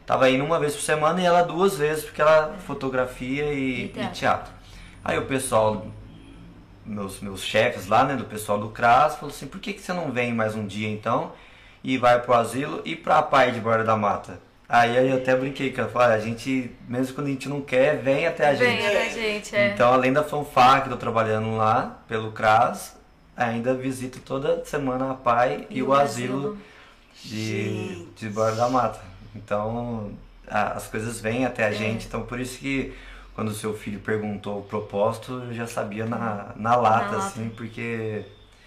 Tava 0.05 0.29
indo 0.29 0.43
uma 0.43 0.59
vez 0.59 0.75
por 0.75 0.81
semana 0.81 1.19
e 1.19 1.25
ela 1.25 1.41
duas 1.41 1.77
vezes, 1.77 2.05
porque 2.05 2.21
ela 2.21 2.55
fotografia 2.65 3.51
e, 3.51 3.85
e 3.85 4.07
teatro. 4.13 4.53
Aí 5.03 5.17
o 5.17 5.25
pessoal, 5.25 5.87
meus, 6.85 7.19
meus 7.21 7.41
chefes 7.43 7.87
lá, 7.87 8.03
né, 8.03 8.15
do 8.15 8.25
pessoal 8.25 8.59
do 8.59 8.69
CRAS, 8.69 9.15
falou 9.15 9.33
assim, 9.33 9.47
por 9.47 9.59
que, 9.59 9.73
que 9.73 9.81
você 9.81 9.91
não 9.93 10.11
vem 10.11 10.33
mais 10.33 10.55
um 10.55 10.65
dia 10.65 10.89
então 10.89 11.31
e 11.83 11.97
vai 11.97 12.19
pro 12.21 12.33
asilo 12.33 12.81
e 12.85 12.95
pra 12.95 13.21
pai 13.23 13.51
de 13.51 13.59
Borda 13.59 13.83
da 13.83 13.95
Mata? 13.95 14.39
Aí 14.67 15.09
eu 15.11 15.17
até 15.17 15.35
brinquei 15.35 15.71
com 15.71 15.81
ela, 15.81 15.89
falei, 15.91 16.07
"Olha, 16.07 16.17
a 16.17 16.19
gente, 16.19 16.71
mesmo 16.89 17.13
quando 17.13 17.27
a 17.27 17.29
gente 17.29 17.47
não 17.47 17.61
quer, 17.61 17.97
vem 17.97 18.25
até 18.25 18.49
a 18.49 18.53
Vem 18.53 18.81
gente. 18.81 18.93
da 18.93 19.05
gente, 19.09 19.55
é. 19.55 19.67
Então, 19.69 19.93
além 19.93 20.11
da 20.11 20.23
fanfarra 20.23 20.81
que 20.81 20.87
eu 20.87 20.93
tô 20.93 20.97
trabalhando 20.97 21.55
lá, 21.55 21.99
pelo 22.07 22.31
CRAS, 22.31 22.95
ainda 23.37 23.75
visito 23.75 24.19
toda 24.21 24.65
semana 24.65 25.11
a 25.11 25.13
pai 25.13 25.67
e, 25.69 25.83
o 25.83 25.93
asilo, 25.93 26.57
de, 27.23 27.63
Gente. 27.95 28.07
de 28.15 28.29
Borda 28.29 28.55
da 28.57 28.69
Mata. 28.69 28.99
Então, 29.35 30.11
a- 30.47 30.71
as 30.73 30.87
coisas 30.87 31.19
vêm 31.21 31.45
até 31.45 31.65
a 31.65 31.71
gente. 31.71 32.07
Então, 32.07 32.23
por 32.23 32.39
isso 32.39 32.57
que 32.57 32.91
quando 33.35 33.49
o 33.49 33.53
seu 33.53 33.77
filho 33.77 33.99
perguntou 33.99 34.59
o 34.59 34.63
propósito, 34.63 35.43
eu 35.47 35.53
já 35.53 35.67
sabia 35.67 36.05
na, 36.05 36.53
na 36.55 36.75
lata, 36.75 37.05
lata. 37.05 37.17
assim, 37.17 37.49
porque 37.49 38.25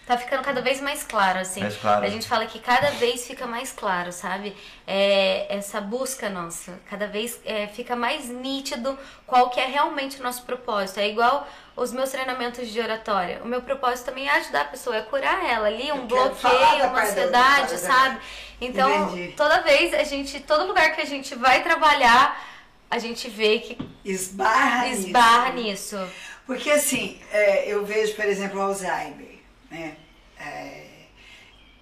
Tá 0.09 0.17
ficando 0.17 0.43
cada 0.43 0.63
vez 0.63 0.81
mais 0.81 1.03
claro, 1.03 1.39
assim. 1.39 1.61
Mais 1.61 1.77
claro. 1.77 2.03
A 2.03 2.09
gente 2.09 2.27
fala 2.27 2.47
que 2.47 2.59
cada 2.59 2.93
vez 2.93 3.27
fica 3.27 3.47
mais 3.47 3.71
claro, 3.73 4.11
sabe? 4.11 4.57
É, 4.87 5.55
essa 5.55 5.83
busca 5.83 6.31
nossa, 6.31 6.81
cada 6.89 7.07
vez 7.07 7.39
é, 7.45 7.67
fica 7.67 7.95
mais 7.95 8.27
nítido 8.31 8.99
qual 9.27 9.51
que 9.51 9.61
é 9.61 9.67
realmente 9.67 10.19
o 10.19 10.23
nosso 10.23 10.45
propósito. 10.45 10.99
É 10.99 11.09
igual 11.11 11.47
os 11.77 11.93
meus 11.93 12.09
treinamentos 12.09 12.69
de 12.69 12.81
oratória. 12.81 13.43
O 13.45 13.47
meu 13.47 13.61
propósito 13.61 14.07
também 14.07 14.27
é 14.27 14.39
ajudar 14.39 14.63
a 14.63 14.65
pessoa, 14.65 14.97
é 14.97 15.03
curar 15.03 15.45
ela 15.45 15.67
ali, 15.67 15.93
um 15.93 16.07
bloqueio, 16.07 16.87
uma 16.87 17.03
ansiedade, 17.03 17.77
sabe? 17.77 18.19
Então, 18.63 19.13
Entendi. 19.13 19.35
toda 19.37 19.61
vez 19.61 19.93
a 19.93 20.05
gente, 20.05 20.41
todo 20.41 20.67
lugar 20.67 20.95
que 20.95 21.03
a 21.03 21.07
gente 21.07 21.35
vai 21.35 21.63
trabalhar, 21.63 22.48
a 22.91 22.99
gente 22.99 23.29
vê 23.29 23.59
que 23.59 23.79
Esbarra, 24.05 24.89
nisso. 24.89 25.07
esbarra 25.07 25.53
nisso. 25.53 26.09
Porque 26.47 26.71
assim, 26.71 27.19
é, 27.31 27.69
eu 27.69 27.85
vejo, 27.85 28.15
por 28.15 28.25
exemplo, 28.25 28.59
o 28.59 28.63
Alzheimer, 28.63 29.39
né? 29.71 29.97
É, 30.41 30.85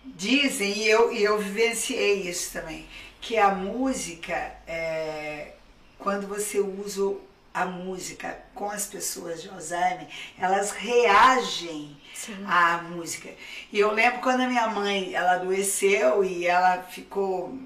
dizem, 0.04 0.78
e 0.78 0.88
eu, 0.88 1.12
e 1.12 1.22
eu 1.22 1.38
vivenciei 1.38 2.28
isso 2.28 2.52
também, 2.52 2.86
que 3.20 3.36
a 3.38 3.50
música, 3.50 4.34
é, 4.66 5.52
quando 5.98 6.26
você 6.26 6.58
usa 6.58 7.16
a 7.54 7.64
música 7.64 8.38
com 8.54 8.70
as 8.70 8.86
pessoas 8.86 9.40
de 9.40 9.48
Alzheimer, 9.48 10.08
elas 10.38 10.72
reagem 10.72 11.96
Sim. 12.12 12.44
à 12.46 12.78
música. 12.78 13.30
E 13.72 13.78
eu 13.78 13.92
lembro 13.92 14.20
quando 14.20 14.42
a 14.42 14.48
minha 14.48 14.66
mãe, 14.66 15.14
ela 15.14 15.32
adoeceu 15.32 16.24
e 16.24 16.46
ela 16.46 16.82
ficou... 16.82 17.56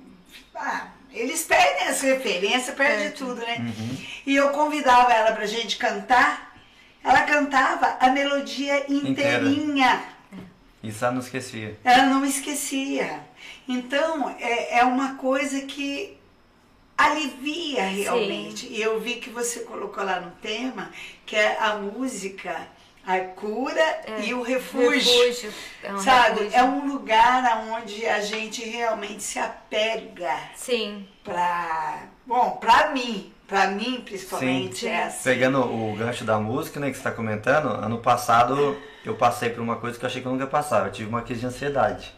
Ah, 0.54 0.88
eles 1.12 1.44
perdem 1.44 1.88
as 1.88 2.00
referências, 2.00 2.74
perdem 2.74 3.10
Perde. 3.10 3.16
tudo, 3.16 3.36
né? 3.36 3.72
E 4.26 4.34
eu 4.36 4.50
convidava 4.50 5.12
ela 5.12 5.32
pra 5.32 5.46
gente 5.46 5.76
cantar, 5.76 6.54
ela 7.02 7.22
cantava 7.22 7.96
a 8.00 8.08
melodia 8.10 8.84
Inteira. 8.92 9.40
inteirinha. 9.42 10.02
isso 10.82 11.04
ela 11.04 11.14
não 11.14 11.20
esquecia. 11.20 11.78
Ela 11.84 12.06
não 12.06 12.24
esquecia. 12.24 13.20
Então, 13.66 14.34
é, 14.38 14.78
é 14.78 14.84
uma 14.84 15.14
coisa 15.14 15.60
que 15.62 16.18
alivia 16.96 17.82
realmente. 17.84 18.66
E 18.66 18.80
eu 18.80 19.00
vi 19.00 19.14
que 19.14 19.30
você 19.30 19.60
colocou 19.60 20.04
lá 20.04 20.20
no 20.20 20.30
tema 20.32 20.90
que 21.24 21.34
é 21.36 21.56
a 21.58 21.76
música, 21.76 22.68
a 23.06 23.18
cura 23.20 24.00
e 24.24 24.32
o 24.34 24.42
refúgio. 24.42 24.90
Refúgio. 25.26 25.52
É 25.82 25.92
um 25.92 25.98
Sabe? 25.98 26.40
refúgio. 26.40 26.58
É 26.58 26.62
um 26.64 26.86
lugar 26.92 27.64
onde 27.70 28.06
a 28.06 28.20
gente 28.20 28.62
realmente 28.68 29.22
se 29.22 29.38
apega 29.38 30.36
Sim. 30.54 31.06
pra. 31.24 32.02
Bom, 32.26 32.52
pra 32.60 32.90
mim. 32.90 33.32
Pra 33.48 33.66
mim, 33.66 34.00
principalmente, 34.04 34.80
Sim. 34.80 34.88
é 34.88 35.04
assim. 35.04 35.24
Pegando 35.24 35.60
o 35.60 35.96
gancho 35.96 36.22
da 36.24 36.38
música, 36.38 36.78
né, 36.78 36.86
que 36.88 36.94
você 36.94 37.00
está 37.00 37.10
comentando, 37.10 37.66
ano 37.68 37.98
passado 37.98 38.76
eu 39.04 39.16
passei 39.16 39.50
por 39.50 39.60
uma 39.60 39.74
coisa 39.74 39.98
que 39.98 40.04
eu 40.04 40.06
achei 40.08 40.22
que 40.22 40.28
eu 40.28 40.30
nunca 40.32 40.44
ia 40.44 40.50
passar. 40.50 40.86
Eu 40.86 40.92
tive 40.92 41.08
uma 41.08 41.22
crise 41.22 41.40
de 41.40 41.46
ansiedade. 41.46 42.14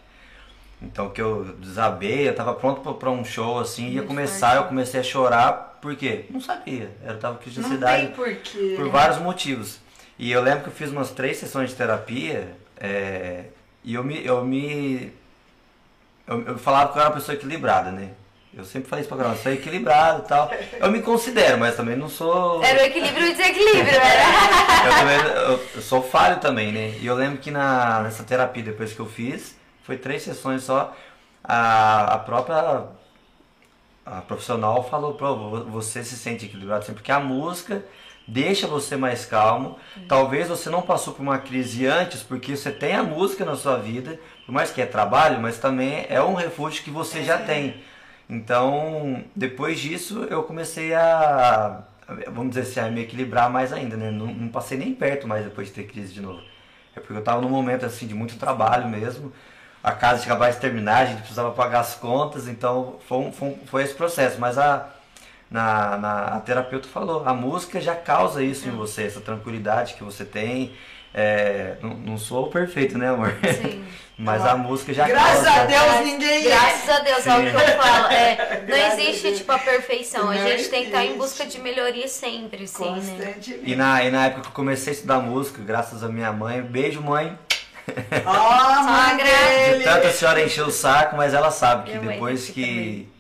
Então 0.82 1.09
que 1.09 1.22
eu 1.22 1.44
desabei, 1.59 2.28
eu 2.28 2.34
tava 2.34 2.52
pronto 2.52 2.92
para 2.94 3.10
um 3.10 3.24
show 3.24 3.59
assim, 3.59 3.88
ia 3.90 4.02
começar, 4.02 4.48
forte. 4.50 4.62
eu 4.62 4.68
comecei 4.68 5.00
a 5.00 5.02
chorar, 5.02 5.78
por 5.80 5.96
quê? 5.96 6.26
Não 6.28 6.40
sabia. 6.40 6.90
Eu 7.02 7.18
tava 7.18 7.36
com 7.36 7.42
crise 7.44 7.54
de 7.56 7.60
Não 7.62 7.68
ansiedade 7.68 8.06
tem 8.09 8.14
porquê. 8.14 8.74
por 8.76 8.88
vários 8.90 9.18
motivos. 9.18 9.78
E 10.18 10.30
eu 10.30 10.43
lembro 10.43 10.64
que 10.64 10.68
eu 10.68 10.72
fiz 10.72 10.90
umas 10.90 11.10
três 11.10 11.39
sessões 11.39 11.70
de 11.70 11.76
terapia 11.76 12.56
é, 12.76 13.44
e 13.82 13.94
eu 13.94 14.05
me. 14.05 14.24
Eu, 14.24 14.44
me 14.44 15.12
eu, 16.26 16.43
eu 16.43 16.59
falava 16.59 16.93
que 16.93 16.98
eu 16.98 17.01
era 17.01 17.10
uma 17.10 17.16
pessoa 17.16 17.34
equilibrada, 17.34 17.90
né? 17.90 18.10
Eu 18.55 18.66
sempre 18.66 18.86
falei 18.89 19.01
isso 19.01 19.09
pra 19.09 19.16
caramba, 19.16 19.36
eu 19.36 19.43
sou 19.43 19.52
equilibrado 19.52 20.24
e 20.24 20.28
tal. 20.28 20.51
Eu 20.78 20.90
me 20.90 21.01
considero, 21.01 21.56
mas 21.59 21.74
também 21.74 21.97
não 21.97 22.09
sou. 22.09 22.62
Era 22.62 22.82
o 22.82 22.84
equilíbrio 22.84 23.26
e 23.26 23.30
o 23.30 23.32
desequilíbrio, 23.34 23.94
era. 23.94 24.22
Eu, 24.82 24.93
também, 24.98 25.16
eu, 25.16 25.68
eu 25.76 25.82
sou 25.82 26.02
falho 26.02 26.40
também, 26.40 26.72
né? 26.72 26.98
E 27.01 27.06
eu 27.06 27.14
lembro 27.14 27.39
que 27.39 27.52
na, 27.52 28.01
nessa 28.02 28.24
terapia, 28.24 28.64
depois 28.64 28.93
que 28.93 28.98
eu 28.98 29.06
fiz, 29.06 29.56
foi 29.84 29.97
três 29.97 30.22
sessões 30.22 30.64
só, 30.64 30.93
a, 31.44 32.14
a 32.14 32.18
própria 32.18 32.89
a 34.05 34.20
profissional 34.22 34.82
falou, 34.89 35.14
pô, 35.14 35.34
você 35.66 36.02
se 36.02 36.16
sente 36.16 36.47
equilibrado 36.47 36.84
sempre, 36.84 37.01
porque 37.01 37.12
a 37.12 37.20
música 37.20 37.84
deixa 38.27 38.66
você 38.66 38.97
mais 38.97 39.24
calmo. 39.27 39.78
Talvez 40.09 40.49
você 40.49 40.69
não 40.70 40.82
passou 40.82 41.12
por 41.15 41.23
uma 41.23 41.39
crise 41.39 41.86
antes, 41.86 42.23
porque 42.23 42.57
você 42.57 42.70
tem 42.70 42.94
a 42.94 43.03
música 43.03 43.44
na 43.44 43.57
sua 43.57 43.77
vida, 43.78 44.19
por 44.47 44.53
mais 44.53 44.70
que 44.70 44.81
é 44.81 44.86
trabalho, 44.86 45.40
mas 45.40 45.59
também 45.59 46.07
é 46.09 46.23
um 46.23 46.35
refúgio 46.35 46.82
que 46.82 46.90
você 46.90 47.23
já 47.24 47.39
tem. 47.39 47.82
Então, 48.28 49.23
depois 49.36 49.78
disso, 49.78 50.27
eu 50.31 50.43
comecei 50.43 50.94
a, 50.94 51.82
vamos 52.28 52.55
dizer 52.55 52.62
assim, 52.62 52.81
a 52.81 52.90
me 52.90 53.03
equilibrar 53.03 53.51
mais 53.51 53.73
ainda, 53.73 53.97
né? 53.97 54.11
Não, 54.11 54.27
não 54.27 54.49
passei 54.49 54.78
nem 54.78 54.94
perto 54.94 55.28
mais 55.28 55.44
depois 55.44 55.69
de 55.69 55.74
ter 55.74 55.85
crise 55.85 56.12
de 56.15 56.20
novo. 56.20 56.40
É 56.97 57.01
porque 57.01 57.12
eu 57.12 57.19
estava 57.19 57.40
num 57.40 57.49
momento 57.49 57.85
assim 57.86 58.07
de 58.07 58.15
muito 58.15 58.36
trabalho 58.36 58.89
mesmo. 58.89 59.32
A 59.82 59.93
casa 59.93 60.23
tinha 60.23 60.32
acabado 60.35 60.55
de 60.55 60.61
terminar, 60.61 60.99
a 61.03 61.05
gente 61.07 61.19
precisava 61.20 61.51
pagar 61.51 61.81
as 61.81 61.94
contas, 61.94 62.47
então 62.49 62.97
foi, 63.09 63.19
um- 63.19 63.32
foi, 63.32 63.49
um- 63.49 63.59
foi 63.66 63.82
esse 63.82 63.94
processo. 63.94 64.40
Mas 64.40 64.57
a, 64.57 64.89
na, 65.52 65.96
na, 65.98 66.18
a 66.36 66.40
terapeuta 66.40 66.88
falou, 66.88 67.22
a 67.26 67.34
música 67.34 67.80
já 67.80 67.94
causa 67.94 68.42
isso 68.42 68.66
em 68.68 68.72
você, 68.72 69.04
essa 69.04 69.20
tranquilidade 69.20 69.94
que 69.94 70.02
você 70.02 70.24
tem, 70.24 70.72
É, 71.14 71.76
não, 71.82 71.90
não 71.90 72.16
sou 72.18 72.48
perfeito, 72.48 72.96
né, 72.96 73.10
amor? 73.10 73.34
Sim. 73.60 73.84
Mas 74.18 74.46
a 74.46 74.56
música 74.56 74.94
já 74.94 75.06
Graças 75.06 75.44
causa- 75.44 75.62
a 75.62 75.64
Deus 75.66 76.06
ninguém 76.06 76.46
é. 76.46 76.48
Graças 76.48 76.88
a 76.88 76.98
Deus, 77.00 77.26
é 77.26 77.34
o 77.36 77.40
que 77.42 77.48
eu 77.48 77.82
falo. 77.82 78.06
É, 78.12 78.64
não 78.68 78.76
existe, 78.98 79.32
tipo, 79.36 79.52
a 79.52 79.58
perfeição. 79.58 80.30
A 80.30 80.36
gente 80.36 80.68
tem 80.70 80.82
que 80.82 80.86
estar 80.88 81.00
em 81.02 81.08
existe. 81.08 81.18
busca 81.18 81.44
de 81.46 81.58
melhoria 81.60 82.08
sempre, 82.08 82.66
sim, 82.66 82.82
né? 82.84 82.88
Constantemente. 82.94 83.60
E 83.64 83.74
na, 83.76 84.02
e 84.04 84.10
na 84.10 84.26
época 84.26 84.42
que 84.42 84.48
eu 84.48 84.52
comecei 84.52 84.92
a 84.92 84.96
estudar 84.96 85.18
música, 85.18 85.60
graças 85.62 86.02
à 86.02 86.08
minha 86.08 86.32
mãe, 86.32 86.62
beijo 86.62 87.02
mãe, 87.02 87.36
Ó, 88.24 88.82
mãe 88.84 89.10
Sogra. 89.10 89.78
de 89.78 89.84
tanto 89.84 90.06
a 90.06 90.12
senhora 90.12 90.42
encheu 90.44 90.66
o 90.66 90.70
saco, 90.70 91.16
mas 91.16 91.34
ela 91.34 91.50
sabe 91.50 91.90
que 91.90 91.98
depois 91.98 92.48
que, 92.48 92.62
também. 92.62 93.11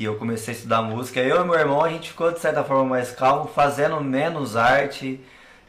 Que 0.00 0.04
eu 0.04 0.16
comecei 0.16 0.54
a 0.54 0.56
estudar 0.56 0.80
música, 0.80 1.20
eu 1.20 1.42
e 1.42 1.44
meu 1.44 1.56
irmão, 1.58 1.84
a 1.84 1.90
gente 1.90 2.08
ficou 2.08 2.32
de 2.32 2.40
certa 2.40 2.64
forma 2.64 2.84
mais 2.86 3.10
calmo, 3.10 3.46
fazendo 3.46 4.00
menos 4.00 4.56
arte, 4.56 5.20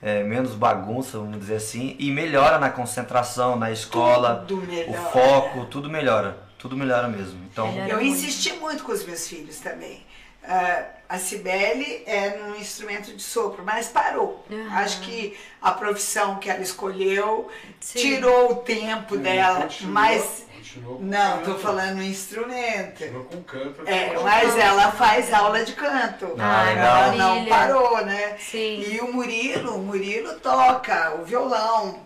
é, 0.01 0.23
menos 0.23 0.53
bagunça, 0.53 1.17
vamos 1.17 1.37
dizer 1.37 1.55
assim, 1.55 1.97
e 1.99 2.09
melhora 2.09 2.57
na 2.57 2.69
concentração, 2.69 3.57
na 3.57 3.71
escola, 3.71 4.45
Tudo 4.47 4.63
o 4.87 4.93
foco, 5.11 5.65
tudo 5.65 5.89
melhora, 5.89 6.37
tudo 6.57 6.77
melhora 6.77 7.09
mesmo. 7.09 7.41
Então. 7.51 7.67
Eu 7.89 7.97
muito. 7.97 8.03
insisti 8.05 8.53
muito 8.53 8.85
com 8.85 8.93
os 8.93 9.03
meus 9.05 9.27
filhos 9.27 9.59
também. 9.59 10.01
Ah, 10.45 10.85
a 11.09 11.17
Cibele 11.19 12.01
é 12.05 12.37
num 12.37 12.55
instrumento 12.55 13.13
de 13.13 13.21
sopro, 13.21 13.65
mas 13.65 13.89
parou. 13.89 14.45
Aham. 14.49 14.77
Acho 14.77 15.01
que 15.01 15.37
a 15.61 15.73
profissão 15.73 16.37
que 16.37 16.49
ela 16.49 16.61
escolheu 16.61 17.49
Sim. 17.81 17.99
tirou 17.99 18.53
o 18.53 18.55
tempo 18.55 19.17
dela, 19.17 19.63
Continuou- 19.63 19.93
mas 19.93 20.45
continuou 20.73 20.97
com 20.97 21.03
não, 21.03 21.37
canto. 21.39 21.45
tô 21.51 21.57
falando 21.59 21.95
no 21.97 22.03
instrumento. 22.03 22.99
Continuou 22.99 23.23
com 23.25 23.43
canto. 23.43 23.81
É, 23.85 24.17
mas 24.21 24.57
ela 24.57 24.91
faz 24.91 25.33
aula 25.33 25.63
de 25.63 25.73
canto. 25.73 26.35
Ah, 26.39 26.69
ela 26.69 27.09
legal. 27.11 27.35
não 27.35 27.45
parou, 27.45 28.05
né? 28.05 28.37
Sim. 28.39 28.83
E 28.87 28.99
o 29.01 29.11
Murilo, 29.11 29.75
o 29.75 29.79
Murilo 29.79 30.33
toca 30.39 31.15
o 31.15 31.25
violão. 31.25 31.99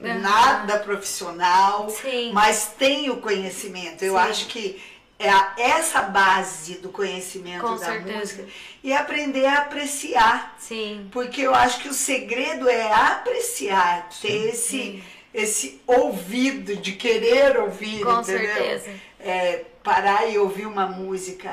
Nada 0.00 0.78
profissional, 0.78 1.90
Sim. 1.90 2.32
mas 2.32 2.72
tem 2.78 3.10
o 3.10 3.18
conhecimento. 3.18 4.02
Eu 4.02 4.14
Sim. 4.14 4.18
acho 4.18 4.46
que 4.46 4.82
é 5.18 5.28
a- 5.28 5.52
essa 5.58 6.00
base 6.00 6.76
do 6.76 6.88
conhecimento 6.88 7.60
Com 7.60 7.76
da 7.76 7.84
certeza. 7.84 8.18
música 8.18 8.46
e 8.82 8.94
aprender 8.94 9.44
a 9.44 9.58
apreciar. 9.58 10.54
Sim. 10.58 11.06
Porque 11.12 11.42
eu 11.42 11.54
acho 11.54 11.80
que 11.80 11.88
o 11.90 11.92
segredo 11.92 12.66
é 12.66 12.90
apreciar, 12.90 14.08
ter 14.22 14.48
esse, 14.48 14.68
Sim. 14.70 15.02
Esse 15.32 15.80
ouvido 15.86 16.76
de 16.76 16.92
querer 16.92 17.56
ouvir, 17.58 18.04
Com 18.04 18.20
entendeu? 18.20 18.54
certeza. 18.54 18.90
É, 19.18 19.64
parar 19.82 20.26
e 20.26 20.38
ouvir 20.38 20.66
uma 20.66 20.86
música 20.86 21.50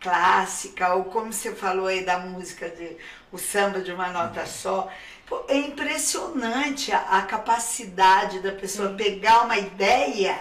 clássica, 0.00 0.94
ou 0.94 1.04
como 1.04 1.32
você 1.32 1.52
falou 1.52 1.86
aí 1.86 2.04
da 2.04 2.18
música 2.18 2.68
de 2.70 2.96
o 3.30 3.38
samba 3.38 3.80
de 3.80 3.92
uma 3.92 4.08
nota 4.08 4.46
só. 4.46 4.88
Pô, 5.26 5.44
é 5.48 5.56
impressionante 5.56 6.90
a, 6.92 6.98
a 7.18 7.22
capacidade 7.22 8.40
da 8.40 8.52
pessoa 8.52 8.90
pegar 8.90 9.42
uma 9.42 9.56
ideia 9.58 10.36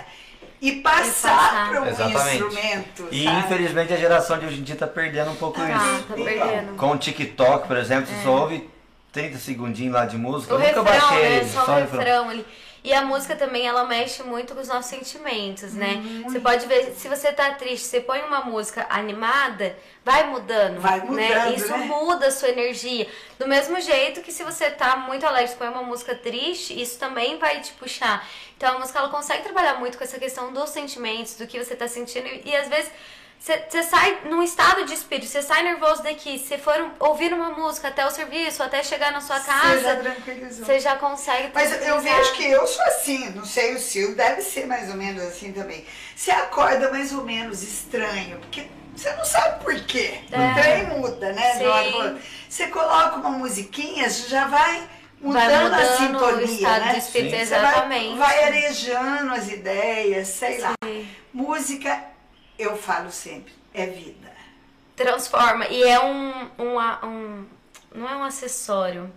e 0.62 0.74
passar 0.82 1.36
passar. 1.38 1.70
para 1.70 1.82
um 1.82 1.86
Exatamente. 1.88 2.44
instrumento. 2.44 3.08
e 3.12 3.24
sabe? 3.26 3.40
infelizmente 3.40 3.94
a 3.94 3.98
geração 3.98 4.40
de 4.40 4.46
hoje 4.46 4.60
em 4.60 4.64
dia 4.64 4.76
tá 4.76 4.88
perdendo 4.88 5.32
um 5.32 5.36
pouco 5.36 5.60
Ah, 5.62 5.68
isso. 5.98 6.04
tá 6.08 6.14
perdendo. 6.16 6.76
Com 6.76 6.92
o 6.92 6.98
TikTok, 6.98 7.68
por 7.68 7.78
exemplo, 7.78 8.08
você 8.08 8.24
só 8.24 8.32
ouve 8.42 8.70
30 9.12 9.38
segundinhos 9.38 9.94
lá 9.94 10.06
de 10.06 10.18
música, 10.18 10.54
É. 10.54 10.58
O 10.58 10.62
eu 10.62 10.68
nunca 10.76 10.92
refrão, 10.92 11.10
baixei 11.10 11.30
né? 11.30 11.38
ele, 11.38 11.50
Só 11.50 11.66
só 11.66 11.72
o 11.74 11.76
refrão. 11.80 12.00
refrão 12.00 12.30
ali. 12.30 12.46
E 12.84 12.94
a 12.94 13.02
música 13.02 13.36
também, 13.36 13.68
ela 13.68 13.86
mexe 13.86 14.24
muito 14.24 14.54
com 14.56 14.62
os 14.62 14.68
nossos 14.68 14.90
sentimentos, 14.90 15.74
né? 15.74 16.02
Você 16.24 16.40
pode 16.40 16.66
ver, 16.66 16.94
se 16.96 17.08
você 17.08 17.32
tá 17.32 17.52
triste, 17.54 17.86
você 17.86 18.00
põe 18.00 18.22
uma 18.22 18.42
música 18.42 18.86
animada, 18.90 19.78
vai 20.04 20.28
mudando. 20.28 20.80
Vai 20.80 21.00
né? 21.00 21.06
mudando, 21.06 21.56
Isso 21.56 21.72
né? 21.72 21.86
muda 21.86 22.28
a 22.28 22.32
sua 22.32 22.50
energia. 22.50 23.08
Do 23.38 23.48
mesmo 23.48 23.80
jeito 23.82 24.22
que 24.22 24.32
se 24.32 24.44
você 24.44 24.70
tá 24.70 24.96
muito 24.96 25.26
alegre, 25.26 25.56
põe 25.58 25.68
uma 25.68 25.84
música 25.84 26.16
triste, 26.16 26.80
isso 26.80 26.98
também 26.98 27.38
vai 27.38 27.60
te 27.60 27.74
puxar. 27.74 28.26
Então 28.56 28.76
a 28.76 28.80
música, 28.80 29.00
ela 29.00 29.10
consegue 29.10 29.44
trabalhar 29.44 29.80
muito 29.80 29.98
com 29.98 30.04
essa 30.04 30.18
questão 30.18 30.54
dos 30.54 30.70
sentimentos, 30.70 31.36
do 31.36 31.46
que 31.48 31.62
você 31.62 31.76
tá 31.76 31.88
sentindo. 31.88 32.28
E, 32.28 32.44
e 32.46 32.56
às 32.56 32.68
vezes... 32.68 32.92
Você 33.40 33.84
sai 33.84 34.20
num 34.26 34.44
estado 34.44 34.86
de 34.86 34.94
espírito, 34.94 35.28
você 35.28 35.42
sai 35.42 35.64
nervoso 35.64 36.04
daqui, 36.04 36.38
você 36.38 36.58
for 36.58 36.92
ouvir 37.00 37.32
uma 37.34 37.52
música 37.52 37.88
até 37.88 38.06
o 38.06 38.12
serviço, 38.12 38.62
até 38.62 38.84
chegar 38.84 39.14
na 39.14 39.22
sua 39.22 39.40
Você 39.40 39.46
já 39.48 39.60
casa, 39.62 39.96
tranquilizou. 39.96 40.66
você 40.66 40.80
já 40.80 40.96
consegue 40.98 41.50
Mas 41.54 41.88
eu 41.88 42.02
vejo 42.02 42.34
que 42.34 42.46
eu 42.46 42.68
sou 42.68 42.84
assim, 42.86 43.30
não 43.30 43.46
sei 43.46 43.76
o 43.76 43.80
Sil, 43.80 44.14
deve 44.14 44.42
ser 44.42 44.68
mais 44.68 44.90
ou 44.90 44.96
menos 44.96 45.24
assim 45.24 45.54
também. 45.54 45.86
Você 46.14 46.32
acorda 46.32 46.92
mais 46.92 47.14
ou 47.14 47.24
menos 47.24 47.64
estranho, 47.64 48.40
porque 48.40 48.68
você 48.94 49.10
não 49.14 49.24
sabe 49.24 49.64
por 49.64 49.74
quê. 49.86 50.20
É. 50.32 50.38
O 50.38 50.54
trem 50.62 51.00
muda, 51.00 51.32
né? 51.32 51.54
Sim. 51.56 52.20
Você 52.50 52.68
coloca 52.68 53.16
uma 53.16 53.32
musiquinha, 53.32 54.10
já 54.10 54.48
vai 54.48 54.84
mudando, 55.22 55.44
Vai 55.44 55.54
a 55.56 55.60
mudando 55.64 55.82
o 55.82 55.98
sintonia, 55.98 56.80
né? 56.80 56.98
espírito, 56.98 57.32
Você 57.36 57.42
exatamente. 57.42 58.18
Vai, 58.18 58.36
vai 58.38 58.44
arejando 58.44 59.34
as 59.34 59.48
ideias, 59.48 60.28
sei 60.28 60.60
lá. 60.60 60.74
Sim. 60.84 61.08
Música, 61.34 62.04
eu 62.60 62.76
falo 62.78 63.12
sempre, 63.12 63.54
é 63.74 63.86
vida. 63.88 64.30
Transforma. 64.96 65.66
E 65.68 65.82
é 65.84 66.00
um, 66.00 66.30
um, 66.60 66.78
um- 67.08 67.46
Não 67.96 68.08
é 68.08 68.16
um 68.18 68.24
acessório. 68.24 69.12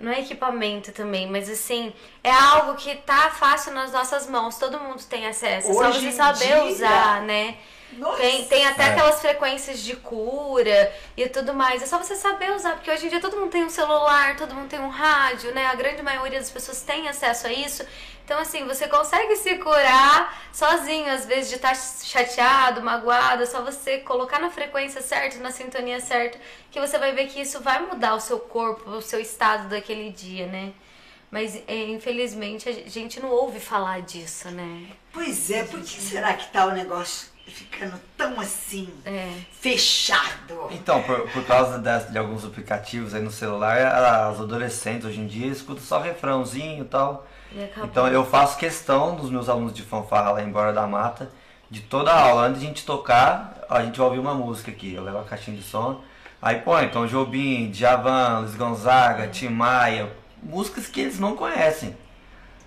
Não 0.00 0.12
é 0.12 0.20
equipamento 0.20 0.92
também, 0.92 1.28
mas 1.28 1.48
assim, 1.50 1.92
é 2.22 2.30
algo 2.30 2.74
que 2.76 2.94
tá 2.96 3.30
fácil 3.30 3.72
nas 3.72 3.90
nossas 3.92 4.28
mãos. 4.28 4.56
Todo 4.56 4.78
mundo 4.78 5.02
tem 5.04 5.26
acesso. 5.26 5.70
É 5.70 5.74
só 5.74 5.90
você 5.92 6.12
saber 6.12 6.38
dia- 6.46 6.64
usar, 6.64 7.22
né? 7.22 7.56
Nossa. 7.92 8.18
Tem, 8.18 8.44
tem 8.44 8.66
até 8.66 8.84
É. 8.84 8.90
aquelas 8.90 9.20
frequências 9.20 9.80
de 9.80 9.96
cura 9.96 10.92
e 11.16 11.28
tudo 11.28 11.54
mais. 11.54 11.82
É 11.82 11.86
só 11.86 11.98
você 11.98 12.14
saber 12.14 12.52
usar, 12.52 12.74
porque 12.74 12.90
hoje 12.90 13.06
em 13.06 13.08
dia 13.08 13.20
todo 13.20 13.36
mundo 13.36 13.50
tem 13.50 13.64
um 13.64 13.70
celular, 13.70 14.36
todo 14.36 14.54
mundo 14.54 14.68
tem 14.68 14.78
um 14.78 14.88
rádio, 14.88 15.52
né? 15.54 15.66
A 15.66 15.74
grande 15.74 16.02
maioria 16.02 16.38
das 16.38 16.50
pessoas 16.50 16.82
tem 16.82 17.08
acesso 17.08 17.46
a 17.46 17.52
isso. 17.52 17.84
Então, 18.24 18.38
assim, 18.38 18.66
você 18.66 18.86
consegue 18.86 19.34
se 19.36 19.56
curar 19.56 20.38
sozinho, 20.52 21.10
às 21.10 21.24
vezes, 21.24 21.48
de 21.48 21.56
estar 21.56 21.74
chateado, 21.74 22.82
magoado. 22.82 23.42
É 23.42 23.46
só 23.46 23.62
você 23.62 23.98
colocar 24.00 24.38
na 24.38 24.50
frequência 24.50 25.00
certa, 25.00 25.38
na 25.38 25.50
sintonia 25.50 25.98
certa, 25.98 26.38
que 26.70 26.78
você 26.78 26.98
vai 26.98 27.12
ver 27.12 27.26
que 27.28 27.40
isso 27.40 27.60
vai 27.60 27.80
mudar 27.80 28.14
o 28.14 28.20
seu 28.20 28.38
corpo, 28.38 28.90
o 28.90 29.00
seu 29.00 29.18
estado 29.18 29.68
daquele 29.70 30.10
dia, 30.10 30.46
né? 30.46 30.72
Mas, 31.30 31.56
é, 31.66 31.84
infelizmente, 31.86 32.68
a 32.68 32.72
gente 32.72 33.18
não 33.20 33.30
ouve 33.30 33.60
falar 33.60 34.02
disso, 34.02 34.50
né? 34.50 34.86
Pois 35.12 35.50
é, 35.50 35.62
por 35.64 35.80
que 35.80 36.00
será 36.00 36.34
que 36.34 36.48
tá 36.48 36.66
o 36.66 36.70
negócio 36.72 37.28
ficando 37.50 37.94
tão 38.16 38.38
assim, 38.40 38.88
É. 39.04 39.32
fechado? 39.52 40.68
Então, 40.70 41.02
por, 41.02 41.20
por 41.30 41.44
causa 41.44 41.78
das- 41.78 42.10
de, 42.10 42.18
alguns 42.18 42.44
aplicativos 42.44 43.14
aí 43.14 43.22
no 43.22 43.30
celular, 43.30 43.76
as 44.30 44.40
adolescentes 44.40 45.04
hoje 45.06 45.20
em 45.20 45.26
dia 45.26 45.46
escutam 45.46 45.82
só 45.82 46.00
refrãozinho 46.00 46.82
e 46.84 46.86
tal. 46.88 47.26
E 47.52 47.64
acabou. 47.64 47.84
Então 47.84 48.08
eu 48.08 48.24
faço 48.24 48.58
questão 48.58 49.16
dos 49.16 49.30
meus 49.30 49.48
alunos 49.48 49.72
de 49.72 49.82
fanfarra 49.82 50.32
lá 50.32 50.42
em 50.42 50.50
Bora 50.50 50.72
da 50.72 50.86
Mata, 50.86 51.30
de 51.70 51.80
toda 51.80 52.10
a 52.12 52.20
aula, 52.28 52.46
antes 52.46 52.60
de 52.60 52.66
a 52.66 52.68
gente 52.68 52.84
tocar, 52.86 53.54
a 53.68 53.82
gente 53.82 53.98
vai 53.98 54.06
ouvir 54.06 54.18
uma 54.20 54.34
música 54.34 54.70
aqui. 54.70 54.94
Eu 54.94 55.02
levo 55.04 55.18
a 55.18 55.24
caixinha 55.24 55.56
de 55.56 55.62
som, 55.62 56.02
aí 56.40 56.56
põe 56.60 56.84
então 56.84 57.06
Jobim, 57.06 57.70
Djavan, 57.70 58.40
Luiz 58.40 58.54
Gonzaga, 58.54 59.28
Tim 59.28 59.48
Maia, 59.48 60.10
músicas 60.42 60.86
que 60.86 61.00
eles 61.00 61.18
não 61.18 61.34
conhecem. 61.36 61.96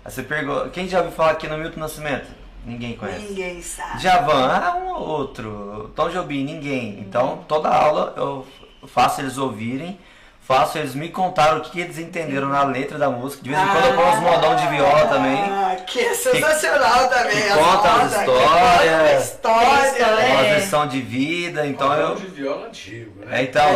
Aí 0.04 0.10
você 0.10 0.22
pergunta, 0.22 0.68
quem 0.70 0.88
já 0.88 0.98
ouviu 0.98 1.12
falar 1.12 1.32
aqui 1.32 1.46
no 1.48 1.56
Milton 1.58 1.80
Nascimento? 1.80 2.26
Ninguém 2.64 2.96
conhece. 2.96 3.20
Ninguém 3.24 3.60
sabe. 3.60 3.98
Djavan, 3.98 4.46
ah, 4.52 4.76
um 4.76 4.88
ou 4.94 5.00
outro. 5.08 5.90
Tom 5.96 6.08
Jobim, 6.10 6.44
ninguém. 6.44 7.00
Então, 7.00 7.44
toda 7.48 7.68
aula 7.68 8.14
eu 8.16 8.46
faço 8.86 9.20
eles 9.20 9.36
ouvirem, 9.36 9.98
faço 10.40 10.78
eles 10.78 10.94
me 10.94 11.08
contar 11.08 11.56
o 11.56 11.60
que 11.62 11.80
eles 11.80 11.98
entenderam 11.98 12.48
na 12.48 12.62
letra 12.62 12.98
da 12.98 13.10
música. 13.10 13.42
De 13.42 13.50
vez 13.50 13.60
em 13.60 13.66
quando 13.66 13.84
eu 13.86 13.94
ponho 13.94 14.08
uns 14.12 14.20
modão 14.20 14.54
de 14.54 14.66
viola 14.68 15.06
também. 15.08 15.38
Ah, 15.42 15.76
que 15.86 15.98
é 16.00 16.14
sensacional 16.14 17.08
também. 17.08 17.32
que 17.42 17.48
as 17.48 17.58
conta 17.58 17.88
as 17.90 18.14
que 18.14 18.18
histórias. 18.20 19.24
história, 19.24 19.88
história. 19.88 20.06
né? 20.16 20.28
Uma 20.32 20.46
É. 20.46 20.54
lição 20.60 20.86
de 20.86 21.00
vida, 21.00 21.66
então 21.66 21.88
Modão 21.88 22.10
eu. 22.10 22.14
de 22.16 22.26
viola 22.26 22.66
antigo, 22.68 23.22
É, 23.24 23.26
né? 23.26 23.42
então. 23.42 23.66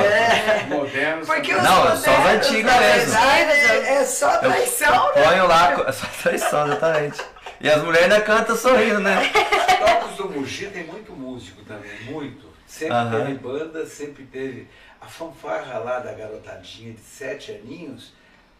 Moderno. 0.68 1.26
Porque 1.26 1.54
também. 1.54 1.56
os 1.56 1.62
Não, 1.64 1.86
só 1.86 1.92
os 1.92 2.06
modernos, 2.06 2.46
antigos 2.46 2.72
mesmo. 2.72 3.12
verdade, 3.12 3.50
É 3.88 4.04
só 4.04 4.30
Eu 4.30 4.38
traição, 4.40 5.06
né? 5.14 5.22
ponho 5.24 5.46
lá, 5.48 5.72
co- 5.72 5.92
só 5.92 6.06
traição, 6.22 6.66
exatamente. 6.66 7.20
E 7.60 7.68
as 7.68 7.82
mulheres 7.82 8.04
ainda 8.12 8.20
cantam 8.20 8.56
sorrindo, 8.56 9.00
né? 9.00 9.16
Tocos 9.78 10.16
do 10.16 10.30
Mugi 10.30 10.66
tem 10.66 10.84
muito 10.84 11.12
músico 11.12 11.62
também, 11.64 11.90
muito. 12.04 12.46
Sempre 12.66 12.94
Aham. 12.94 13.24
teve 13.24 13.38
banda, 13.38 13.86
sempre 13.86 14.24
teve. 14.24 14.68
A 15.00 15.06
fanfarra 15.06 15.78
lá 15.78 15.98
da 16.00 16.12
garotadinha 16.12 16.92
de 16.92 17.00
sete 17.00 17.52
aninhos 17.52 18.12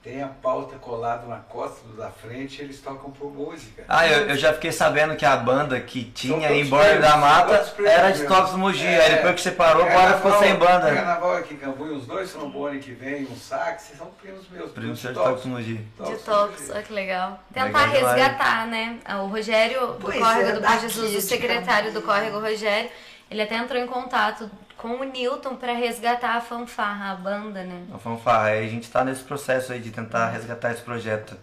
tem 0.06 0.22
a 0.22 0.28
pauta 0.28 0.76
colada 0.76 1.26
na 1.26 1.38
costa 1.38 1.84
da 1.96 2.08
frente 2.08 2.60
e 2.60 2.64
eles 2.64 2.80
tocam 2.80 3.10
por 3.10 3.34
música. 3.34 3.84
Ah, 3.88 4.06
eu, 4.06 4.28
eu 4.28 4.36
já 4.36 4.52
fiquei 4.52 4.70
sabendo 4.70 5.16
que 5.16 5.24
a 5.24 5.36
banda 5.36 5.80
que 5.80 6.04
tinha 6.04 6.52
em 6.52 6.64
Borda 6.64 7.00
da 7.00 7.16
Mata 7.16 7.74
era 7.84 8.12
de 8.12 8.24
do 8.24 8.58
Mogi. 8.58 8.86
É. 8.86 9.04
Aí 9.04 9.14
depois 9.16 9.34
que 9.34 9.40
separou, 9.40 9.84
agora 9.84 10.14
ficou 10.14 10.38
sem 10.38 10.54
banda. 10.54 10.94
Carnaval 10.94 11.36
aqui 11.38 11.54
em 11.54 11.56
Cambuí, 11.56 11.90
os 11.90 12.06
dois 12.06 12.30
trombones 12.30 12.84
que 12.84 12.92
vem, 12.92 13.24
um 13.24 13.36
sax, 13.36 13.94
são 13.98 14.06
primos 14.22 14.48
meus. 14.48 14.70
Primos 14.70 15.00
de 15.00 15.08
de 15.08 15.14
Toques 15.14 15.42
do 15.42 15.48
Mogi. 15.48 15.74
De 15.74 16.02
Mogi. 16.02 16.22
olha 16.70 16.82
que 16.84 16.92
legal. 16.92 17.40
Legal 17.50 17.66
Tentar 17.66 17.86
demais. 17.86 17.92
resgatar, 17.92 18.66
né? 18.68 19.00
O 19.24 19.26
Rogério 19.26 19.80
do 19.88 19.94
Pois 19.94 20.18
Córrego 20.20 20.48
é, 20.50 20.52
do 20.52 20.60
Bom 20.60 20.78
Jesus, 20.78 21.16
o 21.16 21.20
secretário 21.20 21.92
do. 21.92 22.02
Córrego, 22.02 22.38
Rogério, 22.38 22.88
ele 23.28 23.42
até 23.42 23.56
entrou 23.56 23.82
em 23.82 23.88
contato 23.88 24.48
com 24.78 24.88
o 24.88 25.04
Newton 25.04 25.56
pra 25.56 25.72
resgatar 25.72 26.36
a 26.36 26.40
fanfarra, 26.40 27.12
a 27.12 27.14
banda, 27.14 27.62
né? 27.64 27.82
A 27.94 27.98
fanfarra. 27.98 28.46
Aí 28.48 28.66
a 28.66 28.70
gente 28.70 28.90
tá 28.90 29.04
nesse 29.04 29.22
processo 29.22 29.72
aí 29.72 29.80
de 29.80 29.90
tentar 29.90 30.28
resgatar 30.30 30.72
esse 30.72 30.82
projeto. 30.82 31.36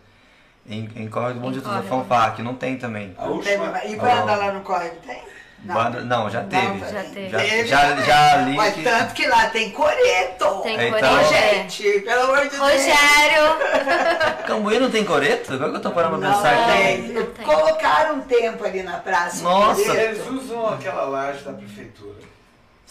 Em, 0.65 0.89
em 0.95 1.09
Corre 1.09 1.33
do 1.33 1.41
Bom 1.41 1.49
Em 1.51 1.55
Jesus, 1.55 1.75
a 1.75 1.81
fanfarra, 1.83 2.31
que 2.35 2.41
não 2.41 2.55
tem 2.55 2.77
também. 2.77 3.13
A 3.17 3.25
última. 3.25 3.83
E 3.83 3.95
banda 3.97 4.35
lá 4.35 4.51
no 4.53 4.61
córrego 4.61 4.95
tem? 5.05 5.21
Banda, 5.59 6.01
não, 6.01 6.29
já 6.29 6.43
teve. 6.43 6.67
Não, 6.67 6.79
Já 6.89 7.03
teve. 7.03 7.29
Já, 7.29 7.39
Teve. 7.39 7.67
já, 7.69 7.95
já 8.01 8.35
li 8.37 8.55
Mas 8.55 8.73
que- 8.73 8.83
tanto 8.83 9.13
que 9.13 9.25
lá 9.27 9.49
tem 9.49 9.71
coreto. 9.71 10.61
Tem 10.61 10.75
Então- 10.75 10.91
Coreia. 10.99 11.19
Ô, 11.21 11.23
gente, 11.23 11.99
pelo 12.01 12.23
amor 12.23 12.41
de 12.43 12.49
Deus. 12.49 12.61
Rogério! 12.61 14.43
Cambuí 14.45 14.77
não 14.79 14.91
tem 14.91 15.05
coreto? 15.05 15.53
Agora 15.53 15.71
que 15.71 15.77
eu 15.77 15.81
tô 15.81 15.91
parando 15.91 16.17
pra 16.19 16.29
Não, 16.29 16.35
pensar 16.35 16.65
tem. 16.73 17.03
tem. 17.03 17.13
Não 17.13 17.25
tem. 17.27 17.45
Colocaram 17.45 18.15
um 18.15 18.21
tempo 18.21 18.63
ali 18.65 18.83
na 18.83 18.97
praça. 18.99 19.41
Nossa. 19.43 19.83
coreto. 19.85 19.97
Eles 20.15 20.27
usam 20.27 20.67
aquela 20.73 21.03
laje 21.03 21.43
da 21.45 21.53
prefeitura. 21.53 22.32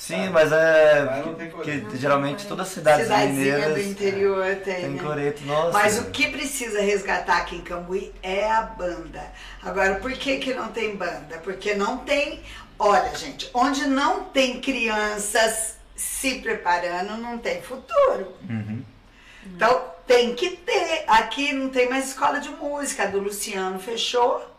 Sim, 0.03 0.31
mas 0.31 0.51
é. 0.51 1.23
Porque 1.23 1.49
coreto. 1.49 1.97
geralmente 1.97 2.45
todas 2.49 2.67
as 2.67 2.75
cidades 2.75 3.05
Cidadezinha 3.05 3.57
mineiras 3.57 3.75
do 3.75 3.91
interior 3.91 4.57
tem, 4.57 4.75
tem 4.75 4.91
né? 4.91 5.03
coreto, 5.03 5.45
nossa. 5.45 5.79
Mas 5.79 6.01
o 6.01 6.07
que 6.07 6.29
precisa 6.29 6.81
resgatar 6.81 7.37
aqui 7.37 7.55
em 7.55 7.61
Cambuí 7.61 8.13
é 8.21 8.51
a 8.51 8.63
banda. 8.63 9.23
Agora, 9.63 9.95
por 10.01 10.11
que, 10.11 10.39
que 10.39 10.55
não 10.55 10.73
tem 10.73 10.97
banda? 10.97 11.39
Porque 11.45 11.75
não 11.77 11.99
tem. 11.99 12.41
Olha, 12.77 13.15
gente, 13.15 13.49
onde 13.55 13.87
não 13.87 14.25
tem 14.25 14.61
crianças 14.61 15.77
se 15.95 16.41
preparando, 16.41 17.17
não 17.19 17.39
tem 17.39 17.63
futuro. 17.63 18.33
Uhum. 18.51 18.83
Então, 19.47 19.85
tem 20.05 20.35
que 20.35 20.51
ter. 20.51 21.05
Aqui 21.07 21.53
não 21.53 21.69
tem 21.69 21.89
mais 21.89 22.09
escola 22.09 22.41
de 22.41 22.49
música, 22.49 23.05
a 23.05 23.07
do 23.07 23.21
Luciano 23.21 23.79
fechou. 23.79 24.52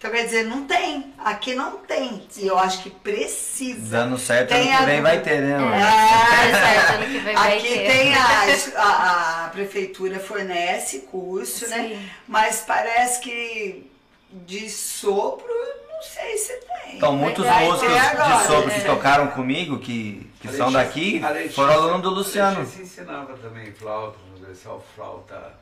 Então, 0.00 0.10
quer 0.12 0.24
dizer, 0.24 0.44
não 0.46 0.64
tem. 0.64 1.12
Aqui 1.18 1.54
não 1.54 1.72
tem. 1.76 2.26
E 2.38 2.46
eu 2.46 2.58
acho 2.58 2.82
que 2.82 2.88
precisa. 2.88 3.98
Dando 3.98 4.16
certo, 4.16 4.48
Tem 4.48 4.60
ano 4.62 4.68
que 4.78 4.82
a- 4.82 4.86
vem 4.86 5.02
vai 5.02 5.20
ter, 5.20 5.42
né? 5.42 5.58
mano? 5.58 5.70
Vai 5.72 6.50
certo, 6.54 6.94
ano 6.94 7.04
que 7.12 7.18
vem 7.18 7.34
vai 7.34 7.58
Aqui 7.58 7.68
ter. 7.68 7.86
tem 7.92 8.14
a, 8.14 8.82
a, 8.82 9.44
a 9.44 9.48
prefeitura 9.50 10.18
fornece 10.18 11.00
curso, 11.00 11.68
né? 11.68 11.88
Sim. 11.90 12.08
Mas 12.26 12.64
parece 12.66 13.20
que 13.20 13.90
de 14.32 14.70
sopro, 14.70 15.46
não 15.92 16.02
sei 16.02 16.38
se 16.38 16.54
tem. 16.54 16.96
Então, 16.96 17.12
muitos 17.14 17.44
músicos 17.44 17.94
agora, 17.94 18.36
de 18.38 18.46
sopro 18.46 18.68
né? 18.68 18.78
que 18.80 18.86
tocaram 18.86 19.26
comigo, 19.32 19.78
que, 19.80 20.26
que 20.40 20.48
A 20.48 20.52
são 20.52 20.70
Letícia- 20.70 20.82
daqui, 21.20 21.22
a 21.22 21.28
Letícia- 21.28 21.54
foram 21.56 21.72
alunos 21.74 22.00
do 22.00 22.08
Luciano. 22.08 22.56
A 22.56 22.60
Letícia 22.60 22.82
ensinava 22.84 23.34
também 23.36 23.70
flauta, 23.74 24.16
universal, 24.34 24.82
flauta. 24.96 25.60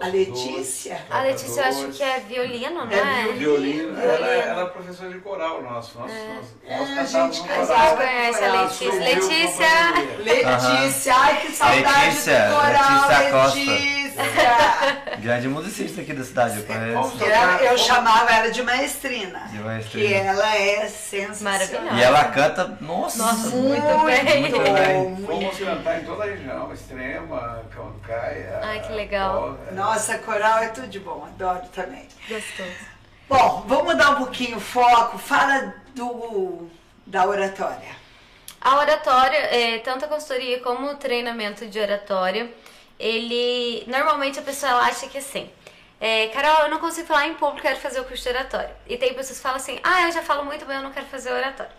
A 0.00 0.06
Letícia? 0.06 0.94
doce, 0.94 1.02
A 1.10 1.20
Letícia, 1.22 1.60
eu 1.62 1.66
acho 1.68 1.86
que 1.88 2.02
é 2.02 2.20
violino, 2.20 2.84
não 2.86 2.90
É 2.92 3.28
é? 3.28 3.32
Violino, 3.32 3.98
ela 4.00 4.16
Violino. 4.18 4.30
era 4.42 4.66
professora 4.66 5.10
de 5.10 5.18
coral 5.18 5.62
nosso. 5.62 5.98
Nós, 5.98 6.12
É, 6.12 6.76
nós 6.78 6.90
a 6.90 6.94
cantávamos 6.94 7.36
gente 7.36 7.48
no 7.48 7.54
casava. 7.56 7.80
coral. 7.82 7.96
Conhece 7.96 8.38
a 8.38 8.46
Ela 8.46 8.62
Letícia? 8.62 8.92
Letícia! 8.92 9.66
a. 9.66 10.18
Letícia, 10.22 11.14
ai 11.16 11.40
que 11.40 11.52
saudade 11.52 12.06
Letícia, 12.06 12.48
do 12.48 12.54
coral, 12.54 13.08
Letícia 13.08 13.30
Costa. 13.32 13.58
Letícia. 13.58 14.00
Grande 15.18 15.48
musicista 15.48 16.00
aqui 16.02 16.12
da 16.12 16.24
cidade, 16.24 16.58
eu 16.58 16.64
conheço. 16.64 17.24
Eu, 17.24 17.66
eu 17.70 17.78
chamava 17.78 18.30
ela 18.32 18.50
de 18.50 18.62
maestrina. 18.62 19.40
De 19.50 19.58
maestrina. 19.58 20.06
Que 20.08 20.14
ela 20.14 20.56
é 20.56 20.88
sensacional. 20.88 21.52
Maravilhosa. 21.58 21.96
E 21.96 22.02
ela 22.02 22.24
canta, 22.26 22.78
nossa, 22.80 23.18
Nossa, 23.18 23.48
muito 23.56 24.04
bem. 24.04 24.40
Muito 24.40 24.60
bem. 24.60 25.26
Fomos 25.26 25.58
cantar 25.58 26.00
em 26.00 26.04
toda 26.04 26.24
a 26.24 26.26
região, 26.26 26.72
Extrema, 26.72 27.62
Camcaia. 27.74 28.60
Ai, 28.62 28.80
que 28.80 28.92
legal. 28.92 29.58
Nossa, 29.80 30.18
coral 30.18 30.58
é 30.58 30.68
tudo 30.68 30.88
de 30.88 31.00
bom, 31.00 31.24
adoro 31.24 31.66
também. 31.68 32.06
Gostoso. 32.28 32.70
Bom, 33.26 33.64
vamos 33.66 33.84
mudar 33.84 34.10
um 34.10 34.16
pouquinho 34.16 34.58
o 34.58 34.60
foco. 34.60 35.16
Fala 35.16 35.74
do 35.94 36.68
da 37.06 37.24
oratória. 37.26 37.88
A 38.60 38.76
oratória, 38.76 39.38
é, 39.38 39.78
tanto 39.78 40.04
a 40.04 40.08
consultoria 40.08 40.60
como 40.60 40.90
o 40.90 40.96
treinamento 40.96 41.66
de 41.66 41.80
oratória, 41.80 42.52
ele. 42.98 43.82
Normalmente 43.86 44.38
a 44.38 44.42
pessoa 44.42 44.82
acha 44.82 45.08
que 45.08 45.16
assim. 45.16 45.50
É, 45.98 46.28
Carol, 46.28 46.64
eu 46.64 46.68
não 46.68 46.78
consigo 46.78 47.06
falar 47.06 47.28
em 47.28 47.34
público, 47.34 47.62
quero 47.62 47.80
fazer 47.80 48.00
o 48.00 48.04
curso 48.04 48.22
de 48.24 48.28
oratória. 48.28 48.76
E 48.86 48.98
tem 48.98 49.14
pessoas 49.14 49.38
que 49.38 49.42
falam 49.42 49.56
assim: 49.56 49.80
ah, 49.82 50.02
eu 50.02 50.12
já 50.12 50.22
falo 50.22 50.44
muito 50.44 50.66
bem, 50.66 50.76
eu 50.76 50.82
não 50.82 50.92
quero 50.92 51.06
fazer 51.06 51.32
oratória. 51.32 51.72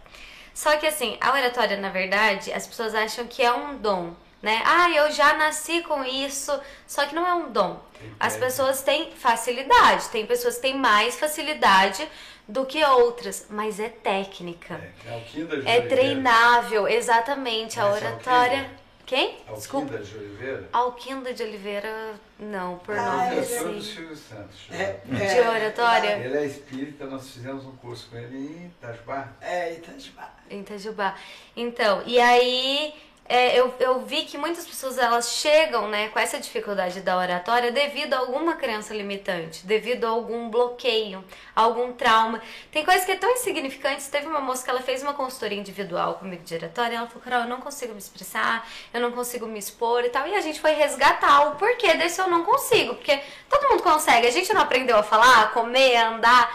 Só 0.56 0.76
que 0.78 0.88
assim, 0.88 1.20
a 1.22 1.32
oratória, 1.32 1.78
na 1.78 1.90
verdade, 1.90 2.52
as 2.52 2.66
pessoas 2.66 2.96
acham 2.96 3.28
que 3.28 3.44
é 3.44 3.54
um 3.54 3.78
dom, 3.78 4.16
né? 4.42 4.62
Ah, 4.66 4.90
eu 4.92 5.12
já 5.12 5.34
nasci 5.36 5.82
com 5.84 6.04
isso, 6.04 6.60
só 6.88 7.06
que 7.06 7.14
não 7.16 7.28
é 7.28 7.34
um 7.34 7.52
dom. 7.52 7.80
As 8.20 8.36
pessoas 8.36 8.82
têm 8.82 9.12
facilidade, 9.12 10.10
tem 10.10 10.26
pessoas 10.26 10.56
que 10.56 10.62
têm 10.64 10.76
mais 10.76 11.20
facilidade 11.20 12.08
do 12.48 12.66
que 12.66 12.84
outras, 12.84 13.46
mas 13.50 13.80
é 13.80 13.90
técnica. 13.90 14.74
É, 15.06 15.14
Alquinda 15.14 15.54
É 15.56 15.58
Oliveira. 15.58 15.88
treinável, 15.90 16.88
exatamente. 16.88 17.80
A 17.80 17.84
Conhece 17.84 18.06
oratória. 18.06 18.58
Alquinda? 18.58 18.82
Quem? 19.06 19.38
Desculpa. 19.54 19.94
Alquinda 19.96 20.04
de 20.10 20.18
Oliveira? 20.18 20.70
Alquinda 20.72 21.34
de 21.34 21.44
Oliveira, 21.44 22.14
não, 22.40 22.78
por 22.80 22.98
Ah, 22.98 23.04
nome 23.18 23.36
Professor 23.36 23.64
do 23.72 23.78
assim. 23.78 23.82
Silvio 23.82 24.16
Santos. 24.16 24.58
É, 24.72 25.00
De 25.06 25.40
oratória? 25.48 26.10
Ele 26.18 26.38
é 26.38 26.46
espírita, 26.46 27.06
nós 27.06 27.30
fizemos 27.30 27.66
um 27.66 27.76
curso 27.76 28.08
com 28.10 28.18
ele 28.18 28.38
em 28.38 28.66
Itajubá. 28.68 29.28
É, 29.42 29.74
Itajubá. 29.74 30.30
Em 30.50 30.62
Itajubá. 30.62 31.16
Então, 31.56 32.02
e 32.06 32.20
aí 32.20 32.94
é, 33.26 33.58
eu, 33.58 33.74
eu 33.80 34.02
vi 34.02 34.24
que 34.24 34.38
muitas 34.38 34.66
pessoas 34.66 34.98
elas 34.98 35.30
chegam 35.32 35.88
né, 35.88 36.10
com 36.10 36.20
essa 36.20 36.38
dificuldade 36.38 37.00
da 37.00 37.18
oratória 37.18 37.72
devido 37.72 38.14
a 38.14 38.18
alguma 38.18 38.56
crença 38.56 38.94
limitante, 38.94 39.66
devido 39.66 40.06
a 40.06 40.10
algum 40.10 40.50
bloqueio, 40.50 41.24
algum 41.56 41.94
trauma. 41.94 42.42
Tem 42.72 42.84
coisas 42.84 43.06
que 43.06 43.12
é 43.12 43.16
tão 43.16 43.32
insignificantes. 43.32 44.08
Teve 44.08 44.28
uma 44.28 44.42
moça 44.42 44.64
que 44.66 44.70
ela 44.70 44.82
fez 44.82 45.02
uma 45.02 45.14
consultoria 45.14 45.58
individual 45.58 46.16
comigo 46.16 46.44
de 46.44 46.56
oratória 46.56 46.94
e 46.94 46.98
ela 46.98 47.08
falou, 47.08 47.24
Carol, 47.24 47.42
eu 47.44 47.48
não 47.48 47.62
consigo 47.62 47.94
me 47.94 48.00
expressar, 48.00 48.68
eu 48.94 49.00
não 49.00 49.12
consigo 49.14 49.46
me 49.48 49.60
expor 49.60 50.04
e 50.04 50.10
tal. 50.10 50.28
E 50.28 50.36
a 50.36 50.42
gente 50.42 50.60
foi 50.60 50.72
resgatar 50.74 51.48
o 51.48 51.56
porquê 51.56 51.94
desse 51.94 52.20
eu 52.20 52.28
não 52.28 52.44
consigo. 52.44 52.96
Porque 52.96 53.18
todo 53.50 53.70
mundo 53.70 53.82
consegue. 53.82 54.28
A 54.28 54.32
gente 54.32 54.54
não 54.54 54.62
aprendeu 54.62 54.98
a 54.98 55.04
falar, 55.04 55.44
a 55.44 55.48
comer, 55.48 55.96
a 55.96 56.10
andar. 56.10 56.54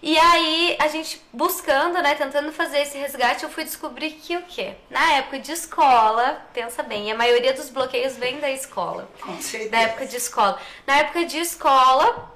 E 0.00 0.16
aí, 0.16 0.76
a 0.78 0.88
gente 0.88 1.20
buscando, 1.32 2.00
né, 2.00 2.14
tentando 2.14 2.52
fazer 2.52 2.78
esse 2.80 2.96
resgate, 2.96 3.42
eu 3.42 3.50
fui 3.50 3.64
descobrir 3.64 4.12
que 4.12 4.36
o 4.36 4.42
quê? 4.42 4.74
Na 4.88 5.14
época 5.14 5.40
de 5.40 5.52
escola, 5.52 6.40
pensa 6.54 6.82
bem, 6.82 7.10
a 7.10 7.16
maioria 7.16 7.52
dos 7.52 7.68
bloqueios 7.68 8.16
vem 8.16 8.38
da 8.38 8.50
escola. 8.50 9.08
Com 9.20 9.40
certeza. 9.40 9.70
Da 9.70 9.80
época 9.80 10.06
de 10.06 10.16
escola. 10.16 10.60
Na 10.86 10.96
época 10.98 11.24
de 11.24 11.38
escola, 11.38 12.32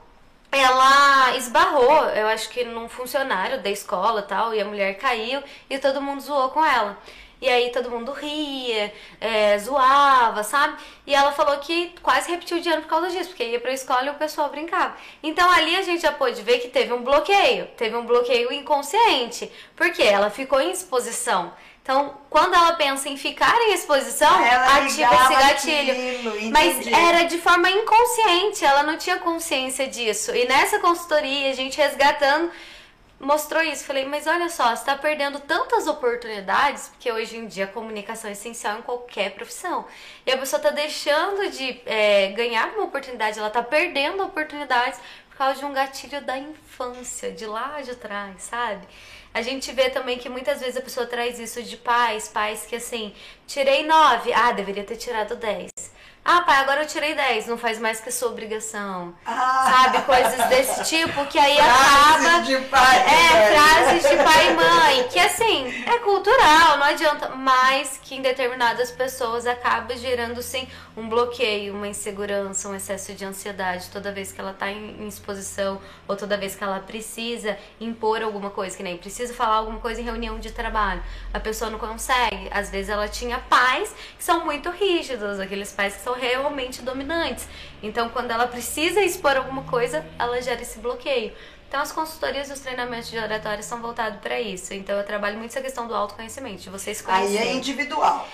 ela 0.51 1.37
esbarrou, 1.37 2.09
eu 2.11 2.27
acho 2.27 2.51
que 2.51 2.65
num 2.65 2.89
funcionário 2.89 3.63
da 3.63 3.71
escola 3.71 4.21
e 4.21 4.25
tal, 4.25 4.55
e 4.55 4.61
a 4.61 4.65
mulher 4.65 4.99
caiu 4.99 5.43
e 5.71 5.79
todo 5.79 6.03
mundo 6.03 6.21
zoou 6.21 6.51
com 6.51 6.65
ela. 6.65 6.99
E 7.43 7.49
aí 7.49 7.71
todo 7.71 7.91
mundo 7.91 8.13
ria, 8.13 8.95
é, 9.21 9.59
zoava, 9.59 10.45
sabe? 10.45 10.77
E 11.05 11.13
ela 11.13 11.33
falou 11.33 11.59
que 11.59 11.93
quase 12.01 12.31
repetiu 12.31 12.61
de 12.61 12.69
ano 12.69 12.83
por 12.83 12.89
causa 12.89 13.11
disso, 13.11 13.31
porque 13.31 13.43
ia 13.43 13.59
pra 13.59 13.73
escola 13.73 14.05
e 14.05 14.11
o 14.11 14.15
pessoal 14.15 14.49
brincava. 14.49 14.97
Então 15.21 15.51
ali 15.51 15.75
a 15.75 15.83
gente 15.83 16.03
já 16.03 16.13
pôde 16.13 16.41
ver 16.41 16.61
que 16.61 16.69
teve 16.69 16.93
um 16.93 17.03
bloqueio, 17.03 17.67
teve 17.77 17.97
um 17.97 18.07
bloqueio 18.07 18.53
inconsciente, 18.53 19.51
porque 19.75 20.05
ela 20.05 20.31
ficou 20.31 20.61
em 20.61 20.71
exposição. 20.71 21.53
Então, 21.83 22.15
quando 22.31 22.55
ela 22.55 22.75
pensa 22.75 23.09
em 23.09 23.17
ficar 23.17 23.61
em 23.61 23.73
exposição, 23.73 24.33
Ela 24.41 24.77
ativa 24.77 25.15
esse 25.17 25.35
gatilho. 25.35 25.93
aquilo, 25.93 26.53
Mas 26.53 26.87
era 26.87 27.25
de 27.25 27.39
forma 27.39 27.69
inconsciente, 27.69 28.65
ela 28.65 28.85
não 28.85 28.97
tinha 28.97 29.19
consciência 29.19 29.89
disso. 29.89 30.33
E 30.33 30.47
nessa 30.47 30.79
consultoria, 30.79 31.51
a 31.51 31.55
gente 31.55 31.77
resgatando, 31.77 32.53
mostrou 33.23 33.63
isso. 33.63 33.85
Falei, 33.85 34.05
mas 34.05 34.27
olha 34.27 34.49
só, 34.51 34.67
você 34.67 34.83
está 34.83 34.97
perdendo 34.97 35.41
tantas 35.41 35.87
oportunidades, 35.87 36.89
porque 36.89 37.11
hoje 37.11 37.37
em 37.37 37.47
dia 37.47 37.65
a 37.65 37.69
comunicação 37.69 38.29
é 38.29 38.33
essencial 38.33 38.79
em 38.79 38.83
qualquer 38.83 39.31
profissão. 39.31 39.87
E 40.27 40.33
a 40.33 40.37
pessoa 40.37 40.59
está 40.59 40.71
deixando 40.71 41.49
de 41.51 41.81
é, 41.87 42.33
ganhar 42.33 42.75
uma 42.75 42.85
oportunidade, 42.85 43.39
ela 43.39 43.49
está 43.49 43.63
perdendo 43.63 44.23
oportunidades 44.25 45.01
por 45.31 45.37
causa 45.37 45.61
de 45.61 45.65
um 45.65 45.73
gatilho 45.73 46.21
da 46.21 46.37
infância, 46.37 47.33
de 47.33 47.47
lá 47.47 47.81
de 47.81 47.95
trás, 47.97 48.43
sabe? 48.43 48.87
A 49.33 49.41
gente 49.41 49.73
vê 49.73 49.89
também 49.89 50.19
que 50.19 50.29
muitas 50.29 50.61
vezes 50.61 50.77
a 50.77 50.83
pessoa 50.83 51.07
traz 51.07 51.39
isso 51.39 51.63
de 51.63 51.77
pais, 51.79 52.29
pais 52.29 52.67
que 52.67 52.77
assim, 52.77 53.15
tirei 53.47 53.87
nove, 53.87 54.31
ah, 54.35 54.53
deveria 54.53 54.85
ter 54.85 54.97
tirado 54.97 55.37
10. 55.37 55.71
Ah, 56.25 56.43
pai, 56.43 56.59
agora 56.61 56.83
eu 56.83 56.87
tirei 56.87 57.15
10, 57.17 57.49
não 57.49 57.59
faz 57.59 57.81
mais 57.81 58.01
que 58.01 58.09
a 58.09 58.13
sua 58.13 58.29
obrigação. 58.29 59.13
Ah. 59.27 59.83
Sabe? 59.83 60.03
Coisas 60.03 60.47
desse 60.49 60.85
tipo 60.89 61.27
que 61.27 61.37
aí 61.37 61.57
Frases 61.57 62.27
acaba. 62.27 62.43
de 62.45 62.57
pai 62.67 62.97
É, 62.99 63.33
mãe. 63.33 63.53
frases 63.53 64.11
de 64.11 64.17
pai 64.23 64.47
e 64.51 64.55
mãe. 64.55 65.09
Que 65.09 65.19
assim, 65.19 65.85
é 65.85 65.99
cultural, 65.99 66.79
não 66.79 66.87
adianta. 66.87 67.31
Mas 67.31 67.99
que 68.03 68.15
em 68.15 68.23
determinadas 68.23 68.93
pessoas 68.93 69.47
acaba 69.49 69.97
gerando 69.97 70.41
sim 70.43 70.69
um 70.97 71.09
bloqueio, 71.09 71.75
uma 71.75 71.89
insegurança, 71.89 72.69
um 72.69 72.75
excesso 72.75 73.15
de 73.15 73.25
ansiedade 73.25 73.89
toda 73.91 74.13
vez 74.13 74.31
que 74.33 74.41
ela 74.41 74.53
tá 74.53 74.71
em, 74.71 75.07
exposição 75.07 75.81
ou 76.07 76.17
toda 76.17 76.37
vez 76.37 76.55
que 76.55 76.63
ela 76.63 76.81
precisa 76.81 77.59
impor 77.81 78.23
alguma 78.23 78.51
coisa, 78.51 78.77
que 78.77 78.83
nem 78.83 78.97
precisa 78.97 79.33
falar 79.33 79.57
alguma 79.57 79.79
coisa 79.81 80.01
em 80.01 80.05
reunião 80.05 80.39
de 80.39 80.51
trabalho. 80.51 81.03
A 81.33 81.41
pessoa 81.41 81.71
não 81.71 81.79
consegue. 81.79 82.49
Às 82.51 82.71
vezes 82.71 82.91
ela 82.91 83.09
tinha 83.09 83.39
pais 83.39 83.95
que 84.17 84.25
são 84.25 84.45
muito 84.45 84.71
rígidos, 84.71 85.41
aqueles 85.41 85.73
pais 85.73 85.97
que 85.97 86.03
são 86.03 86.15
realmente 86.15 86.83
dominantes. 86.83 87.49
Então, 87.83 88.09
quando 88.11 88.31
ela 88.31 88.47
precisa 88.47 89.01
expor 89.03 89.37
alguma 89.37 89.63
coisa, 89.65 90.05
ela 90.19 90.41
gera 90.41 90.63
esse 90.63 90.79
bloqueio. 90.79 91.33
Então 91.73 91.81
as 91.81 91.91
consultorias 91.91 92.51
e 92.51 92.53
os 92.53 92.61
treinamentos 92.61 93.11
de 93.11 93.17
oratória 93.17 93.63
são 93.63 93.81
voltados 93.81 94.21
para 94.21 94.39
isso. 94.39 94.75
Então 94.75 94.95
eu 94.95 95.07
trabalho 95.07 95.39
muito 95.39 95.53
essa 95.53 95.63
questão 95.63 95.89
do 95.89 95.95
autoconhecimento, 95.95 96.61
de 96.61 96.69
vocês 96.69 97.03
Aí 97.07 97.25
conhecerem. 97.25 97.49
é 97.49 97.55
individual. 97.55 98.29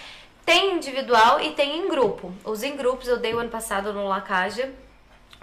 Tem 0.48 0.76
individual 0.76 1.42
e 1.42 1.50
tem 1.52 1.76
em 1.78 1.88
grupo. 1.90 2.32
Os 2.42 2.62
em 2.62 2.74
grupos 2.74 3.06
eu 3.06 3.18
dei 3.18 3.34
o 3.34 3.38
ano 3.38 3.50
passado 3.50 3.92
no 3.92 4.08
Lacaja. 4.08 4.70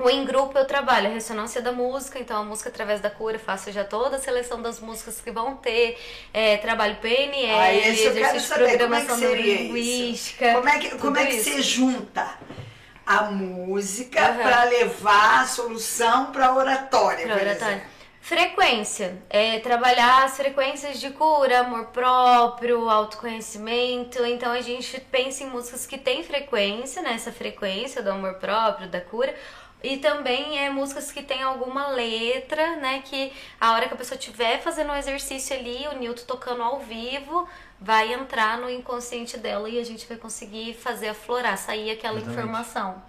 O 0.02 0.10
em 0.10 0.26
grupo 0.26 0.58
eu 0.58 0.66
trabalho 0.66 1.06
a 1.08 1.12
ressonância 1.12 1.62
da 1.62 1.72
música, 1.72 2.18
então 2.18 2.38
a 2.42 2.44
música 2.44 2.70
através 2.70 3.00
da 3.02 3.10
cura, 3.12 3.38
faço 3.38 3.72
já 3.72 3.84
toda 3.84 4.16
a 4.16 4.20
seleção 4.20 4.60
das 4.64 4.80
músicas 4.80 5.22
que 5.22 5.30
vão 5.30 5.58
ter, 5.58 5.96
é, 6.34 6.58
trabalho 6.58 6.96
PNL, 6.96 7.52
Ah, 7.60 7.74
exercício 7.76 8.34
de 8.34 8.40
saber 8.42 8.78
como 8.80 8.96
é 8.96 9.02
programação 9.06 9.36
isso. 9.36 10.34
Como 10.38 10.68
é 10.70 10.80
que, 10.80 10.90
como 10.98 11.18
é 11.18 11.26
que 11.28 11.36
isso. 11.36 11.52
você 11.52 11.62
junta 11.62 12.28
a 13.06 13.22
música 13.26 14.20
Aham. 14.20 14.38
para 14.42 14.64
levar 14.64 15.42
a 15.44 15.46
solução 15.46 16.32
para 16.32 16.56
oratória, 16.56 17.28
Pra 17.28 17.36
oratória. 17.36 17.95
Frequência. 18.26 19.22
É 19.30 19.60
trabalhar 19.60 20.24
as 20.24 20.36
frequências 20.36 21.00
de 21.00 21.12
cura, 21.12 21.60
amor 21.60 21.90
próprio, 21.90 22.90
autoconhecimento. 22.90 24.26
Então 24.26 24.52
a 24.52 24.62
gente 24.62 25.00
pensa 25.00 25.44
em 25.44 25.48
músicas 25.48 25.86
que 25.86 25.96
têm 25.96 26.24
frequência, 26.24 27.04
nessa 27.04 27.32
frequência 27.32 28.02
do 28.02 28.10
amor 28.10 28.34
próprio, 28.40 28.90
da 28.90 29.00
cura. 29.00 29.32
E 29.84 29.98
também 29.98 30.58
é 30.58 30.72
músicas 30.72 31.12
que 31.12 31.22
tem 31.22 31.44
alguma 31.44 31.90
letra, 31.90 32.78
né? 32.78 33.04
Que 33.06 33.32
a 33.62 33.74
hora 33.74 33.88
que 33.88 33.94
a 33.94 33.98
pessoa 33.98 34.18
estiver 34.18 34.60
fazendo 34.60 34.92
um 34.92 34.96
exercício 34.96 35.56
ali, 35.56 35.88
o 35.88 35.96
Newton 35.96 36.26
tocando 36.26 36.64
ao 36.64 36.80
vivo, 36.80 37.48
vai 37.80 38.12
entrar 38.12 38.58
no 38.58 38.68
inconsciente 38.68 39.38
dela 39.38 39.70
e 39.70 39.80
a 39.80 39.86
gente 39.86 40.08
vai 40.08 40.18
conseguir 40.18 40.74
fazer 40.74 41.10
aflorar, 41.10 41.60
sair 41.60 41.92
aquela 41.92 42.20
informação. 42.20 43.04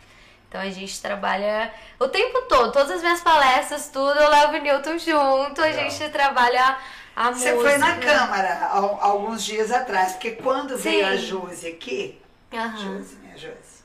Então 0.48 0.60
a 0.60 0.70
gente 0.70 1.00
trabalha 1.02 1.72
o 1.98 2.08
tempo 2.08 2.42
todo, 2.42 2.72
todas 2.72 2.90
as 2.92 3.02
minhas 3.02 3.20
palestras, 3.20 3.88
tudo, 3.88 4.18
eu 4.18 4.28
levo 4.30 4.54
o 4.54 4.58
Newton 4.58 4.98
junto, 4.98 5.60
a 5.60 5.64
Legal. 5.66 5.90
gente 5.90 6.10
trabalha 6.12 6.76
a 7.14 7.32
Você 7.32 7.52
música. 7.52 7.70
foi 7.70 7.78
na 7.78 7.96
Câmara 7.96 8.68
al- 8.72 8.98
alguns 9.02 9.44
dias 9.44 9.72
atrás, 9.72 10.12
porque 10.12 10.32
quando 10.32 10.76
Sim. 10.76 10.82
veio 10.84 11.06
a 11.06 11.16
Josi 11.16 11.66
aqui, 11.68 12.20
Aham. 12.54 12.76
Josi, 12.98 13.16
minha 13.16 13.36
Josi, 13.36 13.82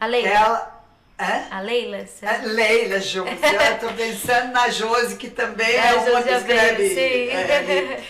A 0.00 0.06
Leila. 0.06 0.28
ela... 0.28 0.80
Hã? 1.20 1.42
A 1.50 1.60
Leila? 1.60 2.06
você- 2.06 2.26
A 2.26 2.36
Leila 2.38 2.98
Josi, 2.98 3.28
eu 3.30 3.78
tô 3.78 3.92
pensando 3.94 4.52
na 4.52 4.68
Josi, 4.70 5.16
que 5.16 5.30
também 5.30 5.68
É, 5.70 5.86
é, 5.90 5.94
uma 5.94 6.22
que 6.22 6.30
escreve. 6.30 6.70
Abreu, 6.70 6.88
sim. 6.88 7.28
é. 7.30 8.04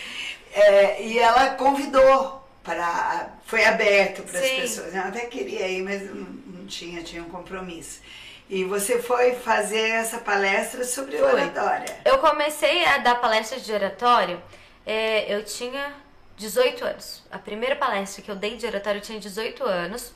É, 0.52 1.02
e 1.02 1.18
ela 1.18 1.50
convidou 1.50 2.44
para. 2.64 3.28
Foi 3.46 3.64
aberto 3.64 4.22
para 4.22 4.38
as 4.40 4.48
pessoas. 4.50 4.94
Eu 4.94 5.02
até 5.02 5.20
queria 5.26 5.66
ir, 5.68 5.82
mas 5.82 6.02
não 6.12 6.39
tinha, 6.70 7.02
tinha 7.02 7.22
um 7.22 7.28
compromisso. 7.28 8.00
E 8.48 8.64
você 8.64 9.00
foi 9.00 9.34
fazer 9.34 9.90
essa 9.90 10.18
palestra 10.18 10.82
sobre 10.84 11.18
Foi. 11.18 11.32
oratória. 11.32 12.00
Eu 12.04 12.18
comecei 12.18 12.84
a 12.84 12.98
dar 12.98 13.16
palestra 13.16 13.60
de 13.60 13.72
oratório, 13.72 14.42
é, 14.86 15.32
eu 15.32 15.44
tinha 15.44 15.94
18 16.36 16.84
anos. 16.84 17.22
A 17.30 17.38
primeira 17.38 17.76
palestra 17.76 18.22
que 18.22 18.30
eu 18.30 18.34
dei 18.34 18.56
de 18.56 18.66
oratório 18.66 18.98
eu 18.98 19.02
tinha 19.02 19.20
18 19.20 19.62
anos. 19.62 20.12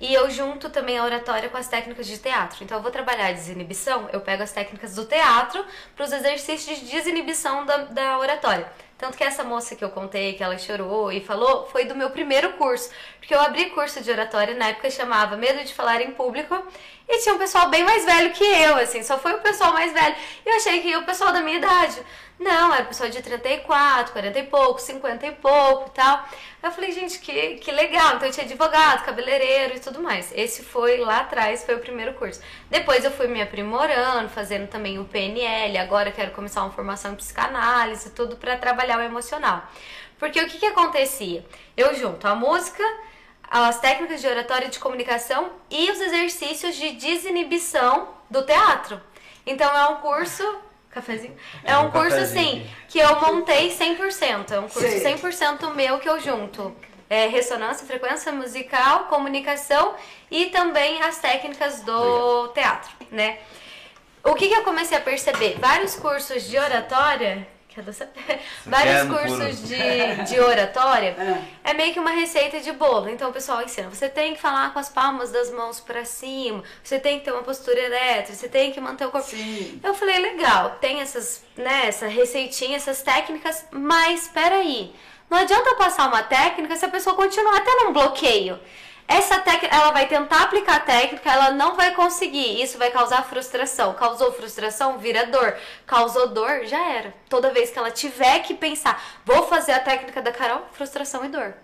E 0.00 0.12
eu 0.12 0.30
junto 0.30 0.70
também 0.70 0.98
a 0.98 1.04
oratória 1.04 1.48
com 1.48 1.56
as 1.56 1.68
técnicas 1.68 2.06
de 2.06 2.18
teatro. 2.18 2.64
Então 2.64 2.78
eu 2.78 2.82
vou 2.82 2.90
trabalhar 2.90 3.28
a 3.28 3.32
desinibição, 3.32 4.08
eu 4.12 4.20
pego 4.20 4.42
as 4.42 4.52
técnicas 4.52 4.94
do 4.94 5.04
teatro 5.04 5.64
para 5.94 6.04
os 6.04 6.12
exercícios 6.12 6.80
de 6.80 6.86
desinibição 6.86 7.64
da, 7.64 7.76
da 7.78 8.18
oratória. 8.18 8.70
Tanto 8.96 9.18
que 9.18 9.24
essa 9.24 9.42
moça 9.42 9.74
que 9.74 9.84
eu 9.84 9.90
contei, 9.90 10.34
que 10.34 10.42
ela 10.42 10.56
chorou 10.56 11.10
e 11.10 11.20
falou, 11.20 11.66
foi 11.66 11.84
do 11.84 11.94
meu 11.94 12.10
primeiro 12.10 12.52
curso. 12.54 12.90
Porque 13.18 13.34
eu 13.34 13.40
abri 13.40 13.70
curso 13.70 14.00
de 14.00 14.10
oratória, 14.10 14.54
na 14.54 14.68
época 14.68 14.88
chamava 14.90 15.36
Medo 15.36 15.64
de 15.64 15.74
Falar 15.74 16.00
em 16.00 16.12
Público, 16.12 16.56
e 17.08 17.18
tinha 17.18 17.34
um 17.34 17.38
pessoal 17.38 17.68
bem 17.68 17.82
mais 17.82 18.04
velho 18.04 18.32
que 18.32 18.44
eu, 18.44 18.76
assim, 18.76 19.02
só 19.02 19.18
foi 19.18 19.32
o 19.32 19.40
pessoal 19.40 19.72
mais 19.72 19.92
velho. 19.92 20.14
E 20.46 20.48
eu 20.48 20.56
achei 20.56 20.80
que 20.80 20.96
o 20.96 21.04
pessoal 21.04 21.32
da 21.32 21.40
minha 21.40 21.58
idade. 21.58 22.00
Não, 22.38 22.74
era 22.74 22.82
o 22.82 22.86
pessoal 22.88 23.08
de 23.08 23.22
34, 23.22 24.12
40 24.12 24.38
e 24.38 24.42
pouco, 24.42 24.80
50 24.80 25.26
e 25.26 25.32
pouco 25.32 25.88
e 25.88 25.90
tal. 25.92 26.28
Eu 26.62 26.72
falei, 26.72 26.90
gente, 26.90 27.20
que, 27.20 27.56
que 27.56 27.70
legal. 27.70 28.16
Então 28.16 28.26
eu 28.26 28.32
tinha 28.32 28.44
advogado, 28.44 29.04
cabeleireiro 29.04 29.76
e 29.76 29.80
tudo 29.80 30.02
mais. 30.02 30.32
Esse 30.34 30.62
foi 30.64 30.98
lá 30.98 31.20
atrás, 31.20 31.64
foi 31.64 31.76
o 31.76 31.78
primeiro 31.78 32.14
curso. 32.14 32.40
Depois 32.68 33.04
eu 33.04 33.12
fui 33.12 33.28
me 33.28 33.40
aprimorando, 33.40 34.28
fazendo 34.28 34.68
também 34.68 34.98
o 34.98 35.04
PNL. 35.04 35.78
Agora 35.78 36.10
quero 36.10 36.32
começar 36.32 36.62
uma 36.62 36.72
formação 36.72 37.12
em 37.12 37.16
psicanálise, 37.16 38.10
tudo 38.10 38.36
para 38.36 38.56
trabalhar 38.56 38.98
o 38.98 39.02
emocional. 39.02 39.62
Porque 40.18 40.40
o 40.40 40.48
que, 40.48 40.58
que 40.58 40.66
acontecia? 40.66 41.44
Eu 41.76 41.94
junto 41.94 42.26
a 42.26 42.34
música, 42.34 42.82
as 43.48 43.78
técnicas 43.78 44.20
de 44.20 44.26
oratória 44.26 44.66
e 44.66 44.70
de 44.70 44.80
comunicação 44.80 45.50
e 45.70 45.88
os 45.90 46.00
exercícios 46.00 46.74
de 46.74 46.92
desinibição 46.92 48.08
do 48.28 48.42
teatro. 48.42 49.00
Então 49.46 49.70
é 49.76 49.86
um 49.88 49.96
curso. 49.96 50.42
Cafezinho? 50.94 51.36
É 51.64 51.72
É, 51.72 51.78
um 51.78 51.86
um 51.86 51.90
curso 51.90 52.10
cafezinho 52.10 52.46
assim 52.48 52.60
aqui. 52.60 52.70
que 52.88 52.98
eu 52.98 53.20
montei 53.20 53.70
100%. 53.70 54.50
É 54.52 54.58
um 54.60 54.68
curso 54.68 54.80
Sei. 54.88 55.00
100% 55.16 55.74
meu 55.74 55.98
que 55.98 56.08
eu 56.08 56.20
junto. 56.20 56.74
É, 57.10 57.26
ressonância, 57.26 57.86
frequência 57.86 58.32
musical, 58.32 59.04
comunicação 59.04 59.94
e 60.30 60.46
também 60.46 61.02
as 61.02 61.18
técnicas 61.18 61.80
do 61.82 62.48
teatro, 62.48 62.90
né? 63.10 63.38
O 64.24 64.34
que, 64.34 64.48
que 64.48 64.54
eu 64.54 64.62
comecei 64.64 64.96
a 64.96 65.00
perceber? 65.02 65.58
Vários 65.60 65.94
cursos 65.96 66.44
de 66.48 66.58
oratória. 66.58 67.46
Quer 67.74 67.80
adoçar? 67.80 68.08
Vários 68.64 69.08
cursos 69.08 69.60
puro? 69.60 69.66
de, 69.66 70.24
de 70.24 70.40
oratória 70.40 71.16
É. 71.64 71.70
é 71.70 71.74
meio 71.74 71.92
que 71.92 71.98
uma 71.98 72.10
receita 72.10 72.60
de 72.60 72.70
bolo. 72.72 73.08
Então 73.08 73.30
o 73.30 73.32
pessoal 73.32 73.62
ensina: 73.62 73.88
você 73.88 74.08
tem 74.08 74.34
que 74.34 74.40
falar 74.40 74.72
com 74.72 74.78
as 74.78 74.88
palmas 74.88 75.32
das 75.32 75.50
mãos 75.50 75.80
pra 75.80 76.04
cima, 76.04 76.62
você 76.82 77.00
tem 77.00 77.18
que 77.18 77.24
ter 77.24 77.32
uma 77.32 77.42
postura 77.42 77.80
ereta, 77.80 78.32
você 78.32 78.48
tem 78.48 78.70
que 78.70 78.80
manter 78.80 79.06
o 79.06 79.10
corpo. 79.10 79.28
Sim. 79.28 79.80
Eu 79.82 79.92
falei, 79.94 80.18
legal, 80.18 80.76
tem 80.80 81.00
essas, 81.00 81.44
né, 81.56 81.86
essa 81.86 82.06
receitinha, 82.06 82.76
essas 82.76 83.02
técnicas, 83.02 83.66
mas 83.72 84.22
espera 84.22 84.56
aí. 84.56 84.94
Não 85.28 85.38
adianta 85.38 85.74
passar 85.74 86.06
uma 86.06 86.22
técnica 86.22 86.76
se 86.76 86.84
a 86.84 86.88
pessoa 86.88 87.16
continuar 87.16 87.60
tendo 87.64 87.88
um 87.88 87.92
bloqueio. 87.92 88.58
Essa 89.06 89.38
técnica, 89.38 89.74
ela 89.74 89.90
vai 89.90 90.06
tentar 90.06 90.42
aplicar 90.42 90.76
a 90.76 90.80
técnica, 90.80 91.30
ela 91.30 91.50
não 91.50 91.76
vai 91.76 91.94
conseguir. 91.94 92.62
Isso 92.62 92.78
vai 92.78 92.90
causar 92.90 93.22
frustração. 93.24 93.94
Causou 93.94 94.32
frustração, 94.32 94.98
vira 94.98 95.26
dor. 95.26 95.56
Causou 95.86 96.28
dor, 96.28 96.64
já 96.64 96.80
era. 96.90 97.14
Toda 97.28 97.50
vez 97.50 97.70
que 97.70 97.78
ela 97.78 97.90
tiver 97.90 98.40
que 98.40 98.54
pensar, 98.54 99.02
vou 99.24 99.46
fazer 99.46 99.72
a 99.72 99.80
técnica 99.80 100.22
da 100.22 100.32
Carol, 100.32 100.62
frustração 100.72 101.24
e 101.24 101.28
dor. 101.28 101.54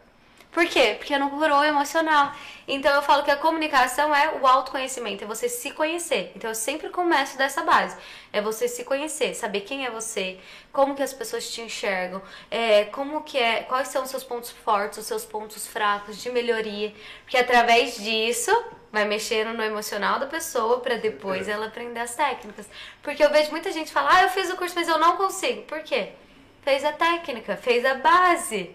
Por 0.53 0.67
quê? 0.67 0.97
Porque 0.99 1.17
não 1.17 1.31
curou 1.31 1.61
o 1.61 1.65
emocional. 1.65 2.33
Então 2.67 2.93
eu 2.93 3.03
falo 3.03 3.23
que 3.23 3.31
a 3.31 3.37
comunicação 3.37 4.15
é 4.15 4.35
o 4.41 4.47
autoconhecimento, 4.47 5.23
é 5.23 5.27
você 5.27 5.49
se 5.49 5.71
conhecer. 5.71 6.33
Então 6.35 6.51
eu 6.51 6.55
sempre 6.57 6.89
começo 6.89 7.39
dessa 7.39 7.63
base. 7.63 7.97
É 8.33 8.41
você 8.41 8.69
se 8.69 8.85
conhecer, 8.85 9.35
saber 9.35 9.63
quem 9.63 9.85
é 9.85 9.91
você, 9.91 10.39
como 10.73 10.95
que 10.95 11.03
as 11.03 11.13
pessoas 11.13 11.51
te 11.51 11.61
enxergam, 11.63 12.23
é, 12.51 12.85
como 12.85 13.23
que 13.23 13.37
é, 13.37 13.63
quais 13.65 13.89
são 13.89 14.05
os 14.05 14.11
seus 14.11 14.23
pontos 14.23 14.51
fortes, 14.51 14.99
os 14.99 15.07
seus 15.07 15.25
pontos 15.25 15.67
fracos 15.67 16.17
de 16.23 16.31
melhoria. 16.31 16.95
Porque 17.23 17.37
através 17.37 17.97
disso 17.97 18.53
vai 18.93 19.05
mexendo 19.05 19.53
no 19.57 19.63
emocional 19.65 20.21
da 20.21 20.27
pessoa 20.27 20.79
para 20.81 20.95
depois 20.97 21.49
ela 21.49 21.67
aprender 21.67 21.99
as 22.01 22.15
técnicas. 22.15 22.69
Porque 23.03 23.23
eu 23.25 23.31
vejo 23.31 23.51
muita 23.51 23.73
gente 23.73 23.91
falar: 23.93 24.17
"Ah, 24.19 24.23
eu 24.23 24.29
fiz 24.29 24.49
o 24.49 24.57
curso, 24.57 24.75
mas 24.77 24.87
eu 24.89 24.99
não 24.99 25.17
consigo". 25.17 25.63
Por 25.63 25.81
quê? 25.83 26.11
Fez 26.63 26.85
a 26.85 26.93
técnica, 26.93 27.57
fez 27.57 27.85
a 27.85 27.95
base 27.95 28.71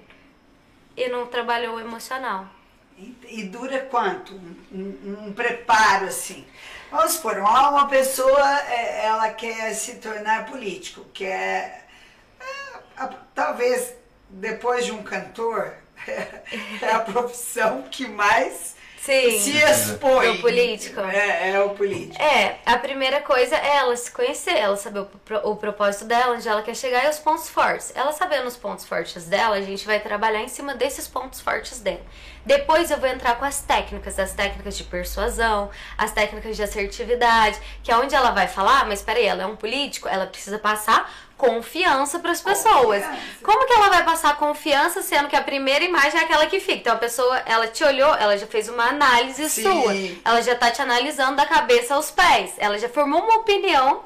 e 0.97 1.07
não 1.09 1.27
trabalhou 1.27 1.75
o 1.75 1.79
emocional. 1.79 2.45
E, 2.97 3.15
e 3.29 3.43
dura 3.43 3.79
quanto? 3.91 4.33
Um, 4.33 4.55
um- 4.71 5.27
um 5.27 5.33
preparo 5.33 6.05
assim. 6.07 6.45
Vamos 6.95 7.11
supor, 7.13 7.37
uma, 7.39 7.69
uma 7.69 7.87
pessoa 7.89 8.59
é, 8.69 9.05
ela 9.05 9.29
quer 9.29 9.73
se 9.73 9.95
tornar 9.95 10.45
político, 10.45 11.05
quer 11.13 11.85
é, 12.39 12.45
a- 12.95 13.09
talvez 13.33 13.93
depois 14.29 14.85
de 14.85 14.93
um 14.93 15.03
cantor 15.03 15.73
é 16.07 16.91
a 16.91 16.99
profissão 16.99 17.83
que 17.91 18.07
mais 18.07 18.75
Sim. 18.97 19.39
se 19.39 19.57
expõe. 19.57 20.37
Do 20.37 20.41
político. 20.41 21.01
É, 21.01 21.51
é 21.51 21.59
o 21.59 21.71
político. 21.71 22.19
É, 22.23 22.59
a 22.65 22.77
primeira 22.77 23.19
coisa 23.21 23.57
é 23.57 23.75
ela 23.75 23.95
se 23.97 24.09
conhecer, 24.09 24.55
ela 24.57 24.77
saber 24.77 25.01
o, 25.01 25.09
o 25.51 25.55
propósito 25.57 26.05
dela, 26.05 26.33
onde 26.33 26.47
ela 26.47 26.63
quer 26.63 26.75
chegar 26.75 27.05
e 27.05 27.09
os 27.09 27.19
pontos 27.19 27.49
fortes. 27.49 27.91
Ela 27.93 28.13
sabendo 28.13 28.47
os 28.47 28.55
pontos 28.55 28.85
fortes 28.85 29.25
dela, 29.25 29.57
a 29.57 29.61
gente 29.61 29.85
vai 29.85 29.99
trabalhar 29.99 30.41
em 30.41 30.47
cima 30.47 30.73
desses 30.73 31.09
pontos 31.09 31.41
fortes 31.41 31.81
dela. 31.81 32.01
Depois 32.45 32.91
eu 32.91 32.97
vou 32.97 33.09
entrar 33.09 33.35
com 33.35 33.45
as 33.45 33.61
técnicas, 33.61 34.19
as 34.19 34.33
técnicas 34.33 34.77
de 34.77 34.83
persuasão, 34.83 35.69
as 35.97 36.11
técnicas 36.11 36.55
de 36.55 36.63
assertividade, 36.63 37.59
que 37.83 37.91
é 37.91 37.97
onde 37.97 38.13
ela 38.13 38.31
vai 38.31 38.47
falar, 38.47 38.81
"Ah, 38.81 38.85
mas 38.85 39.01
peraí, 39.01 39.25
ela 39.25 39.43
é 39.43 39.45
um 39.45 39.55
político, 39.55 40.07
ela 40.07 40.27
precisa 40.27 40.59
passar 40.59 41.11
confiança 41.37 42.19
para 42.19 42.31
as 42.31 42.41
pessoas. 42.41 43.03
Confiança. 43.03 43.21
Como 43.43 43.67
que 43.67 43.73
ela 43.73 43.89
vai 43.89 44.03
passar 44.03 44.37
confiança 44.37 45.01
sendo 45.01 45.27
que 45.27 45.35
a 45.35 45.41
primeira 45.41 45.83
imagem 45.83 46.19
é 46.19 46.23
aquela 46.23 46.45
que 46.45 46.59
fica? 46.59 46.79
Então 46.79 46.93
a 46.93 46.97
pessoa, 46.97 47.37
ela 47.45 47.67
te 47.67 47.83
olhou, 47.83 48.13
ela 48.15 48.37
já 48.37 48.47
fez 48.47 48.69
uma 48.69 48.85
análise 48.85 49.49
Sim. 49.49 49.63
sua. 49.63 49.93
Ela 50.23 50.41
já 50.41 50.55
tá 50.55 50.71
te 50.71 50.81
analisando 50.81 51.35
da 51.35 51.45
cabeça 51.45 51.95
aos 51.95 52.09
pés. 52.11 52.53
Ela 52.57 52.77
já 52.77 52.87
formou 52.87 53.21
uma 53.21 53.37
opinião 53.39 54.03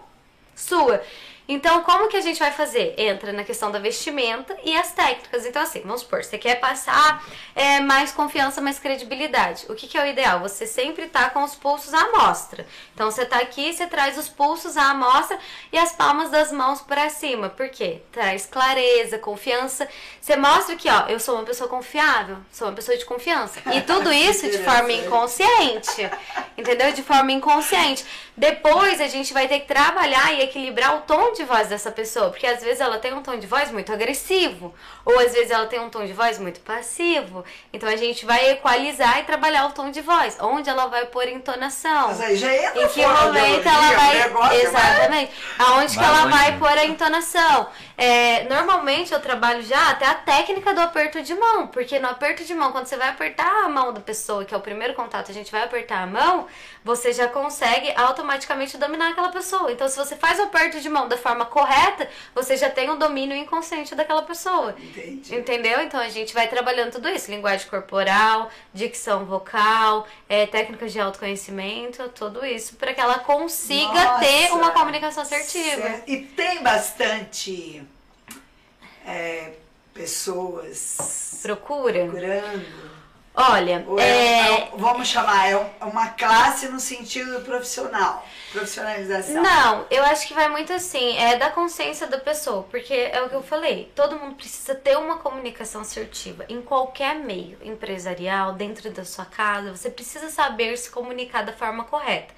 sua. 0.56 1.02
Então, 1.52 1.82
como 1.82 2.08
que 2.08 2.16
a 2.16 2.22
gente 2.22 2.38
vai 2.38 2.52
fazer? 2.52 2.94
Entra 2.96 3.34
na 3.34 3.44
questão 3.44 3.72
da 3.72 3.80
vestimenta 3.80 4.56
e 4.64 4.78
as 4.78 4.92
técnicas. 4.92 5.48
Então, 5.48 5.64
assim, 5.64 5.82
vamos 5.82 6.02
supor, 6.02 6.24
você 6.24 6.38
quer 6.38 6.60
passar 6.60 7.26
é, 7.56 7.80
mais 7.80 8.12
confiança, 8.12 8.62
mais 8.62 8.78
credibilidade. 8.78 9.66
O 9.68 9.74
que, 9.74 9.88
que 9.88 9.98
é 9.98 10.04
o 10.04 10.06
ideal? 10.06 10.42
Você 10.42 10.68
sempre 10.68 11.08
tá 11.08 11.28
com 11.32 11.44
os 11.44 11.56
pulsos 11.56 11.92
à 11.92 12.12
mostra. 12.12 12.68
Então, 12.94 13.10
você 13.10 13.26
tá 13.26 13.38
aqui, 13.38 13.74
você 13.74 13.88
traz 13.88 14.16
os 14.16 14.30
pulsos 14.30 14.78
à 14.78 14.94
mostra 14.94 15.40
e 15.74 15.78
as 15.80 15.92
palmas 15.92 16.30
das 16.30 16.52
mãos 16.52 16.82
para 16.82 17.10
cima. 17.10 17.50
Por 17.50 17.70
quê? 17.70 18.04
Traz 18.12 18.46
clareza, 18.46 19.18
confiança. 19.18 19.90
Você 20.22 20.36
mostra 20.36 20.76
que, 20.76 20.88
ó, 20.88 21.08
eu 21.08 21.20
sou 21.20 21.34
uma 21.34 21.46
pessoa 21.46 21.68
confiável, 21.68 22.38
sou 22.52 22.68
uma 22.68 22.76
pessoa 22.76 22.96
de 22.96 23.06
confiança. 23.06 23.60
E 23.74 23.82
tudo 23.82 24.14
isso 24.14 24.48
de 24.52 24.60
forma 24.60 24.92
inconsciente. 24.92 26.08
Entendeu? 26.56 26.92
De 26.94 27.02
forma 27.02 27.32
inconsciente. 27.32 28.06
Depois 28.40 29.02
a 29.02 29.08
gente 29.10 29.34
vai 29.34 29.50
ter 29.50 29.60
que 29.60 29.68
trabalhar 29.68 30.34
e 30.34 30.42
equilibrar 30.42 30.96
o 30.96 31.02
tom 31.02 31.34
de 31.34 31.44
voz 31.44 31.68
dessa 31.68 31.92
pessoa, 31.92 32.30
porque 32.30 32.48
às 32.48 32.64
vezes 32.64 32.80
ela 32.80 32.98
tem 32.98 33.14
um 33.14 33.22
tom 33.22 33.38
de 33.38 33.46
voz 33.46 33.70
muito 33.70 33.92
agressivo, 33.92 34.74
ou 35.10 35.20
às 35.20 35.34
vezes 35.34 35.50
ela 35.50 35.66
tem 35.66 35.80
um 35.80 35.90
tom 35.90 36.06
de 36.06 36.14
voz 36.14 36.38
muito 36.38 36.60
passivo. 36.60 37.44
Então 37.74 37.90
a 37.90 37.96
gente 37.96 38.26
vai 38.26 38.52
equalizar 38.52 39.20
e 39.20 39.24
trabalhar 39.24 39.66
o 39.66 39.72
tom 39.72 39.90
de 39.90 40.02
voz, 40.02 40.38
onde 40.40 40.70
ela 40.70 40.86
vai 40.86 41.06
pôr 41.06 41.28
entonação. 41.28 42.10
Mas 42.10 42.22
aí 42.22 42.38
já 42.38 42.54
entra 42.56 42.84
Em 42.84 42.88
que 42.88 43.06
momento 43.06 43.68
ela 43.68 43.92
vai. 43.94 44.20
negócio 44.20 44.62
Exatamente. 44.62 45.32
Aonde 45.58 45.98
que 45.98 46.04
ela 46.04 46.24
longe, 46.26 46.38
vai 46.38 46.58
pôr 46.60 46.78
a 46.78 46.86
entonação. 46.86 47.70
É, 47.98 48.44
normalmente 48.46 49.12
eu 49.12 49.20
trabalho 49.20 49.62
já 49.64 49.90
até 49.90 50.06
a 50.06 50.14
técnica 50.14 50.74
do 50.74 50.82
aperto 50.82 51.22
de 51.22 51.34
mão, 51.34 51.68
porque 51.68 52.00
no 52.00 52.08
aperto 52.08 52.46
de 52.46 52.54
mão, 52.54 52.72
quando 52.72 52.86
você 52.86 52.96
vai 52.96 53.10
apertar 53.10 53.66
a 53.66 53.68
mão 53.68 53.92
da 53.92 54.00
pessoa, 54.00 54.46
que 54.46 54.54
é 54.54 54.58
o 54.58 54.62
primeiro 54.62 54.94
contato, 54.94 55.32
a 55.32 55.34
gente 55.34 55.52
vai 55.52 55.64
apertar 55.64 56.04
a 56.04 56.08
mão, 56.08 56.48
você 56.84 57.12
já 57.12 57.28
consegue 57.28 57.92
automaticamente 57.96 58.78
dominar 58.78 59.10
aquela 59.10 59.30
pessoa. 59.30 59.72
Então, 59.72 59.88
se 59.90 59.98
você 59.98 60.16
faz 60.16 60.40
o 60.40 60.44
aperto 60.44 60.80
de 60.80 60.90
mão 60.90 61.08
da 61.08 61.18
forma 61.18 61.46
correta, 61.46 62.08
você 62.34 62.56
já 62.56 62.70
tem 62.70 62.90
o 62.90 62.96
domínio 62.96 63.36
inconsciente 63.36 63.94
daquela 63.96 64.22
pessoa. 64.22 64.76
Entendi. 64.78 64.99
Entendeu? 65.30 65.82
Então 65.82 66.00
a 66.00 66.10
gente 66.10 66.34
vai 66.34 66.48
trabalhando 66.48 66.92
tudo 66.92 67.08
isso: 67.10 67.32
linguagem 67.32 67.68
corporal, 67.68 68.50
dicção 68.74 69.26
vocal, 69.26 70.08
é, 70.28 70.46
técnicas 70.46 70.92
de 70.92 71.00
autoconhecimento, 71.00 72.10
tudo 72.10 72.46
isso, 72.46 72.76
para 72.76 72.94
que 72.94 73.02
ela 73.02 73.20
consiga 73.20 74.04
Nossa, 74.04 74.20
ter 74.20 74.52
uma 74.52 74.72
comunicação 74.72 75.24
assertiva. 75.24 75.82
certo. 75.82 76.10
E 76.10 76.18
tem 76.18 76.64
bastante 76.64 77.84
é, 79.06 79.54
pessoas 79.94 81.40
Procura. 81.42 82.06
procurando. 82.06 82.89
Olha, 83.42 83.86
é, 83.98 84.04
é, 84.04 84.72
vamos 84.76 85.08
chamar, 85.08 85.48
é 85.48 85.54
é 85.80 85.86
uma 85.86 86.10
classe 86.10 86.68
no 86.68 86.78
sentido 86.78 87.40
profissional, 87.42 88.28
profissionalização. 88.52 89.42
Não, 89.42 89.86
eu 89.90 90.04
acho 90.04 90.28
que 90.28 90.34
vai 90.34 90.50
muito 90.50 90.74
assim, 90.74 91.18
é 91.18 91.38
da 91.38 91.50
consciência 91.50 92.06
da 92.06 92.18
pessoa, 92.18 92.64
porque 92.64 92.94
é 92.94 93.22
o 93.22 93.30
que 93.30 93.36
eu 93.36 93.42
falei, 93.42 93.90
todo 93.96 94.20
mundo 94.20 94.36
precisa 94.36 94.76
ter 94.76 94.98
uma 94.98 95.20
comunicação 95.20 95.80
assertiva 95.80 96.44
em 96.50 96.62
qualquer 96.62 97.16
meio, 97.16 97.58
empresarial, 97.64 98.52
dentro 98.54 98.92
da 98.92 99.06
sua 99.06 99.24
casa, 99.24 99.74
você 99.74 99.90
precisa 99.90 100.30
saber 100.30 100.76
se 100.76 100.90
comunicar 100.92 101.44
da 101.44 101.54
forma 101.54 101.86
correta. 101.86 102.34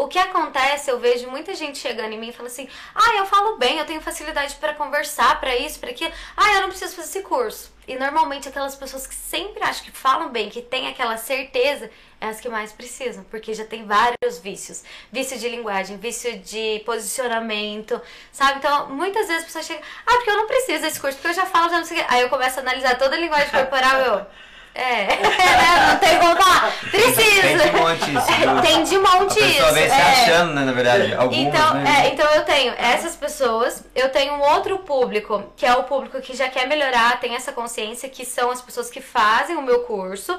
O 0.00 0.08
que 0.08 0.18
acontece, 0.18 0.90
eu 0.90 0.98
vejo 0.98 1.28
muita 1.28 1.54
gente 1.54 1.76
chegando 1.76 2.14
em 2.14 2.18
mim 2.18 2.30
e 2.30 2.32
falando 2.32 2.50
assim: 2.50 2.66
"Ah, 2.94 3.16
eu 3.18 3.26
falo 3.26 3.58
bem, 3.58 3.76
eu 3.76 3.84
tenho 3.84 4.00
facilidade 4.00 4.54
para 4.54 4.72
conversar, 4.72 5.38
para 5.38 5.54
isso, 5.54 5.78
para 5.78 5.90
aquilo. 5.90 6.10
Ah, 6.34 6.54
eu 6.54 6.62
não 6.62 6.68
preciso 6.70 6.96
fazer 6.96 7.08
esse 7.08 7.20
curso". 7.20 7.70
E 7.86 7.96
normalmente 7.96 8.48
aquelas 8.48 8.74
pessoas 8.74 9.06
que 9.06 9.14
sempre 9.14 9.62
acham 9.62 9.84
que 9.84 9.90
falam 9.90 10.30
bem, 10.30 10.48
que 10.48 10.62
têm 10.62 10.88
aquela 10.88 11.18
certeza, 11.18 11.90
é 12.18 12.28
as 12.28 12.40
que 12.40 12.48
mais 12.48 12.72
precisam, 12.72 13.24
porque 13.24 13.52
já 13.52 13.66
tem 13.66 13.84
vários 13.84 14.38
vícios. 14.38 14.82
Vício 15.12 15.38
de 15.38 15.50
linguagem, 15.50 15.98
vício 15.98 16.38
de 16.38 16.80
posicionamento, 16.86 18.00
sabe? 18.32 18.56
Então, 18.56 18.88
muitas 18.88 19.26
vezes 19.28 19.42
a 19.42 19.46
pessoa 19.46 19.62
chega, 19.62 19.82
ah, 20.06 20.12
porque 20.12 20.30
eu 20.30 20.36
não 20.36 20.46
preciso 20.46 20.80
desse 20.80 20.98
curso, 20.98 21.18
porque 21.18 21.28
eu 21.28 21.34
já 21.34 21.44
falo, 21.44 21.68
já 21.68 21.76
não 21.76 21.84
sei 21.84 21.98
o 21.98 22.00
quê. 22.00 22.06
Aí 22.08 22.22
eu 22.22 22.30
começo 22.30 22.58
a 22.58 22.62
analisar 22.62 22.96
toda 22.96 23.16
a 23.16 23.18
linguagem 23.18 23.50
corporal, 23.50 24.00
eu... 24.00 24.26
É, 24.74 25.06
né? 25.18 25.88
não 25.88 25.98
tem 25.98 26.18
como 26.18 26.36
falar. 26.36 26.72
Precisa. 26.90 27.40
Tem 27.42 27.56
de 27.56 27.70
monte 27.72 28.16
isso, 28.16 28.32
viu? 28.38 28.62
Tem 28.62 28.84
de 28.84 28.98
monte 28.98 29.42
A 29.42 29.46
isso. 29.46 29.74
vem 29.74 29.88
se 29.88 29.94
é. 29.94 30.02
achando, 30.02 30.54
né, 30.54 30.64
na 30.64 30.72
verdade. 30.72 31.14
Algumas, 31.14 31.36
Então, 31.36 31.74
né? 31.74 32.04
é, 32.04 32.08
então 32.12 32.30
eu 32.30 32.44
tenho 32.44 32.72
essas 32.78 33.16
pessoas, 33.16 33.84
eu 33.94 34.08
tenho 34.10 34.34
um 34.34 34.40
outro 34.40 34.78
público, 34.78 35.44
que 35.56 35.66
é 35.66 35.74
o 35.74 35.84
público 35.84 36.20
que 36.20 36.36
já 36.36 36.48
quer 36.48 36.66
melhorar, 36.68 37.18
tem 37.20 37.34
essa 37.34 37.52
consciência, 37.52 38.08
que 38.08 38.24
são 38.24 38.50
as 38.50 38.62
pessoas 38.62 38.90
que 38.90 39.00
fazem 39.00 39.56
o 39.56 39.62
meu 39.62 39.80
curso. 39.80 40.38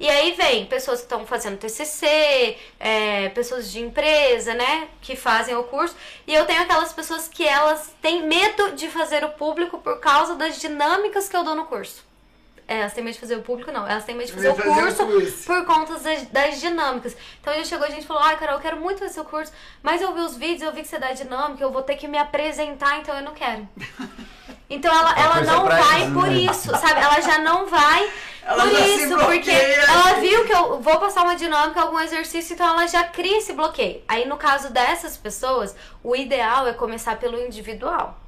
E 0.00 0.08
aí 0.10 0.32
vem 0.32 0.66
pessoas 0.66 0.98
que 0.98 1.04
estão 1.04 1.24
fazendo 1.24 1.58
TCC, 1.58 2.56
é, 2.80 3.28
pessoas 3.28 3.70
de 3.70 3.80
empresa, 3.80 4.52
né, 4.52 4.88
que 5.00 5.14
fazem 5.14 5.54
o 5.54 5.62
curso. 5.64 5.94
E 6.26 6.34
eu 6.34 6.44
tenho 6.44 6.62
aquelas 6.62 6.92
pessoas 6.92 7.28
que 7.28 7.46
elas 7.46 7.94
têm 8.02 8.26
medo 8.26 8.72
de 8.72 8.88
fazer 8.88 9.22
o 9.24 9.28
público 9.28 9.78
por 9.78 10.00
causa 10.00 10.34
das 10.34 10.60
dinâmicas 10.60 11.28
que 11.28 11.36
eu 11.36 11.44
dou 11.44 11.54
no 11.54 11.66
curso. 11.66 12.02
É, 12.66 12.80
elas 12.80 12.92
têm 12.92 13.02
medo 13.02 13.14
de 13.14 13.20
fazer 13.20 13.36
o 13.36 13.42
público, 13.42 13.70
não. 13.72 13.86
Elas 13.86 14.04
têm 14.04 14.14
medo 14.14 14.26
de 14.28 14.32
fazer 14.32 14.50
o 14.50 14.54
Fazer 14.54 14.70
o 14.70 14.74
curso 14.74 15.06
curso. 15.06 15.44
por 15.46 15.64
conta 15.66 15.98
das, 15.98 16.22
das 16.28 16.60
dinâmicas. 16.60 17.16
Então 17.40 17.52
já 17.54 17.64
chegou 17.64 17.86
a 17.86 17.90
gente 17.90 18.04
e 18.04 18.06
falou, 18.06 18.22
ai 18.22 18.38
Carol, 18.38 18.56
eu 18.56 18.60
quero 18.60 18.80
muito 18.80 18.98
fazer 18.98 19.12
seu 19.12 19.24
curso, 19.24 19.52
mas 19.82 20.00
eu 20.00 20.14
vi 20.14 20.20
os 20.20 20.36
vídeos, 20.36 20.62
eu 20.62 20.72
vi 20.72 20.82
que 20.82 20.88
você 20.88 20.98
dá 20.98 21.12
dinâmica, 21.12 21.62
eu 21.62 21.70
vou 21.70 21.82
ter 21.82 21.96
que 21.96 22.08
me 22.08 22.18
apresentar, 22.18 22.98
então 22.98 23.14
eu 23.16 23.22
não 23.22 23.34
quero. 23.34 23.68
Então 24.70 24.90
ela, 24.90 25.14
ela 25.20 25.40
não 25.42 25.66
vai 25.66 26.02
isso, 26.02 26.14
por 26.14 26.26
né? 26.28 26.34
isso, 26.34 26.70
sabe? 26.70 26.98
Ela 26.98 27.20
já 27.20 27.38
não 27.40 27.66
vai 27.66 28.10
Ela 28.42 28.62
por 28.64 28.72
isso, 28.72 29.16
porque 29.18 29.50
ela 29.50 30.14
viu 30.14 30.44
que 30.46 30.52
eu 30.52 30.80
vou 30.80 30.98
passar 30.98 31.22
uma 31.24 31.36
dinâmica, 31.36 31.80
algum 31.80 32.00
exercício, 32.00 32.54
então 32.54 32.66
ela 32.66 32.86
já 32.86 33.04
cria 33.04 33.38
esse 33.38 33.52
bloqueio. 33.52 34.02
Aí 34.08 34.26
no 34.26 34.36
caso 34.38 34.72
dessas 34.72 35.16
pessoas, 35.16 35.76
o 36.02 36.16
ideal 36.16 36.66
é 36.66 36.72
começar 36.72 37.16
pelo 37.18 37.38
individual. 37.38 38.18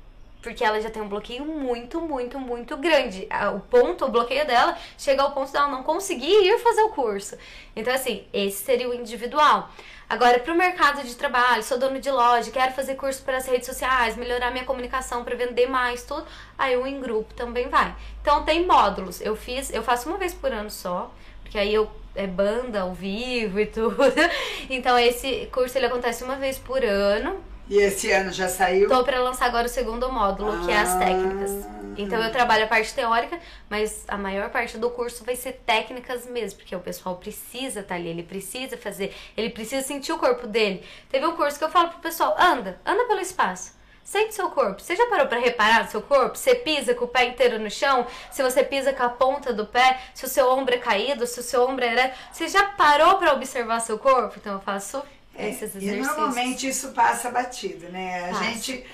Porque 0.45 0.63
ela 0.63 0.79
já 0.79 0.91
tem 0.91 1.03
um 1.03 1.09
bloqueio 1.09 1.43
muito, 1.43 2.03
muito, 2.03 2.39
muito 2.39 2.77
grande. 2.77 3.27
O 3.57 3.61
ponto, 3.61 4.05
o 4.05 4.11
bloqueio 4.11 4.47
dela 4.47 4.77
chega 4.99 5.23
ao 5.23 5.33
ponto 5.33 5.51
dela 5.51 5.69
não 5.69 5.83
conseguir 5.83 6.45
ir 6.45 6.59
fazer 6.59 6.83
o 6.83 6.91
curso. 6.91 7.37
Então, 7.75 7.93
assim, 7.93 8.25
esse 8.31 8.63
seria 8.63 8.87
o 8.87 8.93
individual. 8.93 9.71
Agora, 10.07 10.39
para 10.39 10.53
o 10.53 10.57
mercado 10.57 11.03
de 11.03 11.15
trabalho, 11.15 11.63
sou 11.63 11.79
dono 11.79 11.99
de 11.99 12.11
loja, 12.11 12.51
quero 12.51 12.75
fazer 12.75 12.95
curso 12.95 13.23
para 13.23 13.39
as 13.39 13.47
redes 13.47 13.67
sociais, 13.67 14.17
melhorar 14.17 14.51
minha 14.51 14.67
comunicação 14.67 15.25
para 15.25 15.35
vender 15.35 15.67
mais, 15.67 16.05
tudo. 16.05 16.27
Aí 16.59 16.77
o 16.77 16.87
em 16.87 17.01
grupo 17.01 17.33
também 17.33 17.69
vai. 17.69 17.97
Então 18.21 18.45
tem 18.45 18.67
módulos. 18.67 19.23
Eu 19.23 19.35
fiz, 19.35 19.73
eu 19.73 19.83
faço 19.83 20.11
uma 20.11 20.19
vez 20.19 20.35
por 20.35 20.53
ano 20.53 20.71
só, 20.71 21.11
porque 21.43 21.59
aí 21.59 21.73
eu 21.73 21.91
é 22.15 22.27
banda 22.27 22.83
ao 22.83 22.93
vivo 22.93 23.59
e 23.59 23.67
tudo. 23.67 23.97
Então 24.69 24.99
esse 24.99 25.49
curso 25.51 25.77
ele 25.79 25.87
acontece 25.87 26.23
uma 26.23 26.37
vez 26.37 26.59
por 26.59 26.85
ano. 26.85 27.43
E 27.69 27.79
esse 27.79 28.11
ano 28.13 28.31
já 28.31 28.49
saiu? 28.49 28.89
Tô 28.89 29.03
para 29.05 29.21
lançar 29.21 29.47
agora 29.47 29.67
o 29.67 29.71
segundo 29.71 30.11
módulo, 30.13 30.65
que 30.65 30.71
é 30.71 30.79
as 30.79 30.97
técnicas. 30.97 31.51
Então 31.97 32.23
eu 32.23 32.31
trabalho 32.31 32.65
a 32.65 32.67
parte 32.67 32.93
teórica, 32.93 33.39
mas 33.71 34.05
a 34.09 34.19
maior 34.19 34.51
parte 34.51 34.77
do 34.77 34.91
curso 34.91 35.25
vai 35.25 35.37
ser 35.37 35.53
técnicas 35.65 36.27
mesmo, 36.27 36.59
porque 36.59 36.75
o 36.75 36.81
pessoal 36.81 37.17
precisa 37.17 37.81
estar 37.81 37.95
ali, 37.95 38.09
ele 38.09 38.23
precisa 38.23 38.77
fazer, 38.77 39.15
ele 39.37 39.49
precisa 39.49 39.87
sentir 39.87 40.13
o 40.13 40.19
corpo 40.19 40.47
dele. 40.47 40.85
Teve 41.09 41.25
um 41.25 41.37
curso 41.37 41.57
que 41.57 41.65
eu 41.65 41.71
falo 41.71 41.89
pro 41.89 42.01
pessoal, 42.01 42.37
anda, 42.39 42.81
anda 42.85 43.05
pelo 43.05 43.21
espaço. 43.21 43.73
Sente 44.03 44.35
seu 44.35 44.51
corpo. 44.51 44.83
Você 44.83 44.95
já 44.95 45.07
parou 45.07 45.27
para 45.27 45.39
reparar 45.39 45.89
seu 45.89 46.03
corpo? 46.03 46.37
Você 46.37 46.55
pisa 46.55 46.95
com 46.95 47.07
o 47.07 47.09
pé 47.09 47.25
inteiro 47.25 47.59
no 47.59 47.71
chão? 47.71 48.07
Se 48.31 48.43
você 48.43 48.63
pisa 48.63 48.93
com 48.93 49.03
a 49.03 49.09
ponta 49.09 49.51
do 49.51 49.65
pé? 49.65 49.99
Se 50.13 50.27
o 50.27 50.29
seu 50.29 50.51
ombro 50.51 50.75
é 50.75 50.79
caído? 50.79 51.27
Se 51.27 51.41
o 51.41 51.43
seu 51.43 51.67
ombro 51.67 51.83
é 51.83 51.93
ereto? 51.93 52.19
Você 52.31 52.47
já 52.49 52.65
parou 52.65 53.17
para 53.17 53.33
observar 53.33 53.81
seu 53.81 53.99
corpo? 53.99 54.35
Então 54.37 54.53
eu 54.53 54.61
faço 54.61 55.03
esses 55.39 55.75
É, 55.75 55.79
E 55.79 55.85
exercícios. 55.89 56.07
normalmente 56.07 56.69
isso 56.69 56.89
passa 56.93 57.31
batido, 57.31 57.89
né? 57.91 58.25
A 58.27 58.33
Passa. 58.33 58.45
gente 58.45 58.85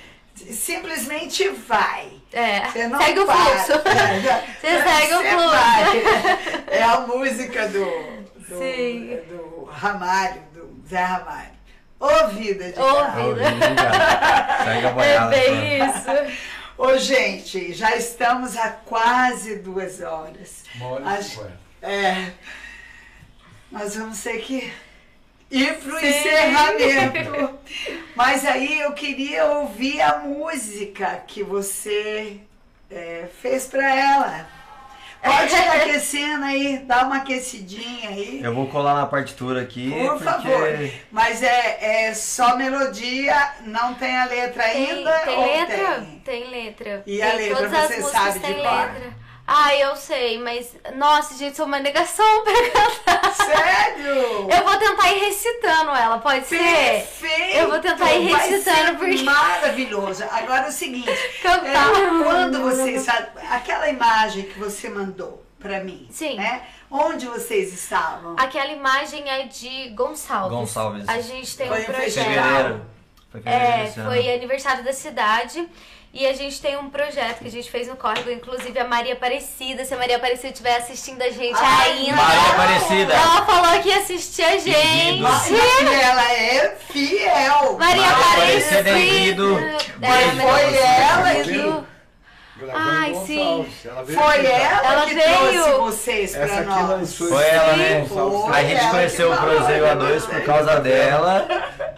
simplesmente 0.52 1.48
vai. 1.50 2.12
É, 2.32 2.66
Você 2.66 2.86
não 2.88 2.98
segue 3.00 3.18
o 3.20 3.26
para. 3.26 3.36
fluxo. 3.36 3.82
Você 4.60 4.82
segue 4.82 5.14
o 5.14 5.20
fluxo. 5.22 5.50
vai. 5.50 6.64
É 6.68 6.82
a 6.82 7.00
música 7.00 7.68
do, 7.68 7.84
do, 8.48 8.58
Sim. 8.58 9.18
do 9.28 9.64
Ramalho, 9.64 10.42
do 10.54 10.82
Zé 10.88 11.02
Ramalho. 11.02 11.60
Ô 11.98 12.28
vida 12.28 12.72
de 12.72 12.80
Ô, 12.80 13.04
vida. 13.10 13.44
Segue 14.64 14.86
a 14.86 15.04
É 15.04 15.28
bem 15.28 15.78
isso. 15.86 16.40
Ô, 16.78 16.96
gente, 16.96 17.74
já 17.74 17.94
estamos 17.94 18.56
há 18.56 18.70
quase 18.70 19.56
duas 19.56 20.00
horas. 20.00 20.64
Uma 20.76 20.86
hora 20.88 21.04
e 21.04 21.08
Acho- 21.08 21.28
cinquenta. 21.28 21.60
É. 21.82 22.32
Nós 23.70 23.94
vamos 23.96 24.18
ter 24.22 24.38
que 24.40 24.72
ir 25.50 25.74
pro 25.78 25.98
Sim. 25.98 26.06
encerramento. 26.08 27.58
Mas 28.14 28.44
aí 28.44 28.80
eu 28.80 28.92
queria 28.92 29.46
ouvir 29.46 30.00
a 30.00 30.18
música 30.18 31.22
que 31.26 31.42
você 31.42 32.36
é, 32.90 33.28
fez 33.40 33.66
pra 33.66 33.94
ela. 33.94 34.46
Pode 35.22 35.52
ir 35.54 35.68
aquecendo 35.68 36.44
aí, 36.44 36.78
dá 36.78 37.04
uma 37.04 37.16
aquecidinha 37.18 38.08
aí. 38.08 38.40
Eu 38.42 38.54
vou 38.54 38.66
colar 38.68 38.94
na 38.94 39.06
partitura 39.06 39.60
aqui, 39.60 39.90
Por 39.90 40.12
porque... 40.12 40.24
favor. 40.24 40.90
Mas 41.10 41.42
é, 41.42 42.06
é 42.08 42.14
só 42.14 42.56
melodia, 42.56 43.52
não 43.66 43.94
tem 43.94 44.16
a 44.16 44.24
letra 44.24 44.62
Tem, 44.64 44.90
ainda? 44.92 45.18
tem 45.18 45.36
ou 45.36 45.46
letra? 45.46 45.76
tem? 46.00 46.18
Tem 46.24 46.50
letra. 46.50 47.02
E 47.06 47.20
a 47.20 47.30
Tem 47.32 47.36
letra 47.38 47.56
todas 47.56 47.74
as 47.74 47.96
você 47.96 48.02
sabe 48.02 48.38
de 48.38 48.46
letra. 48.52 49.19
Ah, 49.52 49.74
eu 49.74 49.96
sei, 49.96 50.38
mas. 50.38 50.76
Nossa, 50.94 51.34
gente, 51.36 51.56
sou 51.56 51.66
uma 51.66 51.80
negação 51.80 52.44
pra 52.44 52.52
cantar. 52.70 53.34
Sério? 53.34 54.48
Eu 54.48 54.62
vou 54.64 54.76
tentar 54.76 55.12
ir 55.12 55.18
recitando 55.24 55.90
ela, 55.90 56.18
pode 56.18 56.46
ser? 56.46 56.58
Perfeito! 56.58 57.56
Eu 57.58 57.68
vou 57.68 57.80
tentar 57.80 58.12
ir 58.12 58.30
Vai 58.30 58.48
recitando, 58.48 58.86
ser 58.86 58.96
porque- 58.96 59.22
Maravilhoso. 59.24 60.24
Agora 60.30 60.66
é 60.66 60.68
o 60.68 60.72
seguinte: 60.72 61.10
Cantar. 61.42 61.88
é, 61.90 62.22
quando 62.24 62.60
vocês. 62.62 63.06
Aquela 63.50 63.88
imagem 63.88 64.44
que 64.44 64.56
você 64.58 64.88
mandou 64.88 65.44
pra 65.58 65.80
mim. 65.80 66.06
Sim. 66.12 66.36
Né? 66.36 66.62
Onde 66.88 67.26
vocês 67.26 67.72
estavam? 67.72 68.36
Aquela 68.38 68.70
imagem 68.72 69.28
é 69.28 69.46
de 69.46 69.88
Gonçalves. 69.90 70.56
Gonçalves. 70.56 71.08
A 71.08 71.20
gente 71.20 71.56
tem 71.56 71.66
Foi 71.66 71.80
um 71.80 71.84
projeto. 71.84 72.04
festival. 72.04 72.34
Fevereiro. 72.34 72.86
Foi 73.32 73.40
fevereiro 73.42 73.72
É, 73.82 74.04
foi 74.04 74.34
aniversário 74.34 74.84
da 74.84 74.92
cidade. 74.92 75.68
E 76.12 76.26
a 76.26 76.32
gente 76.32 76.60
tem 76.60 76.76
um 76.76 76.90
projeto 76.90 77.38
que 77.38 77.46
a 77.46 77.50
gente 77.50 77.70
fez 77.70 77.86
no 77.86 77.94
Córrego, 77.96 78.30
inclusive 78.32 78.76
a 78.80 78.84
Maria 78.84 79.12
Aparecida. 79.12 79.84
Se 79.84 79.94
a 79.94 79.96
Maria 79.96 80.16
Aparecida 80.16 80.48
estiver 80.48 80.76
assistindo 80.76 81.22
a 81.22 81.30
gente 81.30 81.56
Ai, 81.56 81.90
ainda. 81.92 82.16
Maria 82.16 82.50
Aparecida. 82.50 83.12
Ela 83.14 83.46
falou 83.46 83.80
que 83.80 83.88
ia 83.88 83.98
assistir 83.98 84.42
a 84.42 84.58
gente. 84.58 85.22
Ela 86.02 86.32
é 86.32 86.76
fiel. 86.92 87.76
Maria 87.78 88.02
Maria 88.02 88.10
Aparecida. 88.10 88.80
Aparecida 88.80 88.90
é. 88.90 88.92
É, 90.02 90.30
foi 90.42 90.76
ela 90.76 91.44
que- 91.44 91.89
Ai, 92.72 93.14
sim. 93.26 93.66
Ela 93.84 94.04
Foi 94.06 94.46
ela, 94.46 94.92
Ela 94.92 95.06
que 95.06 95.14
veio. 95.14 95.62
trouxe 95.62 95.78
vocês 95.78 96.32
pra 96.32 96.42
Essa 96.44 96.62
nós. 96.62 96.88
lançou 96.88 97.28
Foi 97.28 97.44
ela, 97.44 97.76
né? 97.76 98.06
Foi. 98.06 98.52
A 98.52 98.64
gente 98.64 98.90
conheceu 98.90 99.28
o 99.28 99.34
né? 99.34 99.94
A2 99.94 100.26
por 100.26 100.44
causa 100.44 100.80
dela. 100.80 101.46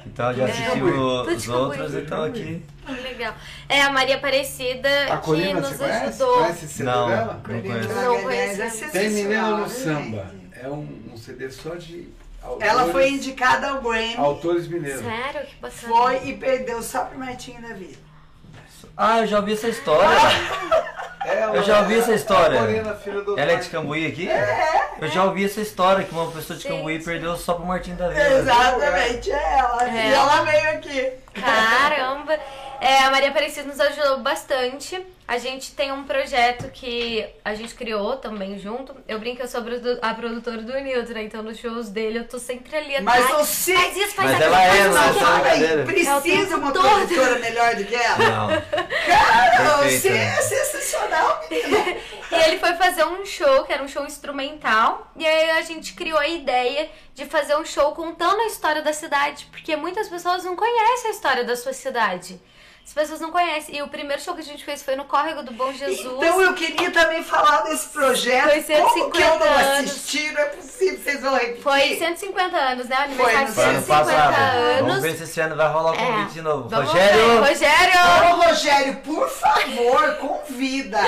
Então 0.07 0.35
já 0.35 0.47
É. 0.47 0.51
assistiu 0.51 0.87
Tô 0.93 1.31
os 1.31 1.49
outros, 1.49 1.49
acompanhando. 1.87 1.99
então 2.01 2.25
aqui. 2.25 2.63
Legal. 3.03 3.35
É 3.69 3.83
a 3.83 3.91
Maria 3.93 4.17
Aparecida 4.17 4.89
A 5.13 5.17
que 5.19 5.31
nos 5.55 5.69
você 5.69 5.79
conhece? 5.79 6.05
ajudou. 6.07 6.35
Conhece 6.39 6.83
Não. 6.83 7.09
dela? 7.09 7.41
Não 7.49 7.61
conheço. 7.63 7.89
Não 7.89 8.15
Magalhães 8.23 8.57
conheço. 8.59 8.85
é 8.85 8.89
Tem 8.89 9.11
Menina 9.11 9.49
no 9.49 9.57
né, 9.59 9.69
Samba. 9.69 10.27
É 10.63 10.69
um, 10.69 10.89
um 11.13 11.17
CD 11.17 11.51
só 11.51 11.75
de 11.75 12.09
autores, 12.43 12.69
Ela 12.69 12.85
foi 12.93 13.09
indicada 13.09 13.69
ao 13.71 13.81
Grammy. 13.81 14.17
autores 14.17 14.69
mineiros. 14.69 15.03
Sério? 15.03 15.47
Que 15.47 15.57
bacana. 15.61 15.89
Foi 15.95 16.29
e 16.29 16.37
perdeu 16.37 16.83
só 16.83 17.05
pro 17.05 17.19
Martinho 17.19 17.63
da 17.63 17.75
Vida. 17.75 17.99
Ah, 18.97 19.21
eu 19.21 19.27
já 19.27 19.39
ouvi 19.39 19.53
essa 19.55 19.69
história. 19.69 20.09
Ela 21.25 21.57
Eu 21.57 21.63
já 21.63 21.81
ouvi 21.81 21.99
essa 21.99 22.13
história. 22.13 22.59
A 22.59 22.63
Corina, 22.63 22.95
filha 22.95 23.21
do 23.23 23.39
Ela 23.39 23.53
é 23.53 23.57
de. 23.57 23.69
Cambuí 23.69 24.07
aqui? 24.07 24.29
Eu 25.01 25.09
já 25.09 25.25
ouvi 25.25 25.45
essa 25.45 25.61
história 25.61 26.05
que 26.05 26.13
uma 26.13 26.31
pessoa 26.31 26.59
de 26.59 26.67
Cambuí 26.67 26.99
sim. 26.99 27.05
perdeu 27.05 27.37
só 27.37 27.55
pro 27.55 27.65
Martim 27.65 27.95
da 27.95 28.09
Vida. 28.09 28.29
Exatamente, 28.29 29.31
é 29.31 29.59
ela. 29.59 29.89
É. 29.89 30.09
E 30.09 30.13
ela 30.13 30.43
veio 30.43 30.71
aqui. 30.71 31.13
Caramba! 31.41 32.39
É, 32.81 33.05
a 33.05 33.11
Maria 33.11 33.31
Aparecida 33.31 33.69
nos 33.69 33.79
ajudou 33.79 34.19
bastante. 34.19 35.01
A 35.33 35.39
gente 35.39 35.73
tem 35.73 35.91
um 35.91 36.05
projeto 36.05 36.71
que 36.73 37.27
a 37.43 37.55
gente 37.55 37.75
criou 37.75 38.19
também 38.19 38.59
junto. 38.59 38.95
Eu 39.09 39.19
brinco 39.19 39.39
que 39.39 39.43
eu 39.45 39.49
sou 39.49 39.61
a 39.61 39.65
produ- 39.65 39.99
a 40.03 40.13
produtora 40.13 40.59
do 40.61 40.73
Nilton, 40.79 41.13
né? 41.15 41.23
Então 41.23 41.43
nos 41.43 41.57
shows 41.59 41.89
dele 41.89 42.19
eu 42.19 42.29
tô 42.29 42.39
sempre 42.39 42.77
ali 42.77 42.97
atrás. 42.97 43.25
Mas 43.31 43.31
você. 43.49 43.75
Faz 43.75 43.97
isso, 43.97 44.15
faz 44.15 44.31
Mas 44.31 44.41
aquilo, 44.43 44.55
ela 44.55 44.63
é, 44.63 44.81
isso, 44.81 44.93
faz 44.93 45.17
é 45.17 45.41
brincadeira. 45.41 45.85
Precisa 45.87 46.53
É 46.53 46.57
o 46.57 46.59
uma 46.59 46.71
todo. 46.73 46.87
produtora 46.87 47.39
melhor 47.39 47.75
do 47.77 47.85
que 47.87 47.95
ela? 47.95 48.19
Não. 48.19 48.49
Cara, 49.07 49.79
Perfeito, 49.79 50.03
você 50.03 50.11
né? 50.11 50.37
é 50.39 50.43
sensacional, 50.43 51.45
menina. 51.51 51.97
E 52.33 52.35
ele 52.35 52.59
foi 52.59 52.73
fazer 52.77 53.05
um 53.05 53.27
show, 53.27 53.65
que 53.65 53.73
era 53.75 53.83
um 53.83 53.89
show 53.89 54.07
instrumental. 54.07 55.13
E 55.17 55.27
aí 55.27 55.51
a 55.51 55.61
gente 55.61 55.93
criou 55.93 56.19
a 56.19 56.27
ideia 56.27 56.91
de 57.15 57.27
fazer 57.27 57.55
um 57.57 57.65
show 57.65 57.93
contando 57.93 58.41
a 58.41 58.47
história 58.47 58.81
da 58.81 58.93
cidade. 58.95 59.47
Porque 59.51 59.77
muitas 59.77 60.09
pessoas 60.09 60.43
não 60.43 60.57
conhecem 60.57 61.09
a 61.11 61.15
história 61.15 61.45
da 61.45 61.55
sua 61.57 61.75
cidade. 61.75 62.41
As 62.85 62.93
pessoas 62.93 63.21
não 63.21 63.31
conhecem. 63.31 63.77
E 63.77 63.81
o 63.83 63.89
primeiro 63.89 64.21
show 64.21 64.35
que 64.35 64.41
a 64.41 64.45
gente 64.45 64.63
fez 64.65 64.83
foi 64.83 64.97
no 64.97 65.05
Córrego 65.05 65.43
do 65.43 65.53
Bom 65.53 65.73
Jesus. 65.73 65.99
Então 66.05 66.41
eu 66.43 66.53
queria 66.53 66.91
também 66.91 67.23
falar 67.25 67.63
desse 67.63 67.89
projeto. 67.89 68.51
Foi 68.51 68.63
150 68.63 68.93
Como 68.99 69.11
que 69.13 69.23
eu 69.23 69.39
não 69.39 69.47
anos. 69.47 69.91
assisti? 69.91 70.31
Não 70.33 70.43
é 70.43 70.45
possível, 70.47 70.99
vocês 71.03 71.21
vão 71.23 71.35
repetir. 71.35 71.63
Foi 71.63 71.97
150 71.97 72.57
anos, 72.57 72.89
né? 72.89 72.97
O 72.97 73.03
aniversário 73.05 73.47
de 73.49 73.55
Foi 73.55 73.65
Foi 73.65 73.65
ano 73.75 73.83
150 73.87 74.05
passado. 74.05 74.37
anos. 74.37 74.87
Vamos 74.89 75.03
ver 75.03 75.17
se 75.17 75.23
esse 75.23 75.41
ano 75.41 75.57
vai 75.57 75.69
rolar 75.73 75.93
o 75.93 75.95
É. 75.95 75.99
convite 76.07 76.33
de 76.35 76.43
novo. 76.43 76.69
Vamos 76.69 76.89
Rogério! 76.91 77.19
ver. 77.43 77.49
Rogério! 77.49 78.01
Ô, 78.03 78.43
Rogério, 78.49 78.97
por 78.97 79.29
favor, 79.31 80.15
convida. 80.17 81.01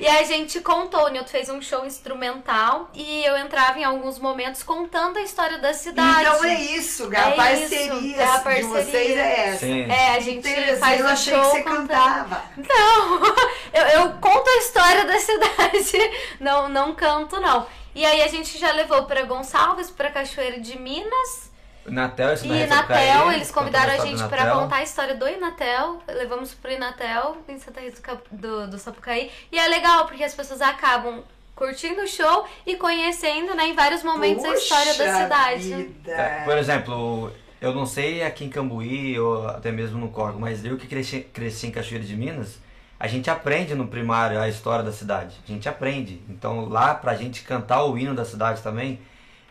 E 0.00 0.08
a 0.08 0.22
gente 0.24 0.58
contou, 0.60 1.04
o 1.04 1.08
Nilton 1.10 1.28
fez 1.28 1.48
um 1.50 1.60
show 1.60 1.84
instrumental 1.84 2.88
e 2.94 3.22
eu 3.24 3.36
entrava 3.36 3.78
em 3.78 3.84
alguns 3.84 4.18
momentos 4.18 4.62
contando 4.62 5.18
a 5.18 5.22
história 5.22 5.58
da 5.58 5.74
cidade. 5.74 6.22
Então 6.22 6.42
é 6.44 6.54
isso, 6.54 7.04
a 7.14 7.18
É 7.18 7.30
parceria, 7.32 7.94
isso, 7.94 8.20
é 8.20 8.24
a 8.24 8.36
de 8.38 8.42
parceria. 8.44 8.68
vocês 8.68 9.16
é 9.18 9.48
essa. 9.48 9.58
Sim. 9.66 9.82
É, 9.90 10.16
a 10.16 10.20
gente 10.20 10.76
faz 10.78 11.02
achei 11.12 11.34
que 11.38 11.44
você 11.44 11.62
contando- 11.62 11.88
cantava. 11.88 12.42
Não, 12.56 13.22
eu, 13.72 13.86
eu 14.00 14.10
conto 14.20 14.48
a 14.48 14.56
história 14.56 15.04
da 15.04 15.18
cidade, 15.18 16.10
não, 16.40 16.68
não 16.68 16.94
canto 16.94 17.40
não. 17.40 17.66
E 17.94 18.04
aí 18.04 18.22
a 18.22 18.28
gente 18.28 18.56
já 18.58 18.70
levou 18.72 19.04
pra 19.04 19.22
Gonçalves, 19.22 19.90
pra 19.90 20.10
Cachoeira 20.10 20.60
de 20.60 20.78
Minas 20.78 21.50
Natel, 21.86 22.34
isso 22.34 22.46
e 22.46 22.68
Sapucaí, 22.68 23.34
eles 23.34 23.50
convidaram 23.50 23.92
a 23.94 23.96
gente 24.06 24.18
Inatel. 24.20 24.54
contar 24.60 24.76
a 24.76 24.82
história 24.82 25.14
do 25.14 25.26
Inatel, 25.28 26.00
levamos 26.06 26.54
pro 26.54 26.70
Inatel 26.70 27.38
em 27.48 27.58
Santa 27.58 27.80
Rita 27.80 27.96
do, 27.96 28.02
Cap- 28.02 28.28
do, 28.30 28.66
do 28.68 28.78
Sapucaí. 28.78 29.32
E 29.50 29.58
é 29.58 29.66
legal 29.66 30.06
porque 30.06 30.22
as 30.22 30.34
pessoas 30.34 30.60
acabam 30.60 31.24
curtindo 31.56 32.02
o 32.02 32.06
show 32.06 32.46
e 32.64 32.76
conhecendo, 32.76 33.54
né, 33.54 33.66
em 33.66 33.74
vários 33.74 34.02
momentos 34.04 34.44
a 34.44 34.54
história 34.54 34.94
da 34.94 35.04
Puxa 35.04 35.22
cidade. 35.22 35.74
vida. 35.74 36.12
É, 36.12 36.44
Por 36.44 36.56
exemplo, 36.58 37.32
eu 37.60 37.74
não 37.74 37.84
sei 37.84 38.22
aqui 38.22 38.44
em 38.44 38.48
Cambuí 38.48 39.18
ou 39.18 39.46
até 39.46 39.70
mesmo 39.70 39.98
no 39.98 40.08
Córrego, 40.08 40.40
mas 40.40 40.64
eu 40.64 40.76
que 40.76 40.86
cresci, 40.86 41.20
cresci 41.32 41.66
em 41.66 41.70
Cachoeira 41.70 42.04
de 42.04 42.16
Minas, 42.16 42.58
a 42.98 43.06
gente 43.06 43.30
aprende 43.30 43.74
no 43.74 43.86
primário 43.86 44.40
a 44.40 44.48
história 44.48 44.84
da 44.84 44.92
cidade. 44.92 45.36
A 45.44 45.46
gente 45.46 45.68
aprende. 45.68 46.20
Então 46.28 46.68
lá 46.68 46.94
pra 46.94 47.14
gente 47.14 47.42
cantar 47.42 47.84
o 47.84 47.96
hino 47.98 48.14
da 48.14 48.24
cidade 48.24 48.62
também 48.62 48.98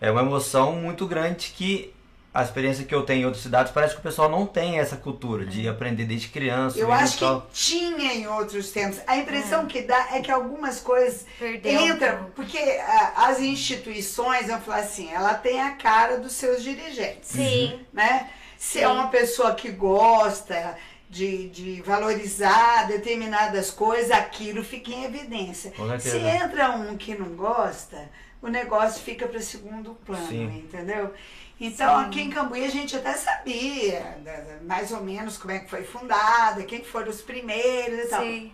é 0.02 0.10
uma 0.10 0.22
emoção 0.22 0.76
muito 0.76 1.06
grande 1.06 1.52
que 1.56 1.94
a 2.32 2.44
experiência 2.44 2.86
que 2.86 2.94
eu 2.94 3.02
tenho 3.02 3.22
em 3.22 3.26
outras 3.26 3.42
cidades 3.42 3.72
parece 3.72 3.96
que 3.96 4.02
o 4.02 4.04
pessoal 4.04 4.30
não 4.30 4.46
tem 4.46 4.80
essa 4.80 4.96
cultura 4.96 5.46
de 5.46 5.68
aprender 5.68 6.06
desde 6.06 6.28
criança. 6.28 6.78
Eu 6.78 6.94
acho 6.94 7.20
tal. 7.20 7.42
que 7.42 7.54
tinha 7.54 8.14
em 8.14 8.28
outros 8.28 8.72
tempos. 8.72 9.00
A 9.08 9.18
impressão 9.18 9.66
que 9.66 9.82
dá 9.82 10.10
é 10.14 10.22
que 10.22 10.32
algumas 10.32 10.80
coisas 10.80 11.26
Perdeu 11.40 11.88
entram, 11.88 12.30
porque 12.36 12.58
ah, 12.58 13.28
as 13.30 13.40
instituições 13.40 14.48
vão 14.48 14.62
falar 14.62 14.82
assim, 14.82 15.12
ela 15.12 15.34
tem 15.34 15.60
a 15.60 15.72
cara 15.72 16.20
dos 16.20 16.34
seus 16.34 16.62
dirigentes. 16.62 17.30
Sim, 17.30 17.80
né? 17.92 18.30
Se 18.58 18.80
Sim. 18.80 18.84
é 18.84 18.88
uma 18.88 19.08
pessoa 19.08 19.56
que 19.56 19.72
gosta 19.72 20.78
de, 21.10 21.50
de 21.50 21.82
valorizar 21.82 22.88
determinadas 22.88 23.72
coisas, 23.72 24.12
aquilo 24.12 24.64
fica 24.64 24.92
em 24.92 25.06
evidência. 25.06 25.74
Se 26.00 26.18
entra 26.18 26.72
um 26.72 26.96
que 26.96 27.16
não 27.16 27.30
gosta, 27.30 28.10
o 28.40 28.48
negócio 28.48 29.02
fica 29.02 29.28
para 29.28 29.42
segundo 29.42 29.96
plano, 30.06 30.28
Sim. 30.28 30.60
entendeu? 30.60 31.12
Então, 31.60 31.98
aqui 31.99 32.22
em 32.22 32.30
Cambuí 32.30 32.64
a 32.65 32.69
gente 32.69 32.95
até 32.95 33.14
sabia 33.14 34.18
mais 34.61 34.91
ou 34.91 35.02
menos 35.02 35.38
como 35.38 35.52
é 35.52 35.60
que 35.60 35.69
foi 35.69 35.84
fundada, 35.84 36.64
quem 36.64 36.84
foram 36.84 37.10
os 37.10 37.22
primeiros 37.22 38.06
e 38.06 38.10
tal. 38.10 38.22
sim. 38.22 38.52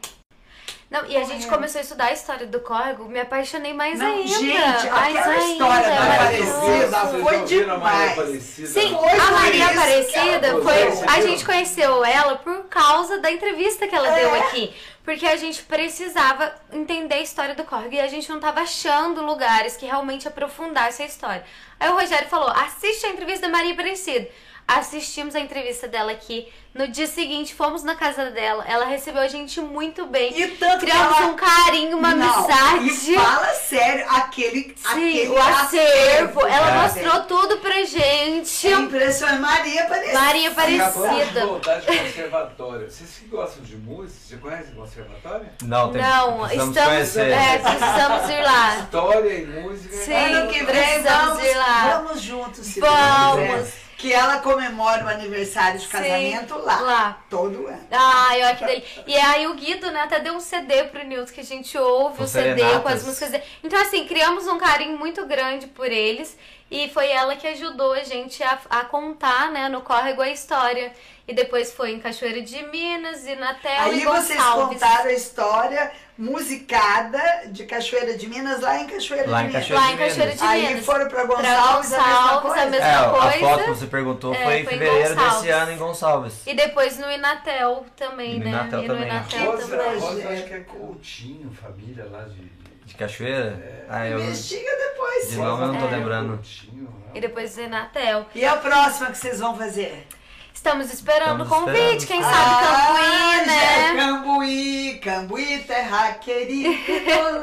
Não, 0.87 1.03
e 1.07 1.17
a 1.17 1.23
gente 1.23 1.47
começou 1.47 1.79
a 1.79 1.81
estudar 1.81 2.05
a 2.05 2.13
história 2.13 2.45
do 2.45 2.59
córrego, 2.59 3.05
me 3.05 3.19
apaixonei 3.19 3.73
mais 3.73 3.97
Não, 3.97 4.05
ainda. 4.05 4.27
gente, 4.27 4.87
mais 4.89 5.15
aquela 5.15 5.33
ainda, 5.33 5.51
história 5.51 5.89
da. 5.89 6.13
Aparecida 6.13 6.97
foi 7.07 7.21
Maria 7.23 7.45
demais. 7.45 8.11
Aparecida? 8.11 8.67
Sim, 8.67 8.95
Foi 8.95 9.09
a 9.09 9.31
Maria 9.31 9.65
Aparecida 9.65 10.51
foi. 10.61 10.85
Vocês 10.91 11.03
A 11.11 11.21
gente 11.21 11.43
conheceu 11.43 12.05
ela 12.05 12.35
por 12.37 12.65
causa 12.65 13.17
da 13.19 13.31
entrevista 13.31 13.87
que 13.87 13.95
ela 13.95 14.07
É. 14.09 14.19
deu 14.21 14.35
aqui. 14.35 14.73
Porque 15.05 15.27
a 15.27 15.37
gente 15.37 15.61
precisava 15.61 16.51
entender 16.73 17.13
a 17.13 17.21
história 17.21 17.53
do 17.53 17.63
córrego 17.63 17.93
e 17.93 17.99
a 17.99 18.07
gente 18.07 18.27
não 18.27 18.39
tava 18.39 18.61
achando 18.61 19.23
lugares 19.23 19.77
que 19.77 19.85
realmente 19.85 20.27
aprofundassem 20.27 21.05
a 21.05 21.09
história. 21.09 21.45
Aí 21.79 21.89
o 21.89 21.93
Rogério 21.93 22.27
falou: 22.27 22.49
assiste 22.49 23.05
a 23.05 23.09
entrevista 23.09 23.43
da 23.43 23.55
Maria 23.55 23.73
Aparecida. 23.73 24.27
Assistimos 24.67 25.35
a 25.35 25.39
entrevista 25.39 25.87
dela 25.87 26.11
aqui. 26.11 26.51
No 26.73 26.87
dia 26.87 27.07
seguinte, 27.07 27.53
fomos 27.53 27.83
na 27.83 27.95
casa 27.95 28.31
dela. 28.31 28.65
Ela 28.67 28.83
recebeu 28.85 29.21
a 29.21 29.27
gente 29.27 29.61
muito 29.61 30.07
bem. 30.07 30.37
E 30.37 30.47
tanto 30.57 30.79
que 30.79 30.91
Criamos 30.91 31.17
ela- 31.17 31.27
um 31.27 31.35
carinho, 31.35 31.97
uma 31.97 32.13
Não, 32.15 32.33
amizade. 32.33 33.11
E 33.11 33.15
fala 33.15 33.53
sério, 33.53 34.05
aquele, 34.09 34.75
Sim, 34.75 34.87
aquele 34.89 35.29
o 35.29 35.37
acervo. 35.41 36.45
Ela 36.47 36.81
mostrou 36.81 37.21
tudo 37.23 37.57
pra 37.57 37.83
gente. 37.85 38.67
É 38.67 38.71
impressionante. 38.71 39.39
Maria 39.39 39.83
Aparecida. 39.83 40.19
Maria 40.19 40.41
de 40.49 40.81
Aparecida. 40.81 41.45
voltar 41.45 41.79
de 41.79 41.85
conservatório. 41.85 42.91
Vocês 42.91 43.09
que 43.19 43.25
gostam 43.27 43.63
de 43.63 43.75
música, 43.77 44.19
você 44.27 44.37
conhece 44.37 44.71
conservatório? 44.71 45.47
Não, 45.61 45.91
tem, 45.93 46.01
Não, 46.01 46.39
precisamos 46.39 46.69
estamos, 46.75 46.89
conhecer. 46.93 47.31
é, 47.31 47.57
precisamos 47.59 48.29
ir 48.31 48.41
lá. 48.41 48.77
História 48.79 49.29
e 49.33 49.45
música. 49.45 49.95
Sim. 49.95 50.13
Ano 50.13 50.47
que 50.51 50.57
vem 50.57 50.65
Precisamos 50.65 51.27
vamos, 51.37 51.43
ir 51.45 51.55
lá. 51.57 52.01
vamos 52.03 52.21
juntos, 52.21 52.65
se 52.65 52.79
Vamos. 52.81 53.84
Que 53.97 54.11
ela 54.11 54.39
comemora 54.39 55.05
o 55.05 55.07
aniversário 55.07 55.79
de 55.79 55.87
casamento 55.87 56.57
lá. 56.59 56.79
Lá. 56.81 57.21
Todo 57.29 57.67
ano. 57.67 57.87
Ai, 57.91 58.43
olha 58.43 58.55
que 58.55 58.65
delícia. 58.65 59.03
E 59.07 59.15
aí 59.15 59.47
o 59.47 59.53
Guido, 59.53 59.89
né, 59.91 60.01
até 60.01 60.19
deu 60.19 60.33
um 60.33 60.39
CD 60.39 60.83
pro 60.85 61.03
Nilton 61.03 61.31
que 61.33 61.41
a 61.41 61.45
gente 61.45 61.77
ouve 61.77 62.17
Com 62.17 62.23
o 62.25 62.27
CD 62.27 62.55
serenatas. 62.59 62.81
com 62.81 62.89
as 62.89 63.03
músicas 63.05 63.31
dele. 63.31 63.43
Então, 63.63 63.81
assim, 63.81 64.05
criamos 64.05 64.47
um 64.47 64.57
carinho 64.57 64.97
muito 64.97 65.25
grande 65.25 65.67
por 65.67 65.87
eles. 65.91 66.37
E 66.69 66.89
foi 66.89 67.09
ela 67.09 67.35
que 67.35 67.47
ajudou 67.47 67.93
a 67.93 68.03
gente 68.03 68.41
a, 68.43 68.57
a 68.69 68.85
contar, 68.85 69.51
né, 69.51 69.69
no 69.69 69.81
córrego 69.81 70.21
a 70.21 70.29
história. 70.29 70.91
E 71.27 71.33
depois 71.33 71.71
foi 71.73 71.91
em 71.91 71.99
Cachoeira 71.99 72.41
de 72.41 72.61
Minas, 72.67 73.25
e 73.25 73.35
Natel 73.35 73.81
Aí 73.83 74.01
e 74.01 74.05
vocês 74.05 74.37
Gonçalves. 74.37 74.79
contaram 74.79 75.09
a 75.09 75.13
história 75.13 75.91
musicada 76.17 77.19
de 77.47 77.65
Cachoeira 77.65 78.17
de 78.17 78.27
Minas, 78.27 78.61
lá 78.61 78.79
em 78.79 78.87
Cachoeira 78.87 79.29
Lá 79.29 79.39
de 79.39 79.43
em 79.45 79.47
Minas. 79.47 79.61
Cachoeira 79.67 79.85
Lá 79.85 79.91
em 79.93 79.97
Cachoeira 79.97 80.35
de 80.35 80.43
Aí 80.43 80.67
Minas. 80.67 80.85
foram 80.85 81.07
pra 81.07 81.25
Pra 81.25 81.35
Gonçalves, 81.35 81.93
a 81.93 81.97
mesma 81.97 82.13
Gonçalves, 82.13 82.41
coisa. 82.41 82.61
a 82.61 82.65
mesma 82.69 82.85
É, 82.87 82.95
a 82.95 83.09
coisa. 83.09 83.39
foto 83.39 83.63
que 83.63 83.69
você 83.69 83.87
perguntou 83.87 84.33
É, 84.33 84.43
foi 84.43 84.59
em 84.59 84.65
fevereiro 84.65 85.09
Gonçalves. 85.15 85.35
desse 85.41 85.49
ano 85.49 85.71
em 85.71 85.77
Gonçalves. 85.77 86.33
E 86.47 86.53
depois 86.53 86.97
no 86.99 87.11
Inatel 87.11 87.85
também, 87.95 88.35
E 88.35 88.39
no 88.39 88.45
né? 88.45 88.51
Inatel 88.51 88.79
e 88.83 88.87
no 88.87 88.93
também. 88.93 89.09
Inatel 89.09 89.51
Rosa, 89.51 89.67
também. 89.77 89.99
Rosa 89.99 90.29
acho 90.29 90.43
que 90.45 90.53
é 90.53 90.59
Coutinho, 90.61 91.51
família 91.53 92.05
lá 92.11 92.21
de. 92.23 92.55
De 92.85 92.93
Cachoeira? 92.93 93.85
Ah, 93.89 94.07
eu 94.07 94.19
Investiga 94.19 94.69
depois. 94.77 95.29
de 95.31 95.37
nome 95.37 95.63
eu 95.63 95.67
não 95.73 95.79
tô 95.79 95.87
É. 95.87 95.97
lembrando. 95.97 96.29
Coutinho, 96.35 96.83
né? 96.83 96.89
E 97.15 97.19
depois 97.21 97.57
no 97.57 97.63
Inatel. 97.63 98.25
E 98.35 98.45
a 98.45 98.57
próxima 98.57 99.09
que 99.09 99.17
vocês 99.17 99.39
vão 99.39 99.57
fazer? 99.57 100.07
Estamos 100.55 100.91
esperando 100.91 101.43
o 101.43 101.47
convite, 101.47 101.97
esperando. 101.97 102.07
quem 102.07 102.23
sabe 102.23 102.65
Cambuí, 102.65 103.35
já 103.35 103.41
é 103.41 103.45
né? 103.45 103.93
Cambuí, 103.95 104.99
Cambuí, 105.03 105.59
terra 105.67 106.13
querida. 106.13 106.69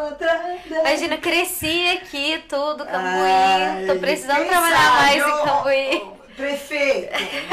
outra- 0.05 0.57
Imagina, 0.81 1.17
cresci 1.19 1.89
aqui, 1.91 2.43
tudo, 2.49 2.85
Cambuí. 2.85 3.31
Ai, 3.31 3.85
Tô 3.87 3.95
precisando 3.97 4.49
trabalhar 4.49 4.77
sabe, 4.77 4.97
mais 4.97 5.27
em 5.27 5.45
Cambuí. 5.45 6.13
Prefeito, 6.37 7.13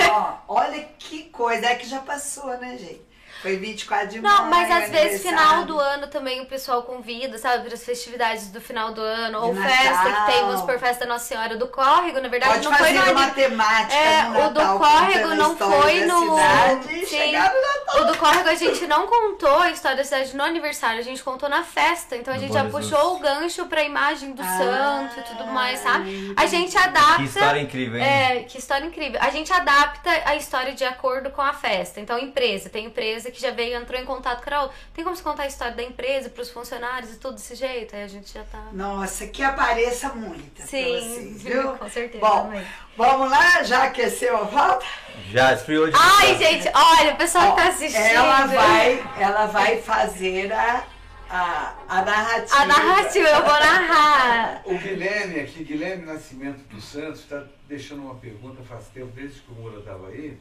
ó, 0.10 0.34
olha 0.48 0.88
que 0.98 1.24
coisa. 1.26 1.68
É 1.68 1.76
que 1.76 1.88
já 1.88 2.00
passou, 2.00 2.58
né, 2.58 2.78
gente? 2.78 3.09
Foi 3.42 3.56
24 3.58 4.08
de 4.10 4.20
Não, 4.22 4.46
maio. 4.46 4.50
mas 4.70 4.84
às 4.84 4.90
vezes 4.90 5.22
final 5.22 5.64
do 5.64 5.80
ano 5.80 6.08
também 6.08 6.42
o 6.42 6.46
pessoal 6.46 6.84
convida, 6.84 7.38
sabe, 7.38 7.64
para 7.66 7.74
as 7.74 7.84
festividades 7.84 8.48
do 8.48 8.60
final 8.60 8.92
do 8.92 9.02
ano, 9.02 9.42
ou 9.46 9.54
De 9.54 9.62
festa 9.62 9.92
Natal. 10.10 10.26
que 10.26 10.32
tem, 10.34 10.42
vamos 10.46 10.62
por 10.62 10.78
festa 10.80 11.06
da 11.06 11.14
Nossa 11.14 11.26
Senhora 11.26 11.56
do 11.56 11.68
Córrego, 11.68 12.20
na 12.20 12.28
verdade 12.28 12.54
Pode 12.54 12.66
não 12.66 12.74
foi 12.76 12.88
fazer 12.88 13.00
no 13.06 13.12
uma 13.12 13.24
ani- 13.24 13.32
temática 13.34 13.94
É, 13.96 14.24
no 14.24 14.46
o 14.46 14.50
do 14.50 14.60
Natal, 14.60 14.78
Córrego 14.80 15.28
a 15.30 15.36
não 15.36 15.52
história 15.54 15.82
foi 15.82 16.00
da 16.02 16.06
no- 16.14 16.36
cidade 16.36 17.06
Sim. 17.06 17.32
no 17.32 17.40
Natal. 17.40 18.02
O 18.02 18.04
do 18.06 18.18
Córrego 18.18 18.50
a 18.50 18.56
gente 18.56 18.88
não 18.88 19.08
contou 19.08 19.60
a 19.60 19.72
história 19.72 19.98
da 19.98 20.04
cidade 20.04 20.36
no 20.36 20.44
aniversário, 20.44 21.00
a 21.00 21.04
gente 21.04 21.24
contou 21.24 21.48
na 21.50 21.64
festa. 21.64 22.16
Então 22.18 22.34
a 22.34 22.38
No 22.38 22.42
gente 22.42 22.50
Bom 22.52 22.58
já 22.60 22.64
Jesus. 22.66 22.90
puxou 22.90 23.16
o 23.16 23.20
gancho 23.20 23.66
pra 23.68 23.84
imagem 23.84 24.34
do 24.34 24.42
Ah, 24.42 24.58
santo 24.58 25.20
e 25.20 25.24
tudo 25.24 25.46
mais, 25.48 25.80
sabe? 25.80 26.34
A 26.36 26.46
gente 26.46 26.78
adapta. 26.78 27.16
Que 27.18 27.24
história 27.24 27.60
incrível, 27.62 28.00
hein? 28.00 28.06
É, 28.06 28.44
que 28.44 28.58
história 28.58 28.86
incrível. 28.86 29.20
A 29.22 29.30
gente 29.30 29.52
adapta 29.52 30.10
a 30.26 30.36
história 30.36 30.74
de 30.74 30.84
acordo 30.84 31.30
com 31.32 31.42
a 31.42 31.54
festa. 31.54 32.00
Então, 32.00 32.18
empresa, 32.20 32.70
tem 32.70 32.86
empresa 32.86 33.29
que 33.32 33.42
já 33.42 33.52
veio, 33.52 33.78
entrou 33.78 34.00
em 34.00 34.06
contato 34.06 34.44
com 34.44 34.54
a 34.54 34.62
outra. 34.64 34.78
Tem 34.94 35.04
como 35.04 35.16
se 35.16 35.24
contar 35.24 35.44
a 35.44 35.48
história 35.48 35.74
da 35.76 35.84
empresa 35.84 36.30
pros 36.30 36.50
funcionários 36.50 37.14
e 37.14 37.18
tudo 37.18 37.36
desse 37.36 37.56
jeito? 37.56 37.96
Aí 37.96 38.04
a 38.04 38.08
gente 38.08 38.34
já 38.34 38.44
tá. 38.44 38.64
Nossa, 38.72 39.28
que 39.28 39.44
apareça 39.44 40.10
muito 40.14 40.62
Sim, 40.62 41.00
vocês, 41.00 41.44
viu? 41.44 41.74
com 41.78 41.90
certeza. 41.90 42.26
Bom, 42.26 42.44
também. 42.44 42.66
vamos 42.98 43.30
lá? 43.32 43.64
Já 43.64 43.84
aqueceu 43.86 44.38
a 44.38 44.42
volta? 44.44 44.86
Já 45.32 45.54
esfriou 45.54 45.88
de 45.90 45.96
Ai, 45.96 46.38
gente, 46.38 46.70
olha, 46.74 47.14
o 47.14 47.18
pessoal 47.18 47.56
que 47.56 47.62
tá 47.62 47.68
Ó, 47.68 47.70
assistindo. 47.70 48.02
Ela 48.02 48.46
vai, 48.46 49.12
ela 49.20 49.46
vai 49.48 49.82
fazer 49.82 50.52
a, 50.52 50.84
a, 51.30 51.74
a 51.88 52.02
narrativa. 52.02 52.58
A 52.58 52.66
narrativa, 52.66 53.28
eu 53.28 53.42
vou 53.44 53.54
narrar. 53.60 54.62
O 54.66 54.78
Guilherme 54.78 55.40
aqui, 55.42 55.64
Guilherme 55.64 56.06
Nascimento 56.06 56.60
dos 56.70 56.84
Santos, 56.86 57.20
está 57.22 57.44
deixando 57.68 58.02
uma 58.04 58.16
pergunta 58.16 58.64
faz 58.64 58.88
tempo, 58.88 59.12
desde 59.14 59.42
que 59.42 59.52
o 59.52 59.56
Moura 59.56 59.80
estava 59.80 60.08
aí. 60.08 60.38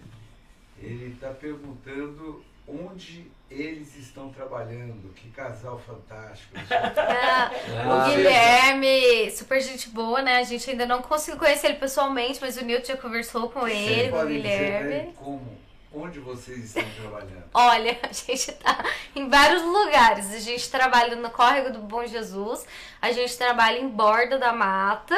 Ele 0.80 1.12
está 1.12 1.28
perguntando 1.30 2.42
onde 2.68 3.30
eles 3.50 3.96
estão 3.96 4.28
trabalhando, 4.30 5.10
que 5.14 5.30
casal 5.30 5.78
fantástico. 5.78 6.54
É, 6.58 6.60
o 7.88 7.92
Ah, 7.92 8.08
Guilherme, 8.10 9.30
super 9.30 9.60
gente 9.60 9.88
boa, 9.88 10.20
né? 10.20 10.36
A 10.38 10.42
gente 10.42 10.68
ainda 10.70 10.84
não 10.86 11.00
conseguiu 11.00 11.38
conhecer 11.38 11.68
ele 11.68 11.78
pessoalmente, 11.78 12.38
mas 12.40 12.56
o 12.58 12.64
Nilton 12.64 12.86
já 12.88 12.96
conversou 12.98 13.48
com 13.48 13.66
ele, 13.66 14.10
com 14.10 14.16
o 14.16 14.20
Podem 14.20 14.36
dizer, 14.42 14.48
Guilherme. 14.82 14.88
né, 14.90 15.12
como, 15.16 15.58
onde 15.94 16.18
vocês 16.18 16.58
estão 16.64 16.84
trabalhando? 17.00 17.44
Olha, 17.54 17.98
a 18.04 18.12
gente 18.12 18.52
tá 18.52 18.84
em 19.16 19.28
vários 19.30 19.62
lugares. 19.62 20.30
A 20.34 20.38
gente 20.40 20.70
trabalha 20.70 21.16
no 21.16 21.30
Córrego 21.30 21.72
do 21.72 21.78
Bom 21.78 22.06
Jesus, 22.06 22.66
a 23.00 23.10
gente 23.12 23.34
trabalha 23.38 23.78
em 23.78 23.88
Borda 23.88 24.38
da 24.38 24.52
Mata. 24.52 25.16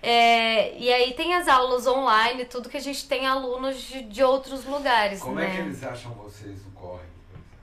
é, 0.00 0.78
e 0.78 0.92
aí 0.92 1.14
tem 1.14 1.34
as 1.34 1.48
aulas 1.48 1.84
online, 1.88 2.44
tudo 2.44 2.68
que 2.68 2.76
a 2.76 2.80
gente 2.80 3.08
tem 3.08 3.26
alunos 3.26 3.82
de, 3.82 4.02
de 4.02 4.22
outros 4.22 4.64
lugares, 4.64 5.18
Como 5.20 5.34
né? 5.34 5.48
é 5.48 5.50
que 5.50 5.62
eles 5.62 5.82
acham 5.82 6.12
vocês 6.12 6.64
no 6.64 6.70
córrego, 6.70 7.10
por 7.28 7.38
exemplo? 7.38 7.56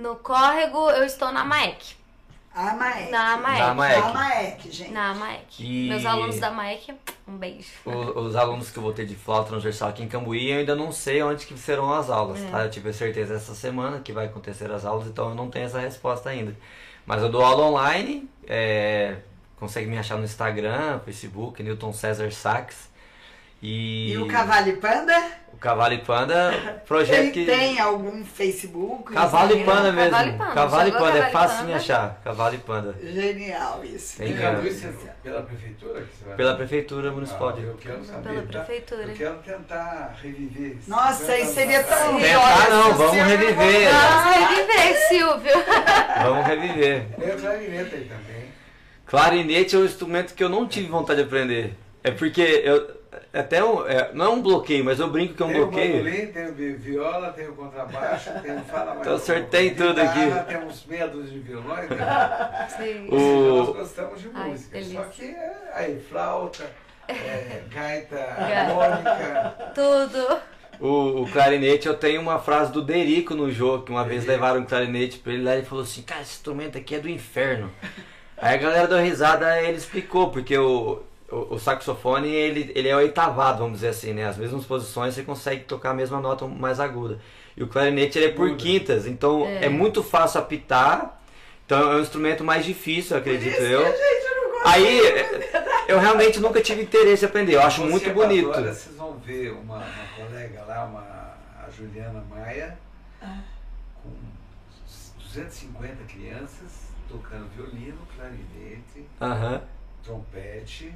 No 0.00 0.16
Córrego 0.16 0.90
eu 0.90 1.04
estou 1.04 1.30
na 1.30 1.44
MAEC. 1.44 1.96
A 2.52 2.74
Maek. 2.74 3.10
Na 3.12 3.36
Maek. 3.36 3.58
Na 3.60 3.74
Maek. 3.74 3.98
A 4.02 4.12
Maek, 4.12 4.70
gente. 4.72 4.90
Na 4.90 5.14
MAEC. 5.14 5.44
E- 5.60 5.88
Meus 5.88 6.04
alunos 6.04 6.40
da 6.40 6.50
MAEC, 6.50 6.92
um 7.28 7.36
beijo. 7.36 7.68
O- 7.86 8.20
Os 8.20 8.34
alunos 8.34 8.70
que 8.70 8.78
eu 8.78 8.82
vou 8.82 8.92
ter 8.92 9.06
de 9.06 9.14
flauta 9.14 9.50
transversal 9.50 9.88
aqui 9.90 10.02
em 10.02 10.08
Cambuí, 10.08 10.50
eu 10.50 10.58
ainda 10.58 10.74
não 10.74 10.90
sei 10.90 11.22
onde 11.22 11.46
que 11.46 11.56
serão 11.56 11.92
as 11.92 12.10
aulas, 12.10 12.42
É. 12.42 12.48
tá? 12.50 12.64
Eu 12.64 12.70
tive 12.70 12.88
a 12.88 12.92
certeza 12.92 13.34
essa 13.34 13.54
semana 13.54 14.00
que 14.00 14.12
vai 14.12 14.26
acontecer 14.26 14.68
as 14.72 14.84
aulas, 14.84 15.06
então 15.06 15.28
eu 15.28 15.34
não 15.36 15.48
tenho 15.48 15.66
essa 15.66 15.78
resposta 15.78 16.28
ainda. 16.28 16.56
Mas 17.06 17.22
eu 17.22 17.28
dou 17.28 17.42
aula 17.44 17.64
online, 17.66 18.28
é, 18.48 19.18
consegue 19.56 19.86
me 19.88 19.96
achar 19.96 20.16
no 20.16 20.24
Instagram, 20.24 20.98
Facebook, 21.04 21.62
Newton 21.62 21.92
César 21.92 22.32
Sax. 22.32 22.89
E, 23.62 24.12
E 24.12 24.18
o 24.18 24.26
Cavalo 24.26 24.68
e 24.68 24.76
Panda? 24.76 25.40
o 25.52 25.56
Cavalo 25.60 25.92
e 25.92 25.98
Panda, 25.98 26.82
projeto 26.88 27.18
Tem, 27.20 27.30
que... 27.32 27.44
tem 27.44 27.78
algum 27.78 28.24
Facebook? 28.24 29.12
Cavalo 29.12 29.54
e? 29.54 29.62
Panda 29.64 29.92
mesmo. 29.92 30.10
Cavalo 30.10 30.28
e 30.30 30.32
Panda. 30.38 30.54
Cavalo 30.54 30.88
e 30.88 30.92
Panda, 30.92 31.18
é 31.18 31.20
Cavalo 31.20 31.32
fácil 31.48 31.66
de 31.66 31.72
achar. 31.74 32.20
Cavalo 32.24 32.54
e 32.54 32.58
Panda. 32.58 32.94
Genial 33.02 33.84
isso. 33.84 34.16
Tem 34.16 34.34
pela 35.22 35.42
prefeitura 35.42 36.00
que 36.00 36.16
você 36.16 36.24
vai? 36.24 36.36
Pela 36.36 36.54
Prefeitura 36.56 37.10
Municipal 37.10 37.48
Ah, 37.50 37.52
de... 37.52 37.62
Eu 37.64 37.74
quero 37.74 38.02
saber. 38.04 38.22
Pela 38.30 38.42
tá? 38.44 38.58
prefeitura. 38.60 39.02
Eu 39.02 39.14
quero 39.14 39.36
tentar 39.38 40.16
reviver. 40.22 40.76
isso. 40.78 40.88
Nossa, 40.88 41.38
isso 41.38 41.52
seria 41.52 41.84
tão 41.84 42.12
ruim. 42.12 42.22
Tentar 42.22 42.70
não, 42.70 42.94
vamos 42.94 43.16
reviver. 43.22 43.90
Vamos 43.92 44.48
reviver, 44.48 45.08
Silvio. 45.08 45.52
Vamos 46.22 46.46
reviver. 46.46 47.06
Tem 47.18 47.30
a 47.30 47.36
clarineta 47.36 47.96
aí 47.96 48.04
também. 48.04 48.44
Clarinete 49.04 49.76
é 49.76 49.78
um 49.78 49.84
instrumento 49.84 50.34
que 50.34 50.42
eu 50.42 50.48
não 50.48 50.66
tive 50.66 50.86
vontade 50.88 51.20
de 51.20 51.26
aprender. 51.26 51.74
É 52.02 52.10
porque 52.10 52.40
eu 52.64 52.99
até 53.32 53.62
um, 53.64 53.86
é, 53.86 54.10
não 54.12 54.24
é 54.24 54.28
um 54.28 54.40
bloqueio, 54.42 54.84
mas 54.84 55.00
eu 55.00 55.08
brinco 55.08 55.34
que 55.34 55.42
é 55.42 55.46
um 55.46 55.48
tem 55.50 55.60
o 55.60 55.66
bloqueio. 55.66 56.04
bandolim, 56.04 56.26
tem 56.28 56.46
o 56.48 56.54
vi- 56.54 56.72
viola, 56.74 57.32
tem 57.32 57.48
o 57.48 57.52
contrabaixo, 57.54 58.30
tem 58.42 58.56
o 58.56 58.60
fala 58.64 58.86
mais. 58.94 59.00
Então, 59.00 59.14
acertei 59.14 59.70
guitarra, 59.70 59.88
tudo 59.88 60.00
aqui. 60.00 60.48
Temos 60.48 60.84
dúzia 61.12 61.32
de 61.32 61.38
violões. 61.40 61.90
Né? 61.90 62.68
Sim. 62.76 63.08
O- 63.10 63.56
Nós 63.56 63.76
gostamos 63.76 64.20
de 64.20 64.30
Ai, 64.34 64.50
música. 64.50 64.70
delícia. 64.78 65.02
Só 65.02 65.08
que 65.10 65.24
é, 65.24 65.52
aí, 65.74 66.00
flauta, 66.00 66.70
é, 67.08 67.62
gaita 67.74 68.16
harmônica. 68.38 69.54
Tudo. 69.74 70.40
O, 70.80 71.22
o 71.22 71.30
clarinete, 71.30 71.86
eu 71.86 71.94
tenho 71.94 72.20
uma 72.22 72.38
frase 72.38 72.72
do 72.72 72.80
Derico 72.80 73.34
no 73.34 73.50
jogo, 73.52 73.84
que 73.84 73.90
uma 73.90 74.04
vez 74.04 74.24
levaram 74.24 74.60
um 74.60 74.64
clarinete 74.64 75.18
pra 75.18 75.32
ele 75.32 75.42
lá 75.44 75.54
e 75.54 75.58
ele 75.58 75.66
falou 75.66 75.84
assim, 75.84 76.00
cara, 76.02 76.22
esse 76.22 76.32
instrumento 76.32 76.78
aqui 76.78 76.94
é 76.94 76.98
do 76.98 77.08
inferno. 77.08 77.70
Aí 78.38 78.54
a 78.54 78.56
galera 78.56 78.88
deu 78.88 78.98
risada, 78.98 79.46
aí 79.46 79.66
ele 79.68 79.76
explicou, 79.76 80.30
porque 80.30 80.56
o, 80.56 81.02
o, 81.30 81.54
o 81.54 81.58
saxofone, 81.58 82.28
ele, 82.28 82.72
ele 82.74 82.88
é 82.88 82.96
oitavado, 82.96 83.58
vamos 83.58 83.74
dizer 83.78 83.88
assim, 83.88 84.12
né? 84.12 84.26
As 84.26 84.36
mesmas 84.36 84.64
posições 84.64 85.14
você 85.14 85.22
consegue 85.22 85.64
tocar 85.64 85.90
a 85.90 85.94
mesma 85.94 86.20
nota 86.20 86.46
mais 86.46 86.80
aguda. 86.80 87.18
E 87.56 87.62
o 87.62 87.68
clarinete, 87.68 88.18
ele 88.18 88.26
é 88.26 88.32
por 88.32 88.48
Muda. 88.48 88.56
quintas, 88.62 89.06
então 89.06 89.46
é. 89.46 89.68
muito 89.68 90.02
fácil 90.02 90.40
apitar, 90.40 91.20
então 91.66 91.92
é 91.92 91.96
um 91.96 92.00
instrumento 92.00 92.42
mais 92.44 92.64
difícil, 92.64 93.16
acredito 93.16 93.54
Por 93.56 93.62
isso 93.62 93.72
eu. 93.72 93.80
que 93.80 93.86
a 93.88 93.92
gente 94.14 94.34
não 94.34 94.50
gosta. 94.50 94.68
Aí, 94.70 95.00
eu 95.88 95.98
realmente 95.98 96.40
nunca 96.40 96.60
tive 96.60 96.82
interesse 96.82 97.24
em 97.24 97.28
aprender, 97.28 97.54
eu 97.56 97.62
acho 97.62 97.82
Você 97.82 97.88
muito 97.90 98.10
agora, 98.10 98.28
bonito. 98.28 98.48
vocês 98.52 98.96
vão 98.96 99.16
ver 99.18 99.52
uma, 99.52 99.76
uma 99.78 100.06
colega 100.16 100.64
lá, 100.66 100.84
uma, 100.84 101.00
a 101.66 101.70
Juliana 101.70 102.22
Maia, 102.30 102.78
com 104.02 104.10
250 105.18 105.96
crianças 106.04 106.90
tocando 107.08 107.48
violino, 107.56 107.98
clarinete, 108.16 109.04
Aham. 109.20 109.62
trompete. 110.04 110.94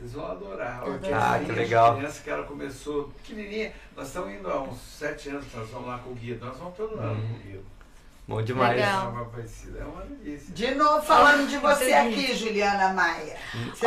Vocês 0.00 0.12
vão 0.14 0.30
adorar. 0.30 0.66
A 0.68 0.76
Adoro. 0.76 0.92
orquestrinha 0.92 1.20
Ah, 1.34 1.38
que 1.44 1.52
legal. 1.52 1.96
criança 1.96 2.22
que 2.24 2.30
ela 2.30 2.44
começou 2.44 3.12
pequenininha. 3.22 3.72
Nós 3.94 4.06
estamos 4.06 4.32
indo 4.32 4.50
há 4.50 4.62
uns 4.62 4.80
sete 4.80 5.28
anos, 5.28 5.44
nós 5.54 5.68
vamos 5.68 5.88
lá 5.88 5.98
com 5.98 6.10
o 6.10 6.14
Guido. 6.14 6.44
Nós 6.46 6.56
vamos 6.56 6.74
todo 6.74 6.98
ano 6.98 7.20
com 7.20 7.34
o 7.34 7.38
Guido. 7.38 7.66
Bom 8.26 8.40
demais. 8.40 8.76
Legal. 8.76 9.06
É 9.06 9.08
uma 9.08 9.24
parecida, 9.24 9.80
é 9.80 9.84
uma 9.84 10.02
delícia. 10.04 10.54
De 10.54 10.74
novo 10.76 11.02
falando 11.04 11.48
de 11.48 11.56
você 11.58 11.92
aqui, 11.92 12.32
Juliana 12.36 12.94
Maia. 12.94 13.36
Você 13.74 13.86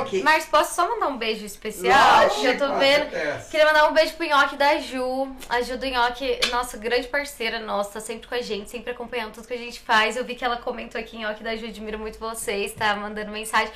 aqui. 0.00 0.22
Mas 0.22 0.44
posso 0.44 0.74
só 0.74 0.86
mandar 0.86 1.08
um 1.08 1.16
beijo 1.16 1.46
especial? 1.46 1.98
Lógico, 2.24 2.40
Que 2.42 2.46
eu 2.46 2.58
tô 2.58 2.78
vendo. 2.78 3.02
Acontece. 3.04 3.50
Queria 3.50 3.66
mandar 3.66 3.88
um 3.88 3.94
beijo 3.94 4.14
pro 4.14 4.26
Nhoque 4.26 4.56
da 4.56 4.78
Ju. 4.78 5.34
A 5.48 5.62
Ju 5.62 5.78
do 5.78 5.86
Nhoque, 5.86 6.38
nossa, 6.52 6.76
grande 6.76 7.08
parceira 7.08 7.58
nossa, 7.58 7.92
tá 7.94 8.00
sempre 8.00 8.28
com 8.28 8.34
a 8.34 8.42
gente, 8.42 8.70
sempre 8.70 8.90
acompanhando 8.92 9.32
tudo 9.32 9.48
que 9.48 9.54
a 9.54 9.58
gente 9.58 9.80
faz. 9.80 10.14
Eu 10.14 10.26
vi 10.26 10.34
que 10.34 10.44
ela 10.44 10.58
comentou 10.58 11.00
aqui, 11.00 11.16
Nhoque 11.16 11.42
da 11.42 11.56
Ju, 11.56 11.64
admiro 11.66 11.98
muito 11.98 12.18
vocês, 12.20 12.74
tá 12.74 12.94
mandando 12.94 13.32
mensagem. 13.32 13.72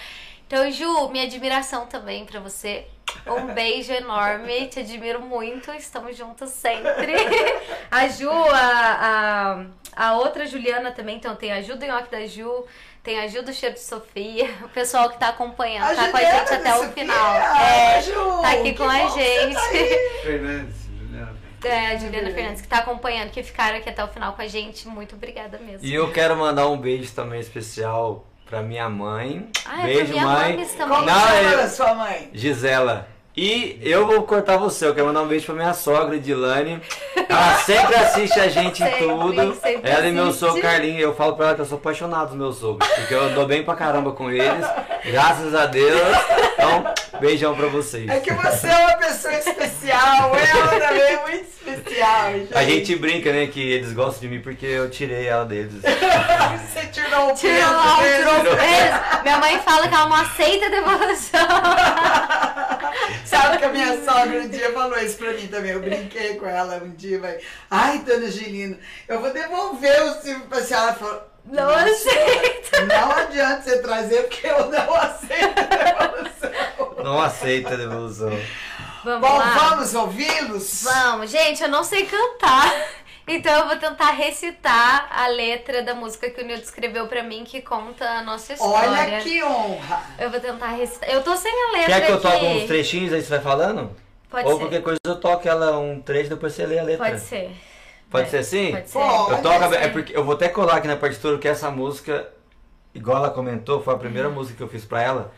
Então, 0.47 0.71
Ju, 0.71 1.09
minha 1.09 1.25
admiração 1.25 1.87
também 1.87 2.25
pra 2.25 2.41
você. 2.41 2.87
Um 3.27 3.53
beijo 3.55 3.93
enorme, 3.93 4.67
te 4.69 4.81
admiro 4.81 5.21
muito, 5.21 5.71
estamos 5.73 6.17
juntos 6.17 6.51
sempre. 6.51 7.15
A 7.91 8.09
Ju, 8.09 8.31
a, 8.31 9.67
a, 9.97 10.07
a 10.09 10.17
outra 10.17 10.47
Juliana 10.47 10.91
também, 10.91 11.17
então 11.17 11.37
tem 11.37 11.53
a 11.53 11.61
Ju 11.63 11.77
do 11.77 11.87
Nhoque 11.87 12.11
da 12.11 12.27
Ju, 12.27 12.65
tem 13.05 13.21
a 13.21 13.29
Ju 13.29 13.43
do 13.43 13.53
Cheiro 13.53 13.75
de 13.75 13.81
Sofia, 13.83 14.51
o 14.63 14.69
pessoal 14.69 15.09
que 15.11 15.19
tá 15.19 15.29
acompanhando, 15.29 15.95
tá 15.95 16.09
com 16.11 16.17
a 16.17 16.21
Juliana 16.21 16.39
gente 16.47 16.55
até 16.55 16.73
do 16.73 16.77
o 16.81 16.85
Sofia. 16.85 16.93
final. 16.93 17.35
É, 17.37 18.03
Ju, 18.03 18.41
tá 18.43 18.51
aqui 18.51 18.75
com 18.75 18.85
a 18.85 19.09
gente. 19.11 19.55
tá 19.55 19.67
aí. 19.69 20.21
Fernandes, 20.23 20.77
Juliana. 20.87 21.39
É, 21.65 21.87
a 21.87 21.97
Juliana 21.97 22.31
Fernandes, 22.33 22.63
que 22.63 22.69
tá 22.69 22.79
acompanhando, 22.79 23.31
que 23.31 23.43
ficaram 23.43 23.79
aqui 23.79 23.89
até 23.89 24.03
o 24.05 24.09
final 24.09 24.33
com 24.33 24.43
a 24.43 24.49
gente. 24.49 24.89
Muito 24.89 25.15
obrigada 25.15 25.59
mesmo. 25.59 25.87
E 25.87 25.95
eu 25.95 26.11
quero 26.13 26.37
mandar 26.37 26.67
um 26.69 26.77
beijo 26.77 27.13
também 27.15 27.39
especial 27.41 28.27
pra 28.47 28.63
minha 28.63 28.89
mãe. 28.89 29.49
Ah, 29.67 29.73
é 29.73 29.77
pra 29.77 29.87
beijo, 29.87 30.13
minha 30.13 30.25
mãe. 30.25 30.67
Como 30.79 31.03
Não, 31.03 31.65
a 31.65 31.69
sua 31.69 31.95
mãe? 31.95 32.31
Gisela. 32.33 33.09
E 33.37 33.81
eu 33.83 34.07
vou 34.07 34.23
cortar 34.23 34.57
você, 34.59 34.87
eu 34.87 34.95
quero 34.95 35.09
mandar 35.09 35.23
um 35.23 35.27
beijo 35.27 35.47
pra 35.47 35.57
minha 35.57 35.75
sogra, 35.75 36.17
Dilane. 36.21 36.81
Ela 37.29 37.55
sempre 37.59 37.97
assiste 37.97 38.39
a 38.39 38.47
gente 38.47 38.81
em 38.81 38.91
tudo. 38.97 39.55
sempre 39.57 39.91
ela 39.91 40.07
e 40.07 40.13
meu 40.13 40.33
sogro 40.33 40.63
Carlinhos, 40.63 41.01
eu 41.03 41.15
falo 41.17 41.35
pra 41.35 41.47
ela 41.47 41.55
que 41.57 41.63
eu 41.63 41.67
sou 41.67 41.79
apaixonado 41.79 42.29
dos 42.29 42.37
meus 42.37 42.59
sogros. 42.59 42.89
Porque 42.91 43.13
eu 43.13 43.35
dou 43.35 43.45
bem 43.45 43.65
pra 43.65 43.75
caramba 43.75 44.13
com 44.13 44.31
eles. 44.31 44.65
Graças 45.05 45.53
a 45.53 45.67
Deus. 45.67 46.17
Então, 46.53 46.85
beijão 47.19 47.57
pra 47.57 47.67
vocês. 47.67 48.09
É 48.09 48.21
que 48.21 48.33
você 48.33 48.69
é 48.69 48.87
uma 48.87 48.97
pessoa 48.99 49.35
especial, 49.35 50.33
ela 50.37 50.69
também 50.69 51.03
é 51.03 51.23
muito 51.29 51.64
gente. 51.95 52.55
A 52.57 52.65
gente 52.65 52.97
brinca, 52.97 53.33
né, 53.33 53.47
que 53.47 53.61
eles 53.61 53.93
gostam 53.93 54.21
de 54.23 54.29
mim 54.29 54.41
porque 54.43 54.67
eu 54.67 54.91
tirei 54.91 55.27
ela 55.27 55.45
deles. 55.45 55.75
Você 55.83 56.87
tirou 56.87 57.31
o 57.31 57.35
Tirou, 57.35 57.57
peso 57.57 58.01
deles. 58.03 58.27
tirou 58.41 58.57
peso. 58.57 59.23
Minha 59.23 59.39
mãe 59.39 59.59
fala 59.61 59.89
que 59.89 59.95
ela 59.95 60.09
não 60.09 60.17
aceita 60.17 60.71
devolução. 60.71 61.41
Sabe 63.25 63.59
que 63.59 63.65
a 63.65 63.69
minha 63.71 64.05
sogra 64.05 64.41
um 64.41 64.49
dia 64.49 64.73
falou 64.73 64.99
isso 64.99 65.17
pra 65.17 65.33
mim 65.33 65.47
também. 65.47 65.73
Eu 65.73 65.81
brinquei 65.81 66.35
com 66.37 66.47
ela 66.47 66.77
um 66.85 66.91
dia, 66.91 67.19
vai. 67.21 67.39
Ai, 67.71 67.99
dona 68.01 68.27
Angelina, 68.27 68.79
eu 69.09 69.21
vou 69.21 69.33
devolver 69.33 70.03
o 70.05 70.15
Silvio 70.23 70.47
pra 70.47 70.61
senhora. 70.63 70.87
Ela 70.89 70.95
falou. 70.95 71.23
Não 71.47 71.67
"Nossa, 71.67 71.85
aceita." 71.91 72.87
Não 72.87 73.11
adianta 73.13 73.63
você 73.63 73.79
trazer, 73.83 74.23
porque 74.23 74.47
eu 74.47 74.67
não 74.71 74.95
aceito 74.95 75.55
devolução. 75.55 77.05
Não 77.05 77.21
aceita 77.21 77.75
a 77.75 77.77
devolução. 77.77 78.31
Vamos 79.05 79.21
Bom, 79.29 79.37
lá? 79.39 79.55
vamos 79.59 79.95
ouvi-los? 79.95 80.83
Vamos, 80.85 81.31
gente, 81.31 81.63
eu 81.63 81.69
não 81.69 81.85
sei 81.85 82.07
cantar. 82.07 82.73
Então 83.27 83.51
eu 83.61 83.67
vou 83.69 83.77
tentar 83.79 84.11
recitar 84.11 85.09
a 85.11 85.27
letra 85.29 85.83
da 85.83 85.95
música 85.95 86.29
que 86.29 86.43
o 86.43 86.45
Nildo 86.45 86.63
escreveu 86.63 87.07
pra 87.07 87.23
mim, 87.23 87.43
que 87.43 87.63
conta 87.63 88.05
a 88.07 88.23
nossa 88.23 88.53
história. 88.53 88.91
Olha 88.91 89.21
que 89.23 89.43
honra. 89.43 90.03
Eu 90.19 90.31
vou 90.31 90.39
tentar 90.39 90.69
recitar. 90.73 91.09
Eu 91.09 91.23
tô 91.23 91.35
sem 91.35 91.51
a 91.51 91.73
letra 91.73 91.87
Quer 91.95 92.05
que 92.05 92.13
eu 92.13 92.17
aqui. 92.17 92.23
toque 92.23 92.45
uns 92.45 92.65
trechinhos 92.67 93.15
aí 93.15 93.23
você 93.23 93.31
vai 93.31 93.41
falando? 93.41 93.91
Pode 94.29 94.47
Ou 94.47 94.53
ser. 94.53 94.59
qualquer 94.61 94.83
coisa 94.83 94.99
eu 95.07 95.17
toque 95.19 95.49
ela 95.49 95.79
um 95.79 96.03
trecho 96.03 96.29
depois 96.29 96.53
você 96.53 96.67
lê 96.67 96.79
a 96.79 96.83
letra. 96.83 97.07
Pode 97.07 97.21
ser. 97.23 97.51
Pode 98.11 98.27
É, 98.27 98.31
ser 98.31 98.37
assim? 98.37 98.73
Pode 98.73 98.91
ser. 98.91 98.99
Eu 98.99 99.43
toco, 99.43 99.69
ser. 99.71 99.83
é 99.83 99.89
porque 99.89 100.15
eu 100.15 100.23
vou 100.23 100.35
até 100.35 100.49
colar 100.51 100.77
aqui 100.77 100.87
na 100.87 100.97
partitura 100.97 101.39
que 101.39 101.49
essa 101.49 101.71
música, 101.71 102.29
igual 102.95 103.17
ela 103.17 103.31
comentou, 103.31 103.83
foi 103.83 103.95
a 103.95 103.97
primeira 103.97 104.29
música 104.29 104.59
que 104.59 104.63
eu 104.63 104.69
fiz 104.69 104.85
pra 104.85 105.01
ela. 105.01 105.33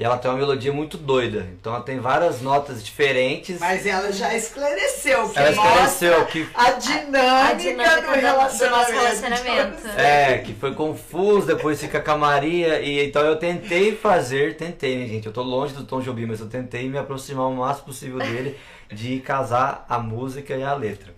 E 0.00 0.02
ela 0.02 0.16
tem 0.16 0.30
uma 0.30 0.38
melodia 0.38 0.72
muito 0.72 0.96
doida. 0.96 1.46
Então 1.60 1.74
ela 1.74 1.82
tem 1.84 1.98
várias 2.00 2.40
notas 2.40 2.82
diferentes. 2.82 3.60
Mas 3.60 3.84
ela 3.84 4.10
já 4.10 4.34
esclareceu 4.34 5.28
que 5.28 5.38
ela 5.38 5.50
esclareceu 5.50 6.24
que 6.24 6.48
a 6.54 6.70
dinâmica, 6.70 7.48
A 7.48 7.52
dinâmica 7.52 8.00
do 8.00 8.06
do- 8.06 8.12
relacionamento. 8.14 8.64
do 8.64 8.70
nosso 8.70 8.92
relacionamento. 8.92 9.88
é, 10.00 10.38
que 10.38 10.54
foi 10.54 10.74
confuso, 10.74 11.46
depois 11.46 11.78
fica 11.78 12.00
com 12.00 12.12
a 12.12 12.16
Maria. 12.16 12.80
E 12.80 13.04
então 13.04 13.20
eu 13.26 13.36
tentei 13.36 13.94
fazer, 13.94 14.56
tentei, 14.56 14.96
né, 14.96 15.06
gente? 15.06 15.26
Eu 15.26 15.32
tô 15.34 15.42
longe 15.42 15.74
do 15.74 15.84
Tom 15.84 16.00
Jobim, 16.00 16.24
mas 16.24 16.40
eu 16.40 16.46
tentei 16.48 16.88
me 16.88 16.96
aproximar 16.96 17.46
o 17.48 17.54
máximo 17.56 17.84
possível 17.88 18.18
dele 18.20 18.56
de 18.90 19.20
casar 19.20 19.84
a 19.86 19.98
música 19.98 20.56
e 20.56 20.62
a 20.62 20.72
letra. 20.72 21.12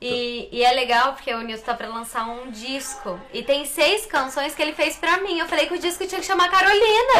E, 0.00 0.48
e 0.52 0.64
é 0.64 0.70
legal 0.72 1.12
porque 1.14 1.34
o 1.34 1.40
Nilson 1.40 1.64
tá 1.64 1.74
pra 1.74 1.88
lançar 1.88 2.24
um 2.28 2.50
disco. 2.52 3.18
E 3.32 3.42
tem 3.42 3.64
seis 3.64 4.06
canções 4.06 4.54
que 4.54 4.62
ele 4.62 4.72
fez 4.72 4.94
pra 4.96 5.18
mim. 5.18 5.38
Eu 5.40 5.48
falei 5.48 5.66
que 5.66 5.74
o 5.74 5.78
disco 5.78 6.06
tinha 6.06 6.20
que 6.20 6.26
chamar 6.26 6.48
Carolina. 6.50 7.14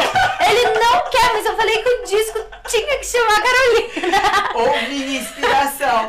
Ele 0.49 0.79
não 0.79 1.09
quer, 1.09 1.33
mas 1.33 1.45
eu 1.45 1.57
falei 1.57 1.83
que 1.83 1.89
o 1.89 2.03
disco 2.05 2.39
tinha 2.69 2.97
que 2.97 3.05
chamar 3.05 3.41
Carolina. 3.41 4.87
Minha 4.87 5.19
inspiração. 5.19 6.07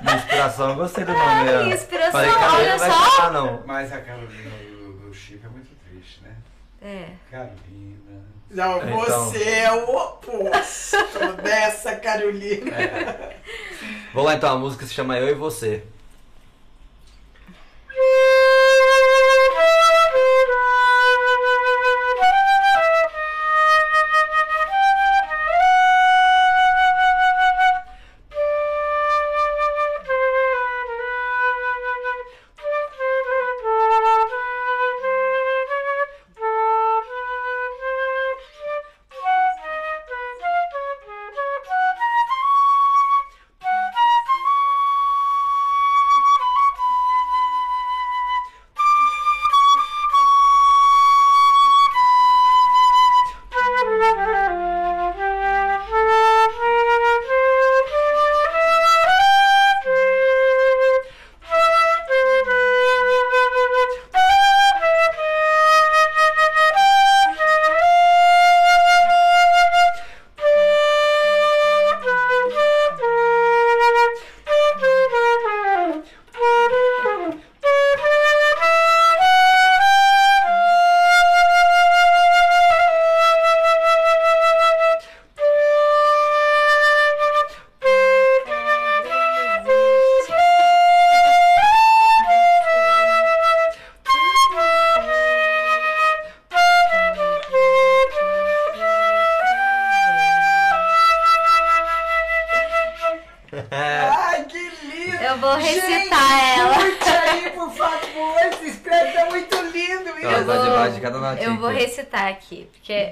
Minha 0.00 0.16
inspiração, 0.16 0.70
eu 0.70 0.76
gostei 0.76 1.04
do 1.04 1.12
nome. 1.12 1.24
Ai, 1.24 1.44
dela. 1.44 1.74
inspiração, 1.74 2.12
Falei, 2.12 2.30
olha 2.30 2.70
não 2.70 2.78
vai 2.78 2.90
só. 2.90 3.10
cantar, 3.10 3.32
não. 3.32 3.62
Mas 3.66 3.92
a 3.92 4.00
Carolina 4.00 4.50
do, 4.70 4.92
do 5.08 5.14
Chico 5.14 5.46
é 5.46 5.48
muito 5.48 5.70
triste, 5.90 6.20
né? 6.22 6.36
É. 6.80 7.08
Carolina. 7.28 7.58
Não, 8.50 8.78
Então. 8.78 8.98
você 9.04 9.44
é 9.44 9.72
o 9.72 9.96
oposto 9.96 10.96
dessa 11.42 11.96
Carolina. 11.96 12.72
Vou 14.14 14.24
lá 14.24 14.34
então, 14.34 14.52
a 14.52 14.58
música 14.58 14.86
se 14.86 14.94
chama 14.94 15.18
Eu 15.18 15.28
e 15.28 15.34
Você. 15.34 15.84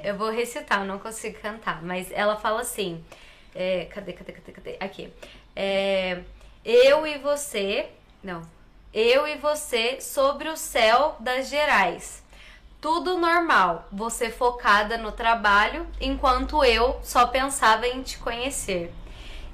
Eu 0.06 0.16
vou 0.16 0.30
recitar, 0.30 0.80
eu 0.80 0.86
não 0.86 1.00
consigo 1.00 1.40
cantar, 1.40 1.82
mas 1.82 2.12
ela 2.12 2.36
fala 2.36 2.60
assim. 2.60 3.04
é, 3.52 3.86
cadê, 3.86 4.12
cadê, 4.12 4.32
cadê, 4.32 4.52
cadê? 4.52 4.76
Aqui. 4.78 5.12
É, 5.54 6.20
eu 6.64 7.04
e 7.04 7.18
você. 7.18 7.88
Não. 8.22 8.42
Eu 8.94 9.26
e 9.26 9.36
você 9.36 10.00
sobre 10.00 10.48
o 10.48 10.56
céu 10.56 11.16
das 11.18 11.48
Gerais. 11.48 12.22
Tudo 12.80 13.18
normal, 13.18 13.88
você 13.90 14.30
focada 14.30 14.96
no 14.96 15.10
trabalho, 15.10 15.88
enquanto 16.00 16.64
eu 16.64 17.00
só 17.02 17.26
pensava 17.26 17.88
em 17.88 18.00
te 18.02 18.16
conhecer. 18.18 18.92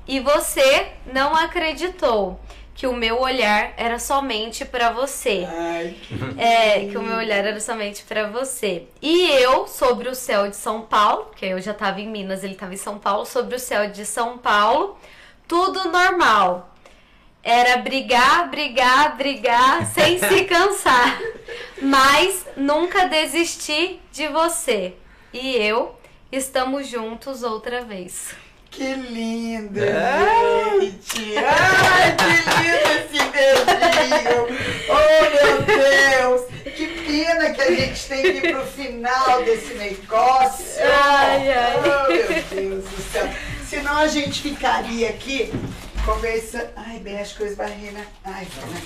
E 0.06 0.20
você 0.20 0.92
não 1.06 1.34
acreditou 1.34 2.38
que 2.74 2.86
o 2.86 2.92
meu 2.92 3.20
olhar 3.20 3.74
era 3.76 3.98
somente 3.98 4.64
pra 4.64 4.90
você. 4.90 5.46
Ai, 5.48 5.96
que 6.02 6.40
É, 6.40 6.86
que 6.86 6.96
o 6.96 7.02
meu 7.02 7.16
olhar 7.16 7.44
era 7.44 7.60
somente 7.60 8.02
pra 8.02 8.28
você. 8.28 8.86
E 9.00 9.28
eu, 9.30 9.68
sobre 9.68 10.08
o 10.08 10.14
céu 10.14 10.48
de 10.48 10.56
São 10.56 10.82
Paulo, 10.82 11.30
que 11.36 11.46
eu 11.46 11.60
já 11.60 11.74
tava 11.74 12.00
em 12.00 12.08
Minas, 12.08 12.42
ele 12.42 12.54
tava 12.54 12.74
em 12.74 12.78
São 12.78 12.98
Paulo, 12.98 13.26
sobre 13.26 13.56
o 13.56 13.60
céu 13.60 13.90
de 13.90 14.04
São 14.06 14.38
Paulo, 14.38 14.96
tudo 15.46 15.90
normal. 15.90 16.70
Era 17.42 17.76
brigar, 17.78 18.48
brigar, 18.48 19.16
brigar, 19.16 19.86
sem 19.92 20.18
se 20.18 20.44
cansar. 20.44 21.20
Mas 21.80 22.46
nunca 22.56 23.06
desisti 23.06 24.00
de 24.12 24.28
você. 24.28 24.94
E 25.32 25.56
eu 25.56 25.96
estamos 26.30 26.86
juntos 26.86 27.42
outra 27.42 27.82
vez. 27.84 28.34
Que 28.72 28.94
lindo, 28.94 29.78
É. 29.78 30.80
gente! 30.80 31.36
Ai, 31.38 32.16
que 32.16 32.24
lindo 32.62 32.88
esse 32.96 33.24
beijinho! 33.28 34.46
Oh, 34.88 35.22
meu 35.30 35.62
Deus! 35.62 36.42
Que 36.74 36.86
pena 37.06 37.50
que 37.52 37.60
a 37.60 37.70
gente 37.70 38.06
tem 38.06 38.22
que 38.22 38.28
ir 38.48 38.52
pro 38.52 38.64
final 38.66 39.44
desse 39.44 39.74
negócio! 39.74 40.64
Ai, 40.82 41.52
ai. 41.52 41.74
Oh, 41.76 42.08
meu 42.10 42.42
Deus 42.70 42.84
do 42.84 43.12
céu! 43.12 43.28
Senão 43.68 43.98
a 43.98 44.08
gente 44.08 44.40
ficaria 44.42 45.10
aqui 45.10 45.52
conversa. 46.04 46.72
Ai, 46.74 46.98
bem, 46.98 47.20
as 47.20 47.32
coisas 47.32 47.56
barreira. 47.56 48.00
Ai, 48.24 48.46
pena. 48.54 48.82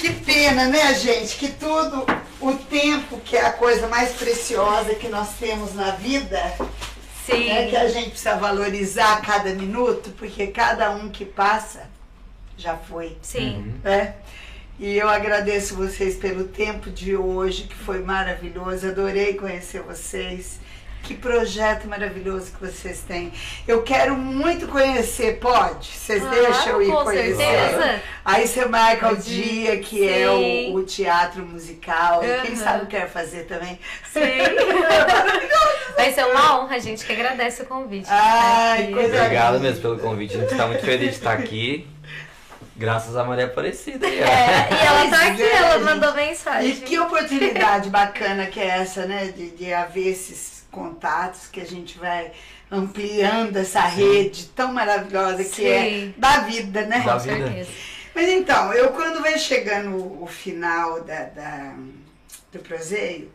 Que 0.00 0.10
pena, 0.10 0.66
né, 0.66 0.94
gente? 0.94 1.36
Que 1.36 1.48
tudo, 1.48 2.06
o 2.40 2.52
tempo, 2.54 3.18
que 3.20 3.36
é 3.36 3.46
a 3.46 3.52
coisa 3.52 3.86
mais 3.88 4.12
preciosa 4.12 4.94
que 4.94 5.08
nós 5.08 5.28
temos 5.40 5.74
na 5.74 5.92
vida, 5.92 6.40
Sim. 7.24 7.50
é 7.50 7.66
que 7.68 7.76
a 7.76 7.88
gente 7.88 8.10
precisa 8.10 8.36
valorizar 8.36 9.20
cada 9.22 9.50
minuto, 9.50 10.10
porque 10.18 10.48
cada 10.48 10.90
um 10.90 11.08
que 11.08 11.24
passa 11.24 11.88
já 12.56 12.76
foi. 12.76 13.16
Sim. 13.22 13.74
né? 13.82 14.14
E 14.78 14.96
eu 14.96 15.08
agradeço 15.08 15.76
vocês 15.76 16.16
pelo 16.16 16.44
tempo 16.44 16.90
de 16.90 17.16
hoje, 17.16 17.64
que 17.64 17.74
foi 17.74 18.00
maravilhoso. 18.02 18.88
Adorei 18.88 19.34
conhecer 19.34 19.80
vocês. 19.82 20.58
Que 21.04 21.14
projeto 21.14 21.86
maravilhoso 21.86 22.50
que 22.52 22.60
vocês 22.66 23.00
têm. 23.06 23.30
Eu 23.68 23.82
quero 23.82 24.16
muito 24.16 24.66
conhecer, 24.68 25.38
pode? 25.38 25.86
Vocês 25.88 26.22
Claro, 26.22 26.34
deixam 26.42 26.66
eu 26.72 26.82
ir 26.82 26.86
com 26.90 27.04
conhecer? 27.04 27.36
certeza. 27.36 28.00
Aí 28.24 28.48
você 28.48 28.64
marca 28.64 29.06
o 29.08 29.10
Pode 29.10 29.22
dia 29.22 29.78
que 29.80 30.08
é 30.08 30.26
Sim. 30.26 30.72
o, 30.72 30.76
o 30.76 30.82
teatro 30.82 31.42
musical. 31.44 32.24
E 32.24 32.46
quem 32.46 32.56
sabe 32.56 32.84
eu 32.84 32.86
quero 32.86 33.10
fazer 33.10 33.44
também. 33.44 33.78
Sim. 34.10 34.20
Vai 35.94 36.10
ser 36.12 36.24
uma 36.24 36.58
honra, 36.60 36.76
a 36.76 36.78
gente 36.78 37.04
que 37.04 37.12
agradece 37.12 37.62
o 37.62 37.66
convite. 37.66 38.06
Ai, 38.10 38.84
Aqui. 38.84 38.92
coisa 38.94 39.16
Obrigado 39.22 39.54
linda. 39.56 39.68
mesmo 39.68 39.82
pelo 39.82 39.98
convite. 39.98 40.36
A 40.36 40.40
gente 40.40 40.56
tá 40.56 40.66
muito 40.66 40.84
feliz 40.84 41.10
de 41.10 41.16
estar 41.16 41.32
aqui. 41.34 41.86
Graças 42.76 43.14
a 43.16 43.22
Maria 43.24 43.44
Aparecida. 43.44 44.06
É, 44.06 44.10
e 44.10 44.86
ela 44.86 45.08
tá 45.10 45.26
aqui, 45.28 45.42
é, 45.42 45.54
ela 45.54 45.78
mandou 45.78 46.10
E 46.12 46.16
mensagem. 46.16 46.76
que 46.76 46.98
oportunidade 46.98 47.88
bacana 47.90 48.46
que 48.46 48.58
é 48.58 48.66
essa, 48.80 49.06
né? 49.06 49.26
De, 49.26 49.50
de 49.50 49.72
haver 49.72 50.08
esses 50.08 50.53
contatos 50.74 51.46
que 51.46 51.60
a 51.60 51.64
gente 51.64 51.96
vai 51.98 52.32
ampliando 52.70 53.56
essa 53.56 53.80
rede 53.82 54.46
tão 54.48 54.72
maravilhosa 54.72 55.44
que 55.44 55.64
é 55.64 55.82
Sim. 55.90 56.14
da 56.18 56.40
vida, 56.40 56.84
né? 56.86 57.00
Da 57.00 57.16
vida. 57.16 57.66
Mas 58.14 58.28
então, 58.28 58.72
eu 58.72 58.88
quando 58.90 59.20
vai 59.22 59.38
chegando 59.38 59.96
o, 60.22 60.26
final 60.26 61.02
da, 61.02 61.24
da- 61.24 61.74
do 62.52 62.58
proseio, 62.60 63.30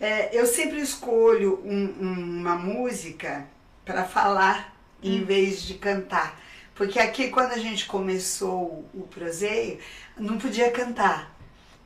é, 0.00 0.30
eu 0.32 0.46
sempre 0.46 0.80
escolho 0.80 1.60
um- 1.64 1.94
um- 2.00 2.40
uma 2.40 2.56
música 2.56 3.46
para 3.84 4.04
falar 4.04 4.74
em 5.02 5.24
vez 5.24 5.62
de 5.62 5.74
cantar. 5.74 6.40
Porque 6.74 6.98
aqui 6.98 7.28
quando 7.28 7.52
a 7.52 7.58
gente 7.58 7.86
começou 7.86 8.86
o, 8.94 9.00
o 9.00 9.06
proseio, 9.08 9.78
não 10.16 10.38
podia 10.38 10.70
cantar. 10.70 11.31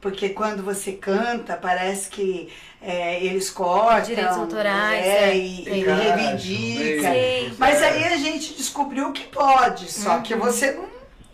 Porque 0.06 0.28
quando 0.28 0.62
você 0.62 0.92
canta, 0.92 1.56
parece 1.56 2.08
que 2.08 2.48
é, 2.80 3.24
eles 3.24 3.50
cortam. 3.50 4.02
Direitos 4.02 4.36
autorais, 4.36 5.04
é, 5.04 5.30
é. 5.30 5.36
e, 5.36 5.68
e 5.68 5.82
reivindica. 5.82 7.12
Sim. 7.12 7.56
Mas 7.58 7.82
aí 7.82 8.04
a 8.04 8.16
gente 8.16 8.54
descobriu 8.54 9.10
que 9.10 9.24
pode, 9.24 9.90
só 9.90 10.20
que 10.20 10.36
você 10.36 10.70
não, 10.70 10.86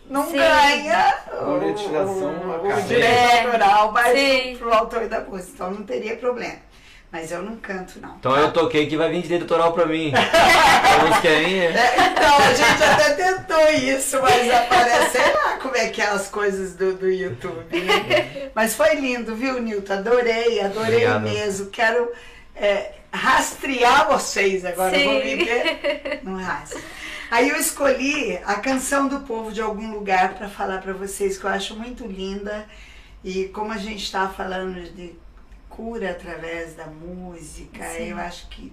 não 0.09 0.25
Sim. 0.25 0.37
ganha 0.37 1.17
Monetização 1.45 2.33
o, 2.33 2.67
o, 2.67 2.79
o 2.79 2.81
direito 2.81 3.45
autoral, 3.45 3.91
mas 3.91 4.17
Sim. 4.17 4.55
pro 4.57 4.73
autor 4.73 5.07
da 5.07 5.19
música. 5.19 5.51
Então 5.53 5.69
não 5.69 5.83
teria 5.83 6.17
problema. 6.17 6.57
Mas 7.13 7.31
eu 7.31 7.43
não 7.43 7.57
canto, 7.57 7.99
não. 8.01 8.15
Então 8.15 8.35
eu 8.35 8.51
toquei 8.51 8.87
que 8.87 8.97
vai 8.97 9.07
vir 9.11 9.21
direito 9.21 9.43
autoral 9.43 9.71
pra 9.71 9.85
mim. 9.85 10.11
A 10.15 11.05
música 11.05 11.27
é 11.27 11.69
então, 11.69 12.37
a 12.37 12.53
gente 12.55 12.83
até 12.83 13.13
tentou 13.13 13.69
isso, 13.69 14.19
mas 14.19 14.51
aparece, 14.51 15.11
sei 15.11 15.33
lá 15.33 15.57
como 15.57 15.77
é 15.77 15.89
que 15.89 16.01
é 16.01 16.07
as 16.07 16.27
coisas 16.27 16.73
do, 16.73 16.95
do 16.95 17.07
YouTube, 17.07 17.79
né? 17.81 18.49
Mas 18.55 18.73
foi 18.73 18.95
lindo, 18.95 19.35
viu, 19.35 19.61
Nilton? 19.61 19.93
Adorei, 19.93 20.59
adorei 20.59 21.05
Obrigado. 21.05 21.21
mesmo. 21.21 21.69
Quero 21.69 22.11
é, 22.55 22.93
rastrear 23.11 24.07
vocês 24.07 24.65
agora, 24.65 24.97
eu 24.97 25.11
vou 25.11 25.21
Sim. 25.21 25.37
viver 25.37 26.19
no 26.23 26.37
rastro. 26.37 26.81
Aí 27.29 27.47
eu 27.47 27.57
escolhi 27.57 28.39
a 28.43 28.55
canção 28.55 29.07
do 29.07 29.19
povo 29.19 29.51
de 29.51 29.61
algum 29.61 29.91
lugar 29.91 30.33
para 30.33 30.49
falar 30.49 30.81
para 30.81 30.93
vocês, 30.93 31.37
que 31.37 31.43
eu 31.43 31.51
acho 31.51 31.75
muito 31.75 32.07
linda. 32.07 32.65
E 33.23 33.45
como 33.49 33.71
a 33.71 33.77
gente 33.77 34.03
está 34.03 34.27
falando 34.27 34.81
de 34.81 35.15
cura 35.75 36.11
através 36.11 36.75
da 36.75 36.85
música, 36.85 37.83
Sim. 37.89 38.09
eu 38.09 38.17
acho 38.17 38.47
que 38.47 38.71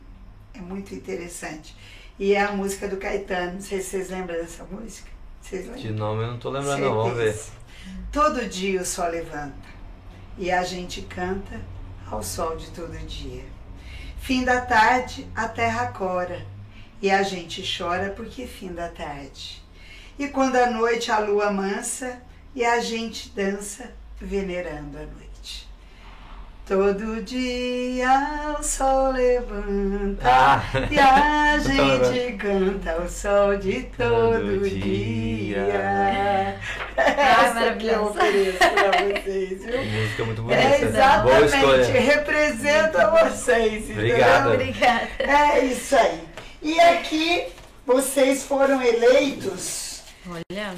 é 0.55 0.61
muito 0.61 0.95
interessante. 0.95 1.75
E 2.19 2.35
é 2.35 2.43
a 2.43 2.53
música 2.53 2.87
do 2.87 2.99
Caetano, 2.99 3.55
não 3.55 3.61
sei 3.61 3.81
se 3.81 3.91
vocês 3.91 4.11
lembram 4.11 4.37
dessa 4.37 4.65
música. 4.65 5.11
Vocês 5.41 5.63
lembram? 5.63 5.83
De 5.83 5.91
nome 5.91 6.23
eu 6.23 6.27
não 6.29 6.39
tô 6.39 6.51
lembrando, 6.51 6.81
não. 6.81 6.95
Vamos 6.95 7.17
ver. 7.17 7.37
Todo 8.13 8.47
dia 8.47 8.83
o 8.83 8.85
sol 8.85 9.09
levanta 9.09 9.69
e 10.37 10.51
a 10.51 10.63
gente 10.63 11.03
canta 11.03 11.61
ao 12.11 12.23
sol 12.23 12.57
de 12.57 12.71
todo 12.71 12.93
dia. 13.07 13.45
Fim 14.19 14.45
da 14.45 14.61
tarde, 14.61 15.27
a 15.35 15.49
terra 15.49 15.87
cora 15.89 16.47
e 17.01 17.11
a 17.11 17.23
gente 17.23 17.65
chora 17.79 18.11
porque 18.11 18.47
fim 18.47 18.75
da 18.75 18.91
tarde. 18.91 19.63
E 20.19 20.29
quando 20.29 20.57
a 20.57 20.71
noite 20.71 21.11
a 21.11 21.19
lua 21.19 21.51
mansa 21.51 22.21
e 22.55 22.63
a 22.63 22.81
gente 22.81 23.31
dança 23.31 23.91
venerando 24.21 24.99
a 24.99 25.07
noite. 25.07 25.20
Todo 26.71 27.21
dia 27.25 28.55
o 28.57 28.63
sol 28.63 29.11
levanta 29.11 30.23
Ah. 30.25 30.63
e 30.89 30.97
a 31.01 31.59
gente 31.59 32.37
canta 32.37 33.03
o 33.03 33.09
sol 33.09 33.57
de 33.57 33.83
todo, 33.99 34.39
Todo 34.39 34.71
dia. 34.71 35.67
Ah, 36.97 37.03
Essa 37.03 37.73
que 37.75 37.89
eu 37.89 38.05
maravilhoso. 38.05 38.11
ofereço 38.11 38.59
pra 38.71 38.91
vocês, 39.03 39.65
viu? 39.65 39.85
Música 39.85 40.25
muito 40.25 40.43
bonita. 40.43 40.63
É 40.63 40.79
Boa 41.23 41.41
exatamente, 41.41 41.57
escolha. 41.57 42.01
representa 42.01 43.11
vocês. 43.11 43.91
Obrigado. 43.91 44.53
Obrigada. 44.53 45.09
É 45.19 45.65
isso 45.65 45.97
aí. 45.97 46.21
E 46.63 46.81
aqui 46.81 47.47
vocês 47.85 48.45
foram 48.45 48.81
eleitos 48.81 50.03
Olha. 50.31 50.73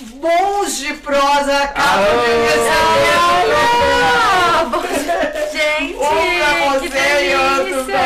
bons 0.00 0.78
de 0.78 0.94
prosa. 0.94 1.56
Acabam 1.58 2.22
pra 7.84 8.02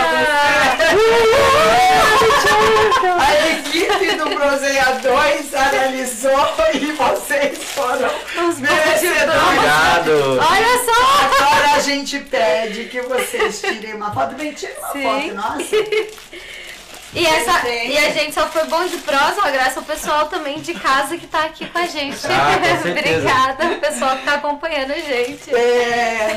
A 3.24 3.50
equipe 3.50 4.16
do 4.16 4.30
Proseia 4.30 4.98
2 5.02 5.54
analisou 5.54 6.54
e 6.74 6.92
vocês 6.92 7.58
foram 7.58 8.10
Os 8.48 8.58
merecedores. 8.58 9.42
Obrigado. 9.42 10.38
Olha 10.38 10.78
só! 10.84 11.44
Agora 11.44 11.74
a 11.76 11.80
gente 11.80 12.18
pede 12.20 12.84
que 12.84 13.00
vocês 13.02 13.60
tirem 13.60 13.94
uma 13.94 14.12
foto. 14.12 14.34
Bem, 14.34 14.52
tira 14.52 14.74
uma 14.78 14.92
Sim. 14.92 15.02
foto, 15.02 15.34
nossa. 15.34 15.76
E, 17.14 17.24
essa, 17.24 17.68
e 17.68 17.96
a 17.96 18.10
gente 18.10 18.34
só 18.34 18.46
foi 18.48 18.64
bom 18.64 18.86
de 18.86 18.98
prosa, 18.98 19.50
graças 19.50 19.76
ao 19.78 19.84
pessoal 19.84 20.26
também 20.28 20.60
de 20.60 20.74
casa 20.74 21.16
que 21.16 21.26
tá 21.26 21.44
aqui 21.44 21.66
com 21.66 21.78
a 21.78 21.86
gente. 21.86 22.18
Ah, 22.26 22.82
com. 22.82 22.88
Obrigada, 22.90 23.66
o 23.66 23.80
pessoal 23.80 24.16
que 24.18 24.24
tá 24.24 24.34
acompanhando 24.34 24.92
a 24.92 24.98
gente. 24.98 25.54
É, 25.54 26.36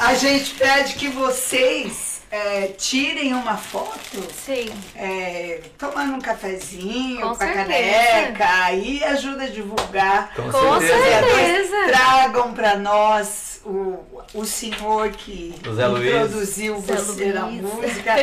a 0.00 0.14
gente 0.14 0.54
pede 0.54 0.94
que 0.94 1.08
vocês 1.08 2.22
é, 2.32 2.68
tirem 2.78 3.34
uma 3.34 3.58
foto 3.58 4.26
Sim. 4.44 4.72
é, 4.96 5.60
tomando 5.78 6.14
um 6.14 6.20
cafezinho 6.20 7.20
Com 7.20 7.36
com, 7.36 7.44
a 7.44 7.46
caneca 7.46 8.72
e 8.72 9.04
ajuda 9.04 9.44
a 9.44 9.48
divulgar. 9.48 10.34
Com, 10.34 10.50
Com 10.50 10.80
certeza. 10.80 11.30
certeza. 11.30 11.76
Tragam 11.88 12.54
para 12.54 12.76
nós 12.76 13.51
o, 13.64 14.04
o 14.34 14.44
senhor 14.44 15.10
que 15.10 15.54
Zé 15.74 15.88
você 15.88 17.32
na 17.32 17.46
música, 17.46 18.14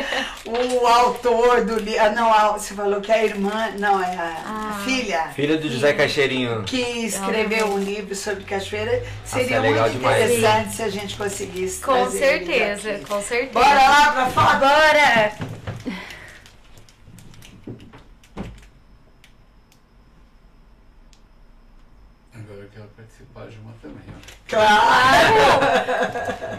o 0.46 0.86
autor 0.88 1.64
do 1.66 1.76
livro. 1.80 2.02
Ah, 2.02 2.10
não, 2.12 2.54
você 2.54 2.74
falou 2.74 3.00
que 3.02 3.12
é 3.12 3.16
a 3.16 3.26
irmã, 3.26 3.72
não, 3.80 4.02
é 4.04 4.16
a 4.16 4.36
Ah. 4.46 4.82
filha. 4.84 5.30
Filha 5.36 5.58
do 5.58 5.70
José 5.70 5.94
Caixeirinho. 5.94 6.64
Que 6.64 6.82
escreveu 7.06 7.68
um 7.68 7.78
livro 7.80 8.14
sobre 8.16 8.44
cachoeira. 8.44 9.04
Seria 9.26 9.58
é 9.58 9.60
legal 9.60 9.84
muito 9.84 9.98
demais. 9.98 10.30
interessante 10.32 10.76
se 10.76 10.84
a 10.84 10.90
gente 10.90 11.16
conseguisse 11.16 11.82
Com 11.82 12.10
certeza, 12.12 13.00
com 13.08 13.22
certeza. 13.22 13.54
Bora 13.54 13.74
lá 13.90 14.12
pra 14.12 14.26
foto? 14.28 14.60
Bora! 14.60 15.50
Agora 22.34 22.62
eu 22.62 22.70
quero 22.70 22.88
participar 22.90 23.48
de 23.48 23.58
uma 23.60 23.74
também. 23.82 24.04
ó. 24.16 24.19
Claro! 24.50 25.36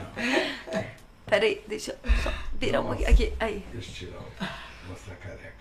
Peraí, 1.26 1.62
deixa 1.68 1.96
eu 2.02 2.10
só 2.22 2.32
virar 2.54 2.80
um 2.82 2.92
aqui. 2.92 3.04
aqui. 3.06 3.32
Aí. 3.38 3.64
Deixa 3.72 3.90
eu 3.90 3.94
tirar, 3.94 4.18
o- 4.18 4.88
mostrar 4.88 5.14
a 5.14 5.16
careca. 5.16 5.54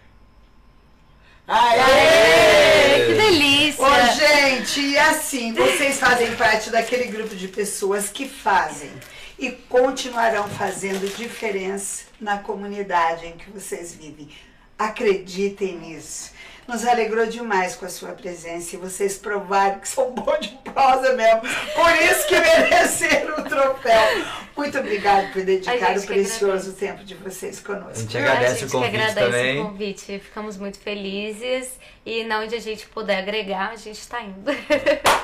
Aê! 1.47 3.01
Ê, 3.01 3.05
que 3.07 3.13
delícia! 3.13 3.83
Ô, 3.83 4.05
gente, 4.15 4.81
e 4.81 4.97
assim, 4.97 5.53
vocês 5.53 5.99
fazem 5.99 6.35
parte 6.35 6.69
daquele 6.69 7.05
grupo 7.05 7.35
de 7.35 7.47
pessoas 7.47 8.09
que 8.09 8.27
fazem 8.27 8.91
e 9.37 9.51
continuarão 9.51 10.47
fazendo 10.49 11.07
diferença 11.15 12.05
na 12.19 12.37
comunidade 12.39 13.25
em 13.27 13.37
que 13.37 13.49
vocês 13.51 13.93
vivem. 13.95 14.29
Acreditem 14.77 15.77
nisso. 15.77 16.31
Nos 16.69 16.85
alegrou 16.85 17.25
demais 17.25 17.75
com 17.75 17.87
a 17.87 17.89
sua 17.89 18.09
presença 18.09 18.75
e 18.75 18.77
vocês 18.77 19.17
provaram 19.17 19.79
que 19.79 19.89
são 19.89 20.11
bons 20.11 20.37
de 20.41 20.49
prosa 20.71 21.13
mesmo. 21.13 21.41
Por 21.41 21.95
isso 21.95 22.27
que 22.27 22.39
mereceram 22.39 23.39
o 23.39 23.43
troféu. 23.43 24.23
Muito 24.55 24.77
obrigada 24.77 25.29
por 25.33 25.41
A 25.41 25.45
dedicar 25.45 25.97
o 25.97 26.01
precioso 26.03 26.73
tempo 26.73 27.03
de 27.03 27.15
vocês 27.15 27.59
conosco. 27.59 27.89
A 27.89 27.95
gente 27.95 28.15
A 28.17 28.19
agradece 28.21 28.59
gente 28.59 28.65
o 28.67 28.71
convite 28.71 28.91
que 28.91 28.97
agradece 28.97 29.19
também. 29.19 29.59
o 29.59 29.65
convite. 29.65 30.19
Ficamos 30.19 30.57
muito 30.57 30.77
felizes. 30.79 31.69
E 32.05 32.23
na 32.25 32.39
onde 32.39 32.53
a 32.53 32.59
gente 32.61 32.85
puder 32.85 33.17
agregar, 33.17 33.71
a 33.71 33.75
gente 33.75 34.07
tá 34.07 34.21
indo. 34.21 34.51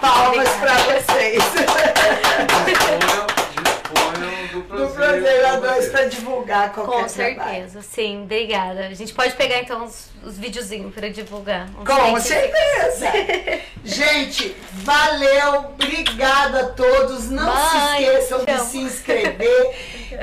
Palmas 0.01 0.49
para 0.49 0.73
vocês. 0.79 1.43
Disponham, 2.65 3.27
disponham 3.55 4.47
do 4.51 4.61
Do 4.61 4.93
prazer. 4.93 5.41
Prazer 5.41 5.61
2 5.61 5.89
para 5.89 6.04
divulgar 6.15 6.73
qualquer 6.73 7.03
Com 7.03 7.07
trabalho. 7.07 7.35
certeza, 7.69 7.81
sim. 7.81 8.23
Obrigada. 8.23 8.87
A 8.87 8.93
gente 8.93 9.13
pode 9.13 9.33
pegar 9.35 9.59
então 9.59 9.85
os, 9.85 10.07
os 10.23 10.37
videozinhos 10.37 10.93
pra 10.93 11.09
divulgar. 11.09 11.69
Com 11.71 12.19
certeza! 12.19 13.11
Gente, 13.83 14.55
valeu, 14.71 15.59
obrigado 15.73 16.55
a 16.55 16.63
todos. 16.69 17.29
Não 17.29 17.43
se 17.69 17.77
Mãe, 17.77 18.03
esqueçam 18.03 18.45
te 18.45 18.53
de 18.53 18.61
se 18.61 18.77
inscrever, 18.79 19.75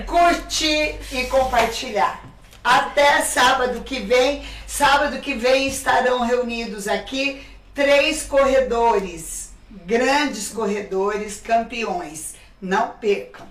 curtir 0.06 0.98
e 1.12 1.26
compartilhar. 1.26 2.22
Até 2.64 3.20
sábado 3.22 3.80
que 3.82 4.00
vem. 4.00 4.44
Sábado 4.66 5.20
que 5.20 5.34
vem 5.34 5.68
estarão 5.68 6.20
reunidos 6.20 6.88
aqui 6.88 7.44
três 7.74 8.22
corredores, 8.24 9.52
grandes 9.86 10.48
corredores, 10.48 11.40
campeões. 11.40 12.34
Não 12.60 12.90
percam. 12.90 13.46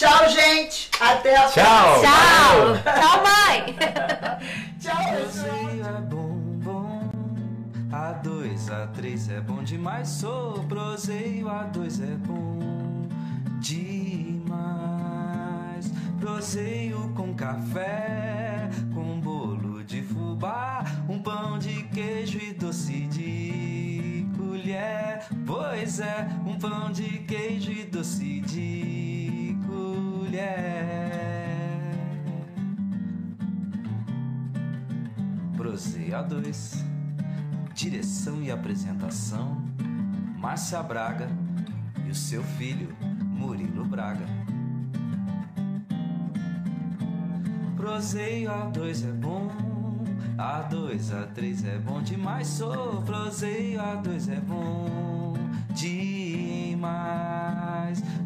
Tchau, 0.00 0.28
gente. 0.30 0.88
Até 0.98 1.36
a 1.36 1.46
Tchau. 1.46 1.52
próxima. 1.52 2.08
Tchau! 2.08 2.78
Tchau, 2.82 3.22
mãe! 3.22 3.76
Tchau. 4.80 4.96
Proseio 5.12 5.84
é 5.84 6.00
bom, 6.00 6.38
bom. 6.64 7.10
A 7.92 8.12
dois, 8.12 8.70
a 8.70 8.86
três 8.86 9.28
é 9.28 9.42
bom 9.42 9.62
demais. 9.62 10.08
Sou 10.08 10.64
proseio, 10.64 11.50
a 11.50 11.64
dois 11.64 12.00
é 12.00 12.14
bom 12.16 13.06
demais. 13.58 14.40
Proseio 16.18 17.12
com 17.14 17.34
café, 17.34 18.70
com 18.94 19.20
bolo 19.20 19.84
de 19.84 20.00
fubá, 20.00 20.82
um 21.10 21.18
pão 21.18 21.58
de 21.58 21.82
queijo 21.92 22.38
e 22.38 22.54
doce 22.54 23.02
de 23.02 23.69
colher. 24.60 25.26
Pois 25.46 26.00
é, 26.00 26.28
um 26.46 26.58
pão 26.58 26.92
de 26.92 27.18
queijo 27.20 27.72
e 27.72 27.84
doce 27.84 28.40
de 28.40 29.56
colher. 29.66 30.50
Proseio 35.56 36.12
A2 36.14 36.84
Direção 37.74 38.42
e 38.42 38.50
apresentação 38.50 39.62
Márcia 40.38 40.82
Braga 40.82 41.28
e 42.06 42.10
o 42.10 42.14
seu 42.14 42.42
filho 42.42 42.94
Murilo 43.22 43.84
Braga 43.84 44.26
Proseio 47.76 48.50
A2 48.50 49.08
é 49.08 49.12
bom 49.12 49.79
A2, 50.40 51.10
A3 51.10 51.66
é 51.66 51.76
bom 51.78 52.00
demais. 52.00 52.46
Sou 52.46 53.02
Proseio 53.02 53.78
A2 53.78 54.32
é 54.32 54.40
bom 54.40 55.34
demais. 55.74 56.80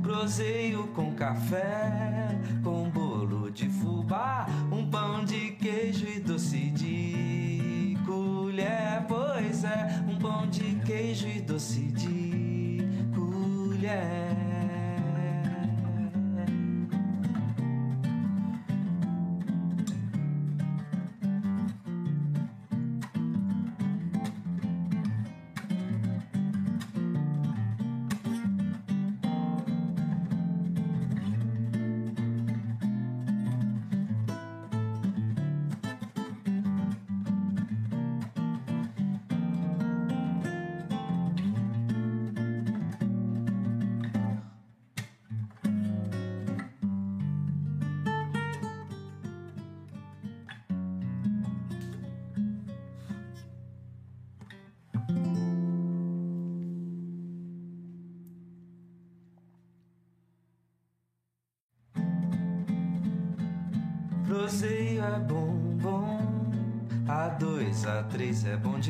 Proseio 0.01 0.87
com 0.89 1.13
café 1.15 2.39
Com 2.63 2.89
bolo 2.91 3.51
de 3.51 3.69
fubá 3.69 4.47
Um 4.71 4.89
pão 4.89 5.25
de 5.25 5.51
queijo 5.53 6.07
e 6.07 6.21
doce 6.21 6.71
de 6.71 7.99
colher. 8.07 9.05
Pois 9.09 9.65
é, 9.65 10.05
um 10.09 10.17
pão 10.17 10.47
de 10.47 10.77
queijo 10.87 11.27
e 11.27 11.41
doce 11.41 11.81
de 11.81 12.79
colher 13.13 14.44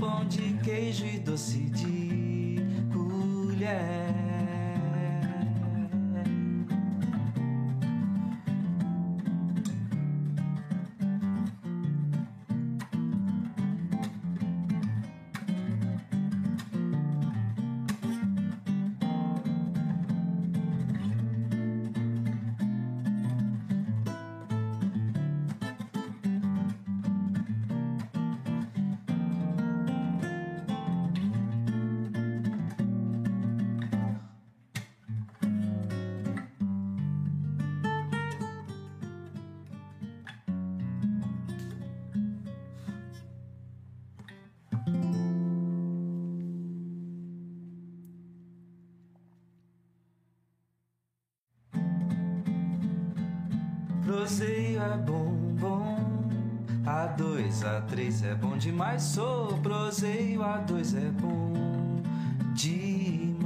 pão 0.00 0.24
de 0.24 0.54
queijo 0.64 1.04
e 1.04 1.18
doce 1.18 1.58
de 1.58 2.56
colher 2.90 4.09
mas 58.80 59.02
sou 59.02 59.58
proseio 59.58 60.42
a 60.42 60.56
dois 60.56 60.94
é 60.94 61.10
bom 61.10 62.00
demais. 62.54 63.36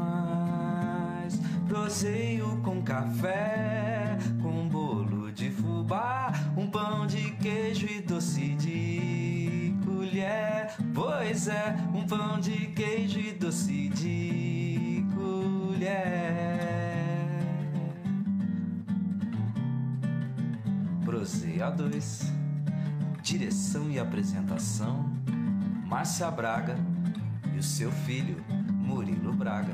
Proseio 1.66 2.56
com 2.62 2.80
café, 2.80 4.16
com 4.40 4.68
bolo 4.68 5.32
de 5.32 5.50
fubá, 5.50 6.32
um 6.56 6.70
pão 6.70 7.04
de 7.04 7.32
queijo 7.32 7.84
e 7.84 8.00
doce 8.00 8.54
de 8.54 9.74
colher. 9.84 10.72
Pois 10.94 11.48
é, 11.48 11.74
um 11.92 12.06
pão 12.06 12.38
de 12.38 12.68
queijo 12.68 13.18
e 13.18 13.32
doce 13.32 13.88
de 13.88 15.04
colher. 15.16 15.80
Proseio 21.04 21.64
a 21.64 21.70
dois. 21.70 22.32
Direção 23.20 23.90
e 23.90 23.98
apresentação 23.98 25.13
Márcia 25.94 26.28
Braga 26.28 26.76
e 27.54 27.58
o 27.58 27.62
seu 27.62 27.92
filho, 27.92 28.44
Murilo 28.68 29.32
Braga. 29.32 29.72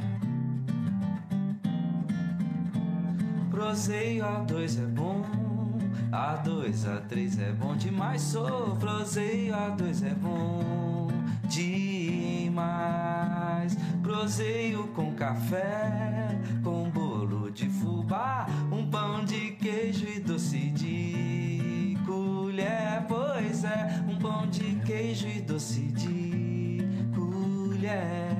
Proseio 3.51 4.23
A2 4.27 4.83
é 4.83 4.87
bom, 4.87 5.25
A2, 6.13 6.85
A3 6.85 7.41
é 7.41 7.53
bom 7.53 7.75
demais. 7.75 8.21
Sou 8.21 8.77
proseio 8.77 9.55
A2 9.55 10.11
é 10.11 10.15
bom 10.15 11.09
demais. 11.49 12.61
Proseio 14.03 14.89
com 14.89 15.15
café, 15.15 16.39
com 16.63 16.91
bolo 16.91 17.51
de 17.51 17.67
fubá, 17.67 18.40
queijo 24.91 25.29
e 25.29 25.41
doce 25.41 25.83
de 25.93 26.81
colher. 27.15 28.40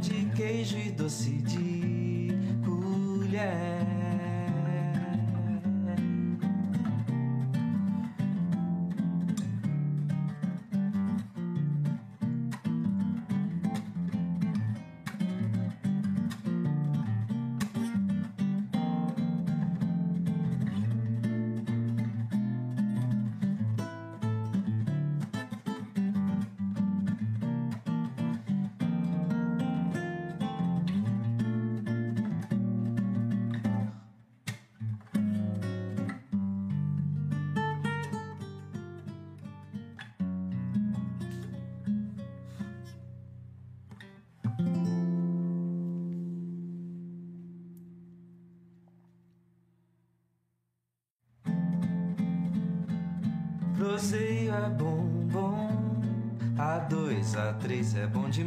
de 0.00 0.26
queijo 0.36 0.78
e 0.78 0.90
doce 0.90 1.30
de 1.30 2.28
colher. 2.64 3.87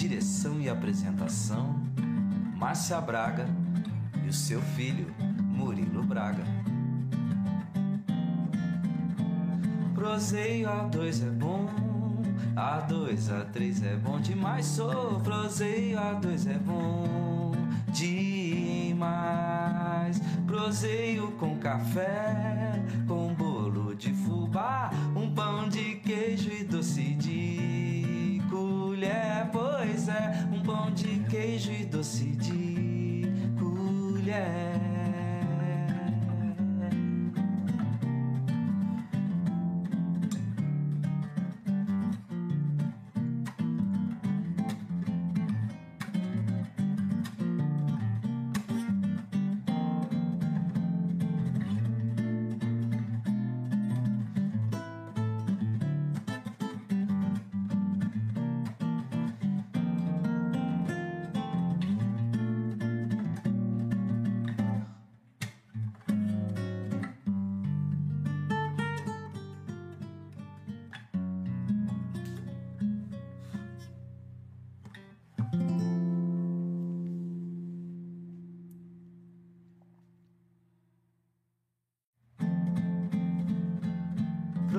Direção 0.00 0.58
e 0.58 0.66
apresentação: 0.66 1.78
Márcia 2.56 2.98
Braga 3.02 3.46
e 4.24 4.28
o 4.30 4.32
seu 4.32 4.62
filho, 4.62 5.14
Murilo 5.42 6.02
Braga. 6.02 6.42
Proseio 9.94 10.70
A2 10.70 11.26
é 11.26 11.30
bom, 11.30 11.68
A2, 12.56 13.28
A3 13.28 13.84
é 13.84 13.96
bom 13.96 14.18
demais. 14.18 14.64
Sou 14.64 15.20
proseio 15.20 15.98
A2 15.98 16.50
é 16.50 16.58
bom 16.58 17.52
demais. 17.92 18.30
Proseio 20.46 21.30
com 21.32 21.58
café, 21.58 22.72
com 23.06 23.34
bolo 23.34 23.94
de 23.94 24.14
fubá, 24.14 24.90
pão 30.64 30.90
de 30.92 31.20
queijo 31.30 31.70
e 31.72 31.84
doce 31.84 32.26
de 32.36 33.24
colher. 33.58 34.89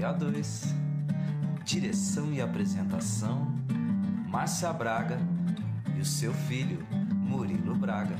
Proseio 0.00 0.14
A2, 0.14 0.74
direção 1.62 2.32
e 2.32 2.40
apresentação, 2.40 3.54
Márcia 4.28 4.72
Braga 4.72 5.18
e 5.94 6.00
o 6.00 6.04
seu 6.06 6.32
filho, 6.32 6.86
Murilo 7.12 7.74
Braga. 7.74 8.16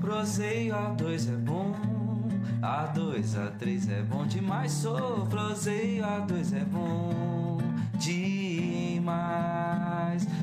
Proseio 0.00 0.74
A2 0.74 1.32
é 1.32 1.36
bom, 1.36 1.76
A2, 2.60 3.36
A3 3.36 3.90
é 3.92 4.02
bom 4.02 4.26
demais. 4.26 4.72
Sou 4.72 5.26
proseio 5.26 6.02
A2 6.02 6.56
é 6.56 6.64
bom 6.64 7.58
demais. 7.98 9.14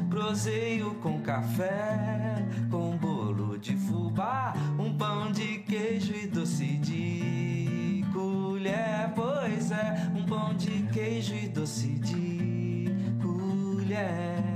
Proseio 0.10 0.96
com 0.96 1.20
café, 1.20 2.31
Pois 9.72 9.80
é, 9.80 10.12
um 10.14 10.26
pão 10.26 10.54
de 10.54 10.84
queijo 10.92 11.34
e 11.34 11.48
doce 11.48 11.88
de 11.88 12.90
colher. 13.22 14.51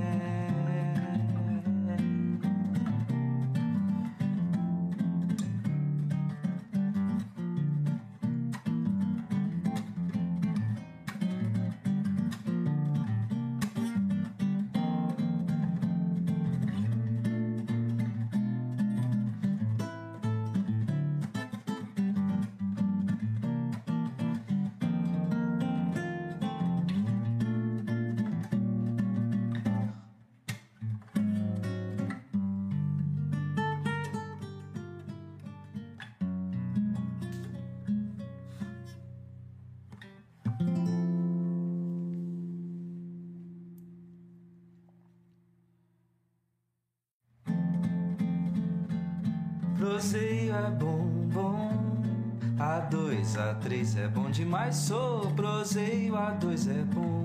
É 53.97 54.07
bom 54.07 54.29
demais. 54.29 54.75
Sou 54.75 55.31
proseio, 55.31 56.13
A2 56.13 56.69
é 56.69 56.83
bom 56.83 57.24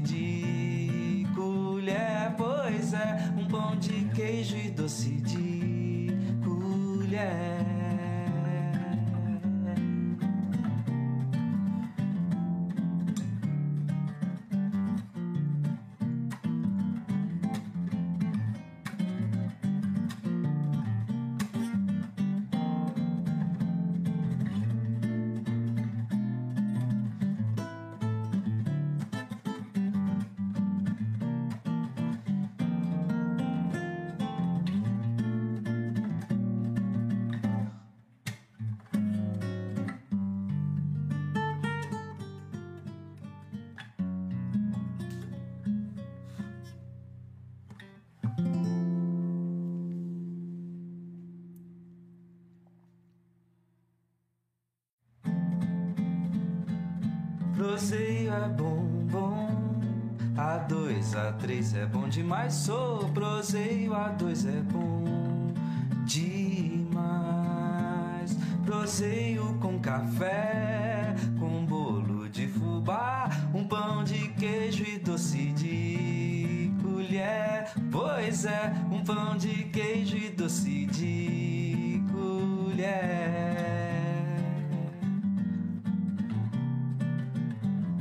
de 3.81 4.05
queijo 4.13 4.55
e 4.57 4.69
doce 4.69 5.09
de 5.09 6.07
colher. 6.43 7.70
Demais. 62.31 62.53
Sou 62.53 63.09
proseio, 63.09 63.91
A2 63.91 64.47
é 64.47 64.61
bom 64.61 65.51
demais. 66.05 66.87
Proseio 68.65 69.57
com 69.59 69.77
café, 69.79 71.13
com 71.37 71.65
bolo 71.65 72.29
de 72.29 72.47
fubá, 72.47 73.29
um 73.53 73.67
pão 73.67 74.01
de 74.03 74.29
queijo 74.29 74.83
e 74.83 74.97
doce 74.97 75.51
de 75.51 76.71
colher. 76.81 77.69
Pois 77.91 78.45
é, 78.45 78.73
um 78.89 79.03
pão 79.03 79.35
de 79.35 79.65
queijo 79.65 80.15
e 80.15 80.29
doce 80.29 80.85
de 80.85 82.01
colher. 82.11 83.51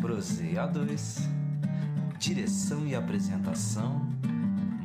Proseio 0.00 0.56
A2, 0.56 1.28
direção 2.18 2.86
e 2.86 2.94
apresentação, 2.94 4.09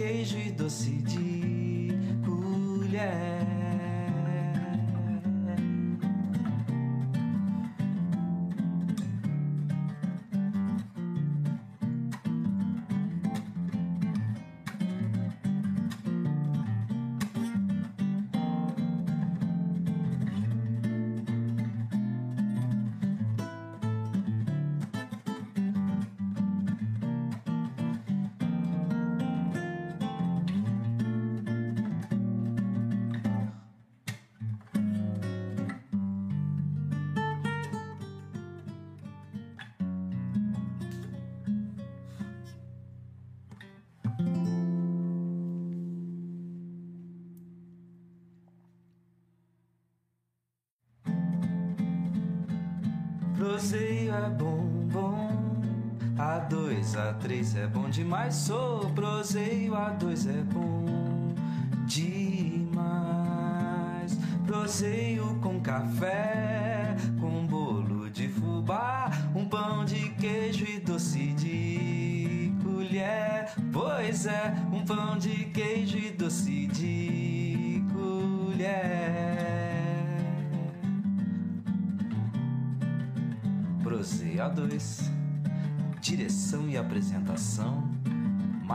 queijo 0.00 0.38
e 0.38 0.50
doce 0.50 0.90
de 1.02 1.92
colher. 2.24 3.49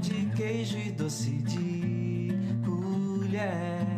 de 0.00 0.26
queijo 0.36 0.78
e 0.78 0.92
doce 0.92 1.30
de 1.30 2.30
colher. 2.64 3.97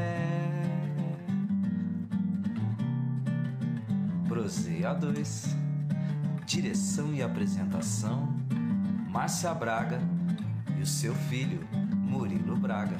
2 4.81 5.55
Direção 6.45 7.13
e 7.13 7.21
apresentação 7.21 8.27
Márcia 9.09 9.53
Braga 9.53 9.99
e 10.77 10.81
o 10.81 10.85
seu 10.85 11.13
filho 11.13 11.67
Murilo 11.93 12.55
Braga. 12.55 12.97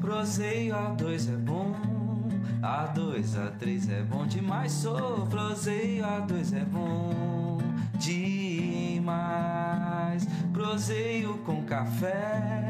Proseio 0.00 0.74
A2 0.74 1.32
é 1.32 1.36
bom, 1.36 1.74
A2, 2.62 3.36
A3 3.36 3.90
é 3.90 4.02
bom 4.02 4.26
demais. 4.26 4.72
Sou 4.72 5.26
proseio 5.26 6.04
A2 6.04 6.56
é 6.56 6.64
bom 6.64 7.58
demais. 7.98 9.14
Proseio 10.52 11.38
com 11.38 11.62
café, 11.64 12.63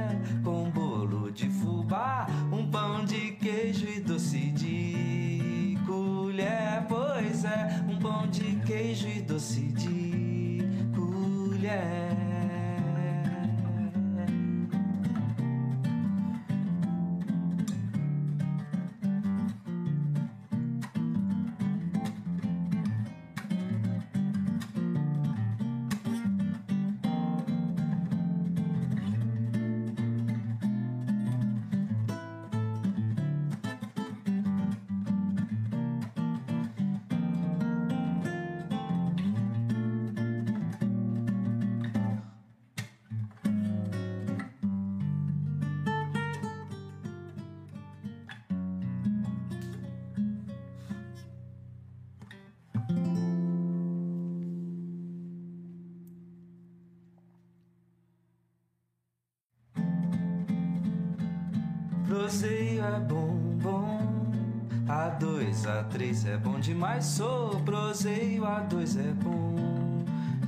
Sou 67.05 67.61
proseio, 67.61 68.45
A2 68.45 68.99
é 68.99 69.13
bom 69.23 70.03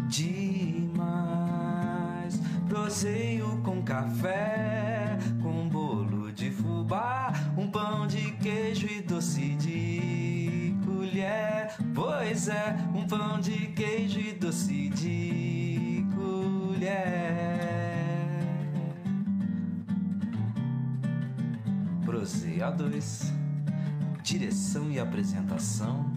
demais. 0.09 0.81
Proseio 2.67 3.61
com 3.63 3.83
café, 3.83 5.19
com 5.43 5.69
bolo 5.69 6.33
de 6.33 6.51
fubá, 6.51 7.31
um 7.59 7.71
pão 7.71 8.07
de 8.07 8.33
queijo 8.33 8.87
e 8.87 9.03
doce 9.03 9.55
de 9.57 10.75
colher. 10.83 11.77
Pois 11.95 12.49
é, 12.49 12.75
um 12.95 13.07
pão 13.07 13.39
de 13.39 13.67
queijo 13.69 14.19
e 14.19 14.33
doce 14.33 14.89
de 14.89 16.07
colher. 16.15 16.97
Proseia 22.03 22.71
2 22.71 23.35
Direção 24.23 24.91
e 24.91 24.99
apresentação 24.99 26.17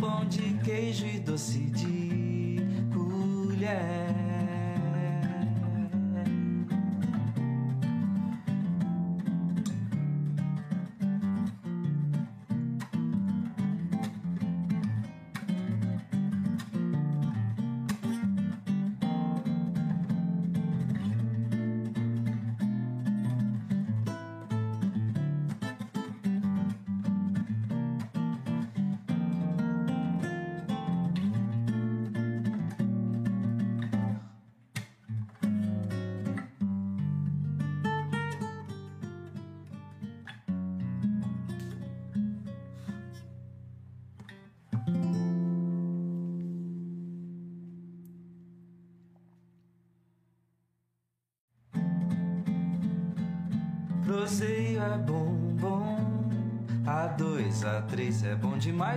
pão 0.00 0.24
de 0.24 0.54
queijo 0.64 1.06
e 1.06 1.20
doce 1.20 1.58
de 1.58 2.56
colher. 2.92 4.19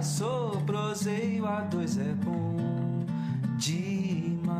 Sou 0.03 0.61
proseio, 0.65 1.45
A2 1.45 1.97
é 1.97 2.13
bom 2.13 3.05
demais. 3.57 4.59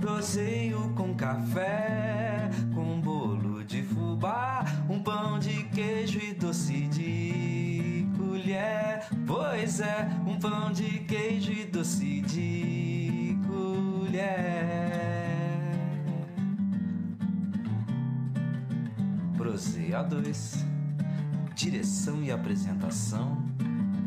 Proseio 0.00 0.92
com 0.96 1.14
café, 1.14 2.50
com 2.74 3.00
bolo 3.00 3.62
de 3.62 3.84
fubá, 3.84 4.64
um 4.90 5.00
pão 5.00 5.38
de 5.38 5.62
queijo 5.66 6.18
e 6.18 6.34
doce 6.34 6.88
de 6.88 8.08
colher. 8.18 9.06
Pois 9.24 9.78
é, 9.78 10.08
um 10.26 10.36
pão 10.36 10.72
de 10.72 10.98
queijo 11.04 11.52
e 11.52 11.64
doce 11.64 12.22
de 12.22 13.38
colher. 13.46 14.26
Proseia 19.36 20.02
2 20.02 20.66
Direção 21.54 22.22
e 22.22 22.30
apresentação 22.30 23.46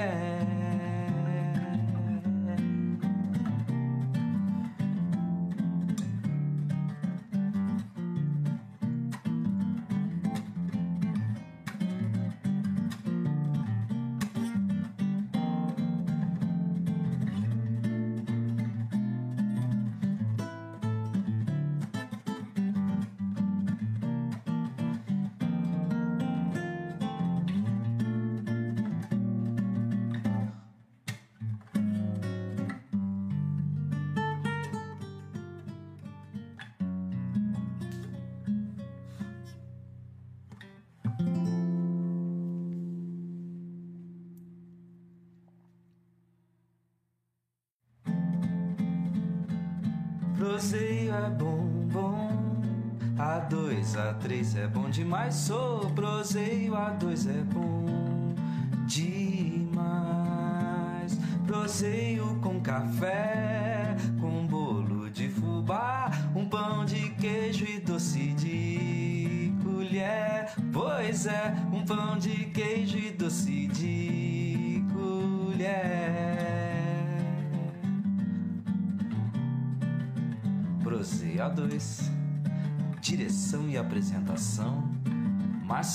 colher. 0.00 0.49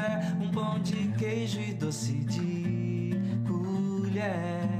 é, 0.00 0.42
um 0.42 0.50
pão 0.50 0.78
de 0.80 1.08
queijo 1.18 1.60
e 1.60 1.74
doce 1.74 2.12
de 2.24 3.12
colher. 3.46 4.79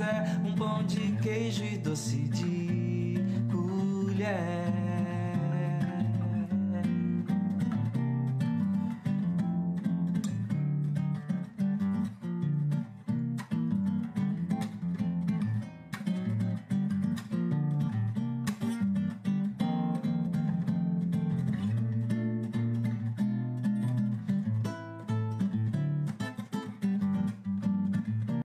É, 0.00 0.24
um 0.46 0.54
pão 0.54 0.82
de 0.84 1.12
queijo 1.22 1.62
e 1.64 1.76
doce 1.76 2.16
de 2.28 3.16
colher 3.50 4.81